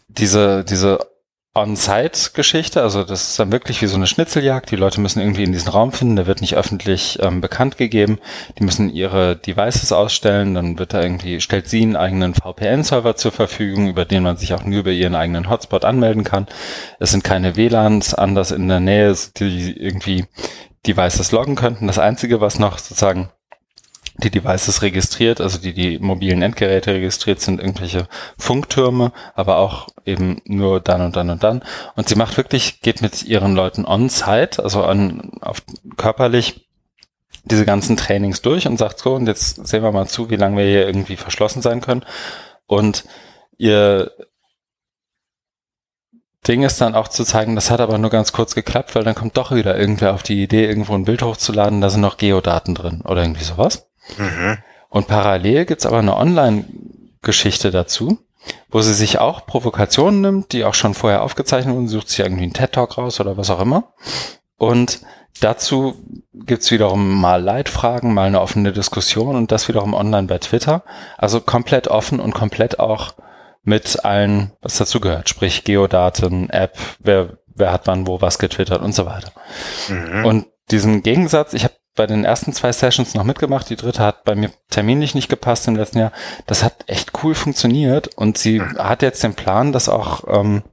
diese, 0.08 0.64
diese 0.64 1.14
On-Site-Geschichte, 1.58 2.82
also 2.82 3.06
das 3.06 3.30
ist 3.30 3.39
dann 3.39 3.53
wirklich 3.53 3.82
wie 3.82 3.88
so 3.88 3.95
eine 3.95 4.08
Schnitzeljagd. 4.08 4.72
Die 4.72 4.76
Leute 4.76 4.99
müssen 4.99 5.22
irgendwie 5.22 5.45
in 5.45 5.53
diesen 5.53 5.70
Raum 5.70 5.93
finden, 5.93 6.18
der 6.18 6.28
wird 6.28 6.41
nicht 6.41 6.56
öffentlich 6.56 7.18
ähm, 7.22 7.39
bekannt 7.39 7.78
gegeben. 7.78 8.20
Die 8.60 8.64
müssen 8.66 8.89
ihre 8.89 9.38
Devices 9.38 9.93
ausstellen, 9.93 10.53
dann 10.53 10.78
wird 10.78 10.93
da 10.93 11.01
irgendwie, 11.01 11.39
stellt 11.39 11.70
sie 11.70 11.82
einen 11.82 11.95
eigenen 11.95 12.34
VPN-Server 12.34 13.16
zur 13.16 13.32
Verfügung, 13.32 13.88
über 13.88 14.03
den 14.03 14.24
man 14.24 14.36
sich 14.36 14.53
auch 14.53 14.66
nur 14.66 14.82
über 14.82 14.91
ihren 14.91 15.16
eigenen 15.16 15.49
Hotspot 15.49 15.86
anmelden 15.86 16.26
kann. 16.26 16.47
Es 16.99 17.12
sind 17.12 17.24
keine 17.24 17.56
WLANs 17.56 18.14
anders 18.14 18.51
in 18.51 18.68
der 18.68 18.82
Nähe, 18.82 19.16
die 19.38 19.72
irgendwie 19.80 20.26
Devices 20.86 21.32
loggen 21.32 21.56
könnten. 21.56 21.88
Das 21.88 21.99
Einzige, 21.99 22.41
was 22.41 22.60
noch 22.60 22.80
sozusagen 22.80 23.30
die 24.18 24.32
Devices 24.32 24.82
registriert, 24.82 25.41
also 25.41 25.57
die 25.57 25.74
die 25.74 25.99
mobilen 25.99 26.41
Endgeräte 26.41 26.93
registriert 26.93 27.41
sind, 27.41 27.59
irgendwelche 27.59 28.07
Funktürme, 28.38 29.11
aber 29.34 29.57
auch 29.57 29.89
eben 30.05 30.41
nur 30.45 30.80
dann 30.80 31.01
und 31.01 31.16
dann 31.16 31.30
und 31.30 31.43
dann. 31.43 31.63
Und 31.95 32.07
sie 32.07 32.16
macht 32.16 32.38
wirklich, 32.38 32.82
geht 32.82 33.01
mit 33.01 33.24
ihren 33.24 33.55
Leuten 33.55 33.86
on-site, 33.86 34.63
also 34.63 34.84
an, 34.84 35.32
auf, 35.41 35.61
körperlich 35.97 36.68
diese 37.43 37.66
ganzen 37.66 37.97
Trainings 37.97 38.41
durch 38.41 38.68
und 38.68 38.78
sagt 38.78 38.99
so, 38.99 39.16
und 39.16 39.28
jetzt 39.28 39.68
sehen 39.68 39.84
wir 39.84 39.91
mal 39.91 40.07
zu, 40.07 40.30
wie 40.30 40.36
lange 40.36 40.57
wir 40.57 40.66
hier 40.66 40.88
irgendwie 40.88 41.18
verschlossen 41.18 41.61
sein 41.61 41.82
können. 41.82 42.05
Und 42.66 43.03
ihr 43.57 44.11
Ding 46.47 46.63
ist 46.63 46.80
dann 46.80 46.95
auch 46.95 47.07
zu 47.07 47.24
zeigen, 47.24 47.55
das 47.55 47.72
hat 47.72 47.82
aber 47.82 47.97
nur 47.97 48.11
ganz 48.11 48.32
kurz 48.32 48.55
geklappt, 48.55 48.95
weil 48.95 49.03
dann 49.03 49.16
kommt 49.16 49.36
doch 49.38 49.51
wieder 49.51 49.78
irgendwer 49.78 50.13
auf 50.13 50.24
die 50.24 50.41
Idee, 50.41 50.66
irgendwo 50.66 50.93
ein 50.93 51.05
Bild 51.05 51.22
hochzuladen, 51.22 51.82
da 51.82 51.89
sind 51.89 52.01
noch 52.01 52.18
Geodaten 52.18 52.76
drin 52.76 53.01
oder 53.01 53.24
irgendwie 53.24 53.43
sowas. 53.43 53.88
Mhm. 54.18 54.58
Und 54.89 55.08
parallel 55.08 55.66
gibt's 55.66 55.86
aber 55.86 55.99
eine 55.99 56.16
Online-Geschichte 56.16 57.72
dazu, 57.72 58.20
wo 58.70 58.82
sie 58.82 58.93
sich 58.93 59.20
auch 59.20 59.45
Provokationen 59.45 60.22
nimmt, 60.22 60.53
die 60.53 60.64
auch 60.64 60.74
schon 60.74 60.93
vorher 60.93 61.24
aufgezeichnet 61.24 61.76
wurden, 61.76 61.88
sucht 61.88 62.10
sich 62.10 62.20
irgendwie 62.20 62.43
einen 62.43 62.53
TED-Talk 62.53 62.97
raus 62.97 63.20
oder 63.20 63.38
was 63.38 63.49
auch 63.49 63.60
immer. 63.60 63.93
Und 64.58 65.01
dazu 65.41 65.95
gibt's 66.34 66.72
wiederum 66.72 67.20
mal 67.20 67.41
Leitfragen, 67.41 68.14
mal 68.14 68.28
eine 68.28 68.41
offene 68.41 68.72
Diskussion 68.72 69.36
und 69.36 69.51
das 69.51 69.68
wiederum 69.68 69.93
online 69.93 70.28
bei 70.28 70.38
Twitter. 70.38 70.84
Also 71.18 71.41
komplett 71.41 71.88
offen 71.88 72.20
und 72.20 72.34
komplett 72.34 72.80
auch 72.80 73.14
mit 73.64 74.06
allen, 74.06 74.51
was 74.62 74.78
dazu 74.78 74.99
gehört, 74.99 75.28
sprich 75.28 75.64
Geodaten, 75.64 76.49
App, 76.51 76.78
wer, 76.99 77.38
wer 77.47 77.72
hat 77.72 77.88
wann 77.88 78.08
wo 78.08 78.22
was 78.22 78.38
getwittert 78.38 78.82
und 78.82 78.93
so 78.93 79.06
weiter. 79.06 79.32
Mhm. 79.89 80.26
Und 80.26 80.45
diesen 80.72 81.03
Gegensatz, 81.03 81.53
ich 81.53 81.64
habe 81.64 81.74
bei 81.96 82.08
den 82.08 82.26
ersten 82.26 82.54
zwei 82.54 82.72
Sessions 82.72 83.14
noch 83.14 83.24
mitgemacht, 83.24 83.70
die 83.70 83.76
dritte 83.76 84.04
hat 84.04 84.24
bei 84.24 84.36
mir 84.36 84.52
terminlich 84.70 85.16
nicht 85.16 85.30
gepasst 85.30 85.68
im 85.68 85.76
letzten 85.76 86.00
Jahr. 86.00 86.12
Das 86.46 86.64
hat 86.64 86.84
echt 86.88 87.24
cool 87.24 87.36
funktioniert 87.36 88.16
und 88.16 88.38
sie 88.38 88.62
hat 88.62 89.02
jetzt 89.02 89.24
den 89.24 89.36
Plan, 89.36 89.72
das 89.72 89.89
auch 89.89 90.24
ähm, 90.28 90.64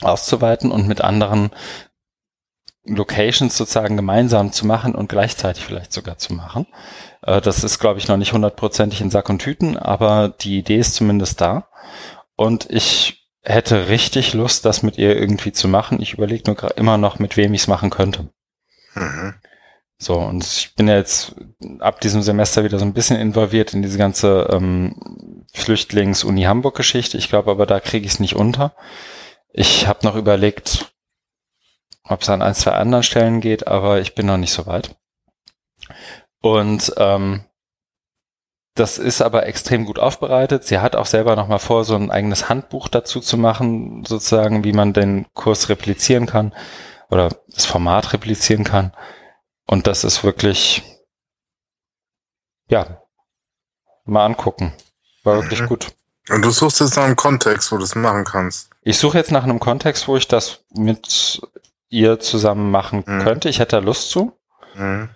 auszuweiten 0.00 0.70
und 0.70 0.86
mit 0.86 1.00
anderen 1.00 1.50
Locations 2.84 3.56
sozusagen 3.56 3.96
gemeinsam 3.96 4.52
zu 4.52 4.66
machen 4.66 4.94
und 4.94 5.08
gleichzeitig 5.08 5.64
vielleicht 5.64 5.92
sogar 5.92 6.18
zu 6.18 6.32
machen. 6.34 6.66
Äh, 7.22 7.40
das 7.40 7.64
ist, 7.64 7.78
glaube 7.78 7.98
ich, 7.98 8.08
noch 8.08 8.16
nicht 8.16 8.32
hundertprozentig 8.32 9.00
in 9.00 9.10
Sack 9.10 9.28
und 9.28 9.40
Tüten, 9.40 9.76
aber 9.76 10.28
die 10.28 10.58
Idee 10.58 10.78
ist 10.78 10.94
zumindest 10.94 11.40
da. 11.40 11.68
Und 12.36 12.70
ich 12.70 13.28
hätte 13.42 13.88
richtig 13.88 14.34
Lust, 14.34 14.64
das 14.64 14.82
mit 14.82 14.98
ihr 14.98 15.16
irgendwie 15.16 15.52
zu 15.52 15.68
machen. 15.68 16.00
Ich 16.00 16.14
überlege 16.14 16.50
nur 16.50 16.76
immer 16.76 16.98
noch, 16.98 17.18
mit 17.18 17.36
wem 17.36 17.54
ich 17.54 17.62
es 17.62 17.68
machen 17.68 17.90
könnte. 17.90 18.28
Mhm. 18.94 19.34
So, 19.98 20.18
und 20.18 20.44
ich 20.44 20.74
bin 20.74 20.88
jetzt 20.88 21.34
ab 21.80 22.00
diesem 22.00 22.20
Semester 22.20 22.64
wieder 22.64 22.78
so 22.78 22.84
ein 22.84 22.92
bisschen 22.92 23.18
involviert 23.18 23.72
in 23.72 23.82
diese 23.82 23.96
ganze 23.96 24.48
ähm, 24.52 25.46
Flüchtlings-Uni 25.54 26.42
Hamburg-Geschichte. 26.42 27.16
Ich 27.16 27.28
glaube 27.28 27.50
aber, 27.50 27.64
da 27.64 27.80
kriege 27.80 28.04
ich 28.04 28.12
es 28.12 28.20
nicht 28.20 28.36
unter. 28.36 28.74
Ich 29.52 29.86
habe 29.86 30.04
noch 30.04 30.16
überlegt, 30.16 30.92
ob 32.04 32.22
es 32.22 32.28
an 32.28 32.42
ein, 32.42 32.54
zwei 32.54 32.72
anderen 32.72 33.04
Stellen 33.04 33.40
geht, 33.40 33.66
aber 33.66 34.00
ich 34.00 34.14
bin 34.14 34.26
noch 34.26 34.36
nicht 34.36 34.52
so 34.52 34.66
weit. 34.66 34.94
Und 36.42 36.92
ähm, 36.98 37.44
das 38.74 38.98
ist 38.98 39.22
aber 39.22 39.46
extrem 39.46 39.86
gut 39.86 39.98
aufbereitet. 39.98 40.64
Sie 40.64 40.78
hat 40.78 40.94
auch 40.94 41.06
selber 41.06 41.34
nochmal 41.34 41.58
vor, 41.58 41.84
so 41.84 41.96
ein 41.96 42.10
eigenes 42.10 42.50
Handbuch 42.50 42.88
dazu 42.88 43.20
zu 43.20 43.38
machen, 43.38 44.04
sozusagen, 44.06 44.62
wie 44.62 44.74
man 44.74 44.92
den 44.92 45.26
Kurs 45.32 45.70
replizieren 45.70 46.26
kann 46.26 46.52
oder 47.08 47.30
das 47.48 47.64
Format 47.64 48.12
replizieren 48.12 48.64
kann. 48.64 48.92
Und 49.66 49.86
das 49.86 50.04
ist 50.04 50.22
wirklich, 50.24 50.82
ja, 52.68 53.02
mal 54.04 54.24
angucken. 54.24 54.72
War 55.24 55.42
wirklich 55.42 55.62
mhm. 55.62 55.68
gut. 55.68 55.88
Und 56.28 56.42
du 56.42 56.50
suchst 56.50 56.80
jetzt 56.80 56.96
nach 56.96 57.04
einem 57.04 57.16
Kontext, 57.16 57.70
wo 57.70 57.76
du 57.76 57.82
das 57.82 57.94
machen 57.94 58.24
kannst. 58.24 58.70
Ich 58.82 58.98
suche 58.98 59.18
jetzt 59.18 59.32
nach 59.32 59.44
einem 59.44 59.60
Kontext, 59.60 60.08
wo 60.08 60.16
ich 60.16 60.28
das 60.28 60.64
mit 60.74 61.40
ihr 61.88 62.18
zusammen 62.18 62.70
machen 62.70 63.04
mhm. 63.06 63.22
könnte. 63.22 63.48
Ich 63.48 63.58
hätte 63.58 63.76
da 63.76 63.82
Lust 63.82 64.10
zu. 64.10 64.36
Mhm. 64.74 65.08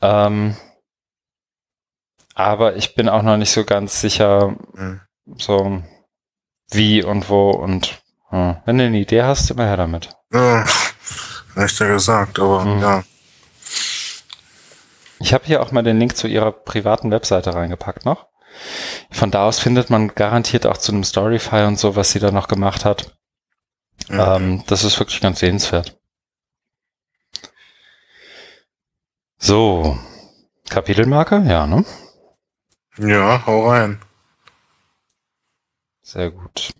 Ähm, 0.00 0.56
aber 2.34 2.76
ich 2.76 2.94
bin 2.94 3.08
auch 3.08 3.22
noch 3.22 3.36
nicht 3.36 3.52
so 3.52 3.64
ganz 3.64 4.00
sicher, 4.00 4.56
mhm. 4.74 5.00
so 5.36 5.82
wie 6.70 7.02
und 7.02 7.30
wo 7.30 7.50
und 7.50 8.02
ja. 8.30 8.62
wenn 8.66 8.78
du 8.78 8.84
eine 8.84 8.98
Idee 8.98 9.22
hast, 9.22 9.50
immer 9.50 9.64
her 9.64 9.76
damit. 9.76 10.10
Ja, 10.32 10.64
nicht 11.54 11.78
ja 11.78 11.86
gesagt, 11.86 12.38
aber 12.38 12.64
mhm. 12.64 12.82
ja. 12.82 13.04
Ich 15.18 15.32
habe 15.32 15.44
hier 15.44 15.62
auch 15.62 15.72
mal 15.72 15.82
den 15.82 15.98
Link 15.98 16.16
zu 16.16 16.26
ihrer 16.28 16.52
privaten 16.52 17.10
Webseite 17.10 17.54
reingepackt 17.54 18.04
noch. 18.04 18.26
Von 19.10 19.30
da 19.30 19.46
aus 19.46 19.58
findet 19.58 19.90
man 19.90 20.08
garantiert 20.08 20.66
auch 20.66 20.76
zu 20.76 20.92
einem 20.92 21.04
Storyfy 21.04 21.64
und 21.64 21.78
so, 21.78 21.96
was 21.96 22.10
sie 22.10 22.18
da 22.18 22.30
noch 22.30 22.48
gemacht 22.48 22.84
hat. 22.84 23.16
Mhm. 24.08 24.20
Ähm, 24.20 24.64
das 24.66 24.84
ist 24.84 24.98
wirklich 24.98 25.20
ganz 25.20 25.40
sehenswert. 25.40 25.98
So, 29.38 29.98
Kapitelmarke, 30.68 31.44
ja, 31.46 31.66
ne? 31.66 31.84
Ja, 32.98 33.44
hau 33.46 33.68
rein. 33.68 34.00
Sehr 36.02 36.30
gut. 36.30 36.72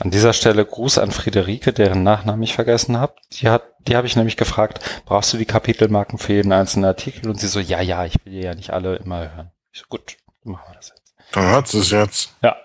An 0.00 0.10
dieser 0.10 0.32
Stelle 0.32 0.64
Gruß 0.64 0.98
an 0.98 1.12
Friederike, 1.12 1.72
deren 1.72 2.02
Nachnamen 2.02 2.42
ich 2.42 2.54
vergessen 2.54 2.96
habe. 2.96 3.14
Die 3.32 3.48
hat, 3.48 3.69
die 3.86 3.96
habe 3.96 4.06
ich 4.06 4.16
nämlich 4.16 4.36
gefragt, 4.36 5.02
brauchst 5.06 5.32
du 5.32 5.38
die 5.38 5.46
Kapitelmarken 5.46 6.18
für 6.18 6.34
jeden 6.34 6.52
einzelnen 6.52 6.84
Artikel? 6.84 7.28
Und 7.28 7.40
sie 7.40 7.48
so, 7.48 7.60
ja, 7.60 7.80
ja, 7.80 8.04
ich 8.04 8.14
will 8.24 8.34
ja 8.34 8.54
nicht 8.54 8.70
alle 8.70 8.96
immer 8.96 9.34
hören. 9.34 9.50
Ich 9.72 9.80
so, 9.80 9.86
gut, 9.88 10.16
machen 10.44 10.64
wir 10.68 10.76
das 10.76 10.90
jetzt. 10.90 11.14
Dann 11.32 11.46
hat 11.46 11.72
es 11.72 11.90
jetzt. 11.90 12.34
Ja. 12.42 12.56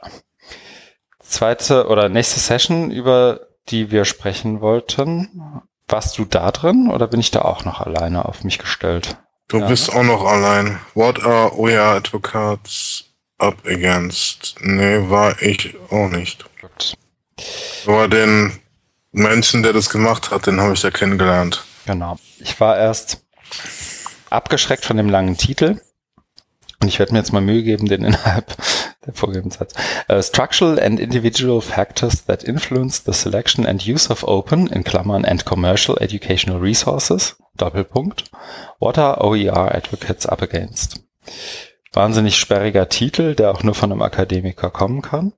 Zweite 1.19 1.87
oder 1.87 2.09
nächste 2.09 2.39
Session, 2.39 2.91
über 2.91 3.47
die 3.69 3.91
wir 3.91 4.05
sprechen 4.05 4.61
wollten. 4.61 5.63
Warst 5.87 6.17
du 6.17 6.25
da 6.25 6.51
drin 6.51 6.89
oder 6.91 7.07
bin 7.07 7.19
ich 7.19 7.31
da 7.31 7.41
auch 7.41 7.65
noch 7.65 7.81
alleine 7.81 8.25
auf 8.25 8.43
mich 8.43 8.57
gestellt? 8.57 9.17
Du 9.47 9.59
ja. 9.59 9.67
bist 9.67 9.93
auch 9.93 10.03
noch 10.03 10.25
allein. 10.25 10.79
What 10.95 11.23
are 11.23 11.51
we 11.51 11.79
advocates 11.79 13.05
up 13.37 13.65
against? 13.65 14.55
Nee, 14.61 15.09
war 15.09 15.39
ich 15.41 15.75
auch 15.91 16.09
nicht. 16.09 16.45
Gut. 16.59 16.95
Aber 17.85 18.07
den 18.07 18.59
Menschen, 19.15 19.63
der 19.63 19.71
das 19.71 19.89
gemacht 19.89 20.31
hat, 20.31 20.45
den 20.45 20.59
habe 20.59 20.73
ich 20.73 20.83
ja 20.83 20.91
kennengelernt. 20.91 21.63
Genau. 21.85 22.17
Ich 22.39 22.59
war 22.59 22.77
erst 22.77 23.23
abgeschreckt 24.29 24.83
von 24.83 24.97
dem 24.97 25.09
langen 25.09 25.37
Titel. 25.37 25.79
Und 26.81 26.89
ich 26.89 26.99
werde 26.99 27.13
mir 27.13 27.19
jetzt 27.19 27.31
mal 27.31 27.41
Mühe 27.41 27.63
geben, 27.63 27.87
den 27.87 28.03
innerhalb 28.03 28.55
der 29.05 29.13
vorgegebenen 29.13 29.51
Satz. 29.51 29.73
Uh, 30.09 30.21
structural 30.21 30.77
and 30.77 30.99
individual 30.99 31.61
factors 31.61 32.25
that 32.25 32.43
influence 32.43 33.03
the 33.05 33.13
selection 33.13 33.65
and 33.65 33.87
use 33.87 34.11
of 34.11 34.25
open, 34.25 34.67
in 34.67 34.83
Klammern, 34.83 35.23
and 35.23 35.45
commercial 35.45 35.97
educational 35.99 36.59
resources 36.59 37.37
Doppelpunkt. 37.55 38.25
What 38.79 38.97
are 38.97 39.23
OER 39.23 39.73
Advocates 39.73 40.25
up 40.25 40.41
against? 40.41 41.05
Wahnsinnig 41.93 42.35
sperriger 42.37 42.89
Titel, 42.89 43.33
der 43.33 43.51
auch 43.51 43.63
nur 43.63 43.75
von 43.75 43.93
einem 43.93 44.01
Akademiker 44.01 44.69
kommen 44.69 45.01
kann. 45.01 45.31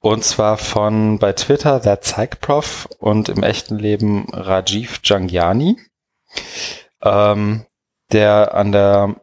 Und 0.00 0.24
zwar 0.24 0.56
von 0.56 1.18
bei 1.18 1.34
Twitter 1.34 1.78
der 1.78 2.00
Zeigprof 2.00 2.88
und 2.98 3.28
im 3.28 3.42
echten 3.42 3.78
Leben 3.78 4.26
Rajiv 4.32 5.00
Jangiani, 5.04 5.76
ähm, 7.02 7.66
der 8.10 8.54
an 8.54 8.72
der 8.72 9.16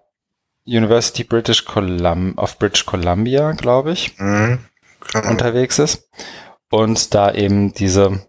University 0.66 1.24
British 1.24 1.66
Colum 1.66 2.38
of 2.38 2.60
British 2.60 2.86
Columbia, 2.86 3.54
glaube 3.54 3.92
ich, 3.92 4.18
mhm, 4.20 4.60
unterwegs 5.28 5.80
ist. 5.80 6.10
Und 6.70 7.14
da 7.14 7.34
eben 7.34 7.74
diese 7.74 8.28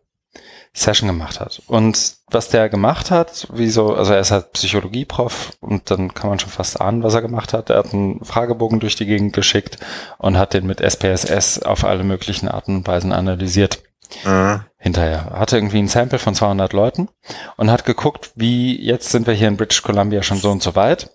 Session 0.73 1.09
gemacht 1.09 1.41
hat. 1.41 1.63
Und 1.67 2.17
was 2.31 2.49
der 2.49 2.69
gemacht 2.69 3.11
hat, 3.11 3.49
wieso, 3.53 3.95
also 3.95 4.13
er 4.13 4.21
ist 4.21 4.31
halt 4.31 4.53
Psychologieprof 4.53 5.53
und 5.61 5.91
dann 5.91 6.15
kann 6.15 6.31
man 6.31 6.39
schon 6.39 6.51
fast 6.51 6.81
ahnen, 6.81 7.03
was 7.03 7.15
er 7.15 7.23
gemacht 7.23 7.53
hat. 7.53 7.71
Er 7.71 7.79
hat 7.79 7.93
einen 7.93 8.25
Fragebogen 8.25 8.81
durch 8.81 8.97
die 8.97 9.07
Gegend 9.07 9.33
geschickt 9.33 9.79
und 10.19 10.37
hat 10.37 10.55
den 10.55 10.67
mit 10.67 10.81
SPSS 10.81 11.63
auf 11.63 11.85
alle 11.85 12.05
möglichen 12.05 12.49
Arten 12.49 12.77
und 12.77 12.87
Weisen 12.87 13.13
analysiert. 13.13 13.83
Mhm. 14.25 14.65
Hinterher. 14.79 15.31
Hatte 15.33 15.57
irgendwie 15.57 15.79
ein 15.79 15.89
Sample 15.89 16.19
von 16.19 16.35
200 16.35 16.73
Leuten 16.73 17.09
und 17.57 17.71
hat 17.71 17.85
geguckt, 17.85 18.31
wie, 18.37 18.81
jetzt 18.81 19.11
sind 19.11 19.27
wir 19.27 19.35
hier 19.35 19.49
in 19.49 19.57
British 19.57 19.83
Columbia 19.83 20.23
schon 20.23 20.39
so 20.39 20.51
und 20.51 20.63
so 20.63 20.77
weit. 20.77 21.11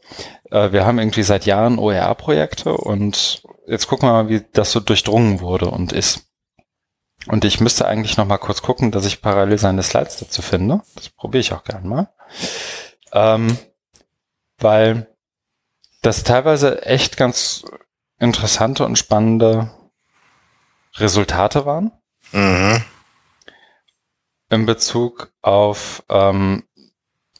Äh, 0.52 0.72
wir 0.72 0.86
haben 0.86 1.00
irgendwie 1.00 1.24
seit 1.24 1.46
Jahren 1.46 1.80
OER-Projekte 1.80 2.74
und 2.74 3.42
jetzt 3.68 3.88
gucken 3.88 4.10
wir 4.10 4.14
mal, 4.14 4.30
wie 4.30 4.44
das 4.52 4.72
so 4.72 4.80
durchdrungen 4.80 5.42
wurde 5.42 5.70
und 5.70 5.94
ist. 5.94 6.26
Und 7.28 7.46
ich 7.46 7.60
müsste 7.60 7.88
eigentlich 7.88 8.18
noch 8.18 8.26
mal 8.26 8.38
kurz 8.38 8.62
gucken, 8.62 8.92
dass 8.92 9.06
ich 9.06 9.22
parallel 9.22 9.58
seine 9.58 9.84
Slides 9.84 10.18
dazu 10.18 10.42
finde. 10.42 10.82
Das 10.96 11.10
probiere 11.10 11.42
ich 11.42 11.54
auch 11.54 11.64
gern 11.64 11.88
mal. 11.88 12.10
Ähm, 13.14 13.58
weil 14.58 15.08
das 16.02 16.24
teilweise 16.24 16.86
echt 16.86 17.18
ganz 17.18 17.66
interessante 18.20 18.86
und 18.86 18.98
spannende 18.98 19.72
Resultate 20.96 21.66
waren. 21.66 21.92
Mhm. 22.32 22.84
In 24.50 24.66
Bezug 24.66 25.32
auf 25.42 26.04
ähm, 26.10 26.68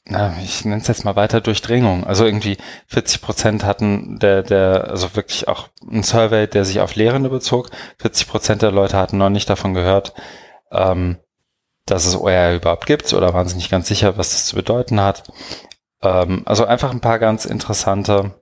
na, 0.06 0.36
ich 0.44 0.66
nenne 0.66 0.82
es 0.82 0.88
jetzt 0.88 1.06
mal 1.06 1.16
weiter 1.16 1.40
Durchdringung. 1.40 2.06
Also 2.06 2.26
irgendwie 2.26 2.58
40 2.88 3.22
Prozent 3.22 3.64
hatten 3.64 4.20
der, 4.20 4.44
der, 4.44 4.90
also 4.90 5.16
wirklich 5.16 5.48
auch 5.48 5.70
ein 5.90 6.04
Survey, 6.04 6.48
der 6.48 6.66
sich 6.66 6.82
auf 6.82 6.96
Lehrende 6.96 7.30
bezog. 7.30 7.70
40 8.00 8.28
Prozent 8.28 8.62
der 8.62 8.72
Leute 8.72 8.98
hatten 8.98 9.18
noch 9.18 9.30
nicht 9.30 9.50
davon 9.50 9.74
gehört, 9.74 10.14
ähm, 10.72 11.20
dass 11.86 12.06
es 12.06 12.18
OER 12.18 12.56
überhaupt 12.56 12.86
gibt 12.86 13.14
oder 13.14 13.34
waren 13.34 13.48
sich 13.48 13.56
nicht 13.56 13.72
ganz 13.72 13.88
sicher, 13.88 14.18
was 14.18 14.32
das 14.32 14.46
zu 14.46 14.56
bedeuten 14.56 15.00
hat. 15.00 15.32
Ähm, 16.02 16.44
also 16.46 16.66
einfach 16.66 16.92
ein 16.92 17.02
paar 17.02 17.20
ganz 17.20 17.46
interessante 17.46 18.34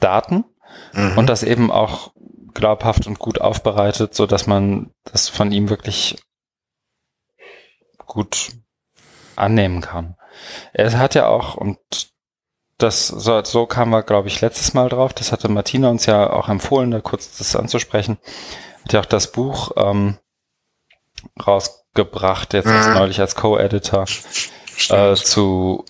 Daten 0.00 0.44
mhm. 0.92 1.16
und 1.16 1.28
das 1.28 1.42
eben 1.42 1.70
auch 1.70 2.12
glaubhaft 2.52 3.06
und 3.06 3.18
gut 3.18 3.40
aufbereitet, 3.40 4.14
so 4.14 4.26
dass 4.26 4.46
man 4.46 4.92
das 5.04 5.30
von 5.30 5.50
ihm 5.50 5.70
wirklich 5.70 6.22
gut 8.04 8.50
annehmen 9.38 9.80
kann. 9.80 10.16
Er 10.72 10.96
hat 10.98 11.14
ja 11.14 11.26
auch, 11.26 11.54
und 11.54 11.78
das 12.78 13.08
so, 13.08 13.42
so 13.44 13.66
kamen 13.66 13.90
wir, 13.90 14.02
glaube 14.02 14.28
ich, 14.28 14.40
letztes 14.40 14.72
Mal 14.74 14.88
drauf, 14.88 15.12
das 15.12 15.32
hatte 15.32 15.48
Martina 15.48 15.90
uns 15.90 16.06
ja 16.06 16.30
auch 16.30 16.48
empfohlen, 16.48 16.90
da 16.90 17.00
kurz 17.00 17.36
das 17.38 17.56
anzusprechen, 17.56 18.18
hat 18.84 18.92
ja 18.92 19.00
auch 19.00 19.06
das 19.06 19.32
Buch 19.32 19.72
ähm, 19.76 20.18
rausgebracht, 21.44 22.54
jetzt 22.54 22.66
mhm. 22.66 22.94
neulich 22.94 23.20
als 23.20 23.34
Co-Editor 23.34 24.04
äh, 24.90 25.14
zu 25.16 25.84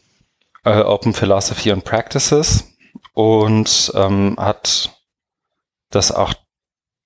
äh, 0.65 0.81
Open 0.81 1.12
Philosophy 1.12 1.73
and 1.73 1.85
Practices 1.85 2.65
und 3.12 3.93
ähm, 3.95 4.37
hat 4.39 4.91
das 5.91 6.11
auch 6.11 6.33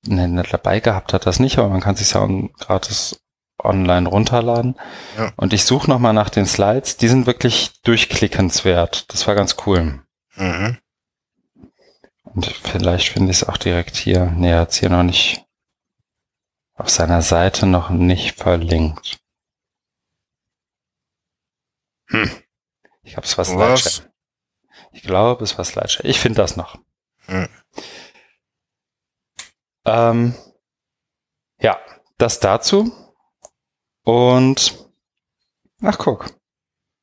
ne, 0.07 0.29
nicht 0.29 0.53
dabei 0.53 0.79
gehabt, 0.79 1.13
hat 1.13 1.27
das 1.27 1.41
nicht, 1.41 1.59
aber 1.59 1.69
man 1.69 1.81
kann 1.81 1.97
sich 1.97 2.13
ja 2.13 2.27
gratis 2.59 3.21
online 3.59 4.09
runterladen. 4.09 4.77
Ja. 5.17 5.33
Und 5.37 5.53
ich 5.53 5.65
suche 5.65 5.89
nochmal 5.89 6.13
nach 6.13 6.31
den 6.31 6.47
Slides. 6.47 6.97
Die 6.97 7.09
sind 7.09 7.27
wirklich 7.27 7.81
durchklickenswert. 7.83 9.13
Das 9.13 9.27
war 9.27 9.35
ganz 9.35 9.57
cool. 9.67 10.03
Mhm. 10.35 10.79
Und 12.25 12.47
vielleicht 12.47 13.09
finde 13.09 13.31
ich 13.31 13.43
es 13.43 13.49
auch 13.49 13.57
direkt 13.57 13.97
hier. 13.97 14.27
Nee, 14.37 14.51
er 14.51 14.61
hat 14.61 14.73
hier 14.73 14.89
noch 14.89 15.03
nicht 15.03 15.45
auf 16.75 16.89
seiner 16.89 17.23
Seite 17.23 17.67
noch 17.67 17.91
nicht 17.91 18.37
verlinkt. 18.37 19.19
Hm. 22.09 22.31
Ich 23.03 23.13
glaube, 23.13 23.27
es 23.27 23.37
war 23.39 23.45
Slideshare. 23.45 24.13
Ich 24.93 25.03
glaube, 25.03 25.45
es 25.45 25.57
war 25.59 25.65
Slideshare. 25.65 26.07
Ich 26.09 26.21
finde 26.21 26.43
das 26.43 26.57
noch. 26.57 26.79
Hm. 27.27 27.49
Ähm, 29.85 30.35
ja, 31.61 31.79
das 32.19 32.41
dazu. 32.41 32.93
Und, 34.05 34.87
ach 35.83 35.99
guck. 35.99 36.27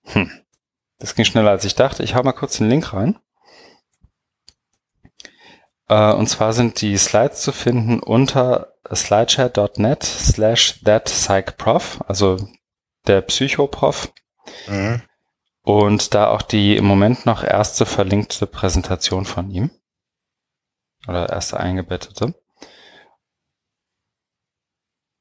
Hm. 0.06 0.32
Das 0.98 1.16
ging 1.16 1.26
schneller 1.26 1.52
als 1.52 1.66
ich 1.66 1.76
dachte. 1.76 2.04
Ich 2.04 2.16
hau 2.16 2.24
mal 2.24 2.34
kurz 2.34 2.58
den 2.58 2.70
Link 2.70 2.94
rein. 2.94 3.18
Äh, 5.88 6.14
und 6.14 6.28
zwar 6.28 6.54
sind 6.54 6.82
die 6.82 6.98
Slides 6.98 7.42
zu 7.42 7.52
finden 7.52 8.00
unter 8.00 8.74
slideshare.net 8.94 10.04
slash 10.04 10.82
thatpsychprof, 10.84 12.04
also 12.08 12.38
der 13.08 13.22
Psychoprof. 13.22 14.12
Mhm. 14.68 15.02
Und 15.62 16.14
da 16.14 16.30
auch 16.30 16.42
die 16.42 16.78
im 16.78 16.86
Moment 16.86 17.26
noch 17.26 17.44
erste 17.44 17.86
verlinkte 17.86 18.48
Präsentation 18.48 19.26
von 19.26 19.52
ihm. 19.52 19.72
Oder 21.08 21.30
erste 21.30 21.60
eingebettete. 21.60 22.34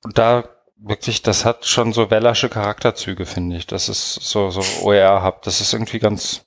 Und 0.02 0.18
da 0.18 0.57
wirklich, 0.78 1.22
das 1.22 1.44
hat 1.44 1.66
schon 1.66 1.92
so 1.92 2.10
Wellersche 2.10 2.48
Charakterzüge, 2.48 3.26
finde 3.26 3.56
ich. 3.56 3.66
Das 3.66 3.88
ist 3.88 4.14
so, 4.14 4.50
so 4.50 4.62
OER-Hub. 4.84 5.42
Das 5.42 5.60
ist 5.60 5.72
irgendwie 5.72 5.98
ganz, 5.98 6.46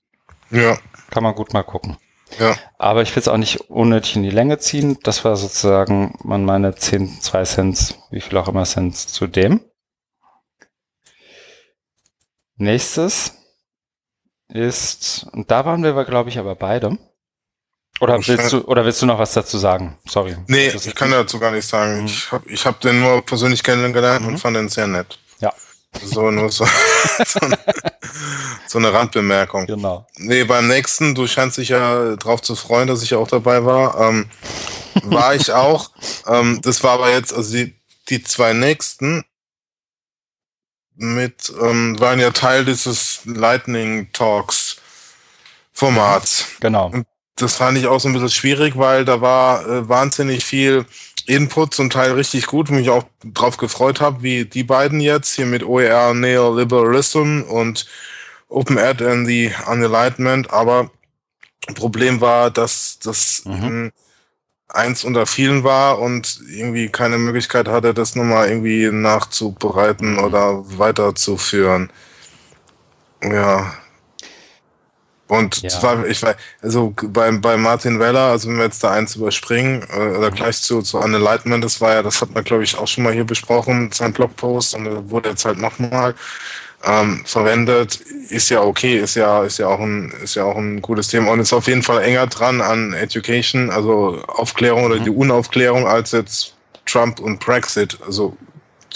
ja. 0.49 0.77
kann 1.09 1.23
man 1.23 1.35
gut 1.35 1.53
mal 1.53 1.63
gucken. 1.63 1.97
Ja. 2.39 2.55
Aber 2.77 3.01
ich 3.01 3.13
will 3.15 3.21
es 3.21 3.27
auch 3.27 3.37
nicht 3.37 3.69
unnötig 3.69 4.15
in 4.15 4.23
die 4.23 4.29
Länge 4.29 4.57
ziehen. 4.57 4.97
Das 5.03 5.25
war 5.25 5.35
sozusagen 5.35 6.17
man 6.23 6.45
meine 6.45 6.75
10, 6.75 7.21
2 7.21 7.43
Cent, 7.43 7.99
wie 8.09 8.21
viel 8.21 8.37
auch 8.37 8.47
immer 8.47 8.63
Cent 8.63 8.95
zu 8.95 9.27
dem. 9.27 9.61
Nächstes 12.55 13.37
ist, 14.47 15.27
und 15.31 15.51
da 15.51 15.65
waren 15.65 15.83
wir, 15.83 16.05
glaube 16.05 16.29
ich, 16.29 16.37
aber 16.37 16.55
beide. 16.55 16.97
Oder 18.01 18.17
willst 18.27 18.51
du, 18.51 18.61
oder 18.61 18.83
willst 18.83 18.99
du 19.03 19.05
noch 19.05 19.19
was 19.19 19.31
dazu 19.33 19.59
sagen? 19.59 19.95
Sorry. 20.09 20.35
Nee, 20.47 20.69
ich 20.69 20.95
kann 20.95 21.11
dazu 21.11 21.37
gar 21.37 21.51
nichts 21.51 21.69
sagen. 21.69 22.01
Mhm. 22.01 22.05
Ich 22.07 22.31
habe 22.31 22.49
ich 22.49 22.65
hab 22.65 22.81
den 22.81 22.99
nur 22.99 23.23
persönlich 23.23 23.61
kennengelernt 23.61 24.23
mhm. 24.23 24.29
und 24.29 24.37
fand 24.39 24.57
den 24.57 24.69
sehr 24.69 24.87
nett. 24.87 25.19
Ja. 25.39 25.53
So, 26.03 26.31
nur 26.31 26.49
so, 26.49 26.65
so, 27.25 27.39
eine, 27.41 27.59
so, 28.65 28.79
eine, 28.79 28.91
Randbemerkung. 28.91 29.67
Genau. 29.67 30.07
Nee, 30.17 30.45
beim 30.45 30.67
nächsten, 30.67 31.13
du 31.13 31.27
scheinst 31.27 31.59
dich 31.59 31.69
ja 31.69 32.15
drauf 32.15 32.41
zu 32.41 32.55
freuen, 32.55 32.87
dass 32.87 33.03
ich 33.03 33.13
auch 33.13 33.27
dabei 33.27 33.65
war. 33.65 33.99
Ähm, 34.01 34.31
war 35.03 35.35
ich 35.35 35.51
auch. 35.51 35.91
Ähm, 36.25 36.59
das 36.63 36.83
war 36.83 36.93
aber 36.93 37.11
jetzt, 37.11 37.31
also 37.31 37.55
die, 37.55 37.75
die 38.09 38.23
zwei 38.23 38.53
nächsten 38.53 39.23
mit, 40.95 41.53
ähm, 41.61 41.99
waren 41.99 42.19
ja 42.19 42.31
Teil 42.31 42.65
dieses 42.65 43.21
Lightning 43.25 44.11
Talks 44.11 44.77
Formats. 45.71 46.45
Genau. 46.59 46.87
Und 46.87 47.05
das 47.41 47.55
fand 47.55 47.77
ich 47.77 47.87
auch 47.87 47.99
so 47.99 48.07
ein 48.07 48.13
bisschen 48.13 48.29
schwierig, 48.29 48.77
weil 48.77 49.05
da 49.05 49.21
war 49.21 49.67
äh, 49.67 49.89
wahnsinnig 49.89 50.45
viel 50.45 50.85
Input, 51.25 51.73
zum 51.73 51.89
Teil 51.89 52.11
richtig 52.13 52.47
gut, 52.47 52.69
mich 52.69 52.89
auch 52.89 53.03
drauf 53.23 53.57
gefreut 53.57 54.01
habe, 54.01 54.23
wie 54.23 54.45
die 54.45 54.63
beiden 54.63 54.99
jetzt 54.99 55.35
hier 55.35 55.45
mit 55.45 55.63
OER 55.63 56.13
Neoliberalism 56.13 57.43
und 57.43 57.85
Open 58.49 58.77
Ed 58.77 59.01
and 59.01 59.27
the 59.27 59.51
Unenlightenment, 59.67 60.51
aber 60.51 60.91
Problem 61.75 62.21
war, 62.21 62.51
dass 62.51 62.99
das 62.99 63.43
mhm. 63.45 63.91
eins 64.67 65.03
unter 65.03 65.25
vielen 65.25 65.63
war 65.63 65.99
und 65.99 66.41
irgendwie 66.49 66.89
keine 66.89 67.17
Möglichkeit 67.17 67.67
hatte, 67.67 67.93
das 67.93 68.15
nochmal 68.15 68.49
irgendwie 68.49 68.89
nachzubereiten 68.91 70.13
mhm. 70.13 70.19
oder 70.19 70.63
weiterzuführen. 70.77 71.91
Ja, 73.23 73.73
und 75.31 75.61
ja. 75.61 75.69
zwar, 75.69 76.05
ich 76.05 76.21
war, 76.23 76.35
also 76.61 76.93
bei, 77.03 77.31
bei 77.31 77.55
Martin 77.55 78.01
Weller, 78.01 78.31
also 78.31 78.49
wenn 78.49 78.57
wir 78.57 78.65
jetzt 78.65 78.83
da 78.83 78.91
eins 78.91 79.15
überspringen, 79.15 79.81
äh, 79.89 80.17
oder 80.17 80.29
gleich 80.29 80.61
zu, 80.61 80.81
zu 80.81 80.99
Anne 80.99 81.19
Leitman, 81.19 81.61
das 81.61 81.79
war 81.79 81.93
ja, 81.93 82.03
das 82.03 82.19
hat 82.19 82.33
man 82.33 82.43
glaube 82.43 82.65
ich 82.65 82.77
auch 82.77 82.87
schon 82.89 83.05
mal 83.05 83.13
hier 83.13 83.23
besprochen, 83.23 83.89
sein 83.93 84.11
Blogpost, 84.11 84.75
und 84.75 84.83
da 84.83 85.09
wurde 85.09 85.29
jetzt 85.29 85.45
halt 85.45 85.57
nochmal 85.57 86.15
ähm, 86.83 87.21
verwendet, 87.23 88.01
ist 88.27 88.49
ja 88.49 88.61
okay, 88.61 88.97
ist 88.97 89.15
ja, 89.15 89.45
ist 89.45 89.57
ja 89.57 89.67
auch 89.67 89.79
ein, 89.79 90.11
ist 90.21 90.35
ja 90.35 90.43
auch 90.43 90.57
ein 90.57 90.81
gutes 90.81 91.07
Thema 91.07 91.31
und 91.31 91.39
ist 91.39 91.53
auf 91.53 91.67
jeden 91.67 91.83
Fall 91.83 92.03
enger 92.03 92.27
dran 92.27 92.59
an 92.59 92.91
Education, 92.91 93.69
also 93.69 94.21
Aufklärung 94.27 94.83
oder 94.83 94.97
mhm. 94.97 95.05
die 95.05 95.11
Unaufklärung 95.11 95.87
als 95.87 96.11
jetzt 96.11 96.55
Trump 96.85 97.21
und 97.21 97.39
Brexit, 97.39 97.97
also 98.05 98.35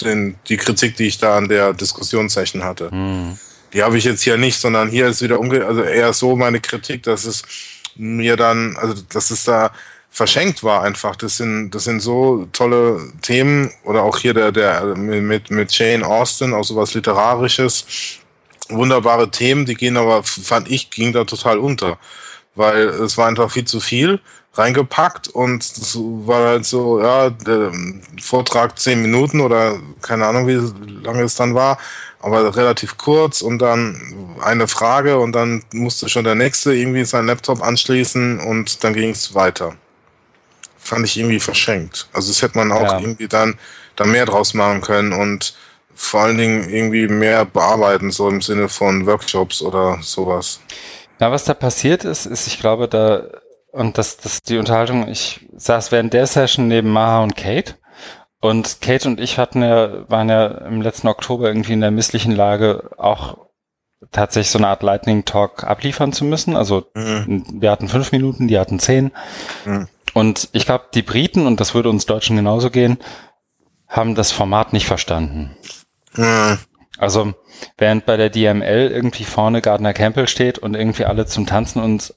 den, 0.02 0.36
die 0.50 0.58
Kritik, 0.58 0.98
die 0.98 1.08
ich 1.08 1.18
da 1.18 1.38
an 1.38 1.48
der 1.48 1.72
Diskussionssession 1.72 2.66
hatte. 2.66 2.94
Mhm. 2.94 3.40
Die 3.76 3.84
habe 3.84 3.98
ich 3.98 4.06
jetzt 4.06 4.24
hier 4.24 4.38
nicht, 4.38 4.58
sondern 4.58 4.90
hier 4.90 5.08
ist 5.08 5.22
wieder 5.22 5.38
umge 5.38 5.66
also 5.66 5.82
eher 5.82 6.14
so 6.14 6.38
meine 6.38 6.62
Kritik, 6.62 7.04
dass 7.04 7.26
es 7.26 7.44
mir 7.98 8.38
dann, 8.38 8.78
also 8.78 9.04
dass 9.10 9.32
es 9.32 9.44
da 9.44 9.74
verschenkt 10.10 10.64
war 10.64 10.82
einfach. 10.82 11.18
Das 11.18 11.36
sind, 11.36 11.72
das 11.72 11.84
sind 11.84 12.00
so 12.00 12.48
tolle 12.54 13.12
Themen 13.22 13.70
oder 13.84 14.04
auch 14.04 14.18
hier 14.18 14.34
der, 14.34 14.54
der 14.54 14.96
mit, 14.96 15.52
mit 15.52 15.78
Jane 15.78 16.08
Austen, 16.08 16.54
auch 16.54 16.64
sowas 16.64 16.94
Literarisches. 16.94 17.86
Wunderbare 18.70 19.30
Themen, 19.30 19.66
die 19.66 19.76
gehen 19.76 19.98
aber, 19.98 20.24
fand 20.24 20.72
ich, 20.72 20.90
ging 20.90 21.12
da 21.12 21.26
total 21.26 21.60
unter. 21.60 22.00
Weil 22.56 22.88
es 22.88 23.18
war 23.18 23.28
einfach 23.28 23.52
viel 23.52 23.66
zu 23.66 23.82
viel 23.82 24.22
reingepackt 24.56 25.28
und 25.28 25.64
es 25.64 25.98
war 25.98 26.48
halt 26.48 26.66
so, 26.66 27.02
ja, 27.02 27.30
der 27.30 27.72
Vortrag 28.22 28.80
zehn 28.80 29.02
Minuten 29.02 29.42
oder 29.42 29.78
keine 30.02 30.26
Ahnung, 30.26 30.48
wie 30.48 30.60
lange 31.04 31.24
es 31.24 31.36
dann 31.36 31.56
war 31.56 31.78
aber 32.26 32.56
relativ 32.56 32.98
kurz 32.98 33.44
und 33.44 33.60
dann 33.60 34.36
eine 34.42 34.68
Frage 34.68 35.20
und 35.20 35.34
dann 35.34 35.64
musste 35.72 36.10
schon 36.10 36.24
der 36.24 36.34
nächste 36.34 36.74
irgendwie 36.74 37.06
seinen 37.06 37.28
Laptop 37.28 37.62
anschließen 37.62 38.40
und 38.40 38.84
dann 38.84 38.94
ging 38.94 39.12
es 39.12 39.36
weiter. 39.36 39.76
Fand 40.80 41.06
ich 41.06 41.18
irgendwie 41.18 41.40
verschenkt. 41.40 42.08
Also 42.14 42.30
das 42.30 42.42
hätte 42.42 42.58
man 42.58 42.72
auch 42.72 42.82
ja. 42.82 43.00
irgendwie 43.00 43.28
dann, 43.28 43.60
dann 43.96 44.10
mehr 44.10 44.26
draus 44.26 44.56
machen 44.56 44.82
können 44.82 45.14
und 45.14 45.56
vor 45.94 46.22
allen 46.22 46.40
Dingen 46.40 46.68
irgendwie 46.68 47.08
mehr 47.08 47.46
bearbeiten, 47.46 48.10
so 48.10 48.28
im 48.28 48.42
Sinne 48.42 48.70
von 48.70 49.06
Workshops 49.06 49.62
oder 49.62 50.00
sowas. 50.02 50.60
Ja, 51.20 51.32
was 51.32 51.44
da 51.44 51.54
passiert 51.54 52.06
ist, 52.06 52.26
ist, 52.26 52.48
ich 52.48 52.60
glaube, 52.60 52.88
da, 52.88 53.22
und 53.76 53.98
das, 53.98 54.18
das 54.18 54.42
die 54.42 54.58
Unterhaltung, 54.58 55.08
ich 55.08 55.48
saß 55.56 55.92
während 55.92 56.14
der 56.14 56.28
Session 56.28 56.68
neben 56.68 56.92
Maha 56.92 57.24
und 57.24 57.36
Kate 57.36 57.76
und 58.40 58.82
Kate 58.82 59.08
und 59.08 59.20
ich 59.20 59.38
hatten 59.38 59.62
ja, 59.62 60.10
waren 60.10 60.30
ja 60.30 60.46
im 60.46 60.82
letzten 60.82 61.08
Oktober 61.08 61.48
irgendwie 61.48 61.74
in 61.74 61.82
der 61.82 61.92
misslichen 61.92 62.32
Lage, 62.32 62.92
auch 62.98 63.38
tatsächlich 64.12 64.52
so 64.52 64.60
eine 64.60 64.68
Art 64.68 64.84
Lightning 64.84 65.26
Talk 65.26 65.64
abliefern 65.64 66.14
zu 66.14 66.26
müssen. 66.26 66.56
Also 66.56 66.86
mhm. 66.94 67.46
wir 67.54 67.72
hatten 67.72 67.90
fünf 67.90 68.12
Minuten, 68.12 68.48
die 68.48 68.60
hatten 68.60 68.80
zehn. 68.80 69.12
Mhm. 69.66 69.88
Und 70.14 70.50
ich 70.54 70.66
glaube, 70.66 70.86
die 70.94 71.02
Briten, 71.02 71.48
und 71.48 71.60
das 71.60 71.74
würde 71.74 71.90
uns 71.90 72.06
Deutschen 72.06 72.36
genauso 72.36 72.70
gehen, 72.70 73.00
haben 73.88 74.16
das 74.16 74.32
Format 74.32 74.74
nicht 74.74 74.86
verstanden. 74.86 75.58
Mhm. 76.16 76.60
Also 76.98 77.34
während 77.78 78.06
bei 78.06 78.16
der 78.16 78.30
DML 78.30 78.92
irgendwie 78.92 79.26
vorne 79.26 79.62
Gardner 79.62 79.94
Campbell 79.94 80.28
steht 80.28 80.60
und 80.60 80.76
irgendwie 80.76 81.06
alle 81.06 81.26
zum 81.26 81.46
Tanzen 81.46 81.82
uns 81.82 82.16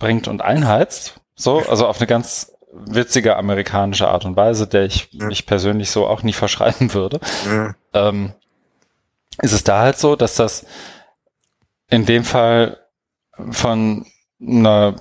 bringt 0.00 0.26
und 0.26 0.42
einheizt, 0.42 1.20
so, 1.36 1.60
also 1.68 1.86
auf 1.86 1.98
eine 1.98 2.08
ganz 2.08 2.52
witzige 2.72 3.36
amerikanische 3.36 4.08
Art 4.08 4.24
und 4.24 4.34
Weise, 4.36 4.66
der 4.66 4.84
ich 4.84 5.08
ja. 5.12 5.26
mich 5.26 5.46
persönlich 5.46 5.90
so 5.92 6.08
auch 6.08 6.24
nie 6.24 6.32
verschreiben 6.32 6.92
würde, 6.92 7.20
ja. 7.46 7.74
ähm, 7.94 8.32
ist 9.40 9.52
es 9.52 9.62
da 9.62 9.80
halt 9.80 9.96
so, 9.96 10.16
dass 10.16 10.34
das 10.34 10.66
in 11.88 12.06
dem 12.06 12.24
Fall 12.24 12.78
von 13.50 14.06
einer 14.40 14.96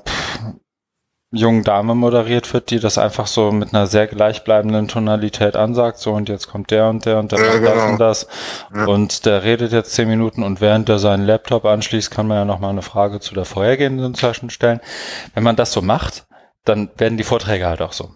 jungen 1.32 1.64
Dame 1.64 1.94
moderiert 1.94 2.52
wird, 2.54 2.72
die 2.72 2.80
das 2.80 2.98
einfach 2.98 3.28
so 3.28 3.52
mit 3.52 3.74
einer 3.74 3.86
sehr 3.86 4.08
gleichbleibenden 4.08 4.88
Tonalität 4.88 5.56
ansagt, 5.56 6.00
so 6.00 6.14
und 6.14 6.28
jetzt 6.28 6.48
kommt 6.48 6.72
der 6.72 6.90
und 6.90 7.06
der 7.06 7.20
und 7.20 7.32
der 7.32 7.40
Ja, 7.40 7.46
macht 7.46 7.64
das 7.64 7.74
genau. 7.74 7.90
und 7.92 8.00
das 8.00 8.28
Ja. 8.76 8.86
und 8.86 9.26
der 9.26 9.44
redet 9.44 9.72
jetzt 9.72 9.94
zehn 9.94 10.08
Minuten 10.08 10.42
und 10.44 10.60
während 10.60 10.90
der 10.90 10.98
seinen 10.98 11.26
Laptop 11.26 11.66
anschließt, 11.66 12.10
kann 12.10 12.28
man 12.28 12.38
ja 12.38 12.46
nochmal 12.46 12.72
eine 12.72 12.82
Frage 12.82 13.20
zu 13.20 13.36
der 13.36 13.46
vorhergehenden 13.46 14.16
Session 14.16 14.50
stellen. 14.50 14.80
Wenn 15.36 15.44
man 15.44 15.56
das 15.56 15.72
so 15.72 15.82
macht, 15.84 16.26
dann 16.66 16.90
werden 16.98 17.18
die 17.18 17.24
Vorträge 17.24 17.68
halt 17.68 17.82
auch 17.82 17.94
so. 17.94 18.10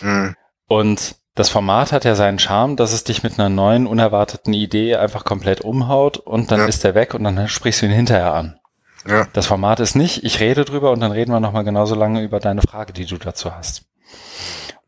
Mhm. 0.00 0.34
Und 0.66 1.14
das 1.36 1.48
Format 1.50 1.92
hat 1.92 2.04
ja 2.04 2.14
seinen 2.14 2.38
Charme, 2.38 2.76
dass 2.76 2.92
es 2.92 3.04
dich 3.04 3.22
mit 3.22 3.38
einer 3.38 3.48
neuen, 3.50 3.86
unerwarteten 3.86 4.54
Idee 4.54 4.96
einfach 4.96 5.22
komplett 5.24 5.60
umhaut 5.60 6.16
und 6.16 6.50
dann 6.50 6.60
Ja. 6.60 6.66
ist 6.66 6.82
der 6.82 6.94
weg 6.96 7.14
und 7.14 7.22
dann 7.24 7.46
sprichst 7.46 7.82
du 7.82 7.86
ihn 7.86 7.92
hinterher 7.92 8.34
an. 8.34 8.58
Ja. 9.06 9.26
Das 9.32 9.46
Format 9.46 9.80
ist 9.80 9.94
nicht, 9.94 10.24
ich 10.24 10.40
rede 10.40 10.64
drüber 10.64 10.90
und 10.90 11.00
dann 11.00 11.12
reden 11.12 11.32
wir 11.32 11.40
nochmal 11.40 11.64
genauso 11.64 11.94
lange 11.94 12.22
über 12.22 12.40
deine 12.40 12.62
Frage, 12.62 12.92
die 12.92 13.06
du 13.06 13.16
dazu 13.18 13.54
hast. 13.54 13.82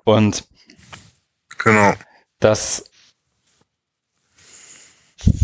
Und 0.04 0.44
Genau. 1.58 1.92
das 2.40 2.84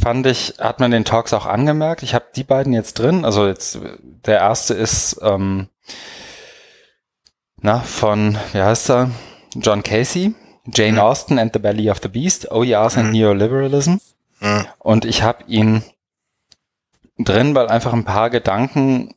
fand 0.01 0.26
ich, 0.26 0.55
hat 0.59 0.80
man 0.80 0.90
den 0.90 1.05
Talks 1.05 1.32
auch 1.32 1.46
angemerkt. 1.46 2.02
Ich 2.02 2.14
habe 2.14 2.26
die 2.34 2.44
beiden 2.44 2.72
jetzt 2.72 2.94
drin. 2.98 3.24
Also 3.24 3.46
jetzt 3.46 3.78
der 4.26 4.38
erste 4.38 4.74
ist 4.74 5.18
ähm, 5.22 5.68
na 7.60 7.80
von 7.80 8.38
wie 8.52 8.60
heißt 8.62 8.90
er? 8.90 9.10
John 9.56 9.82
Casey, 9.82 10.34
Jane 10.72 10.92
Mhm. 10.94 10.98
Austen 10.98 11.38
and 11.38 11.52
the 11.52 11.59
Belly 11.59 11.90
of 11.90 11.98
the 12.02 12.09
Beast, 12.09 12.51
OERs 12.51 12.96
and 12.96 13.06
Mhm. 13.06 13.12
Neoliberalism. 13.12 13.96
Mhm. 14.40 14.66
Und 14.78 15.05
ich 15.05 15.22
habe 15.22 15.44
ihn 15.48 15.82
drin, 17.19 17.55
weil 17.55 17.69
einfach 17.69 17.93
ein 17.93 18.05
paar 18.05 18.31
Gedanken 18.31 19.15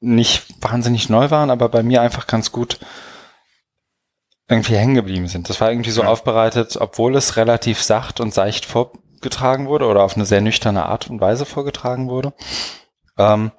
nicht 0.00 0.46
wahnsinnig 0.62 1.08
neu 1.08 1.30
waren, 1.30 1.50
aber 1.50 1.68
bei 1.68 1.82
mir 1.82 2.02
einfach 2.02 2.26
ganz 2.26 2.52
gut 2.52 2.78
irgendwie 4.48 4.76
hängen 4.76 4.94
geblieben 4.94 5.26
sind. 5.28 5.48
Das 5.48 5.60
war 5.60 5.70
irgendwie 5.70 5.90
so 5.90 6.02
Ja. 6.02 6.08
aufbereitet, 6.08 6.76
obwohl 6.78 7.16
es 7.16 7.36
relativ 7.36 7.82
sacht 7.82 8.20
und 8.20 8.34
seicht 8.34 8.66
vorgetragen 8.66 9.66
wurde 9.66 9.86
oder 9.86 10.02
auf 10.02 10.16
eine 10.16 10.26
sehr 10.26 10.42
nüchterne 10.42 10.84
Art 10.86 11.08
und 11.08 11.20
Weise 11.20 11.46
vorgetragen 11.46 12.08
wurde. 12.10 12.34
Ähm, 13.18 13.52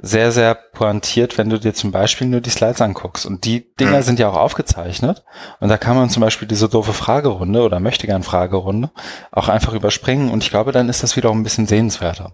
sehr, 0.00 0.30
sehr 0.30 0.54
pointiert, 0.54 1.38
wenn 1.38 1.50
du 1.50 1.58
dir 1.58 1.74
zum 1.74 1.90
Beispiel 1.90 2.26
nur 2.28 2.40
die 2.40 2.50
Slides 2.50 2.80
anguckst. 2.80 3.26
Und 3.26 3.44
die 3.44 3.74
Dinger 3.76 3.94
Ja. 3.94 4.02
sind 4.02 4.18
ja 4.20 4.28
auch 4.28 4.36
aufgezeichnet. 4.36 5.24
Und 5.60 5.68
da 5.68 5.76
kann 5.76 5.96
man 5.96 6.08
zum 6.08 6.20
Beispiel 6.20 6.46
diese 6.46 6.68
doofe 6.68 6.92
Fragerunde 6.92 7.62
oder 7.62 7.80
möchte 7.80 8.06
gern 8.06 8.22
Fragerunde 8.22 8.90
auch 9.32 9.48
einfach 9.48 9.72
überspringen. 9.72 10.30
Und 10.30 10.42
ich 10.44 10.50
glaube, 10.50 10.70
dann 10.72 10.88
ist 10.88 11.02
das 11.02 11.16
wiederum 11.16 11.40
ein 11.40 11.44
bisschen 11.44 11.66
sehenswerter. 11.66 12.32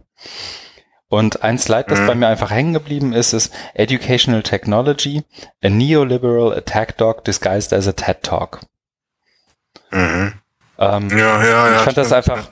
Und 1.08 1.42
ein 1.42 1.58
Slide, 1.58 1.84
das 1.88 2.00
Mhm. 2.00 2.06
bei 2.06 2.14
mir 2.14 2.28
einfach 2.28 2.50
hängen 2.50 2.72
geblieben 2.72 3.12
ist, 3.12 3.32
ist 3.34 3.52
Educational 3.74 4.42
Technology, 4.42 5.22
a 5.62 5.68
neoliberal 5.68 6.52
attack 6.56 6.96
dog 6.96 7.24
disguised 7.24 7.72
as 7.72 7.86
a 7.86 7.92
TED 7.92 8.22
Talk. 8.22 8.60
Mhm. 9.90 10.34
Ähm, 10.78 11.10
Ja, 11.10 11.42
ja, 11.44 11.68
ja. 11.70 11.76
ich 11.76 11.82
fand 11.82 11.96
das 11.96 12.12
einfach, 12.12 12.50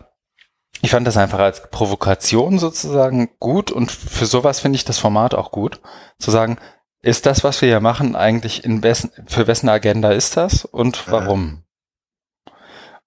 ich 0.81 0.91
fand 0.91 1.07
das 1.07 1.17
einfach 1.17 1.39
als 1.41 1.71
Provokation 1.71 2.59
sozusagen 2.59 3.31
gut 3.41 3.71
und 3.71 3.91
für 3.91 4.27
sowas 4.27 4.61
finde 4.61 4.77
ich 4.77 4.85
das 4.85 4.99
Format 4.99 5.35
auch 5.35 5.51
gut, 5.51 5.81
zu 6.19 6.31
sagen, 6.31 6.59
ist 7.01 7.27
das, 7.27 7.43
was 7.43 7.61
wir 7.63 7.69
hier 7.69 7.81
machen, 7.81 8.15
eigentlich 8.15 8.65
in 8.65 8.83
wessen, 8.85 9.11
für 9.27 9.49
wessen 9.49 9.69
Agenda 9.69 10.13
ist 10.13 10.37
das 10.37 10.65
und 10.65 11.07
Mhm. 11.09 11.11
warum? 11.13 11.63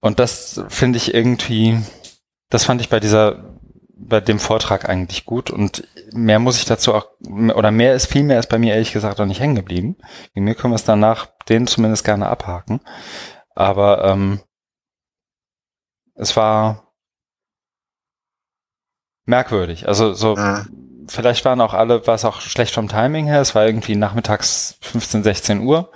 Und 0.01 0.19
das 0.19 0.61
finde 0.67 0.97
ich 0.97 1.13
irgendwie, 1.13 1.79
das 2.49 2.65
fand 2.65 2.81
ich 2.81 2.89
bei 2.89 2.99
dieser, 2.99 3.54
bei 3.97 4.19
dem 4.19 4.39
Vortrag 4.39 4.89
eigentlich 4.89 5.25
gut 5.25 5.49
und 5.49 5.87
mehr 6.11 6.39
muss 6.39 6.57
ich 6.57 6.65
dazu 6.65 6.93
auch, 6.93 7.07
oder 7.55 7.71
mehr 7.71 7.93
ist, 7.95 8.07
viel 8.07 8.23
mehr 8.23 8.39
ist 8.39 8.49
bei 8.49 8.57
mir 8.59 8.73
ehrlich 8.73 8.91
gesagt 8.91 9.19
auch 9.21 9.25
nicht 9.25 9.39
hängen 9.39 9.55
geblieben. 9.55 9.95
Bei 10.35 10.41
mir 10.41 10.53
können 10.55 10.73
wir 10.73 10.75
es 10.75 10.83
danach 10.83 11.27
den 11.47 11.65
zumindest 11.67 12.03
gerne 12.03 12.27
abhaken. 12.27 12.81
Aber 13.55 14.03
ähm, 14.03 14.41
es 16.15 16.35
war 16.35 16.91
merkwürdig. 19.25 19.87
Also 19.87 20.13
so, 20.13 20.35
Mhm. 20.35 21.05
vielleicht 21.07 21.45
waren 21.45 21.61
auch 21.61 21.73
alle, 21.73 22.05
war 22.05 22.15
es 22.15 22.25
auch 22.25 22.41
schlecht 22.41 22.73
vom 22.73 22.87
Timing 22.89 23.25
her. 23.27 23.41
Es 23.41 23.55
war 23.55 23.65
irgendwie 23.65 23.95
nachmittags 23.95 24.77
15, 24.81 25.23
16 25.23 25.61
Uhr. 25.61 25.91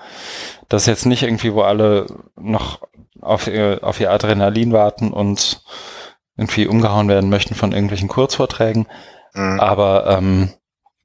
Das 0.70 0.84
ist 0.84 0.88
jetzt 0.88 1.06
nicht 1.06 1.24
irgendwie, 1.24 1.54
wo 1.54 1.62
alle 1.64 2.06
noch 2.36 2.82
auf 3.22 3.48
ihr, 3.48 3.80
auf 3.82 4.00
ihr 4.00 4.12
Adrenalin 4.12 4.72
warten 4.72 5.12
und 5.12 5.62
irgendwie 6.40 6.68
umgehauen 6.68 7.07
werden 7.07 7.30
möchten 7.30 7.53
von 7.53 7.74
irgendwelchen 7.74 8.07
Kurzvorträgen. 8.07 8.88
Mhm. 9.34 9.60
Aber 9.60 10.07
ähm, 10.07 10.53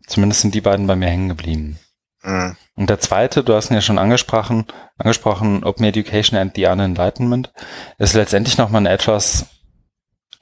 zumindest 0.07 0.43
sind 0.43 0.55
die 0.55 0.61
beiden 0.61 0.87
bei 0.87 0.97
mir 0.97 1.09
hängen 1.09 1.29
geblieben. 1.29 1.79
Mhm. 2.23 2.57
Und 2.77 2.91
der 2.91 3.01
zweite, 3.01 3.45
du 3.45 3.55
hast 3.55 3.71
ihn 3.71 3.75
ja 3.75 3.81
schon 3.81 3.99
angesprochen, 3.99 4.67
angesprochen, 4.97 5.65
Open 5.65 5.85
Education 5.85 6.39
and 6.39 6.55
the 6.57 6.67
Unenlightenment, 6.67 7.53
ist 7.99 8.15
letztendlich 8.15 8.59
nochmal 8.59 8.81
eine 8.81 8.91
etwas 8.91 9.47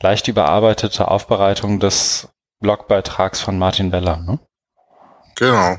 leicht 0.01 0.29
überarbeitete 0.29 1.09
Aufbereitung 1.09 1.81
des 1.81 2.29
Blogbeitrags 2.61 3.41
von 3.41 3.59
Martin 3.59 3.93
Weller. 3.93 4.19
Ne? 4.19 4.39
Genau. 5.37 5.77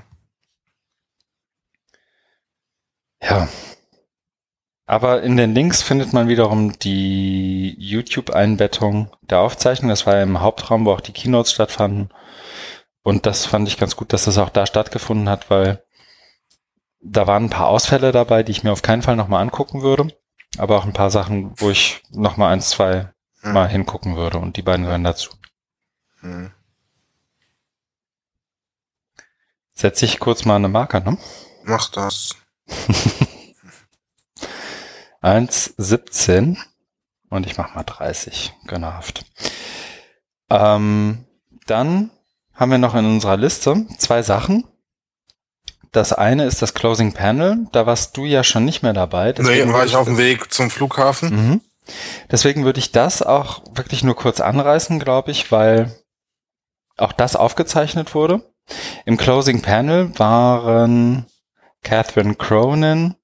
Ja. 3.21 3.47
Aber 4.85 5.23
in 5.23 5.37
den 5.37 5.55
Links 5.55 5.81
findet 5.81 6.11
man 6.11 6.27
wiederum 6.27 6.77
die 6.79 7.75
YouTube-Einbettung 7.79 9.09
der 9.21 9.39
Aufzeichnung. 9.39 9.89
Das 9.89 10.05
war 10.05 10.15
ja 10.15 10.23
im 10.23 10.41
Hauptraum, 10.41 10.85
wo 10.85 10.91
auch 10.91 11.01
die 11.01 11.13
Keynotes 11.13 11.53
stattfanden. 11.53 12.09
Und 13.01 13.25
das 13.25 13.45
fand 13.45 13.67
ich 13.67 13.77
ganz 13.77 13.95
gut, 13.95 14.11
dass 14.13 14.25
das 14.25 14.37
auch 14.37 14.49
da 14.49 14.65
stattgefunden 14.65 15.29
hat, 15.29 15.49
weil 15.49 15.83
da 17.01 17.27
waren 17.27 17.45
ein 17.45 17.49
paar 17.49 17.67
Ausfälle 17.67 18.11
dabei, 18.11 18.43
die 18.43 18.51
ich 18.51 18.63
mir 18.63 18.71
auf 18.71 18.81
keinen 18.81 19.01
Fall 19.01 19.15
nochmal 19.15 19.41
angucken 19.41 19.81
würde. 19.81 20.07
Aber 20.57 20.77
auch 20.77 20.85
ein 20.85 20.93
paar 20.93 21.09
Sachen, 21.09 21.53
wo 21.57 21.69
ich 21.69 22.03
nochmal 22.11 22.53
eins, 22.53 22.69
zwei 22.69 23.09
Mhm. 23.41 23.53
mal 23.53 23.67
hingucken 23.67 24.15
würde. 24.15 24.37
Und 24.37 24.55
die 24.57 24.61
beiden 24.61 24.85
gehören 24.85 25.03
dazu. 25.03 25.31
Mhm. 26.21 26.51
Setze 29.75 30.05
ich 30.05 30.19
kurz 30.19 30.45
mal 30.45 30.55
eine 30.55 30.69
Marke, 30.69 31.01
ne? 31.01 31.17
Mach 31.63 31.89
das. 31.89 32.35
1,17 35.23 36.57
und 37.29 37.45
ich 37.45 37.57
mache 37.57 37.75
mal 37.75 37.83
30, 37.83 38.53
gönnerhaft. 38.67 39.25
Ähm, 40.49 41.25
dann 41.65 42.11
haben 42.53 42.71
wir 42.71 42.77
noch 42.77 42.93
in 42.93 43.05
unserer 43.05 43.37
Liste 43.37 43.87
zwei 43.97 44.21
Sachen. 44.21 44.65
Das 45.91 46.11
eine 46.11 46.45
ist 46.45 46.61
das 46.61 46.73
Closing 46.73 47.13
Panel. 47.13 47.67
Da 47.71 47.85
warst 47.85 48.17
du 48.17 48.25
ja 48.25 48.43
schon 48.43 48.65
nicht 48.65 48.83
mehr 48.83 48.93
dabei. 48.93 49.27
Nee, 49.27 49.33
Deswegen 49.37 49.71
war 49.71 49.79
würde 49.79 49.89
ich 49.89 49.95
auf 49.95 50.07
dem 50.07 50.17
Weg 50.17 50.53
zum 50.53 50.69
Flughafen. 50.69 51.29
Mhm. 51.29 51.61
Deswegen 52.31 52.65
würde 52.65 52.79
ich 52.79 52.91
das 52.91 53.21
auch 53.21 53.63
wirklich 53.73 54.03
nur 54.03 54.15
kurz 54.15 54.41
anreißen, 54.41 54.99
glaube 54.99 55.31
ich, 55.31 55.51
weil 55.51 55.95
auch 56.97 57.13
das 57.13 57.35
aufgezeichnet 57.35 58.15
wurde. 58.15 58.43
Im 59.05 59.17
Closing 59.17 59.61
Panel 59.61 60.17
waren 60.17 61.25
Catherine 61.83 62.35
Cronin, 62.35 63.15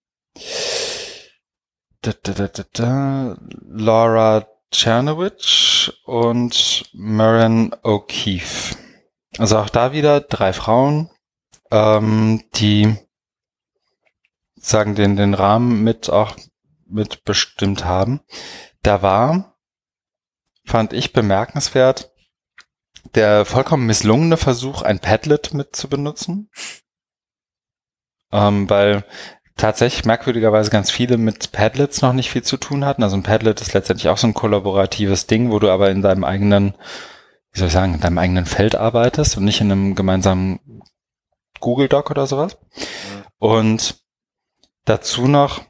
da, 2.01 2.13
da, 2.23 2.33
da, 2.33 2.47
da, 2.47 2.63
da, 2.73 3.37
Laura 3.61 4.47
Czernowitz 4.71 5.91
und 6.05 6.89
Maren 6.93 7.73
O'Keefe. 7.83 8.77
Also 9.37 9.57
auch 9.57 9.69
da 9.69 9.93
wieder 9.93 10.21
drei 10.21 10.53
Frauen, 10.53 11.09
ähm, 11.71 12.43
die 12.55 12.95
sagen 14.55 14.95
den, 14.95 15.15
den 15.15 15.33
Rahmen 15.33 15.83
mit 15.83 16.09
auch 16.09 16.35
mitbestimmt 16.85 17.85
haben. 17.85 18.21
Da 18.81 19.01
war, 19.01 19.57
fand 20.65 20.93
ich 20.93 21.13
bemerkenswert, 21.13 22.11
der 23.15 23.45
vollkommen 23.45 23.85
misslungene 23.85 24.37
Versuch, 24.37 24.81
ein 24.81 24.99
Padlet 24.99 25.53
mit 25.53 25.75
zu 25.75 25.89
benutzen. 25.89 26.49
Ähm, 28.31 28.69
weil 28.69 29.05
tatsächlich 29.59 30.05
merkwürdigerweise 30.05 30.71
ganz 30.71 30.89
viele 30.89 31.17
mit 31.17 31.51
Padlets 31.51 32.01
noch 32.01 32.13
nicht 32.13 32.31
viel 32.31 32.43
zu 32.43 32.57
tun 32.57 32.85
hatten. 32.85 33.03
Also 33.03 33.15
ein 33.15 33.23
Padlet 33.23 33.61
ist 33.61 33.73
letztendlich 33.73 34.09
auch 34.09 34.17
so 34.17 34.27
ein 34.27 34.33
kollaboratives 34.33 35.27
Ding, 35.27 35.51
wo 35.51 35.59
du 35.59 35.69
aber 35.69 35.91
in 35.91 36.01
deinem 36.01 36.23
eigenen, 36.23 36.73
wie 37.51 37.59
soll 37.59 37.67
ich 37.67 37.73
sagen, 37.73 37.93
in 37.93 37.99
deinem 37.99 38.17
eigenen 38.17 38.45
Feld 38.45 38.75
arbeitest 38.75 39.37
und 39.37 39.45
nicht 39.45 39.61
in 39.61 39.71
einem 39.71 39.95
gemeinsamen 39.95 40.59
Google 41.59 41.89
Doc 41.89 42.09
oder 42.09 42.25
sowas. 42.25 42.57
Und 43.37 43.97
dazu 44.85 45.27
noch 45.27 45.61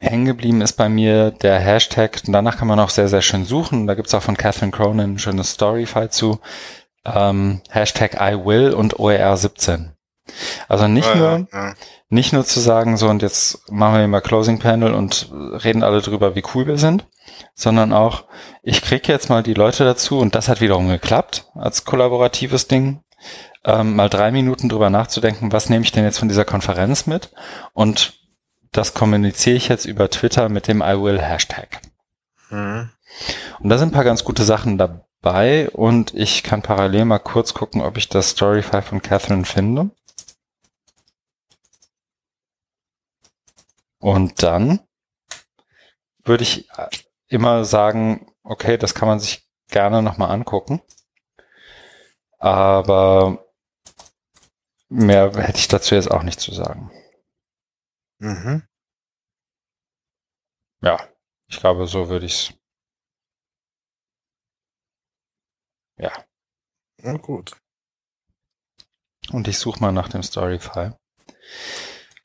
hängen 0.00 0.26
geblieben 0.26 0.60
ist 0.60 0.74
bei 0.74 0.88
mir 0.88 1.30
der 1.30 1.58
Hashtag, 1.58 2.22
und 2.26 2.32
danach 2.32 2.58
kann 2.58 2.68
man 2.68 2.80
auch 2.80 2.90
sehr, 2.90 3.08
sehr 3.08 3.22
schön 3.22 3.44
suchen. 3.44 3.86
Da 3.86 3.94
gibt's 3.94 4.14
auch 4.14 4.22
von 4.22 4.36
Catherine 4.36 4.72
Cronin 4.72 5.14
ein 5.14 5.18
schönes 5.18 5.52
Storyfile 5.52 6.10
zu. 6.10 6.40
Ähm, 7.04 7.60
Hashtag 7.70 8.14
I 8.20 8.34
will 8.44 8.72
und 8.72 8.96
OER17. 8.96 9.90
Also 10.68 10.88
nicht 10.88 11.08
Ja, 11.08 11.14
nur, 11.14 11.48
ja, 11.52 11.74
nicht 12.08 12.32
nur 12.32 12.44
zu 12.44 12.60
sagen, 12.60 12.96
so 12.96 13.08
und 13.08 13.22
jetzt 13.22 13.70
machen 13.70 13.94
wir 13.94 13.98
hier 14.00 14.08
mal 14.08 14.20
Closing 14.20 14.58
Panel 14.58 14.94
und 14.94 15.30
reden 15.32 15.82
alle 15.82 16.00
drüber, 16.00 16.34
wie 16.34 16.44
cool 16.54 16.66
wir 16.66 16.78
sind, 16.78 17.06
sondern 17.54 17.92
auch, 17.92 18.24
ich 18.62 18.82
kriege 18.82 19.12
jetzt 19.12 19.28
mal 19.28 19.42
die 19.42 19.54
Leute 19.54 19.84
dazu 19.84 20.18
und 20.18 20.34
das 20.34 20.48
hat 20.48 20.60
wiederum 20.60 20.88
geklappt 20.88 21.50
als 21.54 21.84
kollaboratives 21.84 22.68
Ding, 22.68 23.02
ähm, 23.64 23.96
mal 23.96 24.08
drei 24.08 24.30
Minuten 24.30 24.68
drüber 24.68 24.90
nachzudenken, 24.90 25.52
was 25.52 25.70
nehme 25.70 25.84
ich 25.84 25.92
denn 25.92 26.04
jetzt 26.04 26.18
von 26.18 26.28
dieser 26.28 26.44
Konferenz 26.44 27.06
mit? 27.06 27.30
Und 27.72 28.14
das 28.72 28.94
kommuniziere 28.94 29.56
ich 29.56 29.68
jetzt 29.68 29.84
über 29.84 30.10
Twitter 30.10 30.48
mit 30.48 30.68
dem 30.68 30.82
I 30.82 31.00
will 31.00 31.20
Hashtag. 31.20 31.80
Mhm. 32.50 32.90
Und 33.60 33.68
da 33.68 33.78
sind 33.78 33.88
ein 33.88 33.94
paar 33.94 34.04
ganz 34.04 34.24
gute 34.24 34.44
Sachen 34.44 34.78
dabei 34.78 35.70
und 35.70 36.12
ich 36.14 36.42
kann 36.42 36.62
parallel 36.62 37.04
mal 37.04 37.18
kurz 37.18 37.54
gucken, 37.54 37.80
ob 37.80 37.96
ich 37.96 38.08
das 38.08 38.30
Storyfile 38.30 38.82
von 38.82 39.00
Catherine 39.00 39.44
finde. 39.44 39.90
Und 44.04 44.42
dann 44.42 44.86
würde 46.24 46.44
ich 46.44 46.68
immer 47.28 47.64
sagen, 47.64 48.30
okay, 48.42 48.76
das 48.76 48.94
kann 48.94 49.08
man 49.08 49.18
sich 49.18 49.48
gerne 49.68 50.02
nochmal 50.02 50.30
angucken. 50.30 50.82
Aber 52.36 53.50
mehr 54.90 55.32
hätte 55.34 55.58
ich 55.58 55.68
dazu 55.68 55.94
jetzt 55.94 56.10
auch 56.10 56.22
nicht 56.22 56.38
zu 56.38 56.52
sagen. 56.52 56.90
Mhm. 58.18 58.68
Ja, 60.82 61.08
ich 61.48 61.58
glaube, 61.58 61.86
so 61.86 62.10
würde 62.10 62.26
ich 62.26 62.50
es. 62.50 62.58
Ja. 65.96 66.12
Na 66.98 67.16
gut. 67.16 67.56
Und 69.32 69.48
ich 69.48 69.58
suche 69.58 69.80
mal 69.80 69.92
nach 69.92 70.10
dem 70.10 70.22
Storyfile. 70.22 71.00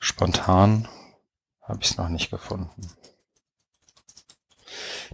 Spontan 0.01 0.89
habe 1.69 1.79
ich 1.81 1.91
es 1.91 1.97
noch 1.97 2.09
nicht 2.09 2.31
gefunden. 2.31 2.69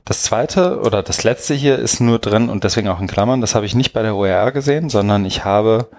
Das 0.03 0.23
zweite 0.23 0.79
oder 0.81 1.03
das 1.03 1.23
letzte 1.23 1.53
hier 1.53 1.79
ist 1.79 1.99
nur 1.99 2.19
drin 2.19 2.49
und 2.49 2.63
deswegen 2.63 2.87
auch 2.89 2.99
in 2.99 3.07
Klammern. 3.07 3.41
Das 3.41 3.55
habe 3.55 3.65
ich 3.65 3.75
nicht 3.75 3.93
bei 3.93 4.01
der 4.01 4.15
OER 4.15 4.51
gesehen, 4.51 4.89
sondern 4.89 5.25
ich 5.25 5.45
habe 5.45 5.89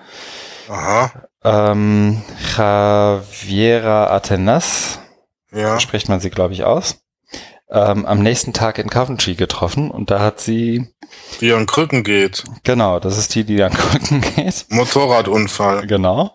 Aha. 0.69 1.13
Ähm, 1.45 2.23
Javiera 2.57 4.09
Atenas, 4.15 4.99
ja. 5.53 5.79
spricht 5.79 6.09
man 6.09 6.21
sie, 6.21 6.31
glaube 6.31 6.55
ich, 6.55 6.65
aus, 6.65 6.99
ähm, 7.71 8.05
am 8.05 8.21
nächsten 8.21 8.53
Tag 8.53 8.79
in 8.79 8.91
Coventry 8.91 9.35
getroffen 9.35 9.91
und 9.91 10.11
da 10.11 10.21
hat 10.21 10.41
sie... 10.41 10.89
Die 11.41 11.53
an 11.53 11.67
Krücken 11.67 12.03
geht. 12.03 12.45
Genau, 12.65 12.99
das 12.99 13.17
ist 13.19 13.35
die, 13.35 13.45
die 13.45 13.63
an 13.63 13.73
Krücken 13.73 14.21
geht. 14.37 14.67
Motorradunfall. 14.71 15.87
Genau. 15.87 16.33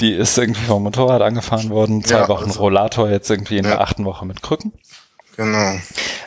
Die 0.00 0.12
ist 0.12 0.36
irgendwie 0.36 0.64
vom 0.64 0.82
Motorrad 0.82 1.22
angefahren 1.22 1.70
worden, 1.70 2.04
zwei 2.04 2.20
ja, 2.20 2.28
Wochen 2.28 2.46
also, 2.46 2.60
Rollator, 2.60 3.08
jetzt 3.08 3.30
irgendwie 3.30 3.58
in 3.58 3.64
ja. 3.64 3.72
der 3.72 3.80
achten 3.80 4.04
Woche 4.04 4.26
mit 4.26 4.42
Krücken. 4.42 4.72
Genau. 5.36 5.74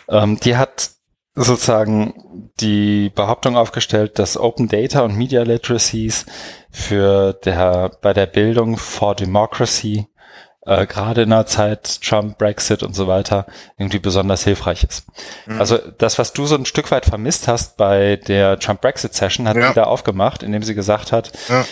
Ähm, 0.09 0.39
die 0.39 0.57
hat 0.57 0.91
sozusagen 1.35 2.51
die 2.59 3.09
Behauptung 3.09 3.55
aufgestellt, 3.55 4.19
dass 4.19 4.37
Open 4.37 4.67
Data 4.67 5.01
und 5.01 5.15
Media 5.15 5.43
Literacies 5.43 6.25
für 6.69 7.33
der, 7.33 7.91
bei 8.01 8.13
der 8.13 8.25
Bildung 8.25 8.77
for 8.77 9.15
Democracy 9.15 10.07
äh, 10.65 10.85
gerade 10.85 11.23
in 11.23 11.29
der 11.29 11.45
Zeit 11.45 12.01
Trump, 12.01 12.37
Brexit 12.37 12.83
und 12.83 12.93
so 12.93 13.07
weiter 13.07 13.45
irgendwie 13.77 13.99
besonders 13.99 14.43
hilfreich 14.43 14.83
ist. 14.83 15.07
Mhm. 15.45 15.59
Also 15.59 15.77
das, 15.77 16.19
was 16.19 16.33
du 16.33 16.45
so 16.45 16.55
ein 16.55 16.65
Stück 16.65 16.91
weit 16.91 17.05
vermisst 17.05 17.47
hast 17.47 17.77
bei 17.77 18.17
der 18.17 18.59
Trump-Brexit-Session, 18.59 19.47
hat 19.47 19.57
ja. 19.57 19.69
sie 19.69 19.73
da 19.75 19.83
aufgemacht, 19.83 20.43
indem 20.43 20.63
sie 20.63 20.75
gesagt 20.75 21.11
hat, 21.11 21.31
ja. 21.47 21.65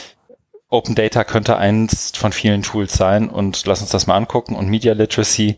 Open 0.69 0.95
Data 0.95 1.23
könnte 1.23 1.57
eins 1.57 2.11
von 2.15 2.33
vielen 2.33 2.61
Tools 2.61 2.93
sein 2.93 3.29
und 3.29 3.65
lass 3.65 3.81
uns 3.81 3.89
das 3.89 4.07
mal 4.07 4.15
angucken 4.15 4.55
und 4.55 4.67
Media 4.67 4.93
Literacy 4.93 5.57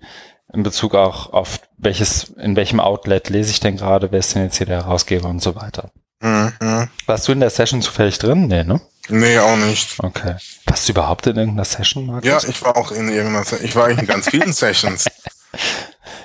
in 0.54 0.64
Bezug 0.64 0.96
auch 0.96 1.34
auf 1.34 1.62
welches, 1.78 2.26
in 2.38 2.56
welchem 2.56 2.80
Outlet 2.80 3.30
lese 3.30 3.52
ich 3.52 3.60
denn 3.60 3.78
gerade, 3.78 4.12
wer 4.12 4.20
ist 4.20 4.36
denn 4.36 4.44
jetzt 4.44 4.58
hier 4.58 4.68
der 4.68 4.86
Herausgeber 4.86 5.30
und 5.30 5.42
so 5.42 5.56
weiter. 5.56 5.92
Mhm. 6.22 6.90
Warst 7.06 7.28
du 7.28 7.32
in 7.32 7.40
der 7.40 7.50
Session 7.50 7.82
zufällig 7.82 8.18
drin? 8.18 8.48
Nee, 8.48 8.64
ne? 8.64 8.82
Nee, 9.08 9.40
auch 9.40 9.58
nicht. 9.58 9.96
Okay. 10.00 10.36
Warst 10.66 10.88
du 10.88 10.92
überhaupt 10.92 11.26
in 11.28 11.38
irgendeiner 11.38 11.66
Session, 11.66 12.06
Markus? 12.06 12.28
Ja, 12.28 12.38
ich 12.48 12.62
war 12.62 12.78
auch 12.78 12.92
in 12.92 13.10
irgendeiner 13.10 13.44
Session. 13.44 13.66
Ich 13.66 13.76
war 13.76 13.90
in 13.90 14.06
ganz 14.06 14.30
vielen 14.30 14.54
Sessions. 14.54 15.08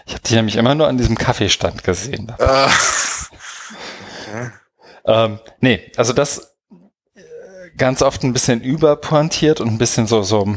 Ich 0.07 0.13
habe 0.13 0.23
dich 0.23 0.33
nämlich 0.33 0.57
immer 0.57 0.75
nur 0.75 0.87
an 0.87 0.99
diesem 0.99 1.17
Kaffeestand 1.17 1.83
gesehen. 1.83 2.31
Äh. 2.39 2.69
okay. 4.29 4.51
ähm, 5.07 5.41
nee, 5.61 5.91
also 5.97 6.13
das 6.13 6.54
ganz 7.77 8.03
oft 8.03 8.23
ein 8.23 8.33
bisschen 8.33 8.61
überpointiert 8.61 9.61
und 9.61 9.69
ein 9.69 9.79
bisschen 9.79 10.07
so, 10.07 10.23
so 10.23 10.55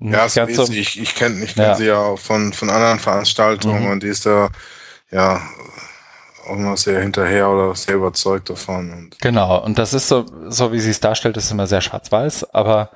ja, 0.00 0.24
das 0.24 0.34
ganz 0.34 0.54
so, 0.56 0.64
ich, 0.64 1.00
ich 1.00 1.14
kenne 1.14 1.42
ich 1.42 1.54
kenn 1.54 1.64
ja. 1.64 1.74
sie 1.74 1.86
ja 1.86 1.98
auch 1.98 2.18
von, 2.18 2.52
von 2.52 2.70
anderen 2.70 2.98
Veranstaltungen 2.98 3.84
mhm. 3.84 3.90
und 3.90 4.02
die 4.02 4.08
ist 4.08 4.26
da 4.26 4.48
ja 5.10 5.40
auch 6.48 6.56
noch 6.56 6.76
sehr 6.76 7.00
hinterher 7.00 7.48
oder 7.50 7.74
sehr 7.74 7.96
überzeugt 7.96 8.48
davon. 8.48 8.92
Und 8.92 9.18
genau, 9.20 9.62
und 9.62 9.78
das 9.78 9.92
ist 9.92 10.08
so, 10.08 10.24
so 10.48 10.72
wie 10.72 10.80
sie 10.80 10.90
es 10.90 11.00
darstellt, 11.00 11.36
ist 11.36 11.50
immer 11.50 11.66
sehr 11.66 11.80
schwarz-weiß, 11.80 12.54
aber 12.54 12.90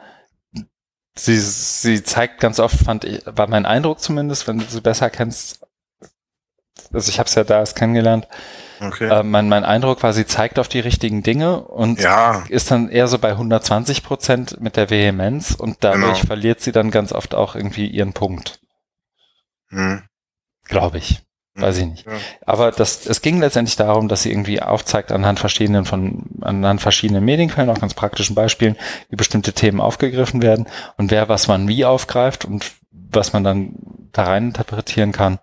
sie, 1.14 1.38
sie 1.38 2.02
zeigt 2.02 2.40
ganz 2.40 2.58
oft, 2.60 2.76
fand 2.76 3.04
ich, 3.04 3.22
war 3.26 3.48
mein 3.48 3.66
Eindruck 3.66 4.00
zumindest, 4.00 4.46
wenn 4.46 4.58
du 4.58 4.64
sie 4.64 4.80
besser 4.80 5.10
kennst, 5.10 5.66
also 6.92 7.08
ich 7.08 7.18
habe 7.18 7.28
es 7.28 7.34
ja 7.34 7.44
da 7.44 7.60
erst 7.60 7.76
kennengelernt, 7.76 8.26
Okay. 8.82 9.08
Äh, 9.08 9.22
mein, 9.22 9.48
mein 9.48 9.64
Eindruck 9.64 10.02
war, 10.02 10.12
sie 10.12 10.26
zeigt 10.26 10.58
auf 10.58 10.68
die 10.68 10.80
richtigen 10.80 11.22
Dinge 11.22 11.60
und 11.60 12.00
ja. 12.00 12.44
ist 12.48 12.70
dann 12.70 12.88
eher 12.88 13.08
so 13.08 13.18
bei 13.18 13.30
120 13.30 14.02
Prozent 14.02 14.60
mit 14.60 14.76
der 14.76 14.90
Vehemenz 14.90 15.52
und 15.52 15.78
dadurch 15.80 16.18
genau. 16.18 16.26
verliert 16.26 16.60
sie 16.60 16.72
dann 16.72 16.90
ganz 16.90 17.12
oft 17.12 17.34
auch 17.34 17.54
irgendwie 17.54 17.86
ihren 17.86 18.12
Punkt. 18.12 18.60
Hm. 19.68 20.02
Glaube 20.64 20.98
ich. 20.98 21.22
Hm. 21.54 21.62
Weiß 21.62 21.78
ich 21.78 21.86
nicht. 21.86 22.06
Ja. 22.06 22.12
Aber 22.44 22.72
das, 22.72 23.06
es 23.06 23.22
ging 23.22 23.40
letztendlich 23.40 23.76
darum, 23.76 24.08
dass 24.08 24.22
sie 24.22 24.30
irgendwie 24.30 24.60
aufzeigt 24.60 25.12
anhand 25.12 25.38
verschiedenen 25.38 25.84
von, 25.84 26.24
anhand 26.40 26.80
verschiedenen 26.80 27.24
Medienquellen, 27.24 27.70
auch 27.70 27.80
ganz 27.80 27.94
praktischen 27.94 28.34
Beispielen, 28.34 28.76
wie 29.10 29.16
bestimmte 29.16 29.52
Themen 29.52 29.80
aufgegriffen 29.80 30.42
werden 30.42 30.66
und 30.96 31.10
wer 31.10 31.28
was 31.28 31.46
man 31.46 31.68
wie 31.68 31.84
aufgreift 31.84 32.44
und 32.44 32.72
was 32.90 33.32
man 33.32 33.44
dann 33.44 33.74
da 34.12 34.24
rein 34.24 34.46
interpretieren 34.46 35.12
kann. 35.12 35.38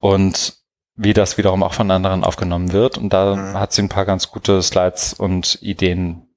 Und 0.00 0.60
wie 0.96 1.14
das 1.14 1.38
wiederum 1.38 1.62
auch 1.62 1.72
von 1.72 1.90
anderen 1.90 2.24
aufgenommen 2.24 2.72
wird. 2.72 2.98
Und 2.98 3.10
da 3.10 3.34
mhm. 3.34 3.54
hat 3.54 3.72
sie 3.72 3.82
ein 3.82 3.88
paar 3.88 4.04
ganz 4.04 4.30
gute 4.30 4.62
Slides 4.62 5.14
und 5.14 5.58
Ideen 5.62 6.28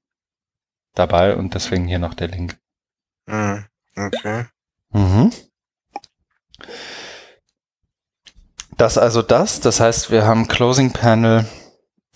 dabei 0.94 1.36
und 1.36 1.54
deswegen 1.54 1.86
hier 1.86 1.98
noch 1.98 2.14
der 2.14 2.28
Link. 2.28 2.56
Mhm. 3.26 3.66
Okay. 3.94 4.46
Mhm. 4.90 5.32
Das 8.76 8.96
also 8.96 9.22
das, 9.22 9.60
das 9.60 9.80
heißt, 9.80 10.10
wir 10.10 10.24
haben 10.24 10.48
Closing 10.48 10.92
Panel 10.92 11.46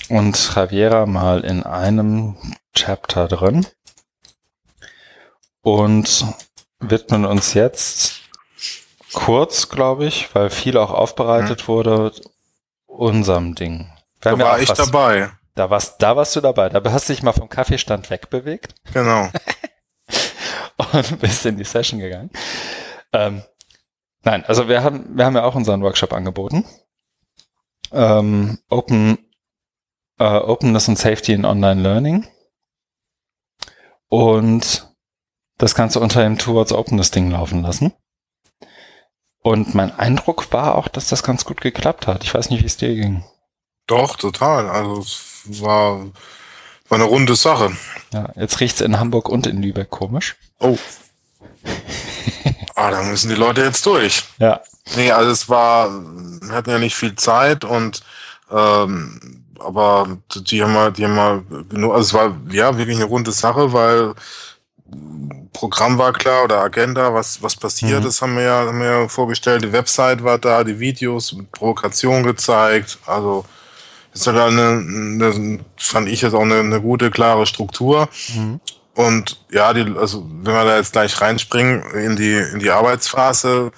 und 0.08 0.54
Javiera 0.54 1.06
mal 1.06 1.44
in 1.44 1.62
einem 1.62 2.36
Chapter 2.74 3.28
drin 3.28 3.66
und 5.60 6.24
widmen 6.80 7.26
uns 7.26 7.54
jetzt 7.54 8.17
kurz, 9.12 9.68
glaube 9.68 10.06
ich, 10.06 10.34
weil 10.34 10.50
viel 10.50 10.76
auch 10.76 10.90
aufbereitet 10.90 11.62
mhm. 11.62 11.68
wurde, 11.68 12.12
unserem 12.86 13.54
Ding. 13.54 13.90
Da 14.20 14.38
war 14.38 14.60
ich 14.60 14.68
was, 14.68 14.78
dabei. 14.78 15.30
Da 15.54 15.70
warst, 15.70 16.02
da 16.02 16.16
warst 16.16 16.34
du 16.36 16.40
dabei. 16.40 16.68
Da 16.68 16.92
hast 16.92 17.08
du 17.08 17.12
dich 17.12 17.22
mal 17.22 17.32
vom 17.32 17.48
Kaffeestand 17.48 18.10
wegbewegt. 18.10 18.74
Genau. 18.92 19.28
und 20.92 21.20
bist 21.20 21.46
in 21.46 21.56
die 21.56 21.64
Session 21.64 22.00
gegangen. 22.00 22.30
Ähm, 23.12 23.42
nein, 24.22 24.44
also 24.44 24.68
wir 24.68 24.82
haben, 24.82 25.16
wir 25.16 25.24
haben 25.24 25.36
ja 25.36 25.44
auch 25.44 25.54
unseren 25.54 25.82
Workshop 25.82 26.12
angeboten. 26.12 26.64
Ähm, 27.92 28.58
Open, 28.68 29.18
äh, 30.18 30.24
Openness 30.24 30.88
und 30.88 30.98
Safety 30.98 31.32
in 31.32 31.44
Online 31.44 31.80
Learning. 31.80 32.28
Und 34.08 34.94
das 35.58 35.74
Ganze 35.74 36.00
unter 36.00 36.22
dem 36.22 36.38
Towards 36.38 36.72
Openness 36.72 37.10
Ding 37.10 37.30
laufen 37.30 37.62
lassen. 37.62 37.92
Und 39.42 39.74
mein 39.74 39.96
Eindruck 39.98 40.52
war 40.52 40.74
auch, 40.74 40.88
dass 40.88 41.08
das 41.08 41.22
ganz 41.22 41.44
gut 41.44 41.60
geklappt 41.60 42.06
hat. 42.06 42.24
Ich 42.24 42.34
weiß 42.34 42.50
nicht, 42.50 42.62
wie 42.62 42.66
es 42.66 42.76
dir 42.76 42.94
ging. 42.94 43.24
Doch, 43.86 44.16
total. 44.16 44.68
Also 44.68 45.00
es 45.00 45.62
war, 45.62 46.00
war 46.88 46.98
eine 46.98 47.04
runde 47.04 47.34
Sache. 47.34 47.72
Ja, 48.12 48.30
jetzt 48.36 48.60
riecht's 48.60 48.80
in 48.80 48.98
Hamburg 48.98 49.28
und 49.28 49.46
in 49.46 49.62
Lübeck 49.62 49.90
komisch. 49.90 50.36
Oh. 50.58 50.76
ah, 52.74 52.90
da 52.90 53.02
müssen 53.02 53.28
die 53.30 53.36
Leute 53.36 53.62
jetzt 53.62 53.86
durch. 53.86 54.24
Ja. 54.38 54.60
Nee, 54.96 55.10
also 55.10 55.30
es 55.30 55.48
war, 55.48 55.90
wir 55.90 56.52
hatten 56.54 56.70
ja 56.70 56.78
nicht 56.78 56.96
viel 56.96 57.14
Zeit 57.14 57.64
und 57.64 58.02
ähm, 58.50 59.44
aber 59.58 60.18
die 60.34 60.62
haben 60.62 60.72
mal, 60.72 60.92
die 60.92 61.04
haben 61.04 61.14
mal 61.14 61.42
genug, 61.68 61.92
also 61.92 62.06
es 62.06 62.14
war 62.14 62.36
ja 62.50 62.76
wirklich 62.78 62.96
eine 62.96 63.06
runde 63.06 63.32
Sache, 63.32 63.72
weil 63.72 64.14
Programm 65.52 65.98
war 65.98 66.12
klar 66.12 66.44
oder 66.44 66.60
Agenda, 66.60 67.12
was, 67.12 67.42
was 67.42 67.56
passiert 67.56 68.02
mhm. 68.02 68.08
ist, 68.08 68.22
haben 68.22 68.36
wir, 68.36 68.42
ja, 68.42 68.66
haben 68.66 68.78
wir 68.78 68.86
ja 68.86 69.08
vorgestellt. 69.08 69.64
Die 69.64 69.72
Website 69.72 70.22
war 70.22 70.38
da, 70.38 70.62
die 70.62 70.78
Videos 70.78 71.32
mit 71.32 71.50
Provokation 71.50 72.22
gezeigt. 72.22 72.98
Also 73.06 73.44
ist 74.14 74.26
halt 74.26 74.38
eine, 74.38 74.78
eine, 74.78 75.60
fand 75.76 76.08
ich 76.08 76.22
jetzt 76.22 76.34
auch 76.34 76.42
eine, 76.42 76.60
eine 76.60 76.80
gute, 76.80 77.10
klare 77.10 77.46
Struktur. 77.46 78.08
Mhm. 78.34 78.60
Und 78.94 79.40
ja, 79.50 79.72
die, 79.72 79.94
also 79.96 80.28
wenn 80.42 80.54
wir 80.54 80.64
da 80.64 80.76
jetzt 80.76 80.92
gleich 80.92 81.20
reinspringen 81.20 81.82
in 81.92 82.16
die, 82.16 82.34
in 82.34 82.58
die 82.58 82.70
Arbeitsphase, 82.70 83.72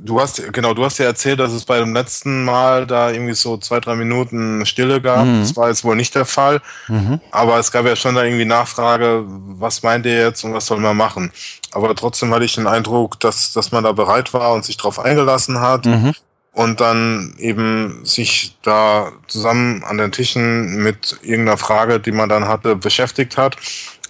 du 0.00 0.20
hast, 0.20 0.52
genau, 0.52 0.74
du 0.74 0.84
hast 0.84 0.98
ja 0.98 1.06
erzählt, 1.06 1.40
dass 1.40 1.52
es 1.52 1.64
bei 1.64 1.78
dem 1.78 1.94
letzten 1.94 2.44
Mal 2.44 2.86
da 2.86 3.10
irgendwie 3.10 3.34
so 3.34 3.56
zwei, 3.58 3.80
drei 3.80 3.96
Minuten 3.96 4.64
Stille 4.66 5.00
gab. 5.00 5.26
Mhm. 5.26 5.40
Das 5.40 5.56
war 5.56 5.68
jetzt 5.68 5.84
wohl 5.84 5.96
nicht 5.96 6.14
der 6.14 6.24
Fall. 6.24 6.60
Mhm. 6.88 7.20
Aber 7.30 7.58
es 7.58 7.70
gab 7.70 7.84
ja 7.86 7.96
schon 7.96 8.14
da 8.14 8.24
irgendwie 8.24 8.44
Nachfrage, 8.44 9.24
was 9.26 9.82
meint 9.82 10.06
ihr 10.06 10.18
jetzt 10.18 10.44
und 10.44 10.54
was 10.54 10.66
soll 10.66 10.80
man 10.80 10.96
machen? 10.96 11.32
Aber 11.72 11.94
trotzdem 11.94 12.32
hatte 12.32 12.44
ich 12.44 12.54
den 12.54 12.66
Eindruck, 12.66 13.20
dass, 13.20 13.52
dass 13.52 13.72
man 13.72 13.84
da 13.84 13.92
bereit 13.92 14.32
war 14.32 14.54
und 14.54 14.64
sich 14.64 14.76
darauf 14.76 14.98
eingelassen 14.98 15.60
hat. 15.60 15.84
Mhm. 15.86 16.12
Und 16.52 16.80
dann 16.80 17.34
eben 17.38 18.04
sich 18.04 18.56
da 18.62 19.10
zusammen 19.26 19.82
an 19.82 19.98
den 19.98 20.12
Tischen 20.12 20.76
mit 20.76 21.18
irgendeiner 21.22 21.58
Frage, 21.58 21.98
die 21.98 22.12
man 22.12 22.28
dann 22.28 22.46
hatte, 22.46 22.76
beschäftigt 22.76 23.36
hat. 23.36 23.56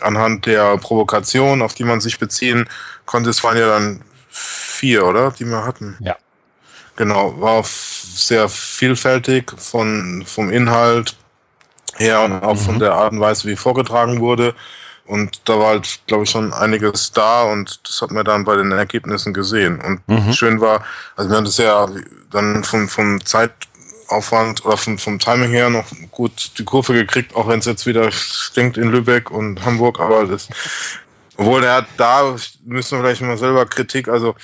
Anhand 0.00 0.44
der 0.44 0.76
Provokation, 0.76 1.62
auf 1.62 1.72
die 1.72 1.84
man 1.84 2.02
sich 2.02 2.18
beziehen 2.18 2.68
konnte. 3.06 3.30
Es 3.30 3.42
waren 3.42 3.56
ja 3.56 3.66
dann 3.66 4.02
vier, 4.34 5.06
oder? 5.06 5.30
Die 5.30 5.44
wir 5.44 5.64
hatten. 5.64 5.96
Ja. 6.00 6.16
Genau, 6.96 7.40
war 7.40 7.62
sehr 7.64 8.48
vielfältig 8.48 9.52
von, 9.56 10.24
vom 10.26 10.50
Inhalt 10.50 11.16
her 11.96 12.22
und 12.22 12.32
auch 12.42 12.54
mhm. 12.54 12.58
von 12.58 12.78
der 12.78 12.94
Art 12.94 13.12
und 13.12 13.20
Weise, 13.20 13.48
wie 13.48 13.56
vorgetragen 13.56 14.20
wurde. 14.20 14.54
Und 15.06 15.48
da 15.48 15.58
war 15.58 15.68
halt, 15.68 16.00
glaube 16.06 16.24
ich, 16.24 16.30
schon 16.30 16.52
einiges 16.52 17.12
da 17.12 17.42
und 17.42 17.80
das 17.86 18.00
hat 18.00 18.10
man 18.10 18.24
dann 18.24 18.44
bei 18.44 18.56
den 18.56 18.72
Ergebnissen 18.72 19.34
gesehen. 19.34 19.80
Und 19.80 20.08
mhm. 20.08 20.32
schön 20.32 20.60
war, 20.60 20.84
also 21.14 21.30
wir 21.30 21.36
haben 21.36 21.44
das 21.44 21.58
ja 21.58 21.88
dann 22.30 22.64
vom, 22.64 22.88
vom 22.88 23.24
Zeitaufwand 23.24 24.64
oder 24.64 24.76
vom, 24.76 24.98
vom 24.98 25.18
Timing 25.18 25.50
her 25.50 25.68
noch 25.68 25.86
gut 26.10 26.52
die 26.58 26.64
Kurve 26.64 26.94
gekriegt, 26.94 27.36
auch 27.36 27.48
wenn 27.48 27.58
es 27.58 27.66
jetzt 27.66 27.86
wieder 27.86 28.10
stinkt 28.12 28.78
in 28.78 28.90
Lübeck 28.90 29.30
und 29.30 29.64
Hamburg, 29.64 30.00
aber 30.00 30.26
das 30.26 30.48
obwohl 31.36 31.64
er 31.64 31.76
hat 31.76 31.86
da, 31.96 32.36
müssen 32.64 32.98
wir 32.98 33.04
vielleicht 33.04 33.22
mal 33.22 33.38
selber 33.38 33.66
Kritik, 33.66 34.08
also 34.08 34.34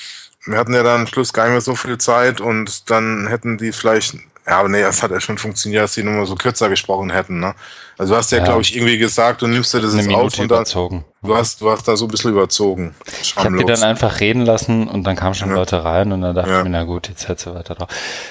wir 0.47 0.59
hatten 0.59 0.75
ja 0.75 0.83
dann 0.83 1.03
am 1.03 1.07
Schluss 1.07 1.33
gar 1.33 1.45
nicht 1.45 1.53
mehr 1.53 1.61
so 1.61 1.75
viel 1.75 1.99
Zeit 1.99 2.41
und 2.41 2.91
dann 2.91 3.27
hätten 3.29 3.59
die 3.59 3.73
vielleicht, 3.73 4.15
ja, 4.47 4.59
aber 4.59 4.69
nee, 4.69 4.83
das 4.83 5.03
hat 5.03 5.11
ja 5.11 5.21
schon 5.21 5.39
funktioniert, 5.39 5.85
dass 5.85 5.95
die 5.95 6.03
nur 6.03 6.15
mal 6.15 6.27
so 6.27 6.35
kürzer 6.35 6.69
gesprochen 6.69 7.11
hätten, 7.11 7.41
ne? 7.41 7.55
Also 7.99 8.15
du 8.15 8.19
hast 8.19 8.33
ja, 8.33 8.39
ja. 8.39 8.45
glaube 8.45 8.63
ich, 8.63 8.75
irgendwie 8.75 8.97
gesagt, 8.97 9.43
du 9.43 9.47
nimmst 9.47 9.75
dir 9.75 9.81
das 9.83 9.95
Eine 9.95 10.17
auf 10.17 10.23
und 10.23 10.39
dann, 10.39 10.47
überzogen. 10.47 11.05
Du 11.23 11.37
hast, 11.37 11.61
du 11.61 11.71
hast 11.71 11.87
da 11.87 11.97
so 11.97 12.07
ein 12.07 12.09
bisschen 12.09 12.31
überzogen. 12.31 12.95
Ich 13.21 13.37
habe 13.37 13.59
die 13.59 13.65
dann 13.67 13.83
einfach 13.83 14.21
reden 14.21 14.47
lassen 14.47 14.89
und 14.89 15.05
dann 15.05 15.17
kamen 15.17 15.35
schon 15.35 15.51
ja. 15.51 15.57
Leute 15.57 15.85
rein 15.85 16.11
und 16.11 16.23
dann 16.23 16.35
dachte 16.35 16.49
ja. 16.49 16.59
ich 16.59 16.65
mir, 16.65 16.71
na 16.71 16.85
gut, 16.85 17.09
jetzt 17.09 17.29
hört 17.29 17.41
sie 17.41 17.55
weiter 17.55 17.75
drauf. 17.75 17.91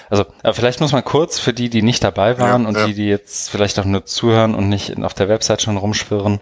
Also, 0.10 0.26
aber 0.42 0.56
vielleicht 0.56 0.82
muss 0.82 0.92
man 0.92 1.06
kurz 1.06 1.38
für 1.38 1.54
die, 1.54 1.70
die 1.70 1.84
nicht 1.84 2.04
dabei 2.04 2.40
waren 2.40 2.66
und 2.66 2.78
die, 2.88 2.96
die 2.96 3.06
jetzt 3.06 3.52
vielleicht 3.52 3.78
auch 3.78 3.86
nur 3.86 4.06
zuhören 4.06 4.56
und 4.56 4.70
nicht 4.70 4.98
auf 5.04 5.14
der 5.14 5.30
Website 5.30 5.62
schon 5.62 5.78
rumschwirren, 5.78 6.40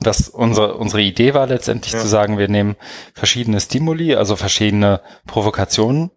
das 0.00 0.28
unsere, 0.28 0.74
unsere 0.76 1.02
Idee 1.02 1.34
war 1.34 1.46
letztendlich 1.46 1.92
ja. 1.92 2.00
zu 2.00 2.08
sagen, 2.08 2.38
wir 2.38 2.48
nehmen 2.48 2.76
verschiedene 3.14 3.60
Stimuli, 3.60 4.14
also 4.14 4.34
verschiedene 4.36 5.00
Provokationen 5.26 6.10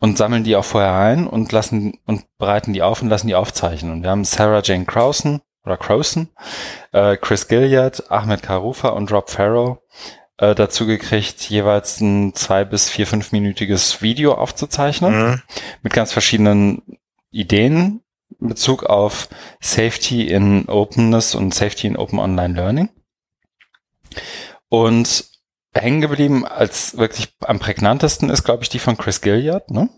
und 0.00 0.18
sammeln 0.18 0.44
die 0.44 0.56
auch 0.56 0.64
vorher 0.64 0.94
ein 0.94 1.26
und 1.26 1.52
lassen 1.52 1.98
und 2.06 2.24
bereiten 2.38 2.72
die 2.72 2.82
auf 2.82 3.02
und 3.02 3.08
lassen 3.08 3.28
die 3.28 3.34
aufzeichnen. 3.34 3.92
Und 3.92 4.02
wir 4.02 4.10
haben 4.10 4.24
Sarah 4.24 4.62
Jane 4.62 4.84
Crowson 4.84 5.40
oder 5.64 5.76
Crowson, 5.76 6.28
äh, 6.92 7.16
Chris 7.16 7.48
Gilliard, 7.48 8.10
Ahmed 8.10 8.42
Karufa 8.42 8.88
und 8.88 9.12
Rob 9.12 9.30
Farrow 9.30 9.78
äh, 10.38 10.54
dazu 10.54 10.86
gekriegt, 10.86 11.48
jeweils 11.50 12.00
ein 12.00 12.34
zwei 12.34 12.64
bis 12.64 12.88
vier, 12.88 13.06
fünfminütiges 13.06 14.02
Video 14.02 14.34
aufzuzeichnen 14.34 15.12
mhm. 15.12 15.42
mit 15.82 15.92
ganz 15.92 16.12
verschiedenen 16.12 16.82
Ideen 17.30 18.02
in 18.40 18.48
Bezug 18.48 18.84
auf 18.84 19.28
Safety 19.60 20.26
in 20.26 20.68
Openness 20.68 21.34
und 21.34 21.54
Safety 21.54 21.86
in 21.86 21.96
Open 21.96 22.18
Online 22.18 22.54
Learning. 22.54 22.88
Und 24.68 25.24
hängen 25.74 26.00
geblieben 26.00 26.46
als 26.46 26.96
wirklich 26.96 27.34
am 27.40 27.58
prägnantesten 27.58 28.30
ist, 28.30 28.44
glaube 28.44 28.62
ich, 28.62 28.68
die 28.68 28.78
von 28.78 28.96
Chris 28.96 29.20
Gilliard, 29.20 29.70
ne? 29.70 29.88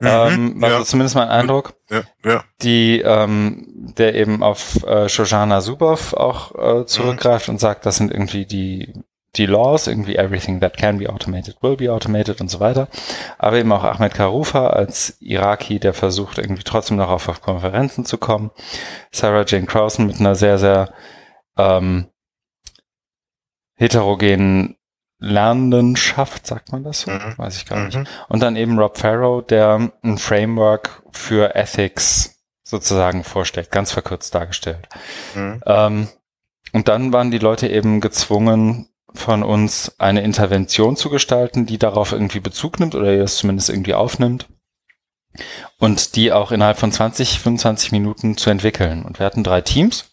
Mhm, 0.00 0.08
ähm, 0.08 0.62
war 0.62 0.70
ja. 0.70 0.82
zumindest 0.82 1.14
mein 1.14 1.28
Eindruck. 1.28 1.74
Ja, 1.90 2.02
ja. 2.24 2.44
Die, 2.62 3.00
ähm, 3.00 3.92
der 3.98 4.14
eben 4.14 4.42
auf 4.42 4.82
äh, 4.84 5.10
Shoshana 5.10 5.60
Zuboff 5.60 6.14
auch 6.14 6.54
äh, 6.54 6.86
zurückgreift 6.86 7.48
mhm. 7.48 7.54
und 7.54 7.58
sagt, 7.58 7.84
das 7.84 7.96
sind 7.96 8.10
irgendwie 8.10 8.46
die, 8.46 8.94
die 9.36 9.44
Laws, 9.44 9.86
irgendwie 9.86 10.16
everything 10.16 10.60
that 10.60 10.78
can 10.78 10.98
be 10.98 11.08
automated 11.08 11.62
will 11.62 11.76
be 11.76 11.92
automated 11.92 12.40
und 12.40 12.48
so 12.50 12.60
weiter. 12.60 12.88
Aber 13.38 13.58
eben 13.58 13.70
auch 13.72 13.84
Ahmed 13.84 14.14
Karufa 14.14 14.68
als 14.68 15.18
Iraki, 15.20 15.78
der 15.78 15.92
versucht 15.92 16.38
irgendwie 16.38 16.64
trotzdem 16.64 16.96
noch 16.96 17.10
auf, 17.10 17.28
auf 17.28 17.42
Konferenzen 17.42 18.06
zu 18.06 18.16
kommen. 18.16 18.50
Sarah 19.12 19.44
Jane 19.46 19.66
Crowson 19.66 20.06
mit 20.06 20.18
einer 20.18 20.34
sehr, 20.34 20.58
sehr 20.58 20.94
ähm, 21.58 22.06
heterogenen 23.80 24.76
Lernenden 25.18 25.96
schafft, 25.96 26.46
sagt 26.46 26.70
man 26.70 26.84
das 26.84 27.00
so? 27.00 27.10
Mhm. 27.10 27.34
Weiß 27.36 27.56
ich 27.56 27.66
gar 27.66 27.84
nicht. 27.84 27.96
Mhm. 27.96 28.06
Und 28.28 28.42
dann 28.42 28.56
eben 28.56 28.78
Rob 28.78 28.96
Farrow, 28.96 29.44
der 29.44 29.90
ein 30.02 30.18
Framework 30.18 31.02
für 31.10 31.54
Ethics 31.54 32.38
sozusagen 32.62 33.24
vorstellt, 33.24 33.70
ganz 33.70 33.92
verkürzt 33.92 34.34
dargestellt. 34.34 34.88
Mhm. 35.34 35.62
Ähm, 35.66 36.08
und 36.72 36.88
dann 36.88 37.12
waren 37.12 37.30
die 37.30 37.38
Leute 37.38 37.68
eben 37.68 38.00
gezwungen, 38.00 38.86
von 39.12 39.42
uns 39.42 39.98
eine 39.98 40.22
Intervention 40.22 40.94
zu 40.94 41.10
gestalten, 41.10 41.66
die 41.66 41.78
darauf 41.78 42.12
irgendwie 42.12 42.38
Bezug 42.38 42.78
nimmt 42.78 42.94
oder 42.94 43.16
das 43.16 43.36
zumindest 43.36 43.68
irgendwie 43.68 43.94
aufnimmt 43.94 44.46
und 45.78 46.14
die 46.14 46.32
auch 46.32 46.52
innerhalb 46.52 46.78
von 46.78 46.92
20, 46.92 47.40
25 47.40 47.90
Minuten 47.90 48.36
zu 48.36 48.50
entwickeln. 48.50 49.04
Und 49.04 49.18
wir 49.18 49.26
hatten 49.26 49.42
drei 49.42 49.62
Teams. 49.62 50.12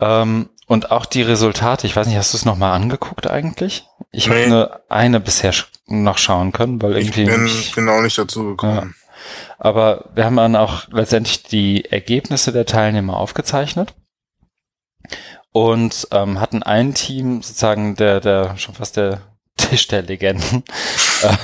Ähm, 0.00 0.50
und 0.68 0.90
auch 0.90 1.06
die 1.06 1.22
Resultate, 1.22 1.86
ich 1.86 1.96
weiß 1.96 2.06
nicht, 2.06 2.18
hast 2.18 2.34
du 2.34 2.36
es 2.36 2.44
nochmal 2.44 2.74
angeguckt 2.74 3.26
eigentlich? 3.26 3.88
Ich 4.12 4.28
nee. 4.28 4.44
habe 4.44 4.80
eine, 4.88 4.90
eine 4.90 5.20
bisher 5.20 5.52
noch 5.86 6.18
schauen 6.18 6.52
können, 6.52 6.80
weil 6.82 6.96
irgendwie. 6.96 7.22
Ich 7.22 7.28
bin, 7.28 7.42
mich, 7.42 7.74
bin 7.74 7.88
auch 7.88 8.02
nicht 8.02 8.18
dazu 8.18 8.44
gekommen. 8.44 8.94
Ja. 8.94 9.14
Aber 9.58 10.10
wir 10.14 10.24
haben 10.24 10.36
dann 10.36 10.56
auch 10.56 10.86
letztendlich 10.92 11.42
die 11.42 11.86
Ergebnisse 11.86 12.52
der 12.52 12.66
Teilnehmer 12.66 13.16
aufgezeichnet 13.16 13.94
und 15.52 16.06
ähm, 16.12 16.38
hatten 16.38 16.62
ein 16.62 16.94
Team 16.94 17.42
sozusagen 17.42 17.96
der, 17.96 18.20
der 18.20 18.56
schon 18.58 18.74
fast 18.74 18.98
der 18.98 19.22
Tisch 19.58 19.88
der 19.88 20.02
Legenden 20.02 20.64
äh, 21.22 21.36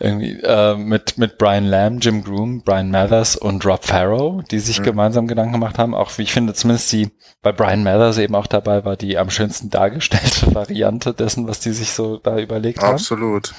irgendwie 0.00 0.40
äh, 0.42 0.76
mit 0.76 1.18
mit 1.18 1.36
Brian 1.38 1.66
Lamb, 1.66 2.02
Jim 2.02 2.24
Groom, 2.24 2.62
Brian 2.62 2.90
Mathers 2.90 3.36
und 3.36 3.64
Rob 3.66 3.84
Farrow, 3.84 4.42
die 4.50 4.58
sich 4.58 4.80
mhm. 4.80 4.84
gemeinsam 4.84 5.26
Gedanken 5.26 5.52
gemacht 5.52 5.78
haben. 5.78 5.94
Auch 5.94 6.16
wie 6.16 6.22
ich 6.22 6.32
finde, 6.32 6.54
zumindest 6.54 6.90
die 6.92 7.10
bei 7.42 7.52
Brian 7.52 7.82
Mathers 7.82 8.18
eben 8.18 8.34
auch 8.34 8.46
dabei 8.46 8.84
war, 8.84 8.96
die 8.96 9.18
am 9.18 9.30
schönsten 9.30 9.70
dargestellte 9.70 10.54
Variante 10.54 11.12
dessen, 11.12 11.46
was 11.46 11.60
die 11.60 11.72
sich 11.72 11.90
so 11.90 12.16
da 12.16 12.38
überlegt 12.38 12.82
Absolut. 12.82 13.52
haben. 13.52 13.56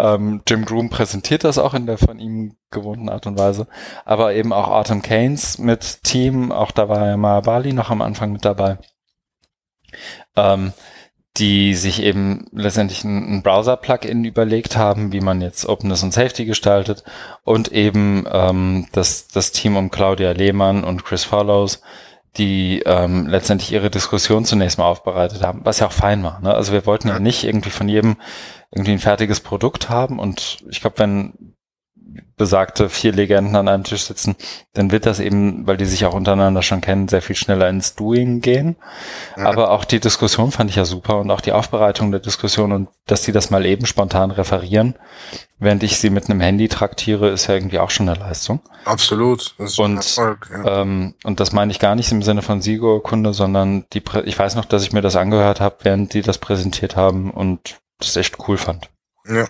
Absolut. 0.00 0.20
Ähm, 0.30 0.42
Jim 0.48 0.64
Groom 0.64 0.90
präsentiert 0.90 1.44
das 1.44 1.58
auch 1.58 1.74
in 1.74 1.86
der 1.86 1.98
von 1.98 2.18
ihm 2.18 2.56
gewohnten 2.70 3.08
Art 3.08 3.26
und 3.26 3.38
Weise, 3.38 3.66
aber 4.04 4.34
eben 4.34 4.52
auch 4.52 4.68
Autumn 4.68 5.02
Keynes 5.02 5.58
mit 5.58 6.02
Team, 6.04 6.52
auch 6.52 6.70
da 6.70 6.88
war 6.88 7.06
ja 7.06 7.16
mal 7.16 7.42
Bali 7.42 7.72
noch 7.72 7.90
am 7.90 8.02
Anfang 8.02 8.32
mit 8.32 8.44
dabei. 8.44 8.78
Ähm, 10.36 10.72
die 11.40 11.74
sich 11.74 12.02
eben 12.02 12.46
letztendlich 12.52 13.02
ein, 13.02 13.42
Browser-Plugin 13.42 14.24
überlegt 14.24 14.76
haben, 14.76 15.12
wie 15.12 15.20
man 15.20 15.40
jetzt 15.40 15.66
Openness 15.66 16.02
und 16.02 16.12
Safety 16.12 16.44
gestaltet 16.44 17.02
und 17.44 17.72
eben 17.72 18.26
ähm, 18.30 18.86
das, 18.92 19.28
das 19.28 19.50
Team 19.50 19.76
um 19.76 19.90
Claudia 19.90 20.32
Lehmann 20.32 20.84
und 20.84 21.04
Chris 21.04 21.24
Follows, 21.24 21.80
die 22.36 22.82
ähm, 22.84 23.26
letztendlich 23.26 23.72
ihre 23.72 23.90
Diskussion 23.90 24.44
zunächst 24.44 24.76
mal 24.76 24.84
aufbereitet 24.84 25.42
haben, 25.42 25.62
was 25.64 25.80
ja 25.80 25.86
auch 25.86 25.92
fein 25.92 26.22
war. 26.22 26.40
Ne? 26.40 26.54
Also 26.54 26.72
wir 26.74 26.84
wollten 26.84 27.08
ja 27.08 27.18
nicht 27.18 27.44
irgendwie 27.44 27.70
von 27.70 27.88
jedem 27.88 28.16
irgendwie 28.70 28.92
ein 28.92 28.98
fertiges 28.98 29.40
Produkt 29.40 29.88
haben 29.88 30.18
und 30.18 30.62
ich 30.68 30.82
glaube, 30.82 30.98
wenn 30.98 31.54
besagte 32.36 32.88
vier 32.88 33.12
Legenden 33.12 33.54
an 33.54 33.68
einem 33.68 33.84
Tisch 33.84 34.04
sitzen, 34.04 34.34
dann 34.72 34.90
wird 34.90 35.06
das 35.06 35.20
eben, 35.20 35.66
weil 35.66 35.76
die 35.76 35.84
sich 35.84 36.04
auch 36.06 36.14
untereinander 36.14 36.62
schon 36.62 36.80
kennen, 36.80 37.08
sehr 37.08 37.22
viel 37.22 37.36
schneller 37.36 37.68
ins 37.68 37.94
Doing 37.94 38.40
gehen. 38.40 38.76
Ja. 39.36 39.44
Aber 39.44 39.70
auch 39.70 39.84
die 39.84 40.00
Diskussion 40.00 40.50
fand 40.50 40.70
ich 40.70 40.76
ja 40.76 40.84
super 40.84 41.18
und 41.18 41.30
auch 41.30 41.40
die 41.40 41.52
Aufbereitung 41.52 42.10
der 42.10 42.20
Diskussion 42.20 42.72
und 42.72 42.88
dass 43.06 43.22
die 43.22 43.32
das 43.32 43.50
mal 43.50 43.66
eben 43.66 43.86
spontan 43.86 44.30
referieren, 44.30 44.96
während 45.58 45.82
ich 45.82 45.98
sie 45.98 46.10
mit 46.10 46.28
einem 46.28 46.40
Handy 46.40 46.68
traktiere, 46.68 47.28
ist 47.28 47.46
ja 47.46 47.54
irgendwie 47.54 47.78
auch 47.78 47.90
schon 47.90 48.08
eine 48.08 48.18
Leistung. 48.18 48.60
Absolut. 48.84 49.54
Das 49.58 49.72
ist 49.72 49.78
und, 49.78 49.96
Erfolg, 49.96 50.50
ja. 50.50 50.82
ähm, 50.82 51.14
und 51.24 51.40
das 51.40 51.52
meine 51.52 51.72
ich 51.72 51.78
gar 51.78 51.94
nicht 51.94 52.10
im 52.10 52.22
Sinne 52.22 52.42
von 52.42 52.62
Sigo-Kunde, 52.62 53.34
sondern 53.34 53.84
die, 53.92 54.02
ich 54.24 54.38
weiß 54.38 54.54
noch, 54.54 54.64
dass 54.64 54.82
ich 54.82 54.92
mir 54.92 55.02
das 55.02 55.16
angehört 55.16 55.60
habe, 55.60 55.76
während 55.82 56.14
die 56.14 56.22
das 56.22 56.38
präsentiert 56.38 56.96
haben 56.96 57.30
und 57.30 57.80
das 57.98 58.16
echt 58.16 58.38
cool 58.48 58.56
fand. 58.56 58.88
Ja. 59.26 59.46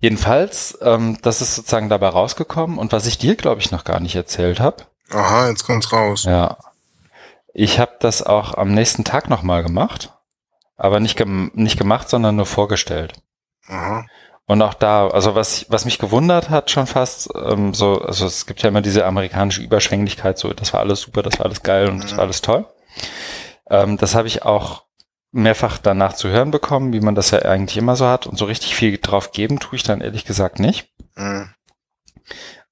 Jedenfalls, 0.00 0.78
ähm, 0.80 1.18
das 1.22 1.40
ist 1.40 1.56
sozusagen 1.56 1.88
dabei 1.88 2.08
rausgekommen 2.08 2.78
und 2.78 2.92
was 2.92 3.06
ich 3.06 3.18
dir, 3.18 3.34
glaube 3.34 3.60
ich, 3.60 3.72
noch 3.72 3.84
gar 3.84 4.00
nicht 4.00 4.14
erzählt 4.14 4.60
habe. 4.60 4.84
Aha, 5.10 5.48
jetzt 5.48 5.64
kommt's 5.64 5.92
raus. 5.92 6.24
Ja. 6.24 6.58
Ich 7.52 7.80
habe 7.80 7.96
das 7.98 8.22
auch 8.22 8.54
am 8.54 8.72
nächsten 8.72 9.04
Tag 9.04 9.28
nochmal 9.28 9.64
gemacht, 9.64 10.12
aber 10.76 11.00
nicht, 11.00 11.16
gem 11.16 11.50
nicht 11.54 11.78
gemacht, 11.78 12.08
sondern 12.08 12.36
nur 12.36 12.46
vorgestellt. 12.46 13.14
Aha. 13.66 14.04
Und 14.46 14.62
auch 14.62 14.74
da, 14.74 15.08
also 15.08 15.34
was, 15.34 15.66
was 15.68 15.84
mich 15.84 15.98
gewundert 15.98 16.48
hat 16.48 16.70
schon 16.70 16.86
fast, 16.86 17.28
ähm, 17.34 17.74
so, 17.74 18.00
also 18.00 18.24
es 18.24 18.46
gibt 18.46 18.62
ja 18.62 18.68
immer 18.68 18.80
diese 18.80 19.04
amerikanische 19.04 19.60
Überschwänglichkeit, 19.62 20.38
so 20.38 20.52
das 20.54 20.72
war 20.72 20.80
alles 20.80 21.02
super, 21.02 21.22
das 21.22 21.38
war 21.38 21.46
alles 21.46 21.62
geil 21.62 21.88
und 21.88 22.02
das 22.02 22.12
war 22.12 22.20
alles 22.20 22.40
toll. 22.40 22.64
Ähm, 23.68 23.98
das 23.98 24.14
habe 24.14 24.28
ich 24.28 24.44
auch 24.44 24.84
mehrfach 25.30 25.78
danach 25.78 26.14
zu 26.14 26.28
hören 26.28 26.50
bekommen, 26.50 26.92
wie 26.92 27.00
man 27.00 27.14
das 27.14 27.30
ja 27.30 27.40
eigentlich 27.40 27.76
immer 27.76 27.96
so 27.96 28.06
hat. 28.06 28.26
Und 28.26 28.38
so 28.38 28.44
richtig 28.44 28.74
viel 28.74 28.98
drauf 28.98 29.32
geben 29.32 29.58
tue 29.58 29.76
ich 29.76 29.82
dann 29.82 30.00
ehrlich 30.00 30.24
gesagt 30.24 30.58
nicht. 30.58 30.88
Mhm. 31.16 31.50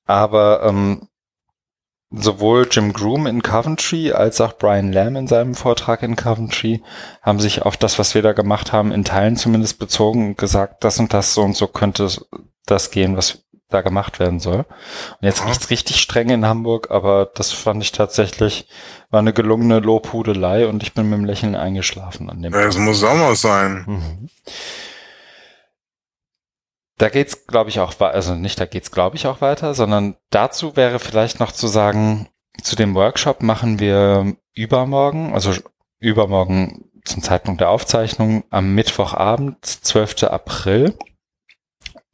Aber 0.04 0.62
ähm, 0.64 1.08
sowohl 2.10 2.68
Jim 2.70 2.92
Groom 2.92 3.26
in 3.26 3.42
Coventry 3.42 4.12
als 4.12 4.40
auch 4.40 4.56
Brian 4.56 4.92
Lamb 4.92 5.16
in 5.16 5.26
seinem 5.26 5.54
Vortrag 5.54 6.02
in 6.02 6.16
Coventry 6.16 6.82
haben 7.22 7.40
sich 7.40 7.62
auf 7.62 7.76
das, 7.76 7.98
was 7.98 8.14
wir 8.14 8.22
da 8.22 8.32
gemacht 8.32 8.72
haben, 8.72 8.92
in 8.92 9.04
Teilen 9.04 9.36
zumindest 9.36 9.78
bezogen 9.78 10.28
und 10.28 10.38
gesagt, 10.38 10.84
das 10.84 10.98
und 10.98 11.12
das 11.12 11.34
so 11.34 11.42
und 11.42 11.56
so 11.56 11.66
könnte 11.66 12.08
das 12.64 12.90
gehen, 12.90 13.16
was 13.16 13.44
da 13.68 13.80
gemacht 13.80 14.20
werden 14.20 14.38
soll. 14.38 14.58
Und 14.58 15.22
jetzt 15.22 15.40
Aha. 15.40 15.48
riecht's 15.48 15.70
richtig 15.70 16.00
streng 16.00 16.28
in 16.30 16.46
Hamburg, 16.46 16.90
aber 16.90 17.30
das 17.34 17.52
fand 17.52 17.82
ich 17.82 17.92
tatsächlich, 17.92 18.68
war 19.10 19.20
eine 19.20 19.32
gelungene 19.32 19.80
Lobhudelei 19.80 20.66
und 20.66 20.82
ich 20.82 20.94
bin 20.94 21.08
mit 21.10 21.18
dem 21.18 21.24
Lächeln 21.24 21.56
eingeschlafen 21.56 22.30
an 22.30 22.42
dem 22.42 22.52
Ja, 22.52 22.60
es 22.60 22.78
muss 22.78 23.02
mal 23.02 23.34
sein. 23.34 23.84
Mhm. 23.86 24.28
Da 26.98 27.08
geht's, 27.08 27.46
glaube 27.46 27.68
ich, 27.68 27.80
auch 27.80 27.98
weiter, 28.00 28.14
also 28.14 28.34
nicht 28.34 28.58
da 28.58 28.66
geht's, 28.66 28.90
glaube 28.90 29.16
ich, 29.16 29.26
auch 29.26 29.40
weiter, 29.40 29.74
sondern 29.74 30.16
dazu 30.30 30.76
wäre 30.76 30.98
vielleicht 30.98 31.40
noch 31.40 31.52
zu 31.52 31.66
sagen, 31.66 32.28
zu 32.62 32.74
dem 32.74 32.94
Workshop 32.94 33.42
machen 33.42 33.80
wir 33.80 34.34
übermorgen, 34.54 35.34
also 35.34 35.52
übermorgen 35.98 36.90
zum 37.04 37.22
Zeitpunkt 37.22 37.60
der 37.60 37.70
Aufzeichnung 37.70 38.44
am 38.50 38.74
Mittwochabend, 38.74 39.64
12. 39.64 40.24
April 40.24 40.94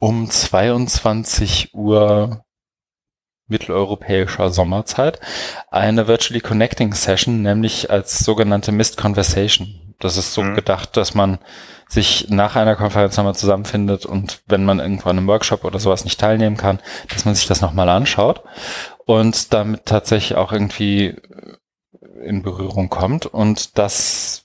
um 0.03 0.29
22 0.29 1.73
Uhr 1.73 2.43
mitteleuropäischer 3.47 4.49
Sommerzeit 4.49 5.21
eine 5.71 6.09
Virtually 6.09 6.41
Connecting 6.41 6.93
Session, 6.93 7.41
nämlich 7.41 7.89
als 7.89 8.19
sogenannte 8.19 8.73
Missed 8.73 8.97
Conversation. 8.97 9.95
Das 9.99 10.17
ist 10.17 10.33
so 10.33 10.41
Mhm. 10.41 10.55
gedacht, 10.55 10.97
dass 10.97 11.13
man 11.15 11.39
sich 11.87 12.27
nach 12.27 12.57
einer 12.57 12.75
Konferenz 12.75 13.15
nochmal 13.15 13.35
zusammenfindet 13.35 14.05
und 14.05 14.41
wenn 14.45 14.65
man 14.65 14.81
irgendwo 14.81 15.07
an 15.07 15.19
einem 15.19 15.27
Workshop 15.27 15.63
oder 15.63 15.79
sowas 15.79 16.03
nicht 16.03 16.19
teilnehmen 16.19 16.57
kann, 16.57 16.81
dass 17.07 17.23
man 17.23 17.33
sich 17.33 17.47
das 17.47 17.61
nochmal 17.61 17.87
anschaut 17.87 18.43
und 19.05 19.53
damit 19.53 19.85
tatsächlich 19.85 20.35
auch 20.35 20.51
irgendwie 20.51 21.15
in 22.25 22.43
Berührung 22.43 22.89
kommt 22.89 23.25
und 23.25 23.77
das 23.77 24.42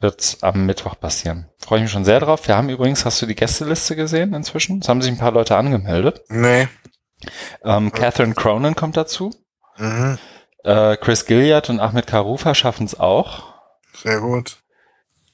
wird 0.00 0.38
am 0.42 0.66
Mittwoch 0.66 0.98
passieren. 0.98 1.48
Freue 1.58 1.78
ich 1.78 1.82
mich 1.84 1.92
schon 1.92 2.04
sehr 2.04 2.20
drauf. 2.20 2.46
Wir 2.46 2.56
haben 2.56 2.68
übrigens, 2.68 3.04
hast 3.04 3.20
du 3.20 3.26
die 3.26 3.34
Gästeliste 3.34 3.96
gesehen 3.96 4.34
inzwischen? 4.34 4.80
Es 4.80 4.88
haben 4.88 5.02
sich 5.02 5.10
ein 5.10 5.18
paar 5.18 5.32
Leute 5.32 5.56
angemeldet. 5.56 6.22
Nee. 6.28 6.68
Ähm, 7.64 7.92
Catherine 7.92 8.34
Cronin 8.34 8.76
kommt 8.76 8.96
dazu. 8.96 9.32
Mhm. 9.76 10.18
Äh, 10.64 10.96
Chris 10.96 11.26
Gilliard 11.26 11.70
und 11.70 11.80
Ahmed 11.80 12.06
Karufa 12.06 12.54
schaffen 12.54 12.86
es 12.86 12.98
auch. 12.98 13.54
Sehr 13.94 14.20
gut. 14.20 14.58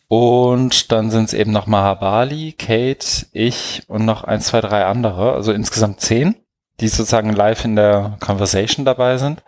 Und 0.08 0.92
dann 0.92 1.10
sind 1.10 1.24
es 1.24 1.34
eben 1.34 1.50
noch 1.50 1.66
Mahabali, 1.66 2.52
Kate, 2.52 3.26
ich 3.32 3.82
und 3.88 4.04
noch 4.04 4.24
ein, 4.24 4.40
zwei, 4.40 4.60
drei 4.60 4.84
andere. 4.84 5.32
Also 5.32 5.52
insgesamt 5.52 6.00
zehn, 6.00 6.36
die 6.80 6.88
sozusagen 6.88 7.32
live 7.32 7.64
in 7.64 7.76
der 7.76 8.16
Conversation 8.20 8.84
dabei 8.84 9.16
sind. 9.16 9.42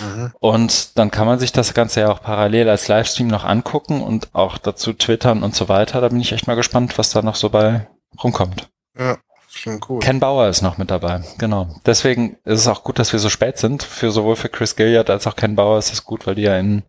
Mhm. 0.00 0.32
Und 0.40 0.98
dann 0.98 1.10
kann 1.10 1.26
man 1.26 1.38
sich 1.38 1.52
das 1.52 1.74
Ganze 1.74 2.00
ja 2.00 2.10
auch 2.10 2.22
parallel 2.22 2.68
als 2.68 2.88
Livestream 2.88 3.28
noch 3.28 3.44
angucken 3.44 4.02
und 4.02 4.28
auch 4.32 4.56
dazu 4.56 4.92
twittern 4.92 5.42
und 5.42 5.54
so 5.54 5.68
weiter. 5.68 6.00
Da 6.00 6.08
bin 6.08 6.20
ich 6.20 6.32
echt 6.32 6.46
mal 6.46 6.56
gespannt, 6.56 6.96
was 6.96 7.10
da 7.10 7.22
noch 7.22 7.36
so 7.36 7.50
bei 7.50 7.86
rumkommt. 8.22 8.70
Ja, 8.98 9.18
klingt 9.52 9.82
gut. 9.82 10.02
Ken 10.02 10.20
Bauer 10.20 10.48
ist 10.48 10.62
noch 10.62 10.78
mit 10.78 10.90
dabei, 10.90 11.22
genau. 11.36 11.68
Deswegen 11.84 12.38
ist 12.44 12.60
es 12.60 12.68
auch 12.68 12.82
gut, 12.82 12.98
dass 12.98 13.12
wir 13.12 13.20
so 13.20 13.28
spät 13.28 13.58
sind. 13.58 13.82
Für 13.82 14.10
sowohl 14.10 14.36
für 14.36 14.48
Chris 14.48 14.74
Gilliard 14.74 15.10
als 15.10 15.26
auch 15.26 15.36
Ken 15.36 15.56
Bauer 15.56 15.78
ist 15.78 15.92
es 15.92 16.04
gut, 16.04 16.26
weil 16.26 16.34
die 16.34 16.42
ja 16.42 16.58
in 16.58 16.82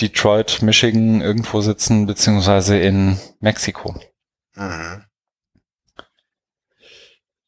Detroit, 0.00 0.62
Michigan 0.62 1.20
irgendwo 1.20 1.60
sitzen, 1.60 2.06
beziehungsweise 2.06 2.78
in 2.78 3.18
Mexiko. 3.40 3.94
Mhm. 4.54 5.04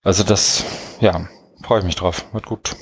Also 0.02 0.24
das, 0.24 0.64
ja, 1.00 1.28
freue 1.62 1.80
ich 1.80 1.84
mich 1.84 1.96
drauf. 1.96 2.24
Wird 2.32 2.46
gut. 2.46 2.76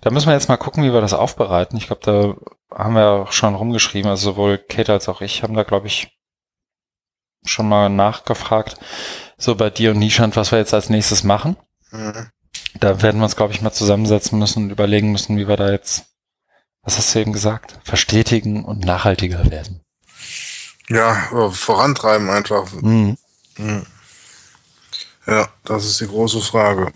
Da 0.00 0.10
müssen 0.10 0.26
wir 0.26 0.34
jetzt 0.34 0.48
mal 0.48 0.56
gucken, 0.56 0.82
wie 0.82 0.92
wir 0.92 1.00
das 1.00 1.14
aufbereiten. 1.14 1.76
Ich 1.76 1.86
glaube, 1.86 2.02
da 2.04 2.76
haben 2.76 2.94
wir 2.94 3.06
auch 3.06 3.32
schon 3.32 3.54
rumgeschrieben. 3.54 4.10
Also 4.10 4.32
sowohl 4.32 4.58
Kate 4.58 4.92
als 4.92 5.08
auch 5.08 5.20
ich 5.20 5.42
haben 5.42 5.54
da, 5.54 5.62
glaube 5.62 5.86
ich, 5.86 6.18
schon 7.44 7.68
mal 7.68 7.88
nachgefragt. 7.88 8.76
So 9.36 9.54
bei 9.54 9.70
dir 9.70 9.92
und 9.92 9.98
Nishant, 9.98 10.36
was 10.36 10.52
wir 10.52 10.58
jetzt 10.58 10.74
als 10.74 10.90
nächstes 10.90 11.24
machen. 11.24 11.56
Mhm. 11.90 12.30
Da 12.80 13.02
werden 13.02 13.20
wir 13.20 13.24
uns, 13.24 13.36
glaube 13.36 13.52
ich, 13.52 13.62
mal 13.62 13.72
zusammensetzen 13.72 14.38
müssen 14.38 14.64
und 14.64 14.70
überlegen 14.70 15.12
müssen, 15.12 15.36
wie 15.36 15.48
wir 15.48 15.56
da 15.56 15.70
jetzt, 15.70 16.06
was 16.82 16.98
hast 16.98 17.14
du 17.14 17.20
eben 17.20 17.32
gesagt, 17.32 17.78
verstetigen 17.84 18.64
und 18.64 18.84
nachhaltiger 18.84 19.50
werden. 19.50 19.82
Ja, 20.88 21.30
äh, 21.32 21.50
vorantreiben 21.50 22.30
einfach. 22.30 22.72
Mhm. 22.72 23.16
Mhm. 23.58 23.86
Ja, 25.26 25.48
das 25.64 25.84
ist 25.86 26.00
die 26.00 26.06
große 26.08 26.40
Frage. 26.40 26.92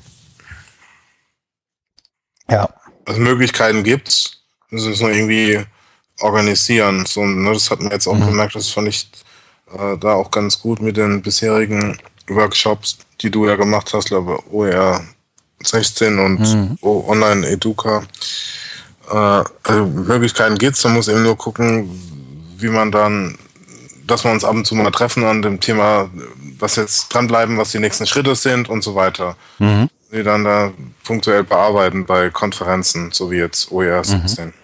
Ja. 2.51 2.69
Also 3.05 3.21
Möglichkeiten 3.21 3.85
gibt's. 3.85 4.39
Müssen 4.71 4.93
es 4.93 5.01
nur 5.01 5.11
irgendwie 5.11 5.65
organisieren. 6.21 7.07
So, 7.07 7.25
ne, 7.25 7.53
das 7.53 7.71
hat 7.71 7.81
man 7.81 7.93
jetzt 7.93 8.07
auch 8.07 8.15
Mhm. 8.15 8.27
gemerkt, 8.27 8.55
das 8.55 8.69
fand 8.71 8.89
ich 8.89 9.09
äh, 9.77 9.97
da 9.99 10.15
auch 10.15 10.31
ganz 10.31 10.61
gut 10.61 10.81
mit 10.81 10.97
den 10.97 11.23
bisherigen 11.23 11.99
Workshops, 12.29 12.99
die 13.21 13.31
du 13.31 13.47
ja 13.49 13.57
gemacht 13.57 13.93
hast, 13.95 14.09
glaube 14.09 14.39
OER 14.53 15.05
16 15.63 16.19
und 16.19 16.41
Mhm. 16.41 16.79
Online 16.83 17.47
Educa. 17.49 18.03
Äh, 19.11 19.15
also 19.15 19.87
Möglichkeiten 19.87 20.57
gibt's, 20.59 20.85
man 20.85 20.95
muss 20.95 21.09
eben 21.09 21.23
nur 21.23 21.37
gucken, 21.37 21.91
wie 22.59 22.69
man 22.69 22.91
dann, 22.91 23.37
dass 24.07 24.25
wir 24.25 24.31
uns 24.33 24.45
ab 24.45 24.55
und 24.55 24.67
zu 24.67 24.75
mal 24.75 24.91
treffen 24.91 25.25
an 25.25 25.43
dem 25.43 25.61
Thema, 25.61 26.11
was 26.59 26.77
jetzt 26.77 27.09
dranbleiben, 27.09 27.59
was 27.59 27.73
die 27.73 27.79
nächsten 27.79 28.07
Schritte 28.07 28.35
sind 28.35 28.69
und 28.69 28.83
so 28.83 28.95
weiter. 28.95 29.37
Mhm. 29.59 29.89
Die 30.13 30.23
dann 30.23 30.45
da 30.45 30.73
punktuell 31.05 31.43
bearbeiten 31.45 32.07
bei 32.07 32.31
Konferenzen, 32.31 33.11
so 33.13 33.31
wie 33.31 33.37
jetzt 33.37 33.73
OER 33.73 34.05
17. 34.05 34.55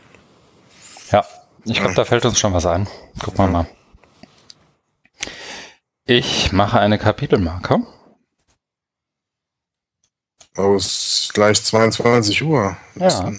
Ja, 1.10 1.24
ich 1.64 1.74
glaube, 1.80 1.94
da 1.94 2.04
fällt 2.04 2.24
uns 2.24 2.38
schon 2.38 2.52
was 2.52 2.64
ein. 2.66 2.86
Gucken 3.22 3.44
wir 3.44 3.48
mal. 3.48 3.66
Ich 6.04 6.52
mache 6.52 6.80
eine 6.80 6.98
Kapitelmarke. 6.98 7.80
Oh, 10.56 10.74
es 10.76 10.86
ist 11.24 11.34
gleich 11.34 11.62
22 11.62 12.42
Uhr. 12.42 12.76
Ja. 12.94 13.32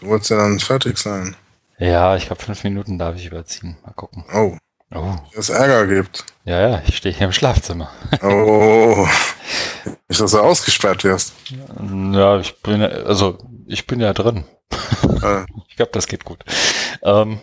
Du 0.00 0.06
wolltest 0.06 0.30
ja 0.30 0.36
dann 0.38 0.58
fertig 0.58 0.98
sein. 0.98 1.36
Ja, 1.78 2.16
ich 2.16 2.26
glaube, 2.26 2.42
fünf 2.42 2.62
Minuten 2.64 2.98
darf 2.98 3.16
ich 3.16 3.26
überziehen. 3.26 3.76
Mal 3.84 3.92
gucken. 3.92 4.24
Oh, 4.32 4.56
Oh, 4.94 5.16
es 5.34 5.48
Ärger 5.48 5.86
gibt. 5.86 6.24
Ja, 6.44 6.60
ja, 6.68 6.82
ich 6.86 6.96
stehe 6.96 7.14
hier 7.14 7.26
im 7.26 7.32
Schlafzimmer. 7.32 7.90
Oh, 8.22 9.06
nicht, 10.08 10.20
dass 10.20 10.30
du 10.32 10.40
ausgesperrt 10.40 11.04
wirst. 11.04 11.34
Ja, 12.12 12.38
ich 12.38 12.56
bin 12.62 12.80
ja, 12.80 12.88
also 12.88 13.38
ich 13.66 13.86
bin 13.86 14.00
ja 14.00 14.12
drin. 14.12 14.44
Äh, 15.22 15.44
Ich 15.68 15.76
glaube, 15.76 15.92
das 15.92 16.06
geht 16.06 16.24
gut. 16.24 16.44
Ähm, 17.02 17.40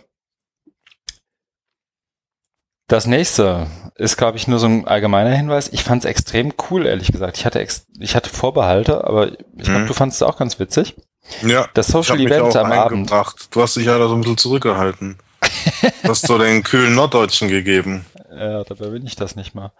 das 2.88 3.06
nächste 3.06 3.66
ist, 3.96 4.16
glaube 4.16 4.36
ich, 4.36 4.48
nur 4.48 4.58
so 4.58 4.66
ein 4.66 4.86
allgemeiner 4.86 5.30
Hinweis. 5.30 5.68
Ich 5.72 5.84
fand 5.84 6.04
es 6.04 6.08
extrem 6.10 6.52
cool, 6.70 6.86
ehrlich 6.86 7.12
gesagt. 7.12 7.36
Ich 7.38 7.46
hatte, 7.46 7.64
ich 7.98 8.14
hatte 8.16 8.30
Vorbehalte, 8.30 9.04
aber 9.04 9.28
ich 9.32 9.64
glaube, 9.64 9.80
Mhm. 9.80 9.86
du 9.86 9.94
fandest 9.94 10.22
es 10.22 10.26
auch 10.28 10.36
ganz 10.36 10.58
witzig. 10.58 10.96
ja, 11.42 11.68
Das 11.74 11.88
Social 11.88 12.18
Event 12.20 12.56
am 12.56 12.72
Abend. 12.72 13.10
Du 13.50 13.62
hast 13.62 13.76
dich 13.76 13.86
ja 13.86 13.98
da 13.98 14.08
so 14.08 14.14
ein 14.14 14.20
bisschen 14.20 14.38
zurückgehalten. 14.38 15.18
Du 16.02 16.08
hast 16.10 16.26
so 16.26 16.36
den 16.38 16.62
kühlen 16.62 16.94
Norddeutschen 16.94 17.48
gegeben. 17.48 18.04
Ja, 18.30 18.64
dabei 18.64 18.88
bin 18.90 19.06
ich 19.06 19.16
das 19.16 19.36
nicht 19.36 19.54
mal. 19.54 19.72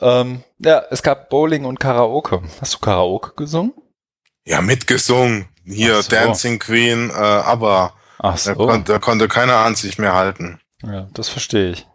Ähm, 0.00 0.42
ja, 0.58 0.82
es 0.90 1.02
gab 1.02 1.30
Bowling 1.30 1.64
und 1.64 1.80
Karaoke. 1.80 2.42
Hast 2.60 2.74
du 2.74 2.78
Karaoke 2.78 3.32
gesungen? 3.36 3.72
Ja, 4.44 4.60
mitgesungen. 4.60 5.48
Hier, 5.64 6.02
so. 6.02 6.10
Dancing 6.10 6.58
Queen, 6.58 7.10
äh, 7.10 7.14
aber 7.14 7.94
Ach 8.18 8.32
da, 8.32 8.36
so. 8.38 8.54
kon 8.54 8.84
da 8.84 8.98
konnte 8.98 9.28
keiner 9.28 9.56
an 9.56 9.74
sich 9.74 9.98
mehr 9.98 10.14
halten. 10.14 10.60
Ja, 10.82 11.08
das 11.14 11.28
verstehe 11.28 11.70
ich. 11.70 11.86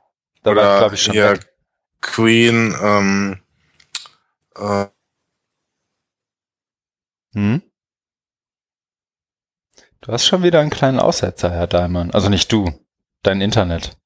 Da 0.44 0.52
war, 0.52 0.54
Oder 0.54 0.78
glaube 0.80 0.96
ich, 0.96 1.04
schon 1.04 1.14
hier 1.14 1.32
weg. 1.32 1.48
Queen, 2.02 2.76
ähm, 2.82 3.42
äh, 4.58 4.88
Hm? 7.34 7.62
Du 10.02 10.12
hast 10.12 10.26
schon 10.26 10.44
wieder 10.44 10.60
einen 10.60 10.70
kleinen 10.70 11.00
Aussetzer, 11.00 11.52
Herr 11.52 11.68
Daimann. 11.68 12.12
Also 12.12 12.30
nicht 12.30 12.52
du, 12.52 12.72
dein 13.24 13.40
Internet. 13.40 13.98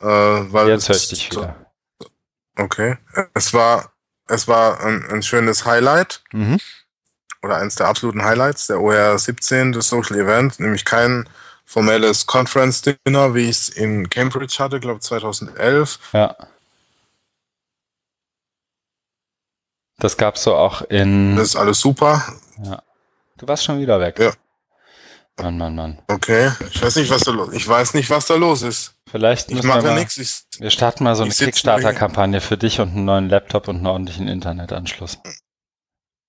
Äh, 0.00 0.04
weil 0.06 0.68
Jetzt 0.68 0.88
höre 0.88 0.96
es- 0.96 1.02
ich 1.04 1.08
dich 1.10 1.30
wieder. 1.32 1.56
Okay. 2.56 2.96
Es 3.34 3.52
war, 3.54 3.92
es 4.28 4.46
war 4.48 4.80
ein, 4.80 5.04
ein 5.10 5.22
schönes 5.22 5.64
Highlight 5.64 6.22
Mhm. 6.32 6.58
oder 7.42 7.56
eines 7.56 7.76
der 7.76 7.86
absoluten 7.88 8.22
Highlights 8.24 8.66
der 8.66 8.80
OR 8.80 9.18
17 9.18 9.72
des 9.72 9.88
Social 9.88 10.16
Event, 10.18 10.60
nämlich 10.60 10.84
kein 10.84 11.28
formelles 11.64 12.26
Conference 12.26 12.82
Dinner, 12.82 13.34
wie 13.34 13.44
ich 13.48 13.50
es 13.50 13.68
in 13.68 14.10
Cambridge 14.10 14.56
hatte, 14.58 14.80
glaube 14.80 15.00
2011. 15.00 15.98
Ja. 16.12 16.36
Das 19.98 20.16
gab's 20.16 20.42
so 20.42 20.56
auch 20.56 20.82
in. 20.82 21.36
Das 21.36 21.48
ist 21.48 21.56
alles 21.56 21.78
super. 21.80 22.22
Du 23.36 23.48
warst 23.48 23.64
schon 23.64 23.80
wieder 23.80 24.00
weg. 24.00 24.18
Ja. 24.18 24.32
Mann, 25.38 25.56
Mann, 25.56 25.74
Mann. 25.74 25.98
Okay, 26.08 26.52
ich 26.70 26.82
weiß 26.82 26.96
nicht, 26.96 27.10
was 27.10 27.22
da 27.22 27.30
los 27.30 27.54
Ich 27.54 27.66
weiß 27.66 27.94
nicht, 27.94 28.10
was 28.10 28.26
da 28.26 28.34
los 28.34 28.62
ist. 28.62 28.94
Vielleicht 29.10 29.48
Ich 29.48 29.56
müssen 29.56 29.68
wir 29.68 29.74
mache 29.76 29.86
mal, 29.86 29.98
nichts. 29.98 30.18
Ich, 30.18 30.42
wir 30.60 30.70
starten 30.70 31.04
mal 31.04 31.16
so 31.16 31.22
eine 31.22 31.32
Kickstarter-Kampagne 31.32 32.40
für 32.40 32.58
dich 32.58 32.80
und 32.80 32.90
einen 32.90 33.04
neuen 33.06 33.28
Laptop 33.28 33.68
und 33.68 33.76
einen 33.76 33.86
ordentlichen 33.86 34.28
Internetanschluss. 34.28 35.18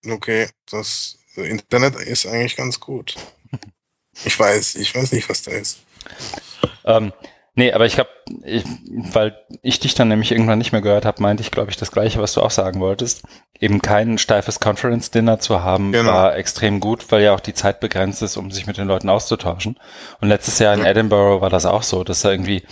okay, 0.08 0.50
das 0.70 1.18
Internet 1.36 1.96
ist 1.96 2.26
eigentlich 2.26 2.56
ganz 2.56 2.80
gut. 2.80 3.16
Ich 4.26 4.38
weiß, 4.38 4.76
ich 4.76 4.94
weiß 4.94 5.14
nicht, 5.14 5.30
was 5.30 5.42
da 5.44 5.52
ist. 5.52 5.80
Ähm, 6.84 7.14
nee, 7.56 7.72
aber 7.74 7.86
ich 7.86 7.96
glaube, 7.96 8.10
ich, 8.46 8.64
weil 9.14 9.36
ich 9.62 9.80
dich 9.80 9.94
dann 9.94 10.08
nämlich 10.08 10.32
irgendwann 10.32 10.58
nicht 10.58 10.72
mehr 10.72 10.82
gehört 10.82 11.06
habe, 11.06 11.22
meinte 11.22 11.42
ich, 11.42 11.52
glaube 11.52 11.70
ich, 11.72 11.78
das 11.78 11.92
Gleiche, 11.92 12.22
was 12.22 12.34
du 12.34 12.42
auch 12.42 12.52
sagen 12.52 12.80
wolltest. 12.80 13.24
Eben 13.60 13.82
kein 13.82 14.18
steifes 14.18 14.60
Conference-Dinner 14.60 15.40
zu 15.40 15.64
haben, 15.64 15.92
Genau. 15.92 16.12
war 16.12 16.36
extrem 16.36 16.80
gut, 16.80 17.12
weil 17.12 17.22
ja 17.24 17.34
auch 17.34 17.40
die 17.40 17.54
Zeit 17.54 17.80
begrenzt 17.80 18.22
ist, 18.22 18.38
um 18.38 18.52
sich 18.52 18.68
mit 18.68 18.78
den 18.78 18.88
Leuten 18.88 19.10
auszutauschen. 19.10 19.80
Und 20.20 20.30
letztes 20.30 20.60
Jahr 20.60 20.74
in 20.74 20.82
Ja. 20.82 20.88
Edinburgh 20.88 21.42
war 21.42 21.50
das 21.50 21.66
auch 21.66 21.84
so, 21.84 22.04
dass 22.04 22.22
da 22.22 22.32
irgendwie, 22.32 22.64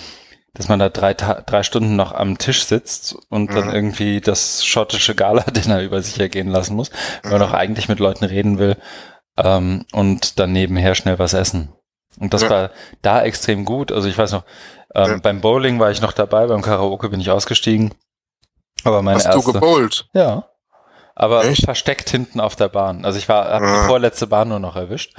dass 0.55 0.67
man 0.67 0.79
da 0.79 0.89
drei, 0.89 1.13
Ta 1.13 1.41
drei 1.45 1.61
Stunden 1.63 1.95
noch 1.95 2.11
am 2.13 2.37
Tisch 2.39 2.63
sitzt 2.63 3.15
und 3.29 3.53
dann 3.53 3.67
Mhm. 3.67 3.73
irgendwie 3.75 4.19
das 4.21 4.65
schottische 4.65 5.13
Gala-Dinner 5.13 5.81
über 5.83 6.01
sich 6.01 6.19
ergehen 6.19 6.47
lassen 6.49 6.75
muss, 6.75 6.89
wenn 7.21 7.31
man 7.31 7.41
Mhm. 7.41 7.45
doch 7.45 7.53
eigentlich 7.53 7.87
mit 7.89 7.99
Leuten 7.99 8.25
reden 8.25 8.57
will 8.57 8.75
ähm, 9.37 9.85
und 9.91 10.39
dann 10.39 10.51
nebenher 10.51 10.95
schnell 10.95 11.19
was 11.19 11.33
essen. 11.33 11.69
Und 12.17 12.33
das 12.33 12.41
Ja. 12.43 12.49
war 12.49 12.69
da 13.01 13.21
extrem 13.23 13.65
gut. 13.65 13.91
Also 13.91 14.07
ich 14.07 14.17
weiß 14.17 14.31
noch, 14.31 14.43
ähm, 14.95 15.11
Ja. 15.11 15.17
beim 15.17 15.41
Bowling 15.41 15.79
war 15.79 15.91
ich 15.91 16.01
noch 16.01 16.11
dabei, 16.13 16.47
beim 16.47 16.61
Karaoke 16.61 17.09
bin 17.09 17.19
ich 17.19 17.29
ausgestiegen. 17.29 17.93
Aber 18.83 19.01
meine 19.01 19.17
Hast 19.17 19.25
du 19.27 19.31
erste. 19.37 19.53
gebowlt? 19.53 20.07
Ja. 20.13 20.45
Aber 21.15 21.43
Echt? 21.45 21.65
versteckt 21.65 22.09
hinten 22.09 22.39
auf 22.39 22.55
der 22.55 22.69
Bahn. 22.69 23.03
Also 23.05 23.19
ich 23.19 23.27
war, 23.27 23.45
habe 23.49 23.65
Ah. 23.67 23.81
die 23.81 23.87
vorletzte 23.87 24.25
Bahn 24.27 24.47
nur 24.49 24.59
noch 24.59 24.75
erwischt. 24.75 25.15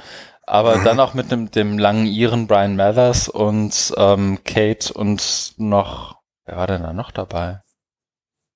Aber 0.47 0.77
Mhm. 0.77 0.83
dann 0.83 0.99
auch 0.99 1.13
mit 1.13 1.31
dem, 1.31 1.51
dem 1.51 1.77
langen 1.77 2.07
Iren 2.07 2.47
Brian 2.47 2.75
Mathers 2.75 3.29
und 3.29 3.93
ähm, 3.97 4.39
Kate 4.43 4.91
und 4.93 5.53
noch, 5.57 6.15
wer 6.45 6.57
war 6.57 6.67
denn 6.67 6.81
da 6.81 6.91
noch 6.93 7.11
dabei? 7.11 7.61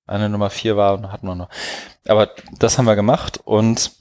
Eine 0.07 0.27
Nummer 0.29 0.49
vier 0.49 0.75
war 0.75 0.93
und 0.95 1.11
hatten 1.11 1.27
wir 1.27 1.35
noch. 1.35 1.49
Aber 2.07 2.29
das 2.59 2.77
haben 2.77 2.85
wir 2.85 2.95
gemacht 2.95 3.39
und 3.43 3.91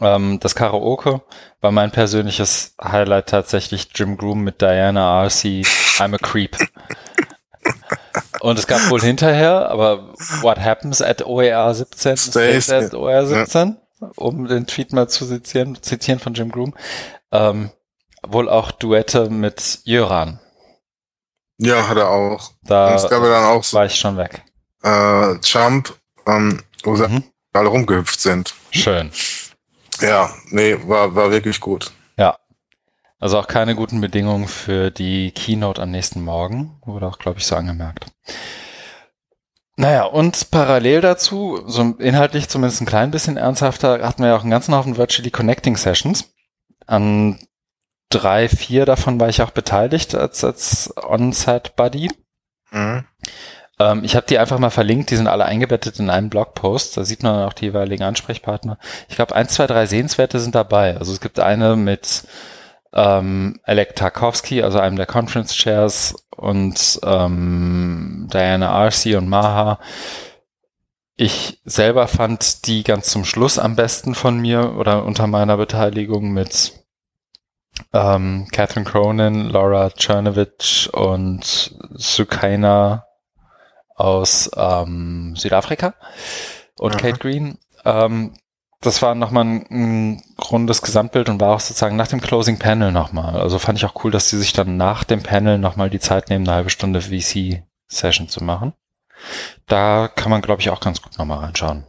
ähm, 0.00 0.38
das 0.40 0.54
Karaoke 0.54 1.22
war 1.60 1.70
mein 1.72 1.90
persönliches 1.90 2.74
Highlight 2.82 3.28
tatsächlich 3.28 3.88
Jim 3.94 4.16
Groom 4.16 4.42
mit 4.42 4.60
Diana 4.62 5.22
RC 5.24 5.64
I'm 5.98 6.14
a 6.14 6.18
Creep. 6.18 6.56
Und 8.40 8.58
es 8.58 8.66
gab 8.66 8.90
wohl 8.90 9.00
hinterher, 9.00 9.68
aber 9.70 10.12
what 10.42 10.58
happens 10.58 11.02
at 11.02 11.24
OER 11.26 11.74
17 11.74 12.16
Stays, 12.16 12.70
at 12.70 12.94
OER 12.94 13.26
17, 13.26 13.76
um 14.16 14.46
den 14.46 14.66
Tweet 14.66 14.92
mal 14.92 15.08
zu 15.08 15.26
zitieren, 15.26 15.80
zitieren 15.82 16.20
von 16.20 16.34
Jim 16.34 16.50
Groom, 16.52 16.74
ähm, 17.32 17.70
wohl 18.26 18.48
auch 18.48 18.70
Duette 18.72 19.30
mit 19.30 19.80
Jöran. 19.84 20.38
Ja, 21.58 21.88
hat 21.88 21.96
er 21.96 22.10
auch. 22.10 22.52
Da 22.62 22.94
es 22.94 23.08
gab 23.08 23.22
ja 23.22 23.30
dann 23.30 23.44
auch 23.44 23.64
so 23.64 23.78
war 23.78 23.86
ich 23.86 23.96
schon 23.96 24.16
weg. 24.16 24.42
äh, 24.84 25.34
Jump, 25.42 25.94
ähm, 26.26 26.62
wo 26.84 26.94
sie 26.96 27.08
Mhm. 27.08 27.24
alle 27.54 27.68
rumgehüpft 27.68 28.20
sind. 28.20 28.54
Schön. 28.70 29.10
Ja, 30.00 30.30
nee, 30.50 30.76
war, 30.86 31.14
war 31.14 31.30
wirklich 31.30 31.60
gut. 31.60 31.92
Ja. 32.16 32.38
Also 33.18 33.38
auch 33.38 33.46
keine 33.46 33.74
guten 33.74 34.00
Bedingungen 34.00 34.46
für 34.46 34.90
die 34.90 35.30
Keynote 35.30 35.82
am 35.82 35.90
nächsten 35.90 36.22
Morgen. 36.22 36.78
Wurde 36.84 37.06
auch, 37.06 37.18
glaube 37.18 37.38
ich, 37.38 37.46
so 37.46 37.56
angemerkt. 37.56 38.06
Naja, 39.76 40.04
und 40.04 40.50
parallel 40.50 41.02
dazu, 41.02 41.62
so 41.66 41.82
inhaltlich 41.98 42.48
zumindest 42.48 42.80
ein 42.80 42.86
klein 42.86 43.10
bisschen 43.10 43.36
ernsthafter, 43.36 44.06
hatten 44.06 44.22
wir 44.22 44.30
ja 44.30 44.36
auch 44.36 44.42
einen 44.42 44.50
ganzen 44.50 44.74
Haufen 44.74 44.96
Virtually 44.96 45.30
Connecting 45.30 45.76
Sessions. 45.76 46.32
An 46.86 47.38
drei, 48.08 48.48
vier 48.48 48.86
davon 48.86 49.20
war 49.20 49.28
ich 49.28 49.42
auch 49.42 49.50
beteiligt 49.50 50.14
als, 50.14 50.44
als 50.44 50.94
On-Site-Buddy. 50.96 52.10
Mhm. 52.70 53.04
Ähm, 53.78 54.04
ich 54.04 54.16
habe 54.16 54.26
die 54.26 54.38
einfach 54.38 54.58
mal 54.58 54.70
verlinkt, 54.70 55.10
die 55.10 55.16
sind 55.16 55.28
alle 55.28 55.44
eingebettet 55.44 55.98
in 55.98 56.10
einen 56.10 56.30
Blogpost. 56.30 56.96
Da 56.96 57.04
sieht 57.04 57.22
man 57.22 57.46
auch 57.46 57.52
die 57.52 57.66
jeweiligen 57.66 58.02
Ansprechpartner. 58.02 58.78
Ich 59.08 59.16
glaube, 59.16 59.34
eins, 59.34 59.54
zwei, 59.54 59.66
drei 59.66 59.86
Sehenswerte 59.86 60.40
sind 60.40 60.54
dabei. 60.54 60.96
Also 60.96 61.12
es 61.12 61.20
gibt 61.20 61.40
eine 61.40 61.76
mit 61.76 62.24
ähm, 62.92 63.60
Alec 63.64 63.94
Tarkovsky, 63.96 64.62
also 64.62 64.78
einem 64.78 64.96
der 64.96 65.06
Conference 65.06 65.54
Chairs 65.54 66.14
und 66.34 67.00
ähm, 67.04 68.28
Diana 68.32 68.70
Arcee 68.70 69.16
und 69.16 69.28
Maha. 69.28 69.78
Ich 71.16 71.60
selber 71.64 72.08
fand 72.08 72.66
die 72.66 72.82
ganz 72.84 73.08
zum 73.08 73.24
Schluss 73.24 73.58
am 73.58 73.74
besten 73.74 74.14
von 74.14 74.38
mir 74.38 74.76
oder 74.76 75.04
unter 75.04 75.26
meiner 75.26 75.56
Beteiligung 75.56 76.32
mit 76.32 76.72
ähm, 77.92 78.48
Catherine 78.52 78.84
Cronin, 78.84 79.48
Laura 79.48 79.90
Czernovich 79.90 80.90
und 80.92 81.74
Sukaina 81.94 83.05
aus 83.96 84.50
ähm, 84.56 85.34
Südafrika 85.36 85.94
und 86.78 86.94
Aha. 86.94 87.00
Kate 87.00 87.18
Green. 87.18 87.58
Ähm, 87.84 88.34
das 88.80 89.02
war 89.02 89.14
nochmal 89.14 89.44
ein, 89.44 89.66
ein 89.70 90.22
rundes 90.50 90.82
Gesamtbild 90.82 91.28
und 91.28 91.40
war 91.40 91.56
auch 91.56 91.60
sozusagen 91.60 91.96
nach 91.96 92.08
dem 92.08 92.20
Closing 92.20 92.58
Panel 92.58 92.92
nochmal. 92.92 93.40
Also 93.40 93.58
fand 93.58 93.78
ich 93.78 93.84
auch 93.84 94.04
cool, 94.04 94.10
dass 94.10 94.28
die 94.28 94.36
sich 94.36 94.52
dann 94.52 94.76
nach 94.76 95.04
dem 95.04 95.22
Panel 95.22 95.58
nochmal 95.58 95.90
die 95.90 95.98
Zeit 95.98 96.28
nehmen, 96.28 96.46
eine 96.46 96.56
halbe 96.56 96.70
Stunde 96.70 97.00
VC-Session 97.00 98.28
zu 98.28 98.44
machen. 98.44 98.74
Da 99.66 100.08
kann 100.08 100.30
man, 100.30 100.42
glaube 100.42 100.60
ich, 100.60 100.70
auch 100.70 100.80
ganz 100.80 101.00
gut 101.00 101.18
nochmal 101.18 101.38
reinschauen. 101.38 101.84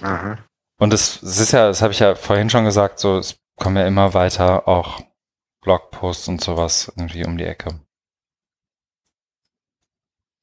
Mhm. 0.00 0.38
Und 0.78 0.92
es, 0.92 1.22
es 1.22 1.38
ist 1.38 1.52
ja, 1.52 1.68
das 1.68 1.82
habe 1.82 1.92
ich 1.92 2.00
ja 2.00 2.14
vorhin 2.14 2.50
schon 2.50 2.64
gesagt, 2.64 2.98
so 2.98 3.16
es 3.18 3.36
kommen 3.56 3.76
ja 3.76 3.86
immer 3.86 4.14
weiter 4.14 4.68
auch 4.68 5.00
Blogposts 5.62 6.28
und 6.28 6.42
sowas 6.42 6.92
irgendwie 6.96 7.24
um 7.24 7.38
die 7.38 7.44
Ecke. 7.44 7.80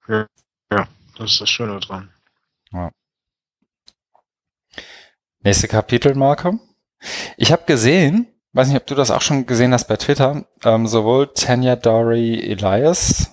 Das 0.07 1.31
ist 1.31 1.41
das 1.41 1.49
Schöne 1.49 1.79
dran. 1.79 2.11
Nächste 5.43 5.67
Kapitelmarke. 5.67 6.59
Ich 7.37 7.51
habe 7.51 7.63
gesehen, 7.65 8.27
weiß 8.53 8.67
nicht, 8.67 8.77
ob 8.77 8.85
du 8.85 8.95
das 8.95 9.11
auch 9.11 9.21
schon 9.21 9.45
gesehen 9.45 9.73
hast 9.73 9.87
bei 9.87 9.97
Twitter, 9.97 10.45
ähm, 10.63 10.87
sowohl 10.87 11.33
Tanya 11.33 11.75
Dory 11.75 12.39
Elias, 12.39 13.31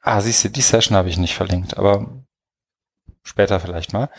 ah, 0.00 0.20
siehst 0.20 0.44
du, 0.44 0.48
die 0.48 0.62
Session 0.62 0.96
habe 0.96 1.08
ich 1.08 1.18
nicht 1.18 1.34
verlinkt, 1.34 1.76
aber 1.76 2.24
später 3.22 3.60
vielleicht 3.60 3.92
mal. 3.92 4.10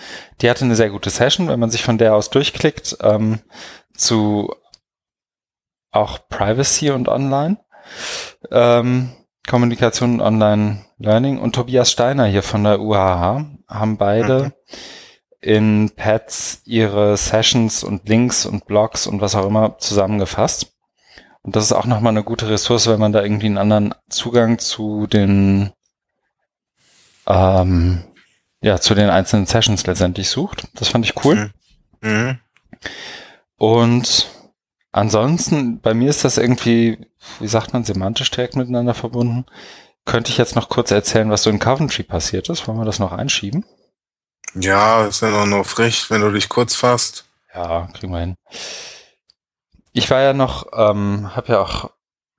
Die 0.42 0.50
hatte 0.50 0.66
eine 0.66 0.76
sehr 0.76 0.90
gute 0.90 1.10
Session, 1.10 1.48
wenn 1.48 1.60
man 1.60 1.72
sich 1.72 1.84
von 1.84 1.98
der 1.98 2.16
aus 2.16 2.30
durchklickt, 2.30 2.98
ähm, 3.02 3.42
zu 3.94 4.54
auch 5.92 6.28
Privacy 6.28 6.92
und 6.92 7.08
Online, 7.08 7.58
ähm, 8.52 9.16
Kommunikation 9.48 10.16
und 10.16 10.22
Online 10.22 10.86
Learning 10.98 11.40
und 11.40 11.54
Tobias 11.54 11.92
Steiner 11.92 12.26
hier 12.26 12.44
von 12.44 12.64
der 12.64 12.80
UHH 12.80 13.46
haben 13.68 13.98
beide 13.98 14.44
Mhm. 14.46 14.52
in 15.42 15.92
Pads 15.96 16.62
ihre 16.66 17.16
Sessions 17.18 17.84
und 17.84 18.08
Links 18.10 18.46
und 18.46 18.66
Blogs 18.66 19.06
und 19.08 19.22
was 19.22 19.36
auch 19.36 19.46
immer 19.46 19.78
zusammengefasst. 19.78 20.74
Und 21.44 21.56
das 21.56 21.66
ist 21.66 21.74
auch 21.74 21.86
nochmal 21.86 22.12
eine 22.14 22.24
gute 22.24 22.50
Ressource, 22.50 22.88
wenn 22.88 23.00
man 23.00 23.12
da 23.12 23.22
irgendwie 23.22 23.46
einen 23.46 23.60
anderen 23.60 23.94
Zugang 24.10 24.58
zu 24.58 25.06
den, 25.06 25.72
ähm, 27.28 28.04
ja, 28.62 28.80
zu 28.80 28.96
den 28.96 29.12
einzelnen 29.12 29.46
Sessions 29.46 29.86
letztendlich 29.86 30.30
sucht. 30.30 30.68
Das 30.74 30.88
fand 30.88 31.06
ich 31.06 31.24
cool. 31.24 31.52
Mhm. 32.02 32.40
Und 33.58 34.28
ansonsten, 34.96 35.80
bei 35.82 35.94
mir 35.94 36.10
ist 36.10 36.24
das 36.24 36.38
irgendwie, 36.38 36.98
wie 37.40 37.48
sagt 37.48 37.74
man, 37.74 37.84
semantisch 37.84 38.32
direkt 38.32 38.56
miteinander 38.56 38.94
verbunden. 38.94 39.46
Könnte 40.06 40.32
ich 40.32 40.38
jetzt 40.38 40.56
noch 40.56 40.70
kurz 40.70 40.92
erzählen, 40.92 41.30
was 41.30 41.44
so 41.44 41.50
in 41.50 41.60
Coventry 41.60 42.04
passiert 42.04 42.50
ist? 42.50 42.68
Wollen 42.68 42.78
wir 42.78 42.86
das 42.86 43.00
noch 43.00 43.12
einschieben? 43.12 43.66
Ja, 44.54 45.06
ist 45.06 45.22
ja 45.22 45.30
noch, 45.30 45.46
noch 45.46 45.66
frech, 45.66 46.10
wenn 46.10 46.22
du 46.22 46.32
dich 46.32 46.48
kurz 46.48 46.76
fasst. 46.76 47.26
Ja, 47.54 47.88
kriegen 47.94 48.14
wir 48.14 48.20
hin. 48.20 48.36
Ich 49.92 50.10
war 50.10 50.22
ja 50.22 50.34
noch, 50.34 50.68
ähm, 50.74 51.36
habe 51.36 51.54
ja 51.54 51.62
auch 51.62 51.90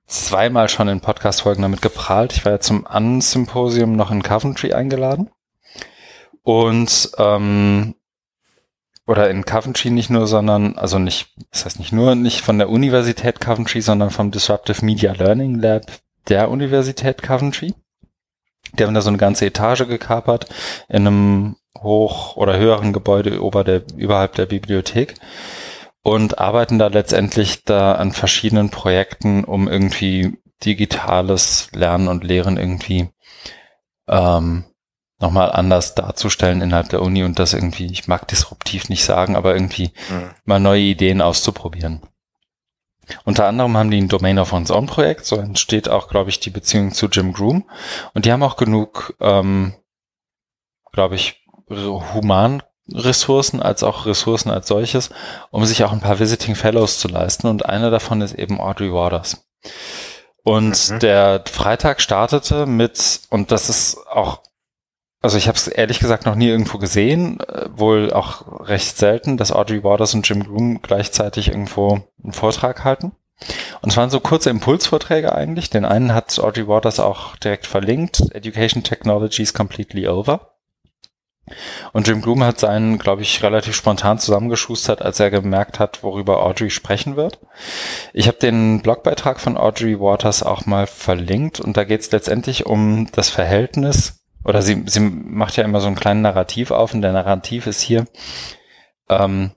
zweimal 0.07 0.69
schon 0.69 0.87
in 0.87 1.01
Podcast-Folgen 1.01 1.61
damit 1.61 1.81
geprahlt. 1.81 2.33
Ich 2.33 2.45
war 2.45 2.53
ja 2.53 2.59
zum 2.59 2.87
An-Symposium 2.87 3.95
noch 3.95 4.09
in 4.09 4.23
Coventry 4.23 4.73
eingeladen. 4.73 5.29
Und, 6.43 7.11
ähm, 7.17 7.96
oder 9.07 9.29
in 9.29 9.45
Coventry 9.45 9.89
nicht 9.89 10.09
nur, 10.09 10.27
sondern, 10.27 10.77
also 10.77 10.99
nicht, 10.99 11.29
das 11.51 11.65
heißt 11.65 11.79
nicht 11.79 11.93
nur, 11.93 12.15
nicht 12.15 12.41
von 12.41 12.57
der 12.57 12.69
Universität 12.69 13.39
Coventry, 13.39 13.81
sondern 13.81 14.09
vom 14.09 14.31
Disruptive 14.31 14.85
Media 14.85 15.13
Learning 15.13 15.55
Lab 15.55 15.83
der 16.27 16.51
Universität 16.51 17.23
Coventry. 17.23 17.73
Die 18.73 18.83
haben 18.83 18.93
da 18.93 19.01
so 19.01 19.09
eine 19.09 19.17
ganze 19.17 19.45
Etage 19.45 19.87
gekapert 19.87 20.47
in 20.89 21.07
einem 21.07 21.55
hoch- 21.81 22.35
oder 22.35 22.57
höheren 22.57 22.91
Gebäude 22.91 23.41
ober 23.41 23.63
der, 23.63 23.83
überhalb 23.95 24.35
der 24.35 24.45
Bibliothek 24.45 25.15
und 26.03 26.39
arbeiten 26.39 26.77
da 26.77 26.87
letztendlich 26.87 27.63
da 27.63 27.93
an 27.93 28.11
verschiedenen 28.11 28.71
Projekten, 28.71 29.45
um 29.45 29.69
irgendwie 29.69 30.37
digitales 30.65 31.69
Lernen 31.73 32.09
und 32.09 32.25
Lehren 32.25 32.57
irgendwie 32.57 33.09
ähm, 34.07 34.65
nochmal 35.19 35.51
anders 35.51 35.95
darzustellen 35.95 36.61
innerhalb 36.61 36.89
der 36.89 37.01
Uni 37.01 37.23
und 37.23 37.39
das 37.39 37.53
irgendwie, 37.53 37.87
ich 37.87 38.07
mag 38.07 38.27
disruptiv 38.27 38.89
nicht 38.89 39.03
sagen, 39.03 39.35
aber 39.35 39.53
irgendwie 39.53 39.91
Mhm. 40.09 40.29
mal 40.45 40.59
neue 40.59 40.81
Ideen 40.81 41.21
auszuprobieren. 41.21 42.01
Unter 43.23 43.47
anderem 43.47 43.77
haben 43.77 43.89
die 43.89 44.01
ein 44.01 44.09
Domain 44.09 44.37
of 44.37 44.53
One's 44.53 44.71
Own 44.71 44.85
Projekt, 44.85 45.25
so 45.25 45.37
entsteht 45.37 45.89
auch, 45.89 46.09
glaube 46.09 46.29
ich, 46.29 46.39
die 46.39 46.49
Beziehung 46.49 46.91
zu 46.91 47.07
Jim 47.07 47.33
Groom. 47.33 47.69
Und 48.13 48.25
die 48.25 48.31
haben 48.31 48.43
auch 48.43 48.57
genug, 48.57 49.15
ähm, 49.19 49.73
glaube 50.91 51.15
ich, 51.15 51.45
Humanressourcen 51.69 53.61
als 53.61 53.83
auch 53.83 54.05
Ressourcen 54.05 54.49
als 54.51 54.67
solches, 54.67 55.09
um 55.51 55.65
sich 55.65 55.83
auch 55.83 55.91
ein 55.91 56.01
paar 56.01 56.19
Visiting 56.19 56.55
Fellows 56.55 56.99
zu 56.99 57.07
leisten. 57.07 57.47
Und 57.47 57.65
eine 57.65 57.91
davon 57.91 58.21
ist 58.21 58.33
eben 58.33 58.59
Audrey 58.59 58.91
Waters. 58.93 59.47
Und 60.43 60.91
mhm. 60.91 60.99
der 60.99 61.43
Freitag 61.49 62.01
startete 62.01 62.65
mit, 62.65 63.21
und 63.29 63.51
das 63.51 63.69
ist 63.69 63.97
auch 64.07 64.41
also 65.27 65.37
ich 65.37 65.49
habe 65.49 65.57
es 65.57 65.67
ehrlich 65.67 65.99
gesagt 65.99 66.25
noch 66.25 66.35
nie 66.35 66.47
irgendwo 66.47 66.77
gesehen, 66.77 67.41
äh, 67.41 67.65
wohl 67.75 68.13
auch 68.13 68.69
recht 68.69 68.95
selten, 68.97 69.35
dass 69.35 69.51
Audrey 69.51 69.83
Waters 69.83 70.13
und 70.13 70.25
Jim 70.25 70.45
Groom 70.45 70.81
gleichzeitig 70.81 71.49
irgendwo 71.49 71.99
einen 72.23 72.31
Vortrag 72.31 72.85
halten. 72.85 73.11
Und 73.81 73.89
es 73.89 73.97
waren 73.97 74.09
so 74.09 74.21
kurze 74.21 74.49
Impulsvorträge 74.49 75.35
eigentlich. 75.35 75.69
Den 75.69 75.83
einen 75.83 76.13
hat 76.13 76.39
Audrey 76.39 76.69
Waters 76.69 77.01
auch 77.01 77.35
direkt 77.35 77.67
verlinkt. 77.67 78.23
Education 78.31 78.83
Technology 78.83 79.41
is 79.41 79.53
completely 79.53 80.07
over. 80.07 80.53
Und 81.91 82.07
Jim 82.07 82.21
Groom 82.21 82.45
hat 82.45 82.61
seinen, 82.61 82.97
glaube 82.97 83.23
ich, 83.23 83.43
relativ 83.43 83.75
spontan 83.75 84.19
zusammengeschustert, 84.19 85.01
als 85.01 85.19
er 85.19 85.29
gemerkt 85.29 85.77
hat, 85.77 86.03
worüber 86.03 86.41
Audrey 86.41 86.69
sprechen 86.69 87.17
wird. 87.17 87.39
Ich 88.13 88.29
habe 88.29 88.37
den 88.37 88.81
Blogbeitrag 88.81 89.41
von 89.41 89.57
Audrey 89.57 89.99
Waters 89.99 90.41
auch 90.41 90.65
mal 90.65 90.87
verlinkt 90.87 91.59
und 91.59 91.75
da 91.75 91.83
geht 91.83 91.99
es 91.99 92.11
letztendlich 92.11 92.65
um 92.65 93.09
das 93.11 93.27
Verhältnis 93.27 94.16
oder 94.47 94.61
sie, 94.61 94.83
sie 94.87 95.01
macht 95.01 95.57
ja 95.57 95.65
immer 95.65 95.81
so 95.81 95.87
einen 95.87 95.97
kleinen 95.97 96.21
Narrativ 96.21 96.71
auf 96.71 96.93
und 96.93 97.01
der 97.01 97.11
Narrativ 97.11 97.67
ist 97.67 97.81
hier 97.81 98.07
ähm, 99.09 99.51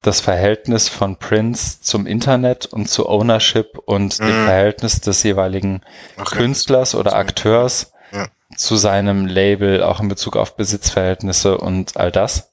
das 0.00 0.20
Verhältnis 0.20 0.88
von 0.88 1.16
Prince 1.16 1.82
zum 1.82 2.06
Internet 2.06 2.66
und 2.66 2.88
zu 2.88 3.08
Ownership 3.08 3.78
und 3.84 4.18
mhm. 4.18 4.26
dem 4.26 4.44
Verhältnis 4.44 5.00
des 5.02 5.22
jeweiligen 5.22 5.82
okay. 6.18 6.36
Künstlers 6.36 6.94
oder 6.94 7.14
Akteurs 7.14 7.92
ja. 8.10 8.28
zu 8.56 8.76
seinem 8.76 9.26
Label, 9.26 9.82
auch 9.82 10.00
in 10.00 10.08
Bezug 10.08 10.36
auf 10.36 10.56
Besitzverhältnisse 10.56 11.58
und 11.58 11.98
all 11.98 12.10
das. 12.10 12.52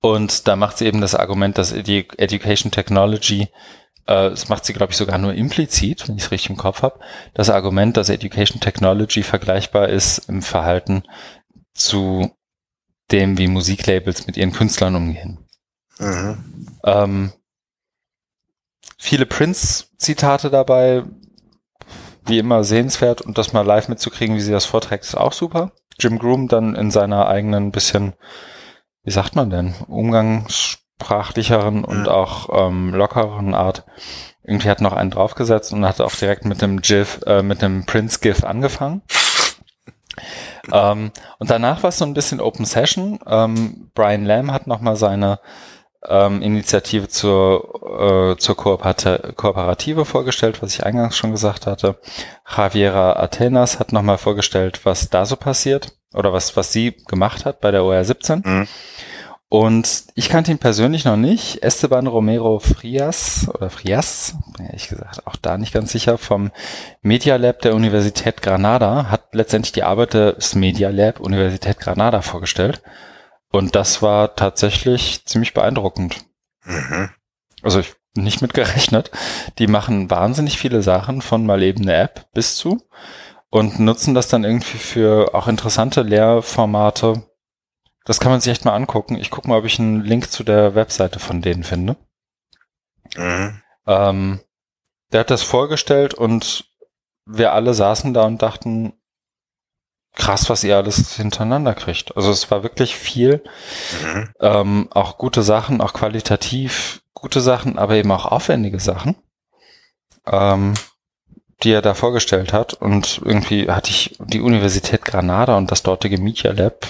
Und 0.00 0.48
da 0.48 0.56
macht 0.56 0.78
sie 0.78 0.86
eben 0.86 1.02
das 1.02 1.14
Argument, 1.14 1.58
dass 1.58 1.74
die 1.74 2.08
Education 2.16 2.72
Technology 2.72 3.48
äh, 4.06 4.30
das 4.30 4.48
macht 4.48 4.64
sie, 4.64 4.72
glaube 4.72 4.92
ich, 4.92 4.96
sogar 4.96 5.18
nur 5.18 5.34
implizit, 5.34 6.08
wenn 6.08 6.16
ich 6.16 6.24
es 6.24 6.30
richtig 6.30 6.50
im 6.50 6.56
Kopf 6.56 6.82
habe, 6.82 7.00
das 7.34 7.50
Argument, 7.50 7.96
dass 7.96 8.08
Education 8.08 8.60
Technology 8.60 9.22
vergleichbar 9.22 9.88
ist 9.88 10.28
im 10.28 10.42
Verhalten 10.42 11.02
zu 11.74 12.30
dem, 13.10 13.38
wie 13.38 13.48
Musiklabels 13.48 14.26
mit 14.26 14.36
ihren 14.36 14.52
Künstlern 14.52 14.96
umgehen. 14.96 15.38
Mhm. 15.98 16.66
Ähm, 16.84 17.32
viele 18.98 19.26
Prince-Zitate 19.26 20.50
dabei, 20.50 21.04
wie 22.26 22.38
immer 22.38 22.64
sehenswert 22.64 23.22
und 23.22 23.38
das 23.38 23.52
mal 23.52 23.66
live 23.66 23.88
mitzukriegen, 23.88 24.36
wie 24.36 24.40
sie 24.40 24.52
das 24.52 24.66
vorträgt, 24.66 25.04
ist 25.04 25.16
auch 25.16 25.32
super. 25.32 25.72
Jim 25.98 26.18
Groom 26.18 26.48
dann 26.48 26.74
in 26.74 26.90
seiner 26.90 27.26
eigenen 27.26 27.72
bisschen, 27.72 28.14
wie 29.02 29.10
sagt 29.10 29.36
man 29.36 29.50
denn, 29.50 29.74
Umgangs 29.88 30.78
sprachlicheren 31.00 31.84
und 31.84 32.08
auch 32.08 32.68
ähm, 32.68 32.94
lockeren 32.94 33.54
Art 33.54 33.84
irgendwie 34.42 34.68
hat 34.68 34.80
noch 34.80 34.92
einen 34.92 35.10
draufgesetzt 35.10 35.72
und 35.72 35.84
hat 35.84 36.00
auch 36.00 36.14
direkt 36.14 36.44
mit 36.44 36.62
dem 36.62 36.80
GIF, 36.80 37.20
äh, 37.26 37.42
mit 37.42 37.62
dem 37.62 37.84
Prince-GIF 37.86 38.44
angefangen. 38.44 39.02
ähm, 40.72 41.12
und 41.38 41.50
danach 41.50 41.82
war 41.82 41.88
es 41.88 41.98
so 41.98 42.04
ein 42.04 42.14
bisschen 42.14 42.40
Open 42.40 42.64
Session. 42.64 43.18
Ähm, 43.26 43.90
Brian 43.94 44.24
Lamb 44.24 44.50
hat 44.50 44.66
nochmal 44.66 44.96
seine 44.96 45.40
ähm, 46.08 46.40
Initiative 46.40 47.08
zur, 47.08 48.32
äh, 48.32 48.36
zur 48.38 48.56
Kooperati 48.56 49.34
Kooperative 49.36 50.04
vorgestellt, 50.04 50.62
was 50.62 50.74
ich 50.74 50.84
eingangs 50.84 51.16
schon 51.16 51.32
gesagt 51.32 51.66
hatte. 51.66 51.98
Javiera 52.56 53.12
Atenas 53.22 53.78
hat 53.78 53.92
nochmal 53.92 54.18
vorgestellt, 54.18 54.80
was 54.84 55.10
da 55.10 55.26
so 55.26 55.36
passiert 55.36 55.92
oder 56.14 56.32
was, 56.32 56.56
was 56.56 56.72
sie 56.72 56.96
gemacht 57.06 57.44
hat 57.44 57.60
bei 57.60 57.70
der 57.70 57.84
OR 57.84 58.02
17. 58.02 58.42
Mhm. 58.44 58.68
Und 59.52 60.04
ich 60.14 60.28
kannte 60.28 60.52
ihn 60.52 60.58
persönlich 60.58 61.04
noch 61.04 61.16
nicht. 61.16 61.64
Esteban 61.64 62.06
Romero 62.06 62.60
Frias 62.60 63.50
oder 63.52 63.68
Frias, 63.68 64.36
ehrlich 64.60 64.86
gesagt 64.86 65.26
auch 65.26 65.34
da 65.34 65.58
nicht 65.58 65.74
ganz 65.74 65.90
sicher, 65.90 66.18
vom 66.18 66.52
Media 67.02 67.34
Lab 67.34 67.60
der 67.62 67.74
Universität 67.74 68.42
Granada 68.42 69.10
hat 69.10 69.34
letztendlich 69.34 69.72
die 69.72 69.82
Arbeit 69.82 70.14
des 70.14 70.54
Media 70.54 70.90
Lab 70.90 71.18
Universität 71.18 71.80
Granada 71.80 72.22
vorgestellt. 72.22 72.80
Und 73.50 73.74
das 73.74 74.02
war 74.02 74.36
tatsächlich 74.36 75.24
ziemlich 75.24 75.52
beeindruckend. 75.52 76.18
Mhm. 76.64 77.10
Also 77.60 77.80
ich 77.80 77.92
nicht 78.14 78.42
mit 78.42 78.54
gerechnet. 78.54 79.10
Die 79.58 79.66
machen 79.66 80.10
wahnsinnig 80.10 80.58
viele 80.60 80.80
Sachen 80.80 81.22
von 81.22 81.44
mal 81.44 81.64
eben 81.64 81.82
eine 81.82 81.96
App 81.96 82.28
bis 82.34 82.54
zu 82.54 82.80
und 83.50 83.80
nutzen 83.80 84.14
das 84.14 84.28
dann 84.28 84.44
irgendwie 84.44 84.78
für 84.78 85.34
auch 85.34 85.48
interessante 85.48 86.02
Lehrformate 86.02 87.24
das 88.04 88.20
kann 88.20 88.32
man 88.32 88.40
sich 88.40 88.50
echt 88.50 88.64
mal 88.64 88.74
angucken. 88.74 89.16
Ich 89.16 89.30
gucke 89.30 89.48
mal, 89.48 89.58
ob 89.58 89.64
ich 89.64 89.78
einen 89.78 90.02
Link 90.02 90.30
zu 90.30 90.44
der 90.44 90.74
Webseite 90.74 91.18
von 91.18 91.42
denen 91.42 91.64
finde. 91.64 91.96
Mhm. 93.16 93.60
Ähm, 93.86 94.40
der 95.12 95.20
hat 95.20 95.30
das 95.30 95.42
vorgestellt 95.42 96.14
und 96.14 96.70
wir 97.26 97.52
alle 97.52 97.74
saßen 97.74 98.14
da 98.14 98.24
und 98.24 98.42
dachten, 98.42 98.92
krass, 100.14 100.48
was 100.50 100.64
ihr 100.64 100.76
alles 100.76 101.16
hintereinander 101.16 101.74
kriegt. 101.74 102.16
Also 102.16 102.30
es 102.30 102.50
war 102.50 102.62
wirklich 102.62 102.96
viel. 102.96 103.44
Mhm. 104.02 104.28
Ähm, 104.40 104.88
auch 104.92 105.18
gute 105.18 105.42
Sachen, 105.42 105.80
auch 105.80 105.92
qualitativ 105.92 107.02
gute 107.14 107.40
Sachen, 107.40 107.78
aber 107.78 107.94
eben 107.94 108.10
auch 108.10 108.26
aufwendige 108.26 108.80
Sachen, 108.80 109.16
ähm, 110.26 110.74
die 111.62 111.72
er 111.72 111.82
da 111.82 111.94
vorgestellt 111.94 112.52
hat. 112.52 112.74
Und 112.74 113.20
irgendwie 113.24 113.70
hatte 113.70 113.90
ich 113.90 114.16
die 114.18 114.40
Universität 114.40 115.04
Granada 115.04 115.56
und 115.56 115.70
das 115.70 115.82
dortige 115.82 116.18
Media 116.18 116.52
Lab 116.52 116.86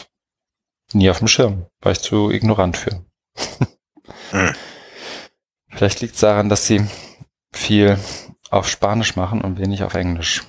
nie 0.92 1.10
auf 1.10 1.18
dem 1.18 1.28
Schirm. 1.28 1.66
War 1.80 1.92
ich 1.92 2.00
zu 2.00 2.30
ignorant 2.30 2.76
für. 2.76 3.04
hm. 4.30 4.54
Vielleicht 5.68 6.00
liegt 6.00 6.14
es 6.14 6.20
daran, 6.20 6.48
dass 6.48 6.66
sie 6.66 6.86
viel 7.52 7.98
auf 8.50 8.68
Spanisch 8.68 9.16
machen 9.16 9.40
und 9.40 9.58
wenig 9.58 9.82
auf 9.82 9.94
Englisch. 9.94 10.42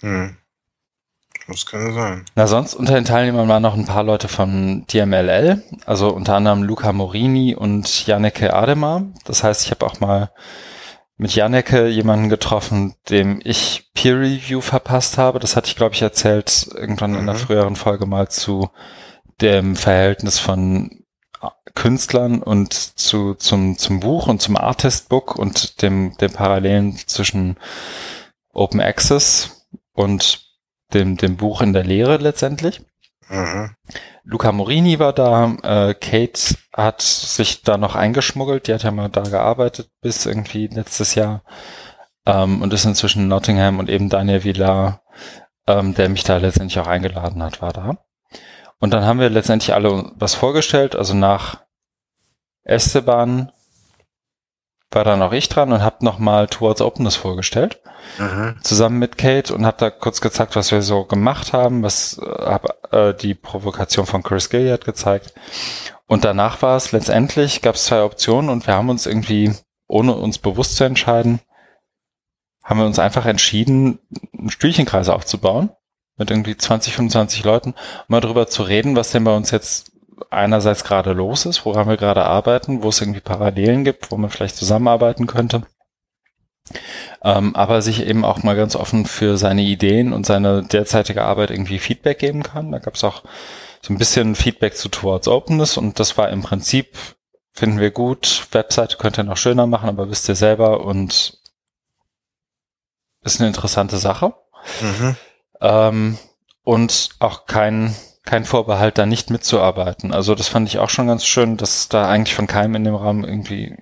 Hm. 0.00 0.36
Das 1.46 1.66
kann 1.66 1.92
sein. 1.92 2.24
Na, 2.34 2.46
sonst 2.46 2.74
unter 2.74 2.94
den 2.94 3.04
Teilnehmern 3.04 3.48
waren 3.48 3.62
noch 3.62 3.74
ein 3.74 3.84
paar 3.84 4.02
Leute 4.02 4.28
von 4.28 4.86
DMLL, 4.86 5.62
also 5.84 6.08
unter 6.08 6.36
anderem 6.36 6.62
Luca 6.62 6.92
Morini 6.92 7.54
und 7.54 8.06
Janneke 8.06 8.54
Ademar. 8.54 9.02
Das 9.24 9.44
heißt, 9.44 9.64
ich 9.64 9.70
habe 9.70 9.84
auch 9.84 10.00
mal 10.00 10.30
mit 11.16 11.34
Janneke 11.34 11.86
jemanden 11.86 12.28
getroffen, 12.28 12.94
dem 13.08 13.40
ich 13.44 13.90
Peer 13.94 14.18
Review 14.18 14.60
verpasst 14.60 15.16
habe. 15.18 15.38
Das 15.38 15.56
hatte 15.56 15.68
ich, 15.68 15.76
glaube 15.76 15.94
ich, 15.94 16.02
erzählt 16.02 16.68
irgendwann 16.74 17.12
mhm. 17.12 17.16
in 17.16 17.22
einer 17.22 17.34
mhm. 17.34 17.42
früheren 17.42 17.76
Folge 17.76 18.06
mal 18.06 18.28
zu 18.28 18.70
dem 19.40 19.76
Verhältnis 19.76 20.38
von 20.38 21.04
Künstlern 21.74 22.42
und 22.42 22.72
zu, 22.72 23.34
zum, 23.34 23.76
zum 23.78 24.00
Buch 24.00 24.28
und 24.28 24.40
zum 24.40 24.56
Artist 24.56 25.08
Book 25.08 25.36
und 25.36 25.82
dem, 25.82 26.16
dem 26.18 26.32
Parallelen 26.32 26.96
zwischen 27.06 27.56
Open 28.52 28.80
Access 28.80 29.66
und 29.92 30.46
dem, 30.92 31.16
dem 31.16 31.36
Buch 31.36 31.60
in 31.60 31.72
der 31.72 31.84
Lehre 31.84 32.16
letztendlich. 32.16 32.82
Mhm. 33.28 33.74
Luca 34.24 34.52
Morini 34.52 34.98
war 34.98 35.12
da, 35.12 35.54
äh, 35.62 35.94
Kate 35.94 36.56
hat 36.72 37.02
sich 37.02 37.62
da 37.62 37.76
noch 37.76 37.94
eingeschmuggelt, 37.94 38.66
die 38.66 38.74
hat 38.74 38.82
ja 38.82 38.90
mal 38.90 39.10
da 39.10 39.22
gearbeitet 39.22 39.90
bis 40.00 40.24
irgendwie 40.24 40.66
letztes 40.66 41.14
Jahr 41.14 41.42
ähm, 42.24 42.62
und 42.62 42.72
ist 42.72 42.86
inzwischen 42.86 43.28
Nottingham 43.28 43.78
und 43.78 43.90
eben 43.90 44.08
Daniel 44.08 44.44
Villar, 44.44 45.02
ähm, 45.66 45.94
der 45.94 46.08
mich 46.08 46.24
da 46.24 46.38
letztendlich 46.38 46.78
auch 46.78 46.86
eingeladen 46.86 47.42
hat, 47.42 47.60
war 47.60 47.72
da. 47.72 47.98
Und 48.80 48.92
dann 48.92 49.04
haben 49.04 49.20
wir 49.20 49.28
letztendlich 49.28 49.74
alle 49.74 50.12
was 50.16 50.34
vorgestellt, 50.34 50.96
also 50.96 51.14
nach 51.14 51.62
Esteban 52.64 53.52
war 54.90 55.04
dann 55.04 55.22
auch 55.22 55.32
ich 55.32 55.48
dran 55.48 55.72
und 55.72 55.82
habe 55.82 56.04
nochmal 56.04 56.46
Towards 56.46 56.80
Openness 56.80 57.16
vorgestellt. 57.16 57.80
Mhm. 58.18 58.56
Zusammen 58.62 58.98
mit 58.98 59.18
Kate 59.18 59.54
und 59.54 59.66
habe 59.66 59.76
da 59.78 59.90
kurz 59.90 60.20
gezeigt, 60.20 60.56
was 60.56 60.70
wir 60.70 60.82
so 60.82 61.04
gemacht 61.04 61.52
haben, 61.52 61.82
was 61.82 62.18
äh, 62.18 62.24
hab, 62.24 62.92
äh, 62.92 63.14
die 63.14 63.34
Provokation 63.34 64.06
von 64.06 64.22
Chris 64.22 64.50
Gilliard 64.50 64.84
gezeigt. 64.84 65.34
Und 66.06 66.24
danach 66.24 66.62
war 66.62 66.76
es 66.76 66.92
letztendlich, 66.92 67.62
gab 67.62 67.76
es 67.76 67.86
zwei 67.86 68.02
Optionen 68.02 68.50
und 68.50 68.66
wir 68.66 68.74
haben 68.74 68.90
uns 68.90 69.06
irgendwie, 69.06 69.52
ohne 69.86 70.14
uns 70.14 70.38
bewusst 70.38 70.76
zu 70.76 70.84
entscheiden, 70.84 71.40
haben 72.62 72.78
wir 72.78 72.86
uns 72.86 72.98
einfach 72.98 73.26
entschieden, 73.26 73.98
einen 74.36 74.50
Stühlchenkreis 74.50 75.08
aufzubauen 75.08 75.70
mit 76.16 76.30
irgendwie 76.30 76.56
20, 76.56 76.94
25 76.94 77.44
Leuten, 77.44 77.70
um 77.70 78.04
mal 78.08 78.20
drüber 78.20 78.46
zu 78.46 78.62
reden, 78.62 78.96
was 78.96 79.10
denn 79.10 79.24
bei 79.24 79.34
uns 79.34 79.50
jetzt 79.50 79.92
einerseits 80.30 80.84
gerade 80.84 81.12
los 81.12 81.46
ist, 81.46 81.64
woran 81.64 81.88
wir 81.88 81.96
gerade 81.96 82.24
arbeiten, 82.24 82.82
wo 82.82 82.88
es 82.88 83.00
irgendwie 83.00 83.20
Parallelen 83.20 83.84
gibt, 83.84 84.10
wo 84.10 84.16
man 84.16 84.30
vielleicht 84.30 84.56
zusammenarbeiten 84.56 85.26
könnte. 85.26 85.62
Ähm, 87.22 87.54
aber 87.54 87.82
sich 87.82 88.06
eben 88.06 88.24
auch 88.24 88.42
mal 88.42 88.56
ganz 88.56 88.74
offen 88.76 89.06
für 89.06 89.36
seine 89.36 89.62
Ideen 89.62 90.12
und 90.12 90.24
seine 90.24 90.62
derzeitige 90.62 91.22
Arbeit 91.22 91.50
irgendwie 91.50 91.78
Feedback 91.78 92.18
geben 92.18 92.42
kann. 92.42 92.72
Da 92.72 92.78
gab 92.78 92.94
es 92.94 93.04
auch 93.04 93.22
so 93.82 93.92
ein 93.92 93.98
bisschen 93.98 94.34
Feedback 94.34 94.76
zu 94.76 94.88
Towards 94.88 95.28
Openness 95.28 95.76
und 95.76 96.00
das 96.00 96.16
war 96.16 96.30
im 96.30 96.42
Prinzip 96.42 96.96
finden 97.54 97.78
wir 97.78 97.92
gut, 97.92 98.48
Webseite 98.50 98.96
könnt 98.96 99.18
ihr 99.18 99.24
noch 99.24 99.36
schöner 99.36 99.66
machen, 99.66 99.88
aber 99.88 100.10
wisst 100.10 100.28
ihr 100.28 100.34
selber 100.34 100.84
und 100.84 101.38
ist 103.22 103.40
eine 103.40 103.48
interessante 103.48 103.96
Sache. 103.96 104.34
Mhm. 104.80 105.16
Ähm, 105.60 106.18
und 106.64 107.10
auch 107.20 107.46
kein, 107.46 107.94
kein 108.24 108.44
Vorbehalt, 108.44 108.98
da 108.98 109.06
nicht 109.06 109.30
mitzuarbeiten. 109.30 110.12
Also 110.12 110.34
das 110.34 110.48
fand 110.48 110.68
ich 110.68 110.78
auch 110.78 110.90
schon 110.90 111.06
ganz 111.06 111.24
schön, 111.24 111.56
dass 111.56 111.88
da 111.88 112.08
eigentlich 112.08 112.34
von 112.34 112.46
keinem 112.46 112.74
in 112.76 112.84
dem 112.84 112.94
Raum 112.94 113.24
irgendwie 113.24 113.76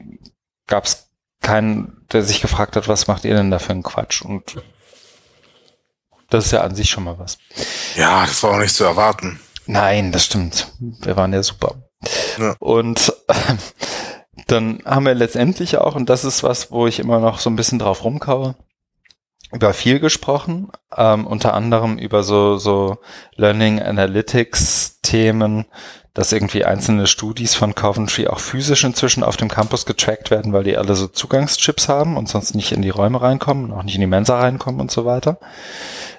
gab 0.66 0.85
es 0.85 1.09
keinen, 1.40 2.05
der 2.12 2.23
sich 2.23 2.40
gefragt 2.40 2.77
hat, 2.77 2.89
was 2.89 3.06
macht 3.06 3.24
ihr 3.24 3.35
denn 3.35 3.51
da 3.51 3.59
für 3.59 3.70
einen 3.70 3.82
Quatsch? 3.82 4.23
Und 4.23 4.62
das 6.31 6.47
ist 6.47 6.52
ja 6.52 6.62
an 6.62 6.74
sich 6.74 6.90
schon 6.90 7.05
mal 7.05 7.19
was. 7.19 7.39
Ja, 7.97 8.24
das 8.27 8.43
war 8.43 8.52
auch 8.52 8.59
nicht 8.59 8.74
zu 8.74 8.85
erwarten. 8.85 9.40
Nein, 9.66 10.12
das 10.12 10.24
stimmt. 10.24 10.69
Wir 10.78 11.16
waren 11.16 11.32
ja 11.32 11.43
super. 11.43 11.77
Ja. 12.39 12.56
Und 12.59 13.12
äh, 13.28 13.35
dann 14.47 14.81
haben 14.85 15.06
wir 15.06 15.14
letztendlich 15.14 15.78
auch, 15.78 15.94
und 15.94 16.09
das 16.09 16.24
ist 16.24 16.43
was, 16.43 16.70
wo 16.73 16.86
ich 16.86 16.98
immer 16.98 17.20
noch 17.20 17.39
so 17.39 17.51
ein 17.51 17.56
bisschen 17.56 17.78
drauf 17.78 18.02
rumkaue, 18.02 18.56
über 19.52 19.74
viel 19.74 20.00
gesprochen, 20.00 20.70
ähm, 20.96 21.26
unter 21.26 21.54
anderem 21.54 21.98
über 21.98 22.22
so, 22.22 22.56
so 22.56 22.98
Learning 23.36 23.80
Analytics 23.80 25.00
Themen, 25.02 25.66
dass 26.14 26.32
irgendwie 26.32 26.64
einzelne 26.64 27.06
Studis 27.06 27.54
von 27.54 27.74
Coventry 27.74 28.26
auch 28.28 28.38
physisch 28.38 28.84
inzwischen 28.84 29.22
auf 29.22 29.36
dem 29.36 29.48
Campus 29.48 29.86
getrackt 29.86 30.30
werden, 30.30 30.52
weil 30.52 30.64
die 30.64 30.76
alle 30.76 30.94
so 30.94 31.06
Zugangschips 31.06 31.88
haben 31.88 32.16
und 32.16 32.28
sonst 32.28 32.54
nicht 32.54 32.72
in 32.72 32.82
die 32.82 32.90
Räume 32.90 33.20
reinkommen, 33.20 33.72
auch 33.72 33.82
nicht 33.82 33.94
in 33.94 34.00
die 34.02 34.06
Mensa 34.06 34.38
reinkommen 34.38 34.80
und 34.80 34.90
so 34.90 35.04
weiter. 35.04 35.38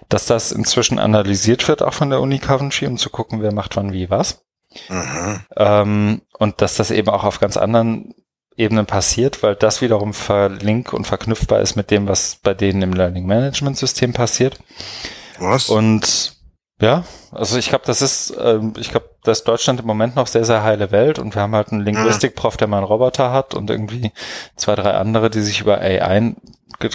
Dass 0.09 0.25
das 0.25 0.51
inzwischen 0.51 0.99
analysiert 0.99 1.67
wird, 1.67 1.81
auch 1.81 1.93
von 1.93 2.09
der 2.09 2.21
Uni 2.21 2.39
Coventry, 2.39 2.87
um 2.87 2.97
zu 2.97 3.09
gucken, 3.09 3.41
wer 3.41 3.53
macht 3.53 3.75
wann 3.75 3.93
wie 3.93 4.09
was. 4.09 4.43
Mhm. 4.89 5.39
Ähm, 5.55 6.21
und 6.39 6.61
dass 6.61 6.75
das 6.75 6.89
eben 6.89 7.09
auch 7.09 7.23
auf 7.23 7.39
ganz 7.39 7.57
anderen 7.57 8.15
Ebenen 8.55 8.85
passiert, 8.85 9.41
weil 9.43 9.55
das 9.55 9.81
wiederum 9.81 10.13
verlink 10.13 10.93
und 10.93 11.05
verknüpfbar 11.05 11.61
ist 11.61 11.75
mit 11.75 11.91
dem, 11.91 12.07
was 12.07 12.37
bei 12.41 12.53
denen 12.53 12.81
im 12.81 12.93
Learning 12.93 13.25
Management 13.25 13.77
System 13.77 14.13
passiert. 14.13 14.59
Was? 15.39 15.69
Und 15.69 16.35
ja, 16.81 17.03
also 17.31 17.57
ich 17.57 17.69
glaube, 17.69 17.85
das 17.85 18.01
ist, 18.01 18.33
ähm, 18.39 18.73
ich 18.77 18.89
glaube, 18.89 19.09
dass 19.23 19.43
Deutschland 19.43 19.79
im 19.79 19.87
Moment 19.87 20.15
noch 20.15 20.27
sehr, 20.27 20.45
sehr 20.45 20.63
heile 20.63 20.91
Welt 20.91 21.17
und 21.17 21.33
wir 21.33 21.41
haben 21.41 21.55
halt 21.55 21.71
einen 21.71 21.81
mhm. 21.81 21.87
Linguistikprof, 21.87 22.57
der 22.57 22.67
mal 22.67 22.77
einen 22.77 22.85
Roboter 22.85 23.31
hat 23.31 23.53
und 23.53 23.69
irgendwie 23.69 24.11
zwei, 24.55 24.75
drei 24.75 24.91
andere, 24.91 25.29
die 25.29 25.41
sich 25.41 25.61
über 25.61 25.79
AI 25.79 26.01
einen 26.01 26.37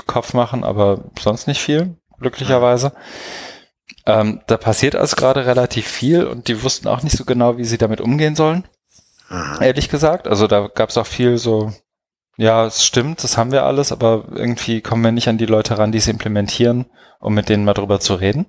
Kopf 0.07 0.35
machen, 0.35 0.65
aber 0.65 1.05
sonst 1.19 1.47
nicht 1.47 1.63
viel, 1.63 1.97
glücklicherweise. 2.21 2.93
Ähm, 4.05 4.43
da 4.47 4.57
passiert 4.57 4.95
also 4.95 5.17
gerade 5.17 5.47
relativ 5.47 5.87
viel 5.87 6.25
und 6.25 6.49
die 6.49 6.63
wussten 6.63 6.89
auch 6.89 7.03
nicht 7.03 7.17
so 7.17 7.25
genau, 7.25 7.57
wie 7.57 7.65
sie 7.65 7.79
damit 7.79 8.01
umgehen 8.01 8.37
sollen. 8.37 8.65
Mhm. 9.29 9.59
Ehrlich 9.61 9.89
gesagt. 9.89 10.29
Also 10.29 10.47
da 10.47 10.69
gab 10.69 10.91
es 10.91 10.97
auch 10.97 11.07
viel 11.07 11.39
so, 11.39 11.73
ja, 12.37 12.67
es 12.67 12.85
stimmt, 12.85 13.25
das 13.25 13.37
haben 13.37 13.53
wir 13.53 13.65
alles, 13.65 13.93
aber 13.93 14.25
irgendwie 14.31 14.81
kommen 14.81 15.03
wir 15.03 15.13
nicht 15.13 15.29
an 15.29 15.39
die 15.39 15.47
Leute 15.47 15.77
ran, 15.79 15.93
die 15.93 15.99
es 15.99 16.09
implementieren, 16.09 16.87
um 17.21 17.35
mit 17.35 17.49
denen 17.49 17.65
mal 17.65 17.75
drüber 17.75 18.01
zu 18.01 18.15
reden. 18.15 18.47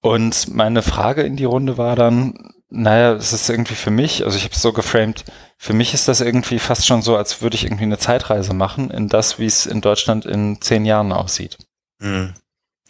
Und 0.00 0.54
meine 0.54 0.82
Frage 0.82 1.22
in 1.22 1.36
die 1.36 1.44
Runde 1.44 1.76
war 1.76 1.96
dann, 1.96 2.52
naja, 2.70 3.12
es 3.12 3.32
ist 3.32 3.50
irgendwie 3.50 3.74
für 3.74 3.90
mich, 3.90 4.24
also 4.24 4.36
ich 4.36 4.44
habe 4.44 4.54
es 4.54 4.62
so 4.62 4.72
geframed, 4.72 5.24
für 5.56 5.72
mich 5.72 5.94
ist 5.94 6.08
das 6.08 6.20
irgendwie 6.20 6.58
fast 6.58 6.86
schon 6.86 7.02
so, 7.02 7.16
als 7.16 7.42
würde 7.42 7.56
ich 7.56 7.64
irgendwie 7.64 7.84
eine 7.84 7.98
Zeitreise 7.98 8.54
machen 8.54 8.90
in 8.90 9.08
das, 9.08 9.38
wie 9.38 9.46
es 9.46 9.66
in 9.66 9.80
Deutschland 9.80 10.24
in 10.24 10.60
zehn 10.60 10.84
Jahren 10.84 11.12
aussieht. 11.12 11.58
Mhm. 11.98 12.34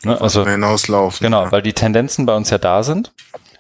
Ne, 0.04 0.20
also 0.20 0.46
hinauslaufen. 0.46 1.24
Genau, 1.24 1.44
ja. 1.44 1.52
weil 1.52 1.62
die 1.62 1.72
Tendenzen 1.72 2.24
bei 2.24 2.36
uns 2.36 2.50
ja 2.50 2.58
da 2.58 2.82
sind 2.82 3.12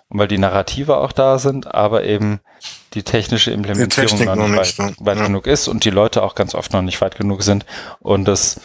und 0.08 0.18
weil 0.18 0.28
die 0.28 0.38
Narrative 0.38 0.96
auch 0.96 1.12
da 1.12 1.38
sind, 1.38 1.74
aber 1.74 2.04
eben 2.04 2.40
die 2.94 3.02
technische 3.02 3.50
Implementierung 3.50 4.18
die 4.18 4.24
noch 4.24 4.36
nicht, 4.36 4.78
nicht 4.78 4.78
weit, 4.78 4.94
weit 5.00 5.18
ja. 5.18 5.26
genug 5.26 5.46
ist 5.46 5.68
und 5.68 5.84
die 5.84 5.90
Leute 5.90 6.22
auch 6.22 6.34
ganz 6.34 6.54
oft 6.54 6.72
noch 6.72 6.82
nicht 6.82 7.00
weit 7.00 7.16
genug 7.16 7.42
sind 7.42 7.66
und 8.00 8.28
es 8.28 8.60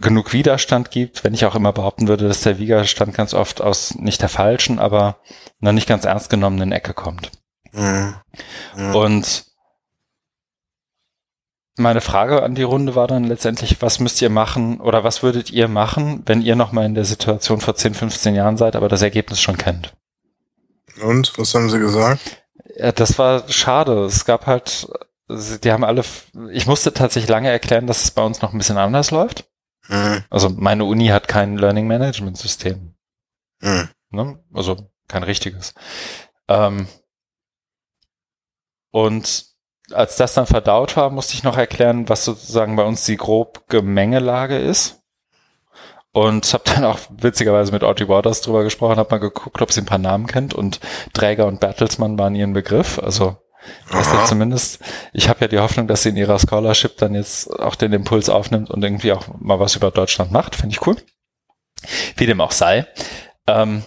genug 0.00 0.32
Widerstand 0.32 0.90
gibt, 0.90 1.24
wenn 1.24 1.34
ich 1.34 1.44
auch 1.44 1.54
immer 1.54 1.72
behaupten 1.72 2.08
würde, 2.08 2.28
dass 2.28 2.42
der 2.42 2.58
Widerstand 2.58 3.14
ganz 3.14 3.34
oft 3.34 3.60
aus 3.60 3.94
nicht 3.94 4.20
der 4.22 4.28
falschen, 4.28 4.78
aber 4.78 5.18
noch 5.60 5.72
nicht 5.72 5.88
ganz 5.88 6.04
ernst 6.04 6.30
genommenen 6.30 6.72
Ecke 6.72 6.94
kommt. 6.94 7.30
Mhm. 7.72 8.14
Mhm. 8.76 8.94
Und 8.94 9.44
meine 11.76 12.00
Frage 12.00 12.42
an 12.42 12.54
die 12.54 12.64
Runde 12.64 12.96
war 12.96 13.06
dann 13.06 13.24
letztendlich, 13.24 13.80
was 13.80 14.00
müsst 14.00 14.20
ihr 14.20 14.30
machen 14.30 14.80
oder 14.80 15.04
was 15.04 15.22
würdet 15.22 15.50
ihr 15.50 15.68
machen, 15.68 16.22
wenn 16.26 16.42
ihr 16.42 16.56
nochmal 16.56 16.86
in 16.86 16.94
der 16.94 17.04
Situation 17.04 17.60
vor 17.60 17.76
10, 17.76 17.94
15 17.94 18.34
Jahren 18.34 18.56
seid, 18.56 18.74
aber 18.74 18.88
das 18.88 19.02
Ergebnis 19.02 19.40
schon 19.40 19.56
kennt? 19.56 19.94
Und 21.02 21.36
was 21.38 21.54
haben 21.54 21.70
sie 21.70 21.78
gesagt? 21.78 22.44
Ja, 22.76 22.92
das 22.92 23.18
war 23.18 23.48
schade. 23.48 24.04
Es 24.04 24.24
gab 24.24 24.46
halt, 24.46 24.88
die 25.28 25.72
haben 25.72 25.84
alle, 25.84 26.04
ich 26.50 26.66
musste 26.66 26.92
tatsächlich 26.92 27.30
lange 27.30 27.50
erklären, 27.50 27.86
dass 27.86 28.04
es 28.04 28.10
bei 28.10 28.22
uns 28.22 28.42
noch 28.42 28.52
ein 28.52 28.58
bisschen 28.58 28.78
anders 28.78 29.10
läuft. 29.10 29.48
Mhm. 29.88 30.24
Also 30.30 30.50
meine 30.50 30.84
Uni 30.84 31.08
hat 31.08 31.28
kein 31.28 31.56
Learning 31.56 31.86
Management 31.86 32.38
System. 32.38 32.94
Mhm. 33.60 33.88
Ne? 34.10 34.38
Also 34.52 34.76
kein 35.08 35.22
richtiges. 35.22 35.74
Ähm, 36.48 36.86
und 38.90 39.46
als 39.92 40.16
das 40.16 40.34
dann 40.34 40.46
verdaut 40.46 40.96
war, 40.96 41.10
musste 41.10 41.34
ich 41.34 41.44
noch 41.44 41.56
erklären, 41.56 42.08
was 42.08 42.24
sozusagen 42.24 42.76
bei 42.76 42.84
uns 42.84 43.04
die 43.04 43.16
grob 43.16 43.68
Gemengelage 43.68 44.58
ist. 44.58 44.97
Und 46.18 46.52
habe 46.52 46.64
dann 46.66 46.84
auch 46.84 46.98
witzigerweise 47.10 47.70
mit 47.70 47.84
Audrey 47.84 48.08
Waters 48.08 48.40
drüber 48.40 48.64
gesprochen, 48.64 48.96
habe 48.96 49.10
mal 49.10 49.18
geguckt, 49.18 49.62
ob 49.62 49.72
sie 49.72 49.82
ein 49.82 49.86
paar 49.86 49.98
Namen 49.98 50.26
kennt 50.26 50.52
und 50.52 50.80
Träger 51.12 51.46
und 51.46 51.60
Bertelsmann 51.60 52.18
waren 52.18 52.34
ihren 52.34 52.52
Begriff. 52.52 52.98
Also 52.98 53.36
Weißt 53.90 54.12
du, 54.12 54.24
zumindest, 54.24 54.80
ich 55.12 55.28
habe 55.28 55.40
ja 55.40 55.48
die 55.48 55.58
Hoffnung, 55.58 55.88
dass 55.88 56.02
sie 56.02 56.08
in 56.08 56.16
ihrer 56.16 56.38
Scholarship 56.38 56.96
dann 56.96 57.14
jetzt 57.14 57.48
auch 57.50 57.74
den 57.74 57.92
Impuls 57.92 58.28
aufnimmt 58.30 58.70
und 58.70 58.82
irgendwie 58.82 59.12
auch 59.12 59.26
mal 59.38 59.60
was 59.60 59.76
über 59.76 59.90
Deutschland 59.90 60.32
macht. 60.32 60.56
Finde 60.56 60.74
ich 60.74 60.86
cool. 60.86 60.96
Wie 62.16 62.26
dem 62.26 62.40
auch 62.40 62.52
sei. 62.52 62.86
Ähm, 63.46 63.82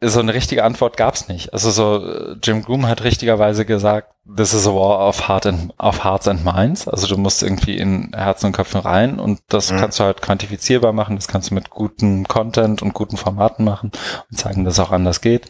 so 0.00 0.20
eine 0.20 0.32
richtige 0.32 0.64
Antwort 0.64 0.96
gab's 0.96 1.28
nicht. 1.28 1.52
Also 1.52 1.70
so 1.70 2.34
Jim 2.42 2.62
Groom 2.62 2.86
hat 2.86 3.02
richtigerweise 3.02 3.64
gesagt, 3.64 4.14
this 4.36 4.54
is 4.54 4.66
a 4.66 4.70
war 4.72 5.08
of, 5.08 5.28
heart 5.28 5.46
and, 5.46 5.74
of 5.78 6.04
hearts 6.04 6.28
and 6.28 6.44
minds. 6.44 6.86
Also 6.86 7.08
du 7.08 7.16
musst 7.16 7.42
irgendwie 7.42 7.76
in 7.76 8.12
Herzen 8.14 8.46
und 8.46 8.52
Köpfen 8.52 8.80
rein 8.80 9.18
und 9.18 9.40
das 9.48 9.72
mhm. 9.72 9.78
kannst 9.78 9.98
du 9.98 10.04
halt 10.04 10.22
quantifizierbar 10.22 10.92
machen. 10.92 11.16
Das 11.16 11.26
kannst 11.26 11.50
du 11.50 11.54
mit 11.54 11.70
gutem 11.70 12.28
Content 12.28 12.80
und 12.80 12.94
guten 12.94 13.16
Formaten 13.16 13.64
machen 13.64 13.90
und 14.30 14.36
zeigen, 14.36 14.64
dass 14.64 14.74
es 14.74 14.80
auch 14.80 14.92
anders 14.92 15.20
geht. 15.20 15.48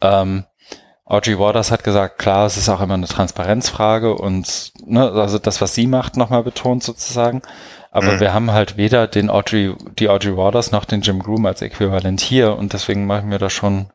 Ähm, 0.00 0.44
Audrey 1.06 1.38
Waters 1.38 1.70
hat 1.70 1.84
gesagt, 1.84 2.18
klar, 2.18 2.46
es 2.46 2.56
ist 2.56 2.68
auch 2.68 2.80
immer 2.80 2.94
eine 2.94 3.06
Transparenzfrage 3.06 4.14
und 4.14 4.72
ne, 4.86 5.10
also 5.10 5.38
das, 5.38 5.60
was 5.60 5.74
sie 5.74 5.86
macht, 5.86 6.16
nochmal 6.16 6.42
betont 6.42 6.82
sozusagen. 6.82 7.42
Aber 7.94 8.14
mhm. 8.14 8.20
wir 8.20 8.34
haben 8.34 8.50
halt 8.50 8.76
weder 8.76 9.06
den 9.06 9.30
Audrey, 9.30 9.72
die 10.00 10.08
Audrey 10.08 10.36
Waters 10.36 10.72
noch 10.72 10.84
den 10.84 11.02
Jim 11.02 11.22
Groom 11.22 11.46
als 11.46 11.62
Äquivalent 11.62 12.20
hier 12.20 12.56
und 12.56 12.72
deswegen 12.72 13.06
machen 13.06 13.30
wir 13.30 13.38
da 13.38 13.48
schon, 13.48 13.92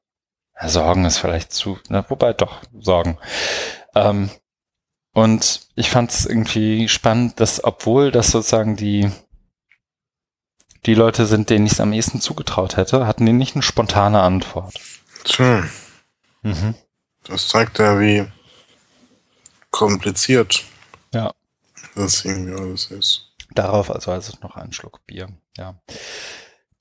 Sorgen 0.66 1.04
ist 1.04 1.18
vielleicht 1.18 1.52
zu, 1.52 1.78
ne, 1.90 2.06
wobei 2.08 2.32
doch, 2.32 2.62
Sorgen. 2.80 3.18
Ähm, 3.96 4.30
und 5.14 5.68
ich 5.76 5.90
fand 5.90 6.12
es 6.12 6.26
irgendwie 6.26 6.88
spannend, 6.88 7.42
dass 7.42 7.62
obwohl 7.62 8.12
das 8.12 8.32
sozusagen 8.32 8.78
die 8.78 9.12
die 10.86 10.94
Leute 10.94 11.26
sind, 11.26 11.50
denen 11.50 11.66
ich 11.66 11.74
es 11.74 11.82
am 11.82 11.92
ehesten 11.92 12.22
zugetraut 12.22 12.78
hätte, 12.78 13.06
hatten 13.06 13.26
die 13.26 13.34
nicht 13.34 13.54
eine 13.54 13.64
spontane 13.64 14.22
Antwort. 14.22 14.80
Tja. 15.26 15.66
Mhm. 16.42 16.74
Das 17.26 17.50
zeigt 17.50 17.80
ja, 17.80 18.00
wie 18.00 18.26
kompliziert 19.72 20.64
ja. 21.14 21.34
das 21.96 22.24
irgendwie 22.24 22.54
alles 22.54 22.92
ist. 22.92 23.29
Darauf 23.52 23.92
also, 23.92 24.12
also 24.12 24.34
noch 24.42 24.56
einen 24.56 24.74
Schluck 24.74 25.06
Bier, 25.06 25.30
ja. 25.58 25.76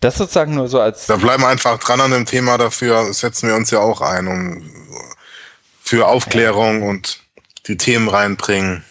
Das 0.00 0.16
sozusagen 0.16 0.54
nur 0.54 0.68
so 0.68 0.80
als. 0.80 1.06
Da 1.06 1.16
bleiben 1.16 1.42
wir 1.42 1.48
einfach 1.48 1.78
dran 1.78 2.00
an 2.00 2.12
dem 2.12 2.26
Thema, 2.26 2.56
dafür 2.56 3.12
setzen 3.12 3.48
wir 3.48 3.56
uns 3.56 3.70
ja 3.70 3.80
auch 3.80 4.00
ein, 4.00 4.28
um 4.28 4.70
für 5.80 6.06
Aufklärung 6.06 6.82
ja. 6.82 6.88
und 6.88 7.20
die 7.66 7.76
Themen 7.76 8.08
reinbringen. 8.08 8.84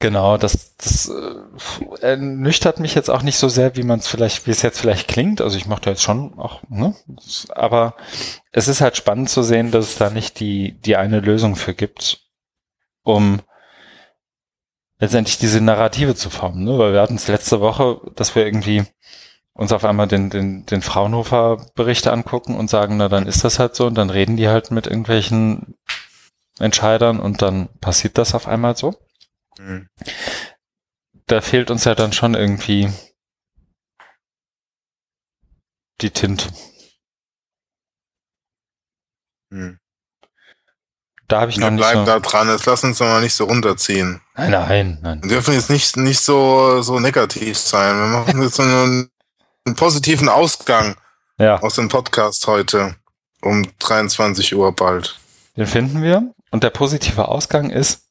Genau, 0.00 0.36
das, 0.36 0.76
das 0.76 1.08
äh, 1.08 2.02
ernüchtert 2.02 2.78
mich 2.78 2.94
jetzt 2.94 3.10
auch 3.10 3.22
nicht 3.22 3.36
so 3.36 3.48
sehr, 3.48 3.74
wie 3.74 3.82
man 3.82 3.98
es 3.98 4.06
vielleicht, 4.06 4.46
wie 4.46 4.52
es 4.52 4.62
jetzt 4.62 4.78
vielleicht 4.78 5.08
klingt. 5.08 5.40
Also 5.40 5.56
ich 5.56 5.66
mache 5.66 5.80
da 5.80 5.90
jetzt 5.90 6.02
schon 6.02 6.38
auch, 6.38 6.62
ne? 6.68 6.94
Aber 7.48 7.96
es 8.52 8.68
ist 8.68 8.80
halt 8.80 8.96
spannend 8.96 9.28
zu 9.28 9.42
sehen, 9.42 9.72
dass 9.72 9.86
es 9.86 9.96
da 9.96 10.10
nicht 10.10 10.38
die, 10.38 10.72
die 10.80 10.96
eine 10.96 11.18
Lösung 11.18 11.56
für 11.56 11.74
gibt, 11.74 12.20
um 13.02 13.40
letztendlich 14.98 15.38
diese 15.38 15.60
Narrative 15.60 16.14
zu 16.14 16.30
formen, 16.30 16.64
ne? 16.64 16.78
Weil 16.78 16.92
wir 16.92 17.00
hatten 17.00 17.16
es 17.16 17.28
letzte 17.28 17.60
Woche, 17.60 18.00
dass 18.14 18.34
wir 18.34 18.44
irgendwie 18.44 18.84
uns 19.54 19.72
auf 19.72 19.84
einmal 19.84 20.06
den, 20.06 20.30
den, 20.30 20.66
den 20.66 20.82
Fraunhofer-Bericht 20.82 22.06
angucken 22.06 22.56
und 22.56 22.70
sagen, 22.70 22.96
na 22.96 23.08
dann 23.08 23.26
ist 23.26 23.42
das 23.44 23.58
halt 23.58 23.74
so 23.74 23.86
und 23.86 23.94
dann 23.96 24.10
reden 24.10 24.36
die 24.36 24.48
halt 24.48 24.70
mit 24.70 24.86
irgendwelchen 24.86 25.74
Entscheidern 26.60 27.18
und 27.18 27.42
dann 27.42 27.68
passiert 27.80 28.18
das 28.18 28.34
auf 28.34 28.46
einmal 28.46 28.76
so. 28.76 28.94
Mhm. 29.58 29.88
Da 31.26 31.40
fehlt 31.40 31.70
uns 31.70 31.84
ja 31.84 31.94
dann 31.94 32.12
schon 32.12 32.34
irgendwie 32.34 32.88
die 36.00 36.10
Tinte. 36.10 36.48
Mhm. 39.50 39.78
Da 41.28 41.40
habe 41.42 41.50
ich 41.50 41.58
Wir 41.58 41.64
noch 41.66 41.70
nicht 41.72 41.80
bleiben 41.80 42.00
so. 42.00 42.06
da 42.06 42.18
dran, 42.20 42.48
jetzt 42.48 42.66
lass 42.66 42.84
uns 42.84 42.98
doch 42.98 43.06
mal 43.06 43.20
nicht 43.20 43.34
so 43.34 43.44
runterziehen. 43.44 44.20
Nein, 44.36 44.50
nein, 44.50 44.98
nein. 45.02 45.22
Wir 45.22 45.28
dürfen 45.30 45.54
jetzt 45.54 45.70
nicht, 45.70 45.96
nicht 45.96 46.20
so, 46.20 46.82
so 46.82 46.98
negativ 47.00 47.56
sein. 47.58 47.96
Wir 47.98 48.06
machen 48.06 48.42
jetzt 48.42 48.58
einen, 48.60 49.10
einen 49.64 49.76
positiven 49.76 50.28
Ausgang 50.28 50.96
Ja, 51.38 51.60
aus 51.60 51.74
dem 51.74 51.88
Podcast 51.88 52.46
heute 52.46 52.96
um 53.42 53.66
23 53.78 54.54
Uhr 54.56 54.74
bald. 54.74 55.18
den 55.56 55.66
finden 55.66 56.02
wir. 56.02 56.34
Und 56.50 56.64
der 56.64 56.70
positive 56.70 57.28
Ausgang 57.28 57.70
ist, 57.70 58.04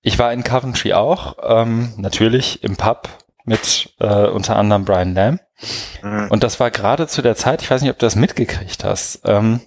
ich 0.00 0.18
war 0.18 0.32
in 0.32 0.44
Coventry 0.44 0.92
auch, 0.94 1.36
ähm, 1.42 1.92
natürlich 1.96 2.62
im 2.62 2.76
Pub 2.76 3.08
mit 3.44 3.92
äh, 3.98 4.26
unter 4.28 4.56
anderem 4.56 4.84
Brian 4.84 5.14
Lamb. 5.14 5.40
Mhm. 6.02 6.28
Und 6.30 6.44
das 6.44 6.60
war 6.60 6.70
gerade 6.70 7.08
zu 7.08 7.20
der 7.20 7.34
Zeit, 7.34 7.62
ich 7.62 7.70
weiß 7.70 7.82
nicht, 7.82 7.90
ob 7.90 7.98
du 7.98 8.06
das 8.06 8.14
mitgekriegt 8.14 8.84
hast. 8.84 9.22
Ähm, 9.24 9.60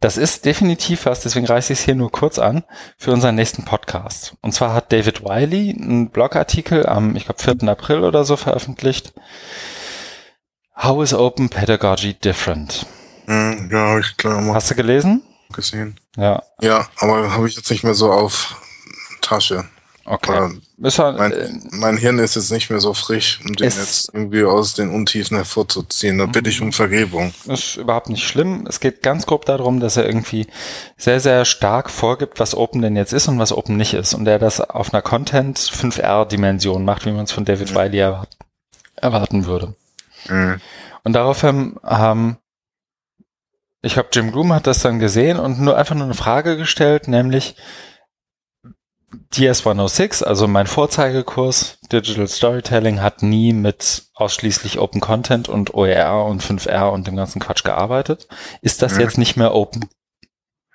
das 0.00 0.16
ist 0.16 0.44
definitiv 0.44 1.06
was, 1.06 1.20
deswegen 1.20 1.46
reiße 1.46 1.72
ich 1.72 1.78
es 1.80 1.84
hier 1.84 1.94
nur 1.94 2.10
kurz 2.12 2.38
an, 2.38 2.64
für 2.98 3.12
unseren 3.12 3.34
nächsten 3.34 3.64
Podcast. 3.64 4.34
Und 4.42 4.52
zwar 4.52 4.74
hat 4.74 4.92
David 4.92 5.22
Wiley 5.24 5.70
einen 5.78 6.10
Blogartikel 6.10 6.86
am, 6.86 7.16
ich 7.16 7.24
glaube, 7.26 7.42
4. 7.42 7.68
April 7.68 8.04
oder 8.04 8.24
so 8.24 8.36
veröffentlicht. 8.36 9.12
How 10.76 11.02
is 11.02 11.14
Open 11.14 11.48
Pedagogy 11.48 12.14
different? 12.14 12.86
Mhm, 13.26 13.68
Ja, 13.72 13.98
ich 13.98 14.16
klar 14.16 14.40
mal 14.40 14.54
Hast 14.54 14.70
du 14.70 14.74
gelesen? 14.74 15.22
gesehen. 15.52 15.98
Ja, 16.16 16.42
Ja, 16.60 16.88
aber 16.98 17.32
habe 17.32 17.48
ich 17.48 17.56
jetzt 17.56 17.70
nicht 17.70 17.84
mehr 17.84 17.94
so 17.94 18.10
auf 18.12 18.56
Tasche. 19.20 19.64
Okay. 20.04 20.32
Halt, 20.32 21.18
mein, 21.18 21.32
äh, 21.32 21.48
mein 21.70 21.96
Hirn 21.96 22.18
ist 22.18 22.36
jetzt 22.36 22.50
nicht 22.50 22.70
mehr 22.70 22.80
so 22.80 22.94
frisch, 22.94 23.40
um 23.44 23.54
den 23.54 23.64
jetzt 23.64 24.10
irgendwie 24.12 24.44
aus 24.44 24.74
den 24.74 24.90
Untiefen 24.90 25.36
hervorzuziehen. 25.36 26.18
Da 26.18 26.26
bitte 26.26 26.50
ich 26.50 26.60
um 26.60 26.72
Vergebung. 26.72 27.32
ist 27.46 27.76
überhaupt 27.76 28.08
nicht 28.08 28.26
schlimm. 28.26 28.66
Es 28.68 28.80
geht 28.80 29.02
ganz 29.02 29.26
grob 29.26 29.44
darum, 29.44 29.80
dass 29.80 29.96
er 29.96 30.06
irgendwie 30.06 30.46
sehr, 30.96 31.20
sehr 31.20 31.44
stark 31.44 31.90
vorgibt, 31.90 32.40
was 32.40 32.54
Open 32.54 32.82
denn 32.82 32.96
jetzt 32.96 33.12
ist 33.12 33.28
und 33.28 33.38
was 33.38 33.52
Open 33.52 33.76
nicht 33.76 33.94
ist. 33.94 34.14
Und 34.14 34.26
er 34.26 34.38
das 34.38 34.60
auf 34.60 34.92
einer 34.92 35.02
Content 35.02 35.58
5R-Dimension 35.58 36.84
macht, 36.84 37.06
wie 37.06 37.12
man 37.12 37.24
es 37.24 37.32
von 37.32 37.44
David 37.44 37.74
Wiley 37.74 37.98
erwart 37.98 38.36
erwarten 38.96 39.46
würde. 39.46 39.74
Mhm. 40.28 40.60
Und 41.02 41.12
daraufhin 41.12 41.76
haben, 41.82 42.38
ich 43.82 43.94
glaube, 43.94 44.08
Jim 44.12 44.32
Groom 44.32 44.52
hat 44.52 44.66
das 44.66 44.80
dann 44.80 44.98
gesehen 44.98 45.38
und 45.38 45.60
nur 45.60 45.76
einfach 45.76 45.94
nur 45.94 46.04
eine 46.04 46.14
Frage 46.14 46.56
gestellt, 46.56 47.08
nämlich 47.08 47.56
DS106, 49.32 50.22
also 50.24 50.46
mein 50.48 50.66
Vorzeigekurs 50.66 51.78
Digital 51.92 52.28
Storytelling, 52.28 53.00
hat 53.00 53.22
nie 53.22 53.52
mit 53.52 54.04
ausschließlich 54.14 54.78
Open 54.78 55.00
Content 55.00 55.48
und 55.48 55.74
OER 55.74 56.24
und 56.26 56.42
5R 56.42 56.90
und 56.90 57.06
dem 57.06 57.16
ganzen 57.16 57.40
Quatsch 57.40 57.64
gearbeitet. 57.64 58.28
Ist 58.62 58.82
das 58.82 58.94
Mhm. 58.94 59.00
jetzt 59.00 59.18
nicht 59.18 59.36
mehr 59.36 59.54
Open? 59.54 59.88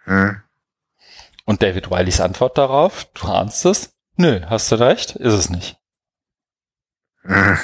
Mhm. 0.05 0.41
Und 1.45 1.61
David 1.63 1.89
Wileys 1.89 2.21
Antwort 2.21 2.57
darauf, 2.57 3.05
du 3.13 3.27
ahnst 3.27 3.65
es? 3.65 3.93
Nö, 4.15 4.41
hast 4.47 4.71
du 4.71 4.75
recht, 4.75 5.15
ist 5.15 5.33
es 5.33 5.49
nicht. 5.49 5.77
Mhm. 7.23 7.57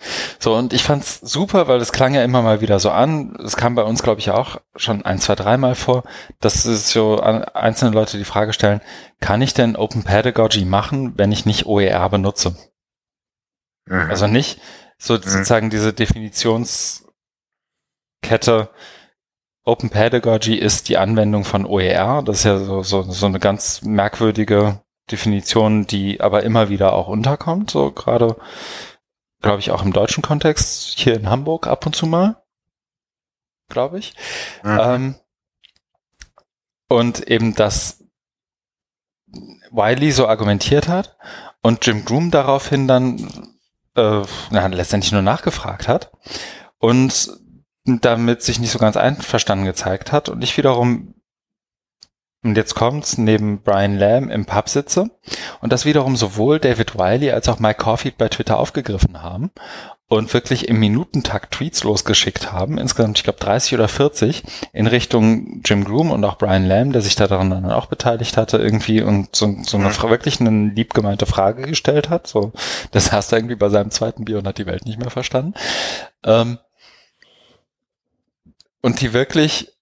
Mhm. 0.00 0.04
So, 0.38 0.54
und 0.54 0.72
ich 0.72 0.82
fand's 0.82 1.20
super, 1.20 1.68
weil 1.68 1.80
es 1.80 1.92
klang 1.92 2.14
ja 2.14 2.24
immer 2.24 2.42
mal 2.42 2.60
wieder 2.60 2.80
so 2.80 2.90
an. 2.90 3.36
Es 3.44 3.56
kam 3.56 3.74
bei 3.74 3.82
uns, 3.82 4.02
glaube 4.02 4.20
ich, 4.20 4.30
auch 4.30 4.60
schon 4.76 5.04
ein, 5.04 5.18
zwei, 5.18 5.34
dreimal 5.34 5.74
vor, 5.74 6.04
dass 6.40 6.64
es 6.64 6.90
so 6.90 7.20
einzelne 7.20 7.92
Leute 7.92 8.18
die 8.18 8.24
Frage 8.24 8.52
stellen, 8.52 8.80
kann 9.20 9.42
ich 9.42 9.54
denn 9.54 9.76
Open 9.76 10.02
Pedagogy 10.04 10.64
machen, 10.64 11.18
wenn 11.18 11.32
ich 11.32 11.46
nicht 11.46 11.66
OER 11.66 12.08
benutze? 12.08 12.56
Mhm. 13.86 14.10
Also 14.10 14.26
nicht 14.26 14.60
so 14.98 15.14
sozusagen 15.14 15.70
diese 15.70 15.92
Definitionskette, 15.92 17.10
Open 19.64 19.90
Pedagogy 19.90 20.56
ist 20.56 20.88
die 20.88 20.96
Anwendung 20.96 21.44
von 21.44 21.66
OER. 21.66 22.22
Das 22.24 22.38
ist 22.38 22.44
ja 22.44 22.58
so, 22.58 22.82
so, 22.82 23.02
so 23.02 23.26
eine 23.26 23.38
ganz 23.38 23.82
merkwürdige 23.82 24.80
Definition, 25.10 25.86
die 25.86 26.20
aber 26.20 26.42
immer 26.44 26.68
wieder 26.70 26.92
auch 26.94 27.08
unterkommt, 27.08 27.70
so 27.70 27.90
gerade 27.90 28.36
glaube 29.40 29.60
ich, 29.60 29.70
auch 29.70 29.82
im 29.82 29.92
deutschen 29.92 30.22
Kontext, 30.22 30.98
hier 30.98 31.14
in 31.14 31.28
Hamburg 31.28 31.66
ab 31.66 31.86
und 31.86 31.96
zu 31.96 32.06
mal, 32.06 32.42
glaube 33.68 33.98
ich. 33.98 34.14
Mhm. 34.62 34.78
Ähm, 34.80 35.14
und 36.88 37.28
eben, 37.28 37.54
dass 37.54 38.04
Wiley 39.70 40.10
so 40.10 40.26
argumentiert 40.26 40.88
hat 40.88 41.16
und 41.62 41.86
Jim 41.86 42.04
Groom 42.04 42.30
daraufhin 42.30 42.88
dann 42.88 43.18
äh, 43.94 44.22
na, 44.50 44.66
letztendlich 44.66 45.12
nur 45.12 45.22
nachgefragt 45.22 45.88
hat 45.88 46.12
und 46.78 47.30
damit 47.84 48.42
sich 48.42 48.58
nicht 48.58 48.70
so 48.70 48.78
ganz 48.78 48.96
einverstanden 48.96 49.64
gezeigt 49.64 50.12
hat 50.12 50.28
und 50.28 50.42
ich 50.42 50.56
wiederum 50.56 51.14
und 52.42 52.56
jetzt 52.56 52.74
kommt's, 52.74 53.18
neben 53.18 53.62
Brian 53.62 53.98
Lamb 53.98 54.30
im 54.30 54.46
Pub 54.46 54.68
sitze 54.68 55.10
und 55.60 55.72
das 55.72 55.84
wiederum 55.84 56.16
sowohl 56.16 56.58
David 56.58 56.98
Wiley 56.98 57.30
als 57.30 57.48
auch 57.48 57.58
Mike 57.58 57.82
Caulfield 57.82 58.16
bei 58.16 58.28
Twitter 58.28 58.58
aufgegriffen 58.58 59.22
haben 59.22 59.50
und 60.10 60.34
wirklich 60.34 60.66
im 60.68 60.80
Minutentakt 60.80 61.52
Tweets 61.52 61.84
losgeschickt 61.84 62.50
haben, 62.50 62.78
insgesamt 62.78 63.18
ich 63.18 63.24
glaube 63.24 63.38
30 63.38 63.74
oder 63.74 63.86
40, 63.86 64.42
in 64.72 64.88
Richtung 64.88 65.60
Jim 65.64 65.84
Groom 65.84 66.10
und 66.10 66.24
auch 66.24 66.36
Brian 66.36 66.66
Lamb, 66.66 66.92
der 66.94 67.02
sich 67.02 67.14
da 67.14 67.28
daran 67.28 67.50
dann 67.50 67.70
auch 67.70 67.86
beteiligt 67.86 68.36
hatte 68.36 68.58
irgendwie 68.58 69.02
und 69.02 69.36
so, 69.36 69.54
so 69.62 69.76
eine 69.76 69.90
Mhm. 69.90 70.10
wirklich 70.10 70.40
eine 70.40 70.72
lieb 70.74 70.94
gemeinte 70.94 71.26
Frage 71.26 71.62
gestellt 71.62 72.10
hat. 72.10 72.26
So, 72.26 72.52
das 72.90 73.12
hast 73.12 73.30
du 73.30 73.36
irgendwie 73.36 73.54
bei 73.54 73.68
seinem 73.68 73.92
zweiten 73.92 74.24
Bier 74.24 74.38
und 74.38 74.48
hat 74.48 74.58
die 74.58 74.66
Welt 74.66 74.84
nicht 74.84 74.98
mehr 74.98 75.10
verstanden. 75.10 75.54
Ähm, 76.24 76.58
und 78.82 79.00
die 79.00 79.12
wirklich 79.12 79.72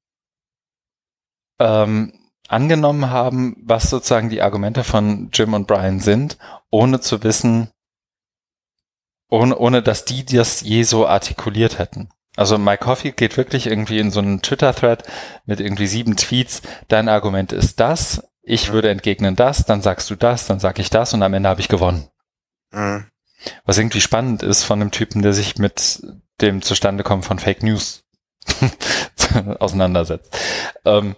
ähm, 1.59 2.13
angenommen 2.49 3.11
haben, 3.11 3.57
was 3.65 3.91
sozusagen 3.91 4.31
die 4.31 4.43
Argumente 4.43 4.83
von 4.83 5.31
Jim 5.33 5.55
und 5.55 5.67
Brian 5.67 6.01
sind, 6.01 6.39
ohne 6.71 7.01
zu 7.01 7.23
wissen, 7.23 7.71
ohne, 9.29 9.57
ohne 9.57 9.83
dass 9.83 10.05
die 10.05 10.25
das 10.25 10.63
je 10.63 10.83
so 10.83 11.07
artikuliert 11.07 11.79
hätten. 11.79 12.09
Also 12.37 12.57
Mike 12.57 12.85
Coffey 12.85 13.13
geht 13.13 13.37
wirklich 13.37 13.67
irgendwie 13.67 13.99
in 13.99 14.11
so 14.11 14.21
einen 14.21 14.43
Twitter-Thread 14.43 15.03
mit 15.45 15.61
irgendwie 15.61 15.87
sieben 15.87 16.17
Tweets. 16.17 16.63
Dein 16.87 17.09
Argument 17.09 17.53
ist 17.53 17.81
das, 17.81 18.23
ich 18.43 18.73
würde 18.73 18.91
entgegnen 18.91 19.37
das, 19.37 19.67
dann 19.67 19.83
sagst 19.83 20.09
du 20.09 20.15
das, 20.15 20.47
dann 20.47 20.61
sag 20.61 20.79
ich 20.79 20.89
das 20.89 21.13
und 21.13 21.23
am 21.23 21.35
Ende 21.35 21.49
habe 21.49 21.61
ich 21.61 21.69
gewonnen. 21.69 22.09
Mhm. 22.71 23.07
Was 23.65 23.79
irgendwie 23.79 24.01
spannend 24.01 24.43
ist 24.43 24.65
von 24.65 24.81
einem 24.81 24.91
Typen, 24.91 25.23
der 25.23 25.33
sich 25.33 25.59
mit 25.59 26.03
dem 26.41 26.63
Zustandekommen 26.63 27.23
von 27.23 27.39
Fake 27.39 27.63
News 27.63 28.05
auseinandersetzt. 29.59 30.37
Ähm, 30.85 31.17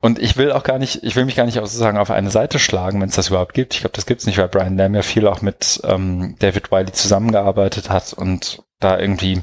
und 0.00 0.18
ich 0.18 0.36
will 0.36 0.52
auch 0.52 0.62
gar 0.62 0.78
nicht, 0.78 1.02
ich 1.02 1.16
will 1.16 1.24
mich 1.24 1.36
gar 1.36 1.44
nicht 1.44 1.58
auch 1.58 1.66
sozusagen 1.66 1.98
auf 1.98 2.10
eine 2.10 2.30
Seite 2.30 2.58
schlagen, 2.58 3.00
wenn 3.00 3.08
es 3.08 3.16
das 3.16 3.28
überhaupt 3.28 3.54
gibt. 3.54 3.74
Ich 3.74 3.80
glaube, 3.80 3.96
das 3.96 4.06
gibt 4.06 4.20
es 4.20 4.26
nicht, 4.26 4.38
weil 4.38 4.48
Brian 4.48 4.76
Lamb 4.76 4.94
ja 4.94 5.02
viel 5.02 5.26
auch 5.26 5.42
mit 5.42 5.80
ähm, 5.84 6.36
David 6.38 6.70
Wiley 6.70 6.92
zusammengearbeitet 6.92 7.90
hat 7.90 8.12
und 8.12 8.62
da 8.78 8.98
irgendwie 8.98 9.42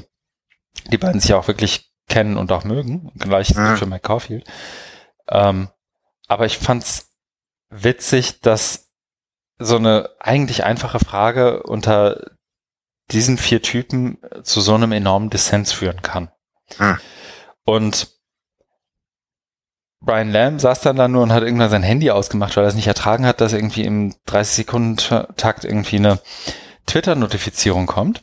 die 0.90 0.98
beiden 0.98 1.20
sich 1.20 1.34
auch 1.34 1.48
wirklich 1.48 1.90
kennen 2.08 2.36
und 2.36 2.52
auch 2.52 2.64
mögen. 2.64 3.10
Gleich 3.18 3.54
Mhm. 3.54 3.76
für 3.76 3.86
Mike 3.86 4.02
Caulfield. 4.02 4.46
Ähm, 5.28 5.68
aber 6.28 6.46
ich 6.46 6.58
fand's 6.58 7.10
witzig, 7.68 8.40
dass 8.40 8.92
so 9.58 9.76
eine 9.76 10.10
eigentlich 10.20 10.64
einfache 10.64 11.00
Frage 11.00 11.62
unter 11.64 12.30
diesen 13.10 13.38
vier 13.38 13.62
Typen 13.62 14.18
zu 14.42 14.60
so 14.60 14.74
einem 14.74 14.92
enormen 14.92 15.30
Dissens 15.30 15.72
führen 15.72 16.02
kann. 16.02 16.30
Hm. 16.76 16.98
Und 17.64 18.15
Brian 20.06 20.30
Lamb 20.30 20.60
saß 20.60 20.80
dann 20.80 20.96
da 20.96 21.08
nur 21.08 21.22
und 21.22 21.32
hat 21.32 21.42
irgendwann 21.42 21.68
sein 21.68 21.82
Handy 21.82 22.10
ausgemacht, 22.10 22.56
weil 22.56 22.64
er 22.64 22.68
es 22.68 22.74
nicht 22.74 22.86
ertragen 22.86 23.26
hat, 23.26 23.40
dass 23.40 23.52
irgendwie 23.52 23.84
im 23.84 24.14
30-Sekunden-Takt 24.28 25.64
irgendwie 25.64 25.96
eine 25.96 26.20
Twitter-Notifizierung 26.86 27.86
kommt. 27.86 28.22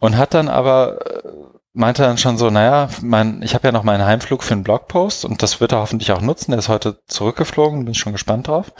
Und 0.00 0.18
hat 0.18 0.34
dann 0.34 0.48
aber, 0.48 0.98
äh, 1.06 1.28
meinte 1.72 2.02
dann 2.02 2.18
schon 2.18 2.36
so, 2.36 2.50
naja, 2.50 2.88
mein, 3.00 3.40
ich 3.42 3.54
habe 3.54 3.66
ja 3.68 3.72
noch 3.72 3.84
meinen 3.84 4.04
Heimflug 4.04 4.42
für 4.42 4.52
einen 4.52 4.64
Blogpost 4.64 5.24
und 5.24 5.42
das 5.42 5.60
wird 5.60 5.72
er 5.72 5.78
hoffentlich 5.78 6.12
auch 6.12 6.20
nutzen. 6.20 6.50
Der 6.50 6.58
ist 6.58 6.68
heute 6.68 6.98
zurückgeflogen, 7.06 7.84
bin 7.84 7.94
schon 7.94 8.12
gespannt 8.12 8.48
drauf. 8.48 8.72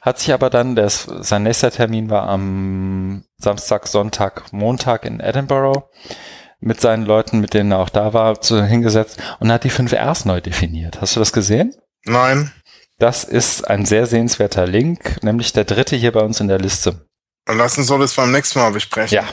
Hat 0.00 0.18
sich 0.18 0.32
aber 0.32 0.50
dann, 0.50 0.76
der 0.76 0.84
ist, 0.84 1.08
sein 1.20 1.42
nächster 1.42 1.70
Termin 1.70 2.10
war 2.10 2.28
am 2.28 3.24
Samstag, 3.38 3.88
Sonntag, 3.88 4.52
Montag 4.52 5.04
in 5.04 5.20
Edinburgh 5.20 5.88
mit 6.60 6.80
seinen 6.80 7.04
Leuten, 7.04 7.40
mit 7.40 7.54
denen 7.54 7.72
er 7.72 7.78
auch 7.78 7.88
da 7.88 8.12
war, 8.12 8.40
zu, 8.40 8.64
hingesetzt 8.64 9.18
und 9.40 9.52
hat 9.52 9.64
die 9.64 9.70
5 9.70 9.92
Rs 9.92 10.24
neu 10.24 10.40
definiert. 10.40 11.00
Hast 11.00 11.16
du 11.16 11.20
das 11.20 11.32
gesehen? 11.32 11.74
Nein. 12.04 12.52
Das 12.98 13.22
ist 13.24 13.68
ein 13.68 13.86
sehr 13.86 14.06
sehenswerter 14.06 14.66
Link, 14.66 15.22
nämlich 15.22 15.52
der 15.52 15.64
dritte 15.64 15.94
hier 15.94 16.12
bei 16.12 16.20
uns 16.20 16.40
in 16.40 16.48
der 16.48 16.58
Liste. 16.58 17.06
Dann 17.44 17.58
lass 17.58 17.78
uns 17.78 17.86
doch 17.86 17.98
das 17.98 18.14
beim 18.14 18.32
nächsten 18.32 18.58
Mal 18.58 18.72
besprechen. 18.72 19.14
Ja. 19.14 19.24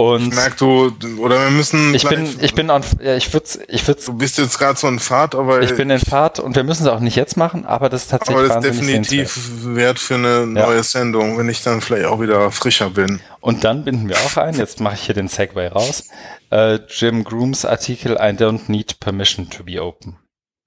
Und 0.00 0.28
Ich 0.28 0.34
merk 0.34 0.56
du, 0.56 0.92
oder 1.18 1.42
wir 1.44 1.50
müssen. 1.50 1.94
ich 1.94 2.08
bin, 2.08 2.26
ich 2.40 2.54
bin 2.54 2.70
on, 2.70 2.82
ja, 3.02 3.16
ich 3.16 3.30
würde, 3.34 3.46
ich 3.68 3.86
würde, 3.86 4.00
Du 4.02 4.14
bist 4.14 4.38
jetzt 4.38 4.58
gerade 4.58 4.78
so 4.78 4.88
in 4.88 4.98
Fahrt, 4.98 5.34
aber 5.34 5.60
ich 5.60 5.74
bin 5.76 5.90
in 5.90 5.98
Fahrt 6.00 6.38
und 6.40 6.56
wir 6.56 6.64
müssen 6.64 6.84
es 6.84 6.88
auch 6.88 7.00
nicht 7.00 7.16
jetzt 7.16 7.36
machen, 7.36 7.66
aber 7.66 7.90
das 7.90 8.04
ist 8.04 8.08
tatsächlich 8.12 8.50
aber 8.50 8.60
das 8.62 8.64
ist 8.76 8.80
definitiv 8.80 9.30
sehenswert. 9.34 9.76
wert 9.76 9.98
für 9.98 10.14
eine 10.14 10.38
Ja. 10.38 10.46
neue 10.46 10.82
Sendung, 10.84 11.36
wenn 11.36 11.50
ich 11.50 11.62
dann 11.62 11.82
vielleicht 11.82 12.06
auch 12.06 12.18
wieder 12.18 12.50
frischer 12.50 12.88
bin. 12.88 13.20
Und 13.40 13.64
dann 13.64 13.84
binden 13.84 14.08
wir 14.08 14.16
auch 14.16 14.38
ein, 14.38 14.54
jetzt 14.56 14.80
mache 14.80 14.94
ich 14.94 15.02
hier 15.02 15.14
den 15.14 15.28
Segway 15.28 15.66
raus, 15.68 16.04
äh, 16.50 16.78
Jim 16.88 17.22
Grooms 17.22 17.66
Artikel 17.66 18.12
I 18.14 18.32
don't 18.34 18.62
need 18.70 19.00
permission 19.00 19.50
to 19.50 19.64
be 19.64 19.82
open. 19.82 20.16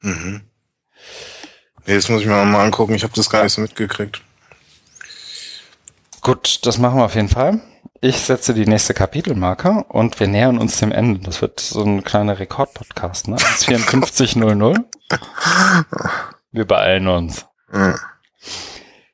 Mhm. 0.02 0.42
Nee, 1.88 1.96
das 1.96 2.08
muss 2.08 2.22
ich 2.22 2.28
mir 2.28 2.34
mal 2.46 2.64
angucken. 2.64 2.94
Ich 2.94 3.04
habe 3.04 3.14
das 3.16 3.30
gar 3.32 3.44
nicht 3.44 3.54
so 3.54 3.62
mitgekriegt. 3.62 4.22
Gut, 6.22 6.60
das 6.68 6.78
machen 6.78 6.98
wir 7.00 7.06
auf 7.06 7.16
jeden 7.16 7.30
Fall. 7.30 7.60
Ich 8.04 8.20
setze 8.20 8.54
die 8.54 8.66
nächste 8.66 8.94
Kapitelmarke 8.94 9.86
und 9.88 10.20
wir 10.20 10.28
nähern 10.28 10.58
uns 10.58 10.78
dem 10.78 10.92
Ende. 10.92 11.22
Das 11.22 11.42
wird 11.42 11.62
so 11.62 11.86
ein 11.86 12.04
kleiner 12.04 12.38
Rekordpodcast, 12.38 13.30
ne? 13.30 13.38
5400. 13.38 14.78
Wir 16.52 16.68
beeilen 16.68 17.08
uns. 17.08 17.46
Ja. 17.72 17.96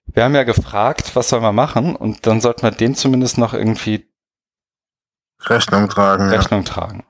Wir 0.07 0.23
haben 0.23 0.33
ja 0.33 0.41
gefragt, 0.41 1.15
was 1.15 1.29
sollen 1.29 1.43
wir 1.43 1.51
machen 1.51 1.95
und 1.95 2.25
dann 2.25 2.41
sollten 2.41 2.63
wir 2.63 2.71
dem 2.71 2.95
zumindest 2.95 3.37
noch 3.37 3.53
irgendwie 3.53 4.09
Rechnung 5.41 5.87
tragen. 5.87 6.29
Rechnung 6.29 6.65
tragen. 6.65 7.05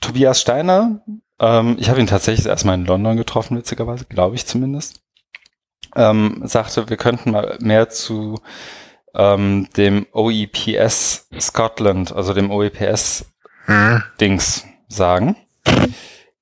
Tobias 0.00 0.40
Steiner, 0.40 1.02
ähm, 1.40 1.74
ich 1.76 1.90
habe 1.90 1.98
ihn 1.98 2.06
tatsächlich 2.06 2.46
erstmal 2.46 2.76
in 2.76 2.86
London 2.86 3.16
getroffen, 3.16 3.56
witzigerweise, 3.56 4.04
glaube 4.04 4.36
ich 4.36 4.46
zumindest, 4.46 5.02
ähm, 5.96 6.42
sagte, 6.44 6.88
wir 6.88 6.96
könnten 6.96 7.32
mal 7.32 7.58
mehr 7.58 7.88
zu 7.88 8.38
ähm, 9.14 9.68
dem 9.76 10.06
OEPS 10.12 11.28
Scotland, 11.40 12.12
also 12.12 12.34
dem 12.34 12.50
OEPS 12.50 13.26
Ja. 13.68 13.74
Hm. 13.94 14.02
Dings 14.20 14.64
sagen. 14.88 15.36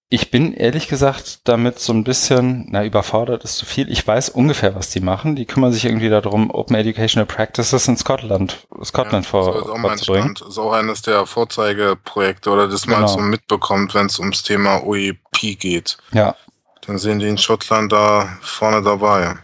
Ich 0.08 0.30
bin 0.30 0.52
ehrlich 0.52 0.88
gesagt 0.88 1.48
damit 1.48 1.78
so 1.78 1.92
ein 1.94 2.04
bisschen, 2.04 2.66
na, 2.70 2.84
überfordert 2.84 3.44
ist 3.44 3.56
zu 3.56 3.64
viel. 3.64 3.90
Ich 3.90 4.06
weiß 4.06 4.28
ungefähr, 4.28 4.74
was 4.74 4.90
die 4.90 5.00
machen. 5.00 5.36
Die 5.36 5.46
kümmern 5.46 5.72
sich 5.72 5.86
irgendwie 5.86 6.10
darum, 6.10 6.50
Open 6.50 6.76
Educational 6.76 7.24
Practices 7.24 7.88
in 7.88 7.96
Scotland, 7.96 8.66
Scotland 8.84 9.24
so 9.24 9.40
ist 9.40 9.46
vor, 9.54 9.72
auch 9.72 9.78
mein 9.78 9.92
vorzubringen. 9.96 10.36
Stand. 10.36 10.50
Ist 10.50 10.58
auch 10.58 10.72
eines 10.72 11.00
der 11.00 11.24
Vorzeigeprojekte 11.24 12.50
oder 12.50 12.68
das 12.68 12.86
man 12.86 12.96
Genau. 12.96 13.08
so 13.08 13.18
mitbekommt, 13.20 13.94
wenn 13.94 14.06
es 14.06 14.18
ums 14.18 14.42
Thema 14.42 14.84
OEP 14.84 15.18
geht. 15.58 15.96
Ja, 16.12 16.34
Dann 16.86 16.98
sehen 16.98 17.18
die 17.20 17.28
in 17.28 17.38
Schottland 17.38 17.90
da 17.92 18.28
vorne 18.42 18.82
dabei. 18.82 19.36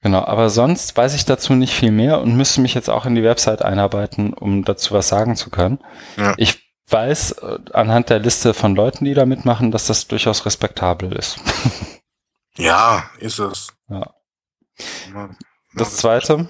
Genau. 0.00 0.24
Aber 0.24 0.50
sonst 0.50 0.96
weiß 0.96 1.14
ich 1.14 1.24
dazu 1.24 1.54
nicht 1.54 1.74
viel 1.74 1.90
mehr 1.90 2.20
und 2.20 2.36
müsste 2.36 2.60
mich 2.60 2.74
jetzt 2.74 2.90
auch 2.90 3.06
in 3.06 3.14
die 3.14 3.24
Website 3.24 3.62
einarbeiten, 3.62 4.32
um 4.34 4.64
dazu 4.64 4.94
was 4.94 5.08
sagen 5.08 5.36
zu 5.36 5.50
können. 5.50 5.80
Ja. 6.16 6.34
Ich 6.36 6.70
weiß 6.88 7.32
äh, 7.32 7.58
anhand 7.72 8.10
der 8.10 8.18
Liste 8.18 8.54
von 8.54 8.74
Leuten, 8.74 9.04
die 9.04 9.14
da 9.14 9.26
mitmachen, 9.26 9.70
dass 9.70 9.86
das 9.86 10.08
durchaus 10.08 10.44
respektabel 10.46 11.12
ist. 11.12 11.38
Ja, 12.56 13.04
ist 13.18 13.38
es. 13.38 13.68
Ja. 13.88 14.14
Das 15.74 15.96
zweite, 15.96 16.48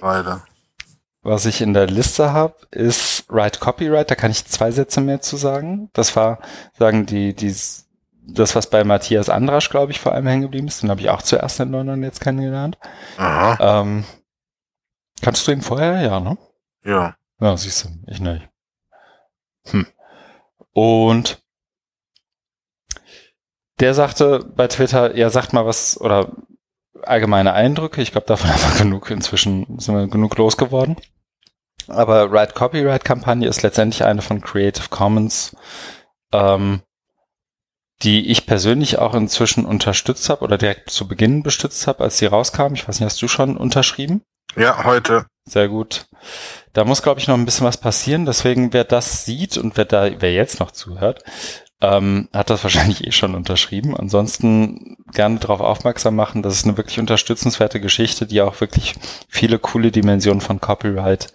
was 1.21 1.45
ich 1.45 1.61
in 1.61 1.73
der 1.73 1.87
Liste 1.87 2.33
habe, 2.33 2.55
ist 2.71 3.25
Write 3.29 3.59
Copyright. 3.59 4.09
Da 4.09 4.15
kann 4.15 4.31
ich 4.31 4.45
zwei 4.45 4.71
Sätze 4.71 4.99
mehr 4.99 5.21
zu 5.21 5.37
sagen. 5.37 5.89
Das 5.93 6.15
war, 6.15 6.39
sagen 6.77 7.05
die, 7.05 7.33
die, 7.33 7.55
das, 8.33 8.55
was 8.55 8.69
bei 8.69 8.83
Matthias 8.83 9.29
Andrasch, 9.29 9.69
glaube 9.69 9.91
ich, 9.91 9.99
vor 9.99 10.13
allem 10.13 10.27
hängen 10.27 10.43
geblieben 10.43 10.67
ist. 10.67 10.81
Den 10.83 10.89
habe 10.89 11.01
ich 11.01 11.09
auch 11.09 11.21
zuerst 11.21 11.59
in 11.59 11.71
London 11.71 12.03
jetzt 12.03 12.21
kennengelernt. 12.21 12.77
Aha, 13.17 13.81
Ähm, 13.81 14.05
kannst 15.21 15.47
du 15.47 15.51
ihn 15.51 15.61
vorher? 15.61 16.01
Ja, 16.01 16.19
ne? 16.19 16.37
ja. 16.83 17.15
Ja, 17.39 17.57
siehst 17.57 17.85
du, 17.85 17.89
ich 18.07 18.19
nicht. 18.19 18.47
Hm. 19.69 19.87
Und 20.73 21.41
der 23.79 23.95
sagte 23.95 24.45
bei 24.55 24.67
Twitter, 24.67 25.17
ja, 25.17 25.31
sagt 25.31 25.53
mal 25.53 25.65
was 25.65 25.99
oder 25.99 26.29
allgemeine 27.01 27.53
Eindrücke. 27.53 28.01
Ich 28.01 28.11
glaube, 28.11 28.27
davon 28.27 28.49
haben 28.53 28.61
wir 28.61 28.83
genug 28.83 29.09
inzwischen, 29.09 29.79
sind 29.79 29.95
wir 29.95 30.07
genug 30.07 30.37
losgeworden. 30.37 30.97
Aber 31.87 32.31
Right 32.31 32.53
Copyright 32.53 33.03
Kampagne 33.03 33.47
ist 33.47 33.63
letztendlich 33.63 34.03
eine 34.03 34.21
von 34.21 34.39
Creative 34.39 34.89
Commons, 34.89 35.55
ähm, 36.31 36.81
die 38.03 38.29
ich 38.29 38.45
persönlich 38.45 38.99
auch 38.99 39.13
inzwischen 39.13 39.65
unterstützt 39.65 40.29
habe 40.29 40.43
oder 40.43 40.57
direkt 40.57 40.89
zu 40.89 41.07
Beginn 41.07 41.43
bestützt 41.43 41.87
habe, 41.87 42.03
als 42.03 42.17
sie 42.17 42.25
rauskam. 42.25 42.73
Ich 42.73 42.87
weiß 42.87 42.99
nicht, 42.99 43.05
hast 43.05 43.21
du 43.21 43.27
schon 43.27 43.57
unterschrieben? 43.57 44.21
Ja, 44.55 44.83
heute. 44.83 45.25
Sehr 45.45 45.69
gut. 45.69 46.05
Da 46.73 46.85
muss, 46.85 47.01
glaube 47.01 47.19
ich, 47.19 47.27
noch 47.27 47.35
ein 47.35 47.45
bisschen 47.45 47.65
was 47.65 47.77
passieren. 47.77 48.25
Deswegen, 48.25 48.73
wer 48.73 48.83
das 48.83 49.25
sieht 49.25 49.57
und 49.57 49.77
wer 49.77 49.85
da, 49.85 50.09
wer 50.19 50.33
jetzt 50.33 50.59
noch 50.59 50.71
zuhört, 50.71 51.23
ähm, 51.81 52.29
hat 52.31 52.49
das 52.49 52.63
wahrscheinlich 52.63 53.05
eh 53.07 53.11
schon 53.11 53.35
unterschrieben. 53.35 53.95
Ansonsten 53.95 54.97
gerne 55.13 55.39
darauf 55.39 55.61
aufmerksam 55.61 56.15
machen, 56.15 56.43
das 56.43 56.55
ist 56.55 56.65
eine 56.65 56.77
wirklich 56.77 56.99
unterstützenswerte 56.99 57.81
Geschichte, 57.81 58.27
die 58.27 58.41
auch 58.41 58.61
wirklich 58.61 58.95
viele 59.27 59.59
coole 59.59 59.91
Dimensionen 59.91 60.41
von 60.41 60.61
Copyright 60.61 61.33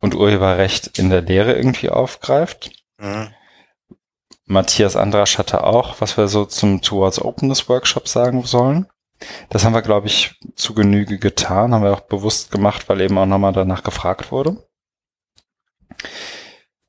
und 0.00 0.14
Urheberrecht 0.14 0.98
in 0.98 1.10
der 1.10 1.22
Lehre 1.22 1.54
irgendwie 1.54 1.90
aufgreift. 1.90 2.70
Mhm. 2.98 3.34
Matthias 4.46 4.96
Andrasch 4.96 5.38
hatte 5.38 5.64
auch, 5.64 6.00
was 6.00 6.16
wir 6.16 6.28
so 6.28 6.44
zum 6.44 6.82
Towards 6.82 7.20
Openness 7.20 7.68
Workshop 7.68 8.08
sagen 8.08 8.44
sollen. 8.44 8.86
Das 9.48 9.64
haben 9.64 9.72
wir, 9.74 9.82
glaube 9.82 10.06
ich, 10.06 10.38
zu 10.54 10.74
Genüge 10.74 11.18
getan, 11.18 11.72
haben 11.72 11.84
wir 11.84 11.94
auch 11.94 12.00
bewusst 12.00 12.50
gemacht, 12.50 12.88
weil 12.88 13.00
eben 13.00 13.16
auch 13.16 13.26
nochmal 13.26 13.52
danach 13.52 13.82
gefragt 13.82 14.32
wurde. 14.32 14.68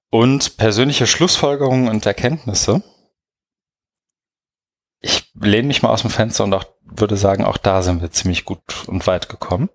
Und 0.10 0.57
persönliche 0.57 1.07
Schlussfolgerungen 1.07 1.88
und 1.88 2.06
Erkenntnisse. 2.06 2.84
Ich 5.02 5.32
lehne 5.36 5.68
mich 5.68 5.82
mal 5.82 5.91
aus 5.91 6.02
dem 6.02 6.10
Fenster 6.10 6.44
und 6.44 6.53
auch 6.53 6.65
würde 6.82 7.15
sagen, 7.15 7.45
auch 7.45 7.57
da 7.57 7.82
sind 7.82 8.02
wir 8.02 8.11
ziemlich 8.11 8.44
gut 8.44 8.88
und 8.88 9.06
weit 9.07 9.30
gekommen. 9.30 9.69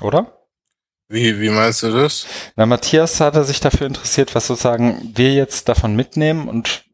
Oder? 0.00 0.41
Wie, 1.12 1.38
wie 1.40 1.50
meinst 1.50 1.82
du 1.82 1.92
das? 1.92 2.26
Na, 2.56 2.64
Matthias 2.64 3.20
hatte 3.20 3.44
sich 3.44 3.60
dafür 3.60 3.86
interessiert, 3.86 4.34
was 4.34 4.46
sozusagen 4.46 5.12
wir 5.14 5.34
jetzt 5.34 5.68
davon 5.68 5.94
mitnehmen 5.94 6.48
und 6.48 6.84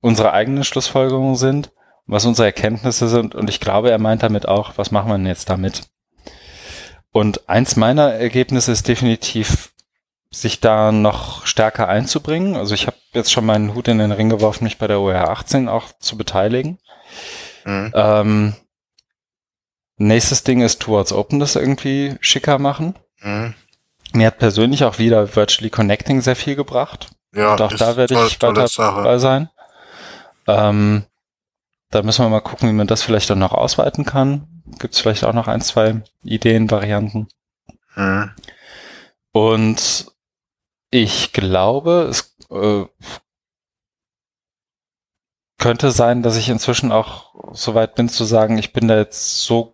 unsere 0.00 0.32
eigenen 0.32 0.62
Schlussfolgerungen 0.62 1.34
sind, 1.34 1.72
was 2.06 2.24
unsere 2.24 2.46
Erkenntnisse 2.46 3.08
sind. 3.08 3.34
Und 3.34 3.50
ich 3.50 3.58
glaube, 3.58 3.90
er 3.90 3.98
meint 3.98 4.22
damit 4.22 4.46
auch, 4.46 4.74
was 4.76 4.92
machen 4.92 5.08
wir 5.08 5.16
denn 5.16 5.26
jetzt 5.26 5.50
damit? 5.50 5.82
Und 7.10 7.48
eins 7.48 7.74
meiner 7.74 8.12
Ergebnisse 8.12 8.70
ist 8.70 8.86
definitiv, 8.86 9.72
sich 10.30 10.60
da 10.60 10.92
noch 10.92 11.46
stärker 11.46 11.88
einzubringen. 11.88 12.54
Also 12.54 12.74
ich 12.74 12.86
habe 12.86 12.96
jetzt 13.12 13.32
schon 13.32 13.44
meinen 13.44 13.74
Hut 13.74 13.88
in 13.88 13.98
den 13.98 14.12
Ring 14.12 14.28
geworfen, 14.28 14.62
mich 14.62 14.78
bei 14.78 14.86
der 14.86 15.00
OR 15.00 15.30
18 15.30 15.68
auch 15.68 15.86
zu 15.98 16.16
beteiligen. 16.16 16.78
Mhm. 17.64 17.90
Ähm, 17.92 18.56
nächstes 19.96 20.44
Ding 20.44 20.60
ist 20.60 20.80
Towards 20.80 21.12
Openness 21.12 21.56
irgendwie 21.56 22.16
schicker 22.20 22.58
machen. 22.58 22.94
Mhm. 23.20 23.54
Mir 24.12 24.28
hat 24.28 24.38
persönlich 24.38 24.84
auch 24.84 24.98
wieder 24.98 25.34
Virtually 25.34 25.70
Connecting 25.70 26.20
sehr 26.20 26.36
viel 26.36 26.54
gebracht. 26.56 27.10
Ja, 27.34 27.52
und 27.52 27.60
auch 27.62 27.72
da 27.74 27.96
werde 27.96 28.14
toll- 28.14 28.26
ich 28.28 28.40
weiter 28.40 28.66
dabei 28.76 29.18
sein. 29.18 29.50
Ähm, 30.46 31.04
da 31.90 32.02
müssen 32.02 32.24
wir 32.24 32.28
mal 32.28 32.40
gucken, 32.40 32.68
wie 32.68 32.74
man 32.74 32.86
das 32.86 33.02
vielleicht 33.02 33.30
dann 33.30 33.38
noch 33.38 33.52
ausweiten 33.52 34.04
kann. 34.04 34.62
Gibt 34.78 34.94
es 34.94 35.00
vielleicht 35.00 35.24
auch 35.24 35.32
noch 35.32 35.48
ein, 35.48 35.60
zwei 35.60 36.02
Ideen, 36.22 36.70
Varianten. 36.70 37.28
Mhm. 37.96 38.30
Und 39.32 40.06
ich 40.90 41.32
glaube, 41.32 42.08
es 42.08 42.36
äh, 42.50 42.84
könnte 45.58 45.90
sein, 45.90 46.22
dass 46.22 46.36
ich 46.36 46.48
inzwischen 46.48 46.92
auch 46.92 47.34
so 47.52 47.74
weit 47.74 47.94
bin 47.94 48.08
zu 48.08 48.24
sagen, 48.24 48.58
ich 48.58 48.72
bin 48.72 48.86
da 48.86 48.96
jetzt 48.96 49.44
so 49.44 49.73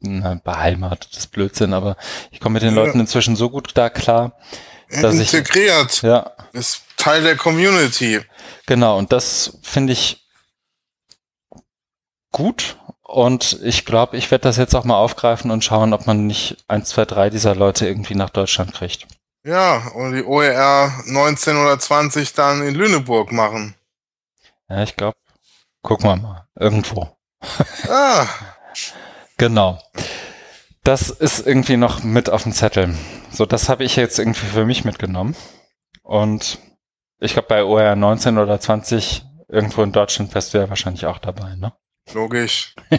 na, 0.00 0.38
ist 1.16 1.30
Blödsinn, 1.32 1.72
aber 1.72 1.96
ich 2.30 2.40
komme 2.40 2.54
mit 2.54 2.62
den 2.62 2.74
Ja. 2.76 2.82
Leuten 2.82 3.00
inzwischen 3.00 3.36
so 3.36 3.50
gut 3.50 3.72
da 3.74 3.88
klar. 3.90 4.32
Dass 4.88 5.14
ich- 5.16 5.32
Integriert. 5.34 6.02
Ja, 6.02 6.32
Ist 6.52 6.82
Teil 6.96 7.22
der 7.22 7.36
Community. 7.36 8.20
Genau, 8.66 8.96
und 8.98 9.12
das 9.12 9.58
finde 9.62 9.92
ich 9.92 10.24
gut. 12.32 12.76
Und 13.02 13.60
ich 13.62 13.84
glaube, 13.84 14.16
ich 14.16 14.30
werde 14.30 14.42
das 14.42 14.56
jetzt 14.56 14.74
auch 14.74 14.84
mal 14.84 14.96
aufgreifen 14.96 15.50
und 15.50 15.64
schauen, 15.64 15.92
ob 15.92 16.06
man 16.06 16.26
nicht 16.26 16.64
eins, 16.68 16.88
zwei, 16.90 17.04
drei 17.04 17.30
dieser 17.30 17.54
Leute 17.54 17.86
irgendwie 17.86 18.14
nach 18.16 18.30
Deutschland 18.30 18.74
kriegt. 18.74 19.06
Ja, 19.44 19.88
und 19.94 20.12
die 20.12 20.24
OER 20.24 20.92
19 21.06 21.56
oder 21.56 21.78
20 21.78 22.32
dann 22.34 22.62
in 22.62 22.74
Lüneburg 22.74 23.30
machen. 23.30 23.74
Ja, 24.68 24.82
ich 24.82 24.96
glaube, 24.96 25.16
gucken 25.82 26.08
wir 26.10 26.16
mal. 26.16 26.48
Irgendwo. 26.58 27.16
Ah, 27.88 28.26
Genau. 29.36 29.78
Das 30.82 31.10
ist 31.10 31.46
irgendwie 31.46 31.76
noch 31.76 32.02
mit 32.02 32.30
auf 32.30 32.44
dem 32.44 32.52
Zettel. 32.52 32.94
So, 33.30 33.44
das 33.44 33.68
habe 33.68 33.84
ich 33.84 33.96
jetzt 33.96 34.18
irgendwie 34.18 34.46
für 34.46 34.64
mich 34.64 34.84
mitgenommen. 34.84 35.36
Und 36.02 36.58
ich 37.18 37.32
glaube, 37.32 37.48
bei 37.48 37.64
OR 37.64 37.96
19 37.96 38.38
oder 38.38 38.60
20 38.60 39.24
irgendwo 39.48 39.82
in 39.82 39.92
Deutschland 39.92 40.34
wärst 40.34 40.54
du 40.54 40.58
ja 40.58 40.68
wahrscheinlich 40.68 41.06
auch 41.06 41.18
dabei, 41.18 41.56
ne? 41.56 41.72
logisch. 42.12 42.74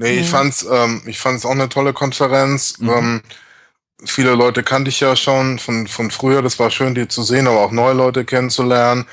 Nee, 0.00 0.20
ich 0.20 0.30
fand's, 0.30 0.64
ähm, 0.70 1.02
ich 1.06 1.18
fand's 1.18 1.44
auch 1.44 1.50
eine 1.50 1.68
tolle 1.68 1.92
Konferenz. 1.92 2.78
Mhm. 2.78 2.88
Ähm, 2.88 3.22
viele 4.04 4.36
Leute 4.36 4.62
kannte 4.62 4.90
ich 4.90 5.00
ja 5.00 5.16
schon 5.16 5.58
von, 5.58 5.88
von 5.88 6.12
früher. 6.12 6.40
Das 6.40 6.60
war 6.60 6.70
schön, 6.70 6.94
die 6.94 7.08
zu 7.08 7.24
sehen, 7.24 7.48
aber 7.48 7.58
auch 7.58 7.72
neue 7.72 7.94
Leute 7.94 8.24
kennenzulernen. 8.24 9.06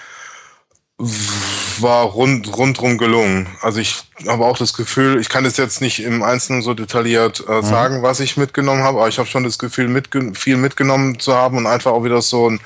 War 0.97 2.05
rund, 2.05 2.55
rundrum 2.55 2.97
gelungen. 2.97 3.47
Also 3.61 3.79
ich 3.79 4.03
habe 4.27 4.45
auch 4.45 4.57
das 4.57 4.73
Gefühl, 4.73 5.19
ich 5.19 5.27
kann 5.27 5.43
es 5.45 5.57
jetzt 5.57 5.81
nicht 5.81 5.99
im 5.99 6.23
Einzelnen 6.23 6.61
so 6.61 6.73
detailliert 6.73 7.43
äh, 7.49 7.61
sagen, 7.61 8.01
was 8.01 8.21
ich 8.21 8.37
mitgenommen 8.37 8.83
habe, 8.83 8.99
aber 8.99 9.09
ich 9.09 9.19
habe 9.19 9.27
schon 9.27 9.43
das 9.43 9.59
Gefühl, 9.59 9.89
mitge 9.89 10.31
viel 10.35 10.55
mitgenommen 10.55 11.19
zu 11.19 11.33
haben 11.33 11.57
und 11.57 11.67
einfach 11.67 11.91
auch 11.91 12.05
wieder 12.05 12.21
so 12.21 12.49
ein 12.49 12.61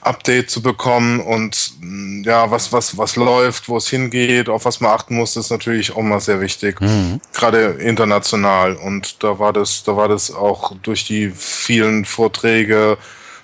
Update 0.00 0.50
zu 0.50 0.62
bekommen 0.62 1.20
und 1.20 1.72
mm, 1.80 2.22
ja, 2.24 2.50
was, 2.50 2.72
was, 2.72 2.96
was 2.96 3.16
läuft, 3.16 3.68
wo 3.68 3.76
es 3.76 3.88
hingeht, 3.88 4.48
auf 4.48 4.64
was 4.64 4.80
man 4.80 4.92
achten 4.92 5.14
muss, 5.16 5.36
ist 5.36 5.50
natürlich 5.50 5.94
auch 5.94 6.02
mal 6.02 6.20
sehr 6.20 6.40
wichtig. 6.40 6.80
Mhm. 6.80 7.20
Gerade 7.34 7.76
international. 7.80 8.76
Und 8.76 9.22
da 9.22 9.38
war 9.38 9.52
das, 9.52 9.84
da 9.84 9.96
war 9.96 10.08
das 10.08 10.34
auch 10.34 10.72
durch 10.82 11.04
die 11.04 11.30
vielen 11.30 12.04
Vorträge, 12.04 12.96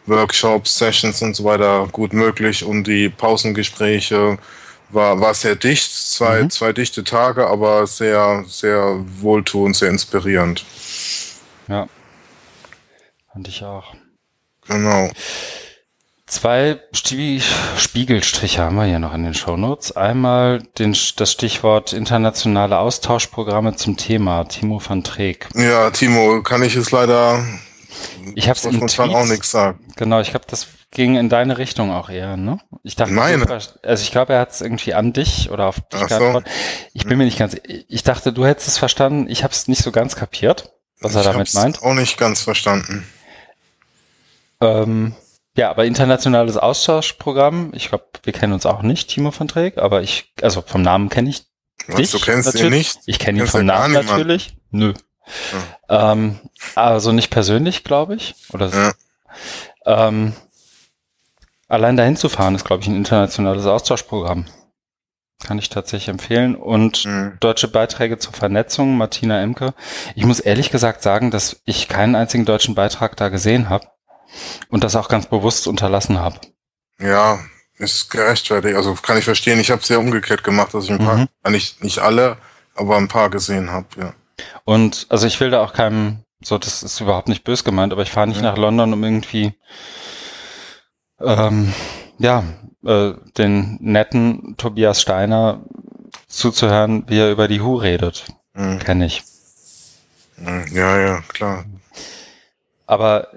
Workshops, 0.07 0.79
Sessions 0.79 1.23
und 1.23 1.35
so 1.35 1.45
weiter 1.45 1.89
gut 1.91 2.13
möglich 2.13 2.65
und 2.65 2.85
die 2.87 3.09
Pausengespräche 3.09 4.39
war, 4.91 5.21
war 5.21 5.35
sehr 5.35 5.57
dicht, 5.57 5.91
zwei, 5.93 6.43
Mhm. 6.43 6.51
zwei 6.51 6.73
dichte 6.73 7.05
Tage, 7.05 7.47
aber 7.47 7.87
sehr, 7.87 8.45
sehr 8.47 9.03
wohltuend, 9.21 9.77
sehr 9.77 9.89
inspirierend. 9.91 10.65
Ja. 11.69 11.89
Fand 13.33 13.49
ich 13.49 13.65
auch. 13.65 13.95
Genau. 14.69 15.11
Zwei 16.27 16.81
Spiegelstriche 17.77 18.63
haben 18.63 18.77
wir 18.77 18.85
hier 18.87 18.99
noch 18.99 19.15
in 19.15 19.25
den 19.25 19.35
Shownotes. 19.35 19.93
Einmal 19.93 20.63
den, 20.79 20.97
das 21.17 21.31
Stichwort 21.33 21.93
internationale 21.93 22.79
Austauschprogramme 22.79 23.77
zum 23.77 23.97
Thema. 23.97 24.45
Timo 24.45 24.81
van 24.85 25.05
Treek. 25.05 25.49
Ja, 25.55 25.91
Timo, 25.91 26.43
kann 26.43 26.63
ich 26.63 26.77
es 26.77 26.91
leider 26.91 27.45
Ich 28.35 28.49
habe 28.49 28.59
es 28.59 28.65
in 28.65 28.75
spontan 28.75 29.15
auch 29.15 29.27
nichts 29.27 29.51
sagen. 29.51 29.85
genau, 29.97 30.21
ich 30.21 30.31
glaube, 30.31 30.47
das 30.49 30.67
ging 30.91 31.17
in 31.17 31.29
deine 31.29 31.59
Richtung 31.59 31.91
auch 31.91 32.09
eher, 32.09 32.37
ne? 32.37 32.59
Ich 32.83 32.97
dachte, 32.97 33.15
ver- 33.15 33.61
also 33.83 34.03
ich 34.03 34.11
glaube, 34.13 34.35
er 34.35 34.41
hat 34.41 34.53
es 34.53 34.61
irgendwie 34.61 34.95
an 34.95 35.13
dich 35.13 35.51
oder 35.51 35.67
auf 35.67 35.77
dich 35.81 36.01
Ach 36.03 36.09
so. 36.09 36.19
geantwortet. 36.19 36.53
Ich 36.93 37.05
bin 37.07 37.19
mir 37.19 37.25
nicht 37.25 37.39
ganz, 37.39 37.57
ich 37.65 38.03
dachte, 38.05 38.33
du 38.33 38.47
hättest 38.47 38.69
es 38.69 38.79
verstanden. 38.79 39.27
Ich 39.29 39.43
habe 39.45 39.53
es 39.53 39.67
nicht 39.69 39.83
so 39.83 39.91
ganz 39.93 40.15
kapiert, 40.17 40.73
was 41.01 41.15
er 41.15 41.23
ich 41.23 41.27
damit 41.27 41.41
hab's 41.41 41.55
meint. 41.55 41.83
auch 41.83 41.95
nicht 41.95 42.17
ganz 42.17 42.41
verstanden. 42.43 43.05
Ähm, 44.61 45.15
ja, 45.57 45.71
aber 45.71 45.85
internationales 45.85 46.57
Austauschprogramm, 46.57 47.73
ich 47.75 47.89
glaube, 47.89 48.05
wir 48.23 48.33
kennen 48.33 48.53
uns 48.53 48.67
auch 48.67 48.83
nicht, 48.83 49.09
Timo 49.11 49.33
van 49.37 49.49
Treek, 49.49 49.79
aber 49.79 50.03
ich, 50.03 50.33
also 50.43 50.63
vom 50.63 50.83
Namen 50.83 51.09
kenne 51.09 51.31
ich 51.31 51.43
Was, 51.87 51.97
dich. 51.97 52.11
du 52.13 52.19
kennst 52.21 52.49
ihn 52.49 52.53
natürlich. 52.55 52.71
nicht? 52.97 52.99
Ich 53.07 53.19
kenne 53.19 53.41
ihn 53.41 53.47
vom 53.47 53.65
Namen 53.67 53.95
natürlich. 53.95 54.57
Nö. 54.71 54.95
Ähm, 55.89 56.39
also 56.75 57.13
nicht 57.13 57.31
persönlich, 57.31 57.85
glaube 57.85 58.15
ich. 58.17 58.35
Oder. 58.53 58.69
Ja. 58.69 58.93
Ähm, 59.87 60.35
allein 61.69 61.97
dahin 61.97 62.17
zu 62.17 62.29
fahren 62.29 62.55
ist, 62.55 62.65
glaube 62.65 62.83
ich, 62.83 62.89
ein 62.89 62.97
internationales 62.97 63.67
Austauschprogramm. 63.67 64.47
Kann 65.45 65.59
ich 65.59 65.69
tatsächlich 65.69 66.09
empfehlen. 66.09 66.55
Und 66.55 66.99
Hm. 66.99 67.37
deutsche 67.41 67.69
Beiträge 67.69 68.19
zur 68.19 68.33
Vernetzung, 68.33 68.97
Martina 68.97 69.43
Emke. 69.43 69.75
Ich 70.15 70.25
muss 70.25 70.41
ehrlich 70.41 70.71
gesagt 70.71 71.03
sagen, 71.03 71.31
dass 71.31 71.61
ich 71.65 71.89
keinen 71.89 72.15
einzigen 72.15 72.45
deutschen 72.45 72.75
Beitrag 72.75 73.17
da 73.17 73.29
gesehen 73.29 73.69
habe 73.69 73.87
und 74.69 74.85
das 74.85 74.97
auch 74.97 75.09
ganz 75.09 75.27
bewusst 75.27 75.67
unterlassen 75.67 76.19
habe. 76.19 76.41
Ja, 76.99 77.41
ist 77.77 78.11
gerechtfertigt. 78.11 78.77
Also 78.77 78.95
kann 78.95 79.19
ich 79.19 79.25
verstehen. 79.25 79.59
Ich 79.61 79.71
habe 79.71 79.83
es 79.83 79.89
ja 79.89 79.99
umgekehrt 79.99 80.45
gemacht, 80.45 80.73
dass 80.73 80.85
ich 80.85 80.93
ein 80.93 80.99
paar, 80.99 81.17
Mhm. 81.19 81.29
äh, 81.43 81.51
nicht, 81.51 81.83
nicht 81.83 81.99
alle, 81.99 82.37
aber 82.77 82.97
ein 82.97 83.09
paar 83.09 83.29
gesehen 83.31 83.71
habe. 83.71 83.87
Ja. 83.99 84.15
Und 84.65 85.07
also 85.11 85.27
ich 85.27 85.39
will 85.41 85.51
da 85.51 85.63
auch 85.63 85.73
keinem, 85.73 86.19
so 86.43 86.59
das 86.59 86.83
ist 86.83 87.01
überhaupt 87.01 87.29
nicht 87.29 87.45
bös 87.45 87.65
gemeint, 87.65 87.93
aber 87.93 88.03
ich 88.03 88.11
fahre 88.11 88.27
nicht 88.29 88.41
Ja. 88.43 88.51
nach 88.51 88.57
London, 88.59 88.93
um 88.93 89.03
irgendwie 89.05 89.55
ähm, 91.21 91.73
ja, 92.19 92.45
äh, 92.85 93.13
den 93.39 93.79
netten 93.81 94.57
Tobias 94.57 95.01
Steiner 95.01 95.63
zuzuhören, 96.29 97.05
wie 97.09 97.19
er 97.19 97.31
über 97.31 97.49
die 97.49 97.61
Hu 97.61 97.77
redet. 97.77 98.25
Hm. 98.55 98.79
Kenne 98.79 99.07
ich. 99.07 99.23
Ja, 100.73 100.99
ja, 100.99 101.21
klar. 101.29 101.65
Aber 102.87 103.29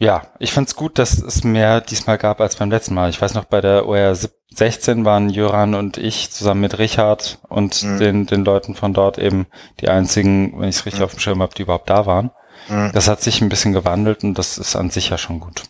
ja, 0.00 0.26
ich 0.38 0.52
find's 0.52 0.74
gut, 0.74 0.98
dass 0.98 1.18
es 1.20 1.44
mehr 1.44 1.80
diesmal 1.82 2.16
gab 2.18 2.40
als 2.40 2.56
beim 2.56 2.70
letzten 2.70 2.94
Mal. 2.94 3.10
Ich 3.10 3.20
weiß 3.20 3.34
noch, 3.34 3.44
bei 3.44 3.60
der 3.60 3.86
OR 3.86 4.16
16 4.52 5.04
waren 5.04 5.28
Jöran 5.28 5.74
und 5.74 5.98
ich 5.98 6.30
zusammen 6.30 6.62
mit 6.62 6.78
Richard 6.78 7.38
und 7.48 7.82
Mhm. 7.82 7.98
den, 7.98 8.26
den 8.26 8.44
Leuten 8.44 8.74
von 8.74 8.94
dort 8.94 9.18
eben 9.18 9.46
die 9.80 9.88
einzigen, 9.88 10.58
wenn 10.58 10.70
ich 10.70 10.76
es 10.76 10.86
richtig 10.86 11.00
Mhm. 11.00 11.04
auf 11.04 11.10
dem 11.12 11.20
Schirm 11.20 11.42
habe, 11.42 11.54
die 11.54 11.62
überhaupt 11.62 11.90
da 11.90 12.06
waren. 12.06 12.30
Hm. 12.66 12.90
Das 12.92 13.08
hat 13.08 13.20
sich 13.20 13.40
ein 13.40 13.48
bisschen 13.50 13.72
gewandelt 13.72 14.24
und 14.24 14.34
das 14.34 14.58
ist 14.58 14.74
an 14.74 14.90
sich 14.90 15.10
ja 15.10 15.18
schon 15.18 15.38
gut. 15.38 15.62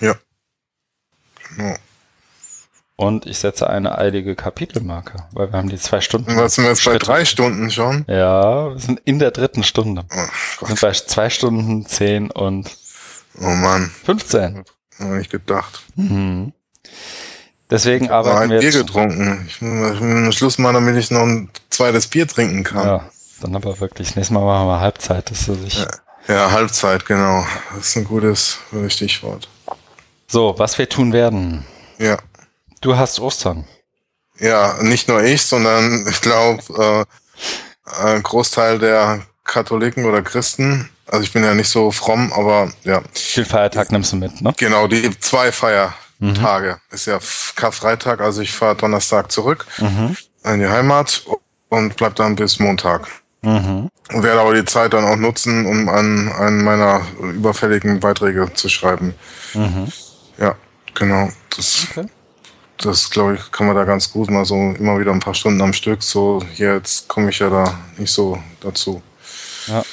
Ja. 0.00 0.14
Genau. 1.56 1.74
Und 2.96 3.26
ich 3.26 3.38
setze 3.38 3.68
eine 3.68 3.98
eilige 3.98 4.36
Kapitelmarke, 4.36 5.24
weil 5.32 5.50
wir 5.52 5.58
haben 5.58 5.68
die 5.68 5.78
zwei 5.78 6.00
Stunden. 6.00 6.30
Und 6.30 6.36
was 6.36 6.54
sind 6.54 6.64
wir 6.64 6.70
jetzt 6.70 6.84
bei 6.84 6.92
Schritte. 6.92 7.06
drei 7.06 7.24
Stunden 7.24 7.70
schon? 7.70 8.04
Ja, 8.08 8.70
wir 8.70 8.78
sind 8.78 9.00
in 9.04 9.18
der 9.18 9.32
dritten 9.32 9.64
Stunde. 9.64 10.04
Oh 10.12 10.60
Wir 10.60 10.68
sind 10.68 10.80
bei 10.80 10.92
zwei 10.92 11.28
Stunden, 11.28 11.86
zehn 11.86 12.30
und 12.30 12.76
Oh 13.40 13.46
Mann, 13.50 13.90
15. 14.04 14.64
hab 15.00 15.14
ich 15.20 15.28
gedacht. 15.28 15.82
Mhm. 15.96 16.52
Deswegen 17.68 18.10
Aber 18.10 18.30
arbeiten 18.30 18.42
ein 18.44 18.50
wir 18.50 18.58
Bier 18.60 18.68
jetzt. 18.70 18.78
getrunken. 18.86 19.44
Ich 19.48 19.60
muss 19.60 20.36
Schluss 20.36 20.58
machen, 20.58 20.74
damit 20.74 20.96
ich 20.96 21.10
noch 21.10 21.22
ein 21.22 21.50
zweites 21.70 22.06
Bier 22.06 22.28
trinken 22.28 22.62
kann. 22.62 22.86
Ja, 22.86 22.96
Ja, 22.98 23.04
dann 23.40 23.56
aber 23.56 23.80
wirklich. 23.80 24.08
Das 24.08 24.16
nächste 24.16 24.34
Mal 24.34 24.44
machen 24.44 24.68
wir 24.68 24.78
Halbzeit. 24.78 25.30
Das 25.32 25.48
ist 25.48 25.64
ich. 25.64 25.84
Halbzeit, 26.28 27.06
genau. 27.06 27.44
Das 27.74 27.88
ist 27.88 27.96
ein 27.96 28.04
gutes 28.04 28.58
gutes 28.70 28.92
Stichwort. 28.92 29.48
So, 30.28 30.54
was 30.58 30.78
wir 30.78 30.88
tun 30.88 31.12
werden. 31.12 31.64
Ja. 31.98 32.18
Du 32.84 32.98
hast 32.98 33.18
Ostern. 33.18 33.64
Ja, 34.38 34.76
nicht 34.82 35.08
nur 35.08 35.22
ich, 35.22 35.40
sondern 35.42 36.06
ich 36.06 36.20
glaube, 36.20 37.06
äh, 37.88 38.02
ein 38.04 38.22
Großteil 38.22 38.78
der 38.78 39.22
Katholiken 39.44 40.04
oder 40.04 40.20
Christen, 40.20 40.90
also 41.06 41.22
ich 41.24 41.32
bin 41.32 41.42
ja 41.44 41.54
nicht 41.54 41.70
so 41.70 41.90
fromm, 41.90 42.30
aber 42.34 42.70
ja, 42.82 43.00
Den 43.36 43.46
Feiertag 43.46 43.90
nimmst 43.90 44.12
du 44.12 44.16
mit, 44.16 44.38
ne? 44.42 44.52
genau, 44.58 44.86
die 44.86 45.18
zwei 45.18 45.50
Feiertage. 45.50 46.78
Ist 46.90 47.06
ja 47.06 47.18
Karfreitag, 47.56 48.20
also 48.20 48.42
ich 48.42 48.52
fahre 48.52 48.76
Donnerstag 48.76 49.32
zurück 49.32 49.64
Mhm. 49.78 50.14
in 50.44 50.60
die 50.60 50.68
Heimat 50.68 51.24
und 51.70 51.96
bleib 51.96 52.14
dann 52.16 52.36
bis 52.36 52.58
Montag. 52.58 53.08
Mhm. 53.40 53.88
Und 54.12 54.22
werde 54.22 54.40
aber 54.42 54.52
die 54.54 54.64
Zeit 54.66 54.92
dann 54.92 55.04
auch 55.06 55.16
nutzen, 55.16 55.64
um 55.64 55.88
an 55.88 56.30
einen 56.32 56.62
meiner 56.64 57.00
überfälligen 57.18 57.98
Beiträge 58.00 58.52
zu 58.52 58.68
schreiben. 58.68 59.14
Mhm. 59.54 59.90
Ja, 60.36 60.54
genau. 60.94 61.30
Das, 61.56 61.86
Okay. 61.90 62.08
Das 62.78 63.10
glaube 63.10 63.34
ich, 63.34 63.50
kann 63.52 63.66
man 63.66 63.76
da 63.76 63.84
ganz 63.84 64.10
gut 64.12 64.30
mal 64.30 64.44
so 64.44 64.54
immer 64.54 64.98
wieder 64.98 65.12
ein 65.12 65.20
paar 65.20 65.34
Stunden 65.34 65.60
am 65.62 65.72
Stück. 65.72 66.02
So, 66.02 66.42
jetzt 66.54 67.08
komme 67.08 67.30
ich 67.30 67.38
ja 67.38 67.50
da 67.50 67.78
nicht 67.96 68.12
so 68.12 68.38
dazu. 68.60 69.02
Ja. 69.66 69.84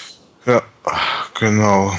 Ja, 0.46 0.62
genau. 1.40 1.96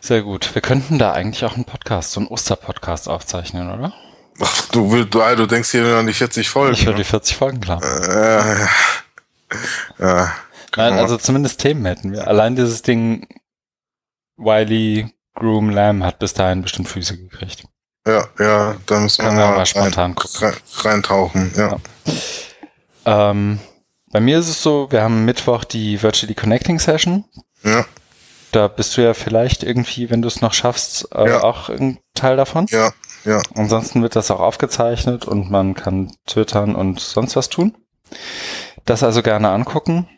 Sehr 0.00 0.22
gut. 0.22 0.54
Wir 0.54 0.62
könnten 0.62 0.98
da 0.98 1.12
eigentlich 1.12 1.44
auch 1.44 1.54
einen 1.54 1.64
Podcast, 1.64 2.12
so 2.12 2.20
einen 2.20 2.28
Osterpodcast 2.28 3.08
aufzeichnen, 3.08 3.70
oder? 3.70 3.92
Ach, 4.40 4.68
du, 4.68 4.92
willst, 4.92 5.14
du, 5.14 5.36
du 5.36 5.46
denkst 5.46 5.70
hier 5.70 5.96
an 5.96 6.06
die 6.06 6.12
40 6.12 6.48
Folgen. 6.48 6.74
Ich 6.74 6.86
höre 6.86 6.94
die 6.94 7.04
40 7.04 7.36
Folgen 7.36 7.60
klar. 7.60 7.82
Äh, 7.82 8.60
ja. 8.60 8.68
ja. 9.98 10.34
Nein, 10.76 10.90
genau. 10.90 11.02
also 11.02 11.16
zumindest 11.16 11.60
Themen 11.60 11.84
hätten 11.86 12.12
wir. 12.12 12.28
Allein 12.28 12.54
dieses 12.54 12.82
Ding 12.82 13.26
Wiley 14.36 15.12
Groom 15.34 15.70
Lamb 15.70 16.04
hat 16.04 16.18
bis 16.18 16.34
dahin 16.34 16.62
bestimmt 16.62 16.88
Füße 16.88 17.16
gekriegt. 17.16 17.64
Ja, 18.08 18.24
ja, 18.38 18.76
da 18.86 19.00
müssen 19.00 19.24
wir 19.24 19.32
mal 19.32 19.54
mal 19.56 19.66
spontan 19.66 20.14
rein, 20.40 20.54
reintauchen. 20.82 21.52
Ja. 21.56 21.76
Ähm, 23.04 23.60
bei 24.10 24.20
mir 24.20 24.38
ist 24.38 24.48
es 24.48 24.62
so, 24.62 24.90
wir 24.90 25.02
haben 25.02 25.24
Mittwoch 25.24 25.64
die 25.64 26.02
Virtually 26.02 26.34
Connecting 26.34 26.78
Session. 26.78 27.24
ja, 27.62 27.84
Da 28.52 28.68
bist 28.68 28.96
du 28.96 29.02
ja 29.02 29.14
vielleicht 29.14 29.62
irgendwie, 29.62 30.10
wenn 30.10 30.22
du 30.22 30.28
es 30.28 30.40
noch 30.40 30.52
schaffst, 30.54 31.08
äh, 31.14 31.28
Ja. 31.28 31.42
auch 31.42 31.68
ein 31.68 31.98
Teil 32.14 32.36
davon. 32.36 32.66
ja, 32.70 32.90
ja. 33.24 33.42
Ansonsten 33.54 34.02
wird 34.02 34.16
das 34.16 34.30
auch 34.30 34.40
aufgezeichnet 34.40 35.26
und 35.26 35.50
man 35.50 35.74
kann 35.74 36.12
twittern 36.26 36.74
und 36.74 37.00
sonst 37.00 37.36
was 37.36 37.48
tun. 37.48 37.76
Das 38.86 39.02
also 39.02 39.22
gerne 39.22 39.50
angucken. 39.50 40.08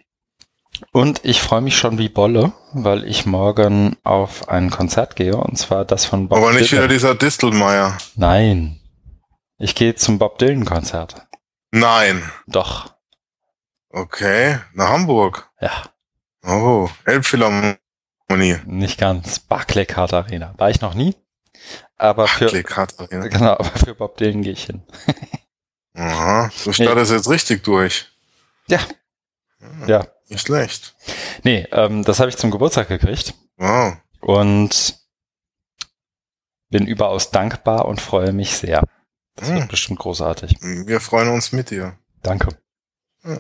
Und 0.93 1.21
ich 1.25 1.41
freue 1.41 1.61
mich 1.61 1.77
schon 1.77 1.99
wie 1.99 2.09
Bolle, 2.09 2.53
weil 2.73 3.05
ich 3.05 3.27
morgen 3.27 3.97
auf 4.05 4.49
ein 4.49 4.71
Konzert 4.71 5.17
gehe 5.17 5.37
und 5.37 5.57
zwar 5.57 5.85
das 5.85 6.05
von 6.05 6.29
Bob 6.29 6.39
Aber 6.39 6.53
nicht 6.53 6.73
wieder 6.73 6.83
Dylan. 6.83 6.91
dieser 6.95 7.15
Distelmeier. 7.15 7.99
Nein. 8.17 8.81
Ich 9.59 9.75
gehe 9.75 9.95
zum 9.95 10.19
Bob 10.19 10.39
Dylan 10.39 10.65
Konzert. 10.65 11.27
Nein. 11.71 12.23
Doch. 12.47 12.95
Okay, 13.91 14.59
nach 14.73 14.89
Hamburg. 14.91 15.51
Ja, 15.61 15.71
Oh, 16.47 16.89
Elbphilharmonie. 17.05 17.77
nicht 18.65 18.99
ganz. 18.99 19.41
Barclaycard 19.41 20.15
Arena. 20.15 20.55
War 20.57 20.71
ich 20.71 20.81
noch 20.81 20.95
nie. 20.95 21.15
Aber 21.97 22.27
für, 22.29 22.47
Klickhartarena. 22.47 23.29
genau, 23.29 23.53
aber 23.53 23.65
für 23.79 23.95
Bob 23.95 24.17
Dylan 24.17 24.43
gehe 24.43 24.53
ich 24.55 24.65
hin. 24.65 24.83
Aha, 25.95 26.51
du 26.65 26.73
startest 26.73 27.13
jetzt 27.13 27.29
richtig 27.29 27.63
durch. 27.65 28.07
Ja. 28.69 28.79
Ja. 29.87 30.07
Nicht 30.31 30.47
schlecht. 30.47 30.95
Nee, 31.43 31.67
ähm, 31.73 32.05
das 32.05 32.21
habe 32.21 32.31
ich 32.31 32.37
zum 32.37 32.51
Geburtstag 32.51 32.89
gekriegt. 32.89 33.35
Wow. 33.57 33.97
und 34.23 34.99
bin 36.71 36.87
überaus 36.87 37.31
dankbar 37.31 37.85
und 37.87 38.01
freue 38.01 38.33
mich 38.33 38.57
sehr. 38.57 38.85
Das 39.37 39.49
Hm. 39.49 39.57
wird 39.57 39.69
bestimmt 39.69 39.99
großartig. 39.99 40.57
Wir 40.61 41.01
freuen 41.01 41.29
uns 41.29 41.53
mit 41.53 41.71
dir. 41.71 41.99
Danke. 42.23 42.57
Ja. 43.25 43.39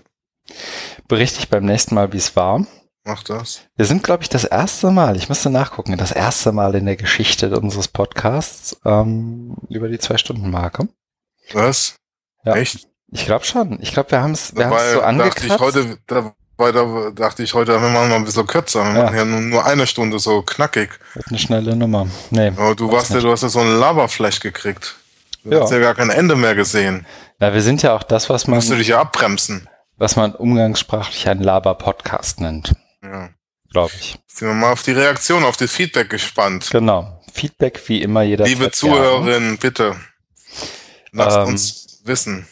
Berichte 1.08 1.38
ich 1.38 1.48
beim 1.48 1.64
nächsten 1.64 1.94
Mal, 1.94 2.12
wie 2.12 2.16
es 2.18 2.34
war. 2.36 2.66
Mach 3.04 3.22
das. 3.22 3.60
Wir 3.76 3.86
sind, 3.86 4.02
glaube 4.02 4.22
ich, 4.24 4.28
das 4.28 4.44
erste 4.44 4.90
Mal, 4.90 5.16
ich 5.16 5.28
müsste 5.28 5.48
nachgucken, 5.48 5.96
das 5.96 6.12
erste 6.12 6.52
Mal 6.52 6.74
in 6.74 6.86
der 6.86 6.96
Geschichte 6.96 7.58
unseres 7.58 7.88
Podcasts 7.88 8.78
ähm, 8.84 9.56
über 9.68 9.88
die 9.88 9.98
Zwei-Stunden-Marke. 9.98 10.88
Was? 11.52 11.96
Ja. 12.44 12.56
Echt? 12.56 12.88
Ich 13.12 13.24
glaube 13.26 13.44
schon. 13.44 13.80
Ich 13.80 13.92
glaube, 13.92 14.10
wir 14.10 14.20
haben 14.22 14.32
es 14.32 14.54
wir 14.54 14.66
haben's 14.66 14.92
so 14.92 15.00
dachte 15.00 15.46
ich 15.46 15.52
angekratzt. 15.52 15.60
heute, 15.60 15.98
dabei 16.06 16.32
da 16.73 17.11
dachte 17.11 17.43
ich 17.43 17.55
heute, 17.55 17.73
wir 17.81 17.89
machen 17.89 18.09
mal 18.11 18.16
ein 18.16 18.24
bisschen 18.24 18.47
kürzer. 18.47 18.85
Wir 18.85 18.99
Ja. 18.99 19.05
machen 19.05 19.16
ja 19.16 19.24
nur, 19.24 19.41
nur 19.41 19.65
eine 19.65 19.87
Stunde 19.87 20.19
so 20.19 20.43
knackig. 20.43 20.91
Eine 21.28 21.39
schnelle 21.39 21.74
Nummer. 21.74 22.07
Nee. 22.31 22.49
Aber 22.57 22.74
du 22.74 22.91
warst 22.93 23.11
ja, 23.11 23.20
du 23.20 23.31
hast 23.32 23.43
ja 23.43 23.49
so 23.49 23.61
einen 23.61 23.78
Laberflash 23.78 24.41
gekriegt. 24.41 24.97
Du 25.43 25.51
Ja. 25.53 25.62
hast 25.62 25.70
ja 25.73 25.78
gar 25.78 25.95
kein 25.95 26.11
Ende 26.11 26.37
mehr 26.37 26.55
gesehen. 26.55 27.07
Na, 27.39 27.53
wir 27.55 27.62
sind 27.62 27.82
ja 27.82 27.95
auch 27.97 28.03
das, 28.03 28.28
was 28.28 28.47
man, 28.47 28.57
Musst 28.59 28.70
du 28.70 28.77
dich 28.77 28.89
ja 28.89 29.01
abbremsen. 29.01 29.69
was 29.97 30.15
man 30.16 30.35
umgangssprachlich 30.35 31.28
einen 31.28 31.43
Laber-Podcast 31.43 32.41
nennt, 32.41 32.74
Ja. 33.03 33.31
glaube 33.73 33.93
ich. 33.99 34.19
Sind 34.27 34.49
wir 34.49 34.55
mal 34.55 34.73
auf 34.73 34.82
die 34.82 34.93
Reaktion, 34.93 35.43
auf 35.45 35.57
das 35.57 35.70
Feedback 35.73 36.11
gespannt. 36.11 36.69
Genau. 36.70 37.20
Feedback 37.32 37.81
wie 37.87 38.03
immer 38.03 38.23
jeder. 38.23 38.45
Liebe 38.45 38.70
Zuhörerinnen, 38.70 39.57
bitte. 39.59 39.97
Lasst 41.12 41.37
Ähm, 41.39 41.47
uns 41.49 42.01
wissen. 42.05 42.47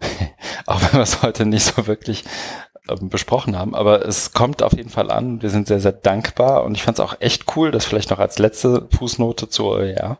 Auch 0.66 0.80
wenn 0.82 0.92
wir 0.92 1.00
es 1.00 1.22
heute 1.22 1.46
nicht 1.46 1.64
so 1.64 1.86
wirklich 1.86 2.24
besprochen 3.00 3.56
haben, 3.58 3.74
aber 3.74 4.04
es 4.06 4.32
kommt 4.32 4.62
auf 4.62 4.72
jeden 4.74 4.90
Fall 4.90 5.10
an. 5.10 5.42
Wir 5.42 5.50
sind 5.50 5.66
sehr, 5.66 5.80
sehr 5.80 5.92
dankbar 5.92 6.64
und 6.64 6.74
ich 6.76 6.82
fand 6.82 6.98
es 6.98 7.04
auch 7.04 7.16
echt 7.20 7.56
cool, 7.56 7.70
das 7.70 7.84
vielleicht 7.84 8.10
noch 8.10 8.18
als 8.18 8.38
letzte 8.38 8.88
Fußnote 8.96 9.48
zu 9.48 9.66
OER, 9.66 10.18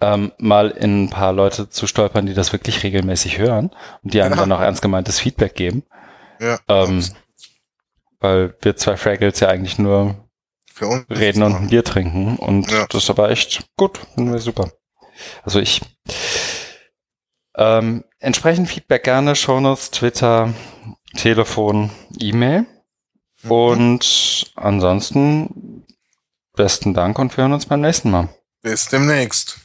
ähm, 0.00 0.32
mal 0.38 0.70
in 0.70 1.04
ein 1.04 1.10
paar 1.10 1.32
Leute 1.32 1.68
zu 1.68 1.86
stolpern, 1.86 2.26
die 2.26 2.34
das 2.34 2.52
wirklich 2.52 2.82
regelmäßig 2.82 3.38
hören 3.38 3.70
und 4.02 4.14
die 4.14 4.22
einem 4.22 4.34
Ja. 4.34 4.40
dann 4.40 4.52
auch 4.52 4.60
ernst 4.60 4.82
gemeintes 4.82 5.20
Feedback 5.20 5.54
geben, 5.54 5.84
Ja. 6.40 6.58
ähm, 6.68 7.04
weil 8.20 8.54
wir 8.62 8.76
zwei 8.76 8.96
Fraggles 8.96 9.40
ja 9.40 9.48
eigentlich 9.48 9.78
nur 9.78 10.16
Für 10.72 10.86
uns. 10.86 11.04
reden 11.10 11.42
und 11.42 11.54
ein 11.54 11.68
Bier 11.68 11.84
trinken 11.84 12.36
und 12.36 12.70
Ja. 12.70 12.86
das 12.88 13.04
ist 13.04 13.10
aber 13.10 13.30
echt 13.30 13.66
gut, 13.76 13.98
finden 14.14 14.32
wir 14.32 14.38
super. 14.40 14.70
Also 15.44 15.60
ich 15.60 15.80
ähm, 17.56 18.04
entsprechend 18.18 18.68
Feedback 18.68 19.04
gerne, 19.04 19.36
Shownotes, 19.36 19.90
Twitter, 19.90 20.54
Telefon, 21.16 21.90
E-Mail 22.18 22.66
Mhm. 23.42 23.50
und 23.50 24.52
ansonsten 24.54 25.84
besten 26.54 26.94
Dank 26.94 27.18
und 27.18 27.36
wir 27.36 27.42
hören 27.42 27.52
uns 27.54 27.66
beim 27.66 27.80
nächsten 27.80 28.10
Mal. 28.10 28.28
Bis 28.62 28.88
demnächst. 28.88 29.61